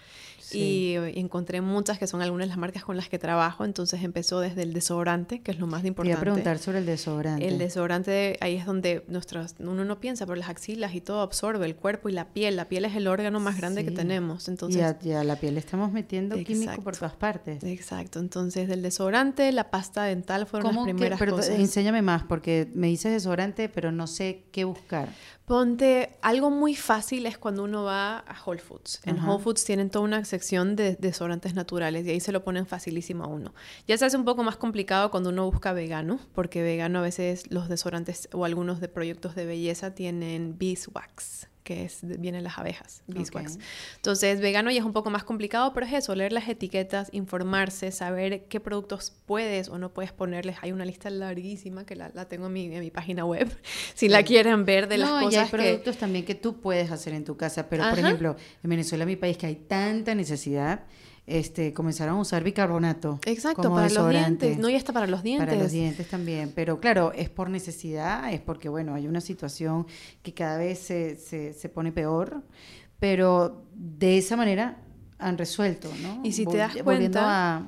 Y, 0.51 0.95
encontré 1.15 1.61
muchas 1.61 1.99
que 1.99 2.07
son 2.07 2.23
algunas 2.23 2.47
de 2.47 2.49
las 2.49 2.59
marcas 2.59 2.83
con 2.83 2.97
las 2.97 3.09
que 3.09 3.19
trabajo, 3.19 3.65
entonces 3.65 4.03
empezó 4.03 4.41
desde 4.41 4.63
el 4.63 4.73
desodorante, 4.73 5.41
que 5.41 5.51
es 5.51 5.59
lo 5.59 5.67
más 5.67 5.85
importante. 5.85 6.17
Voy 6.17 6.19
a 6.19 6.21
preguntar 6.21 6.59
sobre 6.59 6.79
el 6.79 6.87
desodorante. 6.87 7.47
El 7.47 7.59
desodorante, 7.59 8.39
ahí 8.41 8.57
es 8.57 8.67
donde 8.67 8.88
nuestras, 9.09 9.55
uno 9.59 9.85
no 9.85 10.01
piensa, 10.01 10.27
pero 10.27 10.37
las 10.37 10.49
axilas 10.49 10.95
y 10.95 11.01
todo 11.01 11.21
absorbe, 11.21 11.67
el 11.67 11.77
cuerpo 11.77 12.09
y 12.09 12.13
la 12.13 12.29
piel. 12.29 12.57
La 12.57 12.69
piel 12.69 12.85
es 12.85 12.97
el 12.97 13.07
órgano 13.07 13.41
más 13.41 13.57
grande 13.57 13.85
que 13.85 13.91
tenemos. 13.91 14.49
Entonces, 14.49 14.97
y 15.03 15.13
a, 15.13 15.25
la 15.25 15.37
piel 15.37 15.59
estamos 15.59 15.93
metiendo 15.93 16.37
químico 16.45 16.83
por 16.83 16.97
todas 16.97 17.15
partes. 17.15 17.63
Exacto. 17.65 18.21
Entonces, 18.21 18.69
del 18.69 18.83
desodorante, 18.83 19.51
la 19.53 19.71
pasta 19.71 20.05
dental 20.05 20.47
fueron 20.47 20.75
las 20.75 20.85
primeras 20.85 21.19
cosas. 21.19 21.51
Enséñame 21.51 22.03
más, 22.03 22.23
porque 22.25 22.71
me 22.75 22.89
dices 22.89 23.13
desodorante, 23.13 23.69
pero 23.69 23.93
no 23.93 24.07
sé 24.07 24.45
qué 24.53 24.65
buscar. 24.65 25.09
Ponte, 25.49 26.11
algo 26.21 26.51
muy 26.51 26.77
fácil 26.77 27.25
es 27.25 27.39
cuando 27.39 27.65
uno 27.65 27.83
va 27.83 28.19
a 28.19 28.37
Whole 28.45 28.61
Foods. 28.61 29.01
En 29.07 29.19
Whole 29.19 29.43
Foods 29.43 29.65
tienen 29.65 29.89
toda 29.89 30.05
una 30.05 30.27
sección 30.27 30.77
de 30.77 30.97
desodorantes 30.97 31.55
naturales 31.55 32.07
y 32.07 32.11
ahí 32.11 32.21
se 32.21 32.33
lo 32.33 32.45
ponen 32.45 32.67
facilísimo 32.67 33.25
a 33.25 33.29
uno. 33.29 33.55
Ya 33.87 33.97
se 33.97 34.05
hace 34.05 34.19
un 34.19 34.27
poco 34.27 34.43
más 34.43 34.59
complicado 34.59 35.11
cuando 35.11 35.31
uno 35.31 35.51
busca 35.51 35.73
vegano, 35.73 36.21
porque 36.35 36.63
vegano 36.63 36.99
a 36.99 37.03
veces 37.03 37.51
los 37.51 37.71
desodorantes 37.71 38.29
o 38.35 38.45
algunos 38.45 38.79
de 38.81 38.89
proyectos 38.89 39.35
de 39.35 39.47
belleza 39.47 39.95
tienen 39.95 40.59
beeswax, 40.59 41.48
que 41.69 41.85
es, 41.85 41.99
vienen 42.03 42.45
las 42.45 42.57
abejas, 42.57 43.03
beeswax. 43.09 43.59
Entonces, 43.97 44.41
vegano 44.41 44.71
ya 44.71 44.79
es 44.81 44.87
un 44.87 44.95
poco 44.95 45.11
más 45.11 45.23
complicado, 45.23 45.75
pero 45.75 45.85
es 45.85 45.93
eso, 45.93 46.15
leer 46.15 46.33
las 46.33 46.49
etiquetas, 46.49 47.11
informarse, 47.13 47.93
saber 47.93 48.45
qué 48.45 48.59
productos 48.59 49.13
puedes 49.27 49.69
o 49.69 49.77
no 49.77 49.93
puedes 49.93 50.11
ponerles. 50.11 50.57
Hay 50.63 50.73
una 50.73 50.87
lista 50.87 51.11
larguísima 51.11 51.85
que 51.85 51.95
la, 51.95 52.11
tengo 52.25 52.47
en 52.47 52.55
mi, 52.55 52.75
en 52.75 52.81
mi, 52.81 52.91
página 52.91 53.27
web, 53.27 53.55
si 53.95 54.09
la 54.09 54.23
quieren 54.23 54.65
ver 54.65 54.89
de 54.89 54.97
las 54.97 55.11
cosas. 55.11 55.35
Y 55.35 55.37
hay 55.37 55.49
productos 55.51 55.99
también 55.99 56.25
que 56.25 56.35
tú 56.35 56.59
puedes 56.59 56.91
hacer 56.91 57.13
en 57.13 57.27
tu 57.27 57.37
casa, 57.37 57.69
pero 57.69 57.87
por 57.91 57.99
ejemplo, 57.99 58.37
en 58.65 58.71
Venezuela, 58.71 59.05
mi 59.05 59.17
país, 59.17 59.37
que 59.37 59.45
hay 59.45 59.57
tanta 59.57 60.15
necesidad, 60.15 60.87
este, 61.29 61.73
comenzaron 61.73 62.17
a 62.17 62.21
usar 62.21 62.43
bicarbonato. 62.43 63.21
Exacto, 63.27 63.71
para 63.71 63.89
los 63.89 64.11
dientes. 64.11 64.59
No, 64.59 64.69
y 64.69 64.75
está 64.75 64.93
para 64.93 65.07
los 65.07 65.23
dientes. 65.23 65.47
Para 65.47 65.63
los 65.63 65.71
dientes 65.71 66.09
también. 66.09 66.53
Pero 66.55 66.81
claro, 66.81 67.13
es 67.13 67.29
por 67.29 67.51
necesidad, 67.51 68.33
es 68.33 68.41
porque, 68.41 68.69
bueno, 68.69 68.95
hay 68.95 69.07
una 69.07 69.21
situación 69.21 69.87
que 70.23 70.33
cada 70.33 70.57
vez 70.59 70.79
se, 70.79 71.17
se, 71.17 71.53
se 71.53 71.69
pone 71.69 71.93
peor, 71.93 72.43
pero 72.99 73.63
de 73.75 74.19
esa 74.19 74.37
manera 74.37 74.79
han 75.19 75.37
resuelto, 75.37 75.91
¿no? 76.03 76.21
Y 76.25 76.33
si 76.33 76.47
te 76.47 76.57
das 76.57 76.77
cuenta 76.83 77.57
a 77.57 77.67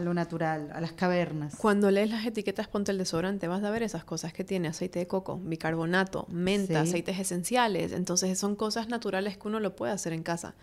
lo 0.00 0.14
natural, 0.14 0.70
a 0.72 0.80
las 0.80 0.92
cavernas. 0.92 1.56
Cuando 1.56 1.90
lees 1.90 2.10
las 2.10 2.24
etiquetas, 2.24 2.68
ponte 2.68 2.92
el 2.92 2.98
desodorante, 2.98 3.48
vas 3.48 3.62
a 3.64 3.70
ver 3.70 3.82
esas 3.82 4.04
cosas 4.04 4.32
que 4.32 4.44
tiene 4.44 4.68
aceite 4.68 4.98
de 4.98 5.06
coco, 5.06 5.38
bicarbonato, 5.38 6.26
menta, 6.30 6.80
aceites 6.80 7.18
esenciales. 7.18 7.92
Entonces 7.92 8.38
son 8.38 8.56
cosas 8.56 8.88
naturales 8.88 9.36
que 9.36 9.48
uno 9.48 9.60
lo 9.60 9.76
puede 9.76 9.92
hacer 9.92 10.12
en 10.12 10.22
casa. 10.22 10.54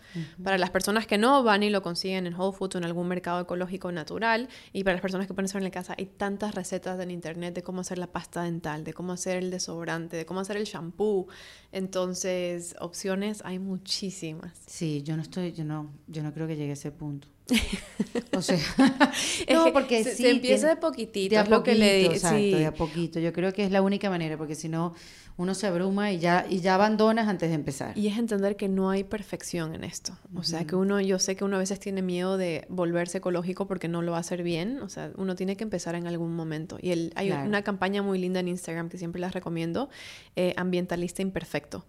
Para 0.42 0.58
las 0.58 0.70
personas 0.70 1.06
que 1.06 1.18
no 1.18 1.42
van 1.42 1.62
y 1.62 1.70
lo 1.70 1.82
consiguen 1.82 2.26
en 2.26 2.34
Whole 2.34 2.56
Foods 2.56 2.76
o 2.76 2.78
en 2.78 2.84
algún 2.84 3.08
mercado 3.08 3.40
ecológico 3.40 3.92
natural, 3.92 4.48
y 4.72 4.84
para 4.84 4.94
las 4.94 5.02
personas 5.02 5.26
que 5.26 5.34
pueden 5.34 5.46
hacer 5.46 5.58
en 5.58 5.64
la 5.64 5.70
casa, 5.70 5.94
hay 5.96 6.06
tantas 6.06 6.54
recetas 6.54 6.98
en 7.00 7.10
internet 7.10 7.54
de 7.54 7.62
cómo 7.62 7.80
hacer 7.80 7.98
la 7.98 8.06
pasta 8.06 8.42
dental, 8.42 8.84
de 8.84 8.92
cómo 8.92 9.12
hacer 9.12 9.36
el 9.36 9.50
desodorante, 9.50 10.16
de 10.16 10.26
cómo 10.26 10.40
hacer 10.40 10.56
el 10.56 10.64
shampoo. 10.64 11.28
Entonces, 11.72 12.74
opciones 12.80 13.42
hay 13.44 13.58
muchísimas. 13.58 14.52
Sí, 14.66 15.02
yo 15.02 15.16
no 15.16 15.22
estoy, 15.22 15.52
yo 15.52 15.64
no, 15.64 15.90
yo 16.06 16.22
no 16.22 16.32
creo 16.32 16.46
que 16.46 16.56
llegue 16.56 16.70
a 16.70 16.74
ese 16.74 16.90
punto. 16.90 17.28
o 18.36 18.42
sea, 18.42 18.58
no, 19.52 19.72
porque 19.72 20.04
se, 20.04 20.16
se 20.16 20.30
empieza 20.30 20.68
de 20.68 20.76
poquitito, 20.76 21.34
de 21.34 21.38
a 21.38 21.44
lo 21.44 21.62
que 21.62 21.74
le 21.74 22.06
exacto, 22.06 22.36
de 22.36 22.66
a 22.66 22.74
poquito. 22.74 23.18
Yo 23.20 23.32
creo 23.32 23.52
que 23.52 23.64
es 23.64 23.70
la 23.70 23.82
única 23.82 24.10
manera, 24.10 24.36
porque 24.36 24.54
si 24.54 24.68
no, 24.68 24.94
uno 25.40 25.54
se 25.54 25.66
abruma 25.66 26.12
y 26.12 26.18
ya, 26.18 26.44
y 26.46 26.60
ya 26.60 26.74
abandonas 26.74 27.26
antes 27.26 27.48
de 27.48 27.54
empezar. 27.54 27.96
Y 27.96 28.08
es 28.08 28.18
entender 28.18 28.56
que 28.56 28.68
no 28.68 28.90
hay 28.90 29.04
perfección 29.04 29.74
en 29.74 29.84
esto. 29.84 30.12
O 30.34 30.42
sea, 30.42 30.66
que 30.66 30.76
uno, 30.76 31.00
yo 31.00 31.18
sé 31.18 31.34
que 31.34 31.44
uno 31.44 31.56
a 31.56 31.58
veces 31.60 31.80
tiene 31.80 32.02
miedo 32.02 32.36
de 32.36 32.66
volverse 32.68 33.18
ecológico 33.18 33.66
porque 33.66 33.88
no 33.88 34.02
lo 34.02 34.12
va 34.12 34.18
a 34.18 34.20
hacer 34.20 34.42
bien. 34.42 34.80
O 34.82 34.90
sea, 34.90 35.12
uno 35.16 35.36
tiene 35.36 35.56
que 35.56 35.64
empezar 35.64 35.94
en 35.94 36.06
algún 36.06 36.36
momento. 36.36 36.76
Y 36.82 36.90
el, 36.90 37.12
hay 37.16 37.32
una 37.32 37.62
campaña 37.62 38.02
muy 38.02 38.18
linda 38.18 38.40
en 38.40 38.48
Instagram 38.48 38.90
que 38.90 38.98
siempre 38.98 39.18
las 39.18 39.32
recomiendo, 39.32 39.88
eh, 40.36 40.52
Ambientalista 40.58 41.22
Imperfecto 41.22 41.86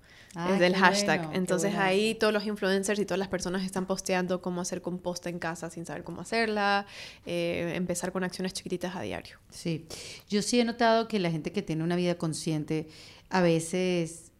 es 0.49 0.59
del 0.59 0.75
hashtag. 0.75 1.29
Entonces 1.33 1.75
ahí 1.75 2.15
todos 2.15 2.33
los 2.33 2.45
influencers 2.45 2.99
y 2.99 3.05
todas 3.05 3.19
las 3.19 3.27
personas 3.27 3.63
están 3.63 3.85
posteando 3.85 4.41
cómo 4.41 4.61
hacer 4.61 4.81
composta 4.81 5.29
en 5.29 5.39
casa 5.39 5.69
sin 5.69 5.85
saber 5.85 6.03
cómo 6.03 6.21
hacerla, 6.21 6.85
eh, 7.25 7.73
empezar 7.75 8.11
con 8.11 8.23
acciones 8.23 8.53
chiquititas 8.53 8.95
a 8.95 9.01
diario. 9.01 9.37
Sí, 9.49 9.85
yo 10.29 10.41
sí 10.41 10.59
he 10.59 10.65
notado 10.65 11.07
que 11.07 11.19
la 11.19 11.31
gente 11.31 11.51
que 11.51 11.61
tiene 11.61 11.83
una 11.83 11.95
vida 11.95 12.15
consciente 12.15 12.87
a 13.31 13.41
veces 13.41 14.31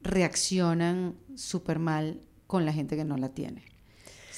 reaccionan 0.00 1.16
súper 1.36 1.78
mal 1.78 2.22
con 2.46 2.64
la 2.64 2.72
gente 2.72 2.96
que 2.96 3.04
no 3.04 3.16
la 3.16 3.28
tiene 3.28 3.64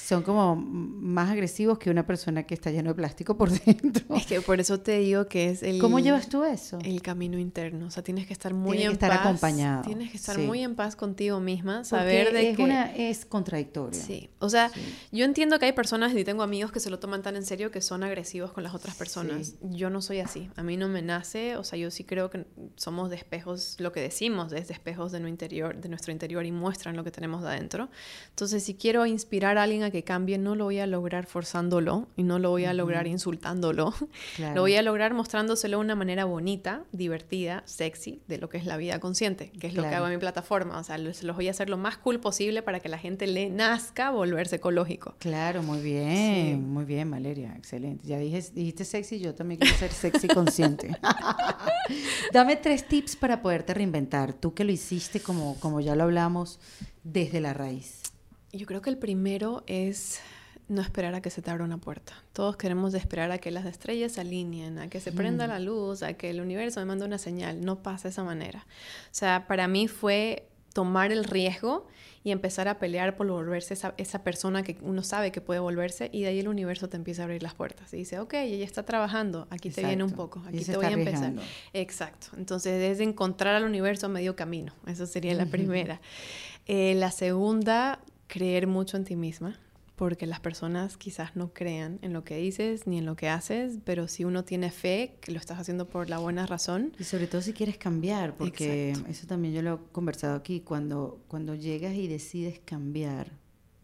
son 0.03 0.23
como 0.23 0.55
más 0.55 1.29
agresivos 1.29 1.77
que 1.77 1.89
una 1.89 2.05
persona 2.05 2.43
que 2.43 2.53
está 2.53 2.71
lleno 2.71 2.89
de 2.89 2.95
plástico 2.95 3.37
por 3.37 3.49
dentro. 3.65 4.15
Es 4.15 4.25
que 4.25 4.41
por 4.41 4.59
eso 4.59 4.79
te 4.79 4.97
digo 4.97 5.25
que 5.27 5.49
es 5.49 5.63
el... 5.63 5.79
¿Cómo 5.79 5.99
llevas 5.99 6.27
tú 6.29 6.43
eso? 6.43 6.79
El 6.83 7.01
camino 7.01 7.37
interno. 7.37 7.87
O 7.87 7.91
sea, 7.91 8.03
tienes 8.03 8.25
que 8.25 8.33
estar 8.33 8.53
muy 8.53 8.77
tienes 8.77 8.93
en 8.93 8.97
que 8.97 9.05
estar 9.05 9.19
acompañado. 9.19 9.83
Tienes 9.83 10.11
que 10.11 10.17
estar 10.17 10.37
muy 10.39 10.63
en 10.63 10.75
paz 10.75 10.95
contigo 10.95 11.39
misma, 11.39 11.83
saber 11.83 12.33
de 12.33 12.51
es 12.51 12.57
que... 12.57 12.63
Una, 12.63 12.95
es 12.95 13.25
contradictorio. 13.25 13.99
Sí. 13.99 14.29
O 14.39 14.49
sea, 14.49 14.71
yo 15.11 15.25
entiendo 15.25 15.59
que 15.59 15.65
hay 15.65 15.73
personas, 15.73 16.13
y 16.15 16.23
tengo 16.23 16.43
amigos 16.43 16.71
que 16.71 16.79
se 16.79 16.89
lo 16.89 16.99
toman 16.99 17.21
tan 17.21 17.35
en 17.35 17.45
serio 17.45 17.71
que 17.71 17.81
son 17.81 18.03
agresivos 18.03 18.51
con 18.51 18.63
las 18.63 18.73
otras 18.73 18.95
personas. 18.95 19.55
Yo 19.61 19.89
no 19.89 20.01
soy 20.01 20.19
así. 20.19 20.49
A 20.55 20.63
mí 20.63 20.77
no 20.77 20.87
me 20.87 21.01
nace, 21.01 21.57
o 21.57 21.63
sea, 21.63 21.77
yo 21.77 21.91
sí 21.91 22.03
creo 22.03 22.29
que 22.29 22.45
somos 22.75 23.09
de 23.09 23.15
espejos, 23.15 23.75
lo 23.79 23.91
que 23.91 24.01
decimos 24.01 24.51
es 24.53 24.67
de 24.67 24.73
espejos 24.73 25.11
de, 25.11 25.19
interior, 25.29 25.79
de 25.79 25.89
nuestro 25.89 26.11
interior 26.11 26.45
y 26.45 26.51
muestran 26.51 26.95
lo 26.95 27.03
que 27.03 27.11
tenemos 27.11 27.43
de 27.43 27.49
adentro. 27.49 27.89
Entonces, 28.29 28.63
si 28.63 28.75
quiero 28.75 29.05
inspirar 29.05 29.57
a 29.57 29.63
alguien 29.63 29.83
a 29.83 29.90
que 29.91 30.03
cambie, 30.03 30.37
no 30.37 30.55
lo 30.55 30.65
voy 30.65 30.79
a 30.79 30.87
lograr 30.87 31.25
forzándolo 31.25 32.07
y 32.15 32.23
no 32.23 32.39
lo 32.39 32.49
voy 32.49 32.65
a 32.65 32.73
lograr 32.73 33.07
insultándolo. 33.07 33.93
Lo 34.55 34.61
voy 34.61 34.75
a 34.75 34.81
lograr 34.81 35.13
mostrándoselo 35.13 35.77
de 35.77 35.81
una 35.81 35.95
manera 35.95 36.25
bonita, 36.25 36.83
divertida, 36.91 37.63
sexy, 37.65 38.21
de 38.27 38.37
lo 38.37 38.49
que 38.49 38.57
es 38.57 38.65
la 38.65 38.77
vida 38.77 38.99
consciente, 38.99 39.51
que 39.59 39.67
es 39.67 39.73
lo 39.73 39.83
que 39.83 39.89
hago 39.89 40.07
en 40.07 40.13
mi 40.13 40.17
plataforma. 40.17 40.79
O 40.79 40.83
sea, 40.83 40.97
los, 40.97 41.23
los 41.23 41.35
voy 41.35 41.47
a 41.47 41.51
hacer 41.51 41.69
lo 41.69 41.77
más 41.77 41.97
cool 41.97 42.19
posible 42.19 42.61
para 42.61 42.79
que 42.79 42.89
la 42.89 42.97
gente 42.97 43.27
le 43.27 43.49
nazca 43.49 44.11
volverse 44.11 44.57
ecológico. 44.57 45.15
Claro, 45.19 45.63
muy 45.63 45.81
bien, 45.81 46.69
muy 46.69 46.85
bien, 46.85 47.09
Valeria, 47.11 47.53
excelente. 47.57 48.07
Ya 48.07 48.17
dije, 48.17 48.43
dijiste 48.53 48.85
sexy, 48.85 49.19
yo 49.19 49.35
también 49.35 49.59
quiero 49.59 49.75
ser 49.77 49.91
sexy 49.91 50.27
consciente. 50.27 50.97
Dame 52.33 52.55
tres 52.55 52.87
tips 52.87 53.15
para 53.15 53.41
poderte 53.41 53.73
reinventar. 53.73 54.33
Tú 54.33 54.53
que 54.53 54.63
lo 54.63 54.71
hiciste, 54.71 55.19
como, 55.19 55.59
como 55.59 55.79
ya 55.81 55.95
lo 55.95 56.03
hablamos, 56.03 56.59
desde 57.03 57.41
la 57.41 57.53
raíz. 57.53 58.00
Yo 58.53 58.65
creo 58.65 58.81
que 58.81 58.89
el 58.89 58.97
primero 58.97 59.63
es 59.67 60.19
no 60.67 60.81
esperar 60.81 61.13
a 61.15 61.21
que 61.21 61.29
se 61.29 61.41
te 61.41 61.51
abra 61.51 61.65
una 61.65 61.77
puerta. 61.77 62.13
Todos 62.33 62.55
queremos 62.55 62.93
esperar 62.93 63.31
a 63.31 63.37
que 63.37 63.51
las 63.51 63.65
estrellas 63.65 64.13
se 64.13 64.21
alineen, 64.21 64.79
a 64.79 64.89
que 64.89 64.99
se 64.99 65.11
prenda 65.11 65.45
la 65.47 65.59
luz, 65.59 66.01
a 66.01 66.13
que 66.13 66.29
el 66.29 66.39
universo 66.39 66.79
me 66.79 66.85
mande 66.85 67.05
una 67.05 67.17
señal. 67.17 67.61
No 67.61 67.83
pasa 67.83 68.03
de 68.03 68.09
esa 68.09 68.23
manera. 68.23 68.65
O 69.05 69.13
sea, 69.13 69.47
para 69.47 69.67
mí 69.67 69.87
fue 69.87 70.47
tomar 70.73 71.11
el 71.11 71.25
riesgo 71.25 71.87
y 72.23 72.31
empezar 72.31 72.67
a 72.67 72.79
pelear 72.79 73.17
por 73.17 73.27
volverse 73.27 73.73
esa, 73.73 73.93
esa, 73.97 74.23
persona 74.23 74.63
que 74.63 74.77
uno 74.81 75.03
sabe 75.03 75.31
que 75.31 75.41
puede 75.41 75.59
volverse 75.59 76.09
y 76.13 76.21
de 76.21 76.27
ahí 76.27 76.39
el 76.39 76.47
universo 76.47 76.87
te 76.87 76.95
empieza 76.95 77.23
a 77.23 77.25
abrir 77.25 77.43
las 77.43 77.55
puertas 77.55 77.93
y 77.93 77.97
dice, 77.97 78.19
ok, 78.19 78.35
ella 78.35 78.63
está 78.63 78.83
trabajando, 78.83 79.47
aquí 79.49 79.69
te 79.69 79.83
viene 79.83 80.03
un 80.03 80.11
poco, 80.11 80.41
aquí 80.47 80.63
te 80.63 80.77
voy 80.77 80.85
a 80.85 80.91
empezar. 80.91 81.33
Exacto. 81.73 82.27
Entonces 82.37 82.81
es 82.81 82.99
encontrar 82.99 83.55
al 83.55 83.63
universo 83.63 84.05
a 84.05 84.09
medio 84.09 84.35
camino, 84.35 84.73
eso 84.87 85.05
sería 85.07 85.33
la 85.33 85.47
primera. 85.47 85.99
Eh, 86.67 86.93
la 86.95 87.11
segunda, 87.11 87.99
creer 88.31 88.65
mucho 88.65 88.95
en 88.95 89.03
ti 89.03 89.17
misma 89.17 89.59
porque 89.97 90.25
las 90.25 90.39
personas 90.39 90.97
quizás 90.97 91.35
no 91.35 91.53
crean 91.53 91.99
en 92.01 92.13
lo 92.13 92.23
que 92.23 92.37
dices 92.37 92.87
ni 92.87 92.97
en 92.97 93.05
lo 93.05 93.15
que 93.15 93.29
haces, 93.29 93.77
pero 93.83 94.07
si 94.07 94.23
uno 94.23 94.43
tiene 94.43 94.71
fe, 94.71 95.17
que 95.21 95.31
lo 95.31 95.37
estás 95.37 95.59
haciendo 95.59 95.87
por 95.87 96.09
la 96.09 96.17
buena 96.17 96.47
razón. 96.47 96.93
Y 96.97 97.03
sobre 97.03 97.27
todo 97.27 97.41
si 97.41 97.53
quieres 97.53 97.77
cambiar, 97.77 98.35
porque 98.35 98.95
eso 99.07 99.27
también 99.27 99.53
yo 99.53 99.61
lo 99.61 99.75
he 99.75 99.91
conversado 99.91 100.35
aquí, 100.35 100.61
cuando, 100.61 101.21
cuando 101.27 101.53
llegas 101.53 101.93
y 101.93 102.07
decides 102.07 102.59
cambiar 102.65 103.33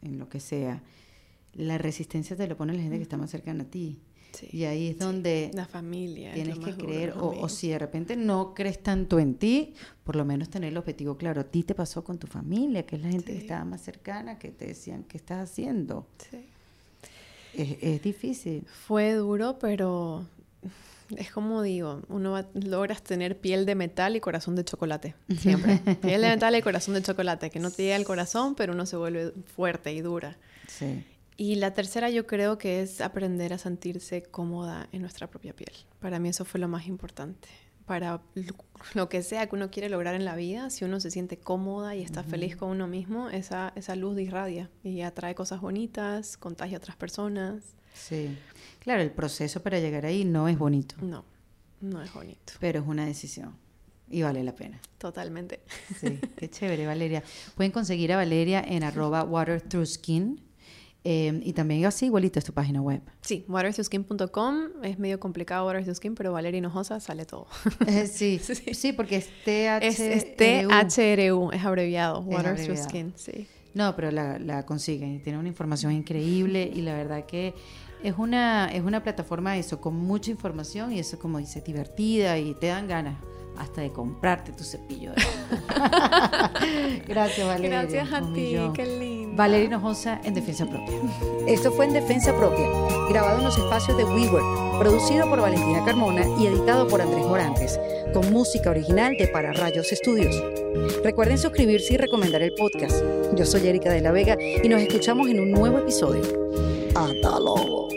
en 0.01 0.17
lo 0.17 0.27
que 0.27 0.39
sea, 0.39 0.81
la 1.53 1.77
resistencia 1.77 2.35
te 2.35 2.47
lo 2.47 2.57
pone 2.57 2.73
la 2.73 2.81
gente 2.81 2.97
que 2.97 3.03
está 3.03 3.17
más 3.17 3.29
cercana 3.29 3.65
a 3.65 3.67
ti 3.67 3.99
y 4.51 4.65
ahí 4.65 4.87
es 4.89 4.99
donde 4.99 5.51
la 5.53 5.65
familia 5.65 6.33
tienes 6.33 6.59
que 6.59 6.75
creer, 6.75 7.13
o, 7.17 7.49
si 7.49 7.69
de 7.69 7.79
repente 7.79 8.15
no 8.15 8.53
crees 8.53 8.81
tanto 8.81 9.19
en 9.19 9.35
ti, 9.35 9.73
por 10.03 10.15
lo 10.15 10.25
menos 10.25 10.49
tener 10.49 10.71
el 10.71 10.77
objetivo 10.77 11.17
claro. 11.17 11.41
A 11.41 11.43
ti 11.43 11.63
te 11.63 11.75
pasó 11.75 12.03
con 12.03 12.17
tu 12.17 12.27
familia, 12.27 12.85
que 12.85 12.95
es 12.95 13.01
la 13.01 13.09
gente 13.09 13.33
que 13.33 13.39
estaba 13.39 13.65
más 13.65 13.81
cercana, 13.81 14.37
que 14.37 14.51
te 14.51 14.67
decían, 14.67 15.03
¿qué 15.03 15.17
estás 15.17 15.49
haciendo? 15.49 16.07
Es, 17.53 18.01
difícil. 18.03 18.65
Fue 18.67 19.13
duro, 19.13 19.57
pero 19.59 20.25
es 21.15 21.31
como 21.31 21.61
digo, 21.61 22.01
uno 22.09 22.45
logras 22.53 23.01
tener 23.01 23.39
piel 23.39 23.65
de 23.65 23.75
metal 23.75 24.15
y 24.15 24.19
corazón 24.19 24.55
de 24.55 24.63
chocolate, 24.63 25.15
siempre. 25.39 25.79
piel 26.01 26.21
de 26.21 26.29
metal 26.29 26.55
y 26.55 26.61
corazón 26.61 26.93
de 26.93 27.01
chocolate, 27.01 27.49
que 27.49 27.59
no 27.59 27.71
te 27.71 27.83
llega 27.83 27.95
al 27.95 28.05
corazón, 28.05 28.55
pero 28.55 28.73
uno 28.73 28.85
se 28.85 28.97
vuelve 28.97 29.31
fuerte 29.55 29.93
y 29.93 30.01
dura. 30.01 30.37
Sí. 30.67 31.03
Y 31.39 31.55
la 31.55 31.75
tercera 31.75 32.09
yo 32.09 32.25
creo 32.25 32.57
que 32.57 32.81
es 32.81 32.99
aprender 32.99 33.53
a 33.53 33.59
sentirse 33.59 34.23
cómoda 34.23 34.89
en 34.91 35.01
nuestra 35.01 35.27
propia 35.27 35.55
piel. 35.55 35.71
Para 35.99 36.17
mí 36.19 36.29
eso 36.29 36.45
fue 36.45 36.59
lo 36.59 36.67
más 36.67 36.87
importante. 36.87 37.47
Para 37.85 38.21
lo 38.95 39.07
que 39.07 39.21
sea 39.21 39.47
que 39.47 39.55
uno 39.55 39.69
quiere 39.69 39.87
lograr 39.87 40.15
en 40.15 40.25
la 40.25 40.35
vida, 40.35 40.71
si 40.71 40.83
uno 40.83 40.99
se 40.99 41.11
siente 41.11 41.37
cómoda 41.37 41.95
y 41.95 42.01
está 42.01 42.23
feliz 42.23 42.57
con 42.57 42.69
uno 42.69 42.87
mismo, 42.87 43.29
esa, 43.29 43.71
esa 43.75 43.95
luz 43.95 44.19
irradia 44.19 44.69
y 44.83 45.01
atrae 45.01 45.35
cosas 45.35 45.61
bonitas, 45.61 46.37
contagia 46.37 46.77
a 46.77 46.79
otras 46.79 46.97
personas. 46.97 47.75
Sí, 47.93 48.35
claro, 48.79 49.03
el 49.03 49.11
proceso 49.11 49.61
para 49.61 49.79
llegar 49.79 50.05
ahí 50.05 50.25
no 50.25 50.49
es 50.49 50.57
bonito. 50.57 50.95
No, 51.01 51.23
no 51.79 52.01
es 52.01 52.11
bonito. 52.13 52.53
Pero 52.59 52.81
es 52.81 52.87
una 52.87 53.05
decisión. 53.05 53.55
Y 54.09 54.23
vale 54.23 54.43
la 54.43 54.55
pena. 54.55 54.81
Totalmente. 54.97 55.61
Sí, 55.99 56.19
qué 56.35 56.49
chévere, 56.49 56.87
Valeria. 56.87 57.23
Pueden 57.55 57.71
conseguir 57.71 58.11
a 58.11 58.17
Valeria 58.17 58.61
en 58.65 58.83
arroba 58.83 59.23
water 59.23 59.61
through 59.61 59.85
skin 59.85 60.46
eh, 61.03 61.39
y 61.43 61.53
también 61.53 61.85
así, 61.85 62.07
igualito 62.07 62.39
es 62.39 62.45
tu 62.45 62.53
página 62.53 62.81
web. 62.81 63.01
Sí, 63.21 63.45
waterthroughskin.com. 63.47 64.83
Es 64.83 64.99
medio 64.99 65.19
complicado 65.19 65.65
waterthroughskin, 65.65 66.15
pero 66.15 66.33
Valeria 66.33 66.57
Hinojosa 66.57 66.99
sale 66.99 67.25
todo. 67.25 67.47
Eh, 67.87 68.07
sí, 68.11 68.39
sí, 68.39 68.93
porque 68.93 69.17
es 69.17 69.29
THRU. 69.45 69.85
Es, 69.85 69.99
es 69.99 70.35
THRU, 70.35 71.51
es 71.51 71.63
abreviado. 71.63 72.21
Waterthroughskin, 72.21 73.13
sí. 73.15 73.47
No, 73.73 73.95
pero 73.95 74.11
la, 74.11 74.39
la 74.39 74.65
consiguen. 74.65 75.21
Tiene 75.21 75.39
una 75.39 75.47
información 75.47 75.93
increíble 75.93 76.69
y 76.73 76.81
la 76.81 76.95
verdad 76.95 77.25
que 77.25 77.53
es 78.03 78.15
una, 78.17 78.69
es 78.73 78.83
una 78.83 79.03
plataforma 79.03 79.57
eso, 79.57 79.79
con 79.79 79.95
mucha 79.95 80.31
información 80.31 80.91
y 80.91 80.99
eso, 80.99 81.19
como 81.19 81.37
dice, 81.37 81.61
divertida 81.61 82.37
y 82.37 82.53
te 82.55 82.67
dan 82.67 82.87
ganas 82.87 83.15
hasta 83.59 83.81
de 83.81 83.91
comprarte 83.91 84.51
tu 84.51 84.63
cepillo 84.63 85.11
de 85.13 85.21
Gracias, 87.07 87.47
Valeria. 87.47 87.81
Gracias 87.81 88.13
a 88.13 88.21
ti, 88.33 88.57
qué 88.73 88.85
lindo. 88.85 89.35
Valeria 89.35 89.67
Hinojosa 89.67 90.19
en 90.23 90.33
Defensa 90.33 90.65
Propia. 90.65 90.95
Esto 91.47 91.71
fue 91.71 91.85
en 91.85 91.93
Defensa 91.93 92.35
Propia, 92.35 92.67
grabado 93.09 93.37
en 93.37 93.45
los 93.45 93.57
espacios 93.57 93.95
de 93.97 94.03
WeWork, 94.03 94.79
producido 94.79 95.29
por 95.29 95.41
Valentina 95.41 95.85
Carmona 95.85 96.25
y 96.39 96.47
editado 96.47 96.87
por 96.87 97.01
Andrés 97.01 97.25
Morantes, 97.25 97.79
con 98.13 98.31
música 98.31 98.71
original 98.71 99.15
de 99.17 99.27
Para 99.27 99.53
Rayos 99.53 99.91
Estudios. 99.91 100.35
Recuerden 101.03 101.37
suscribirse 101.37 101.93
y 101.93 101.97
recomendar 101.97 102.41
el 102.41 102.53
podcast. 102.53 103.03
Yo 103.35 103.45
soy 103.45 103.67
Erika 103.67 103.91
de 103.91 104.01
la 104.01 104.11
Vega 104.11 104.37
y 104.41 104.67
nos 104.67 104.81
escuchamos 104.81 105.29
en 105.29 105.39
un 105.39 105.51
nuevo 105.51 105.77
episodio. 105.77 106.23
Hasta 106.95 107.39
luego. 107.39 107.96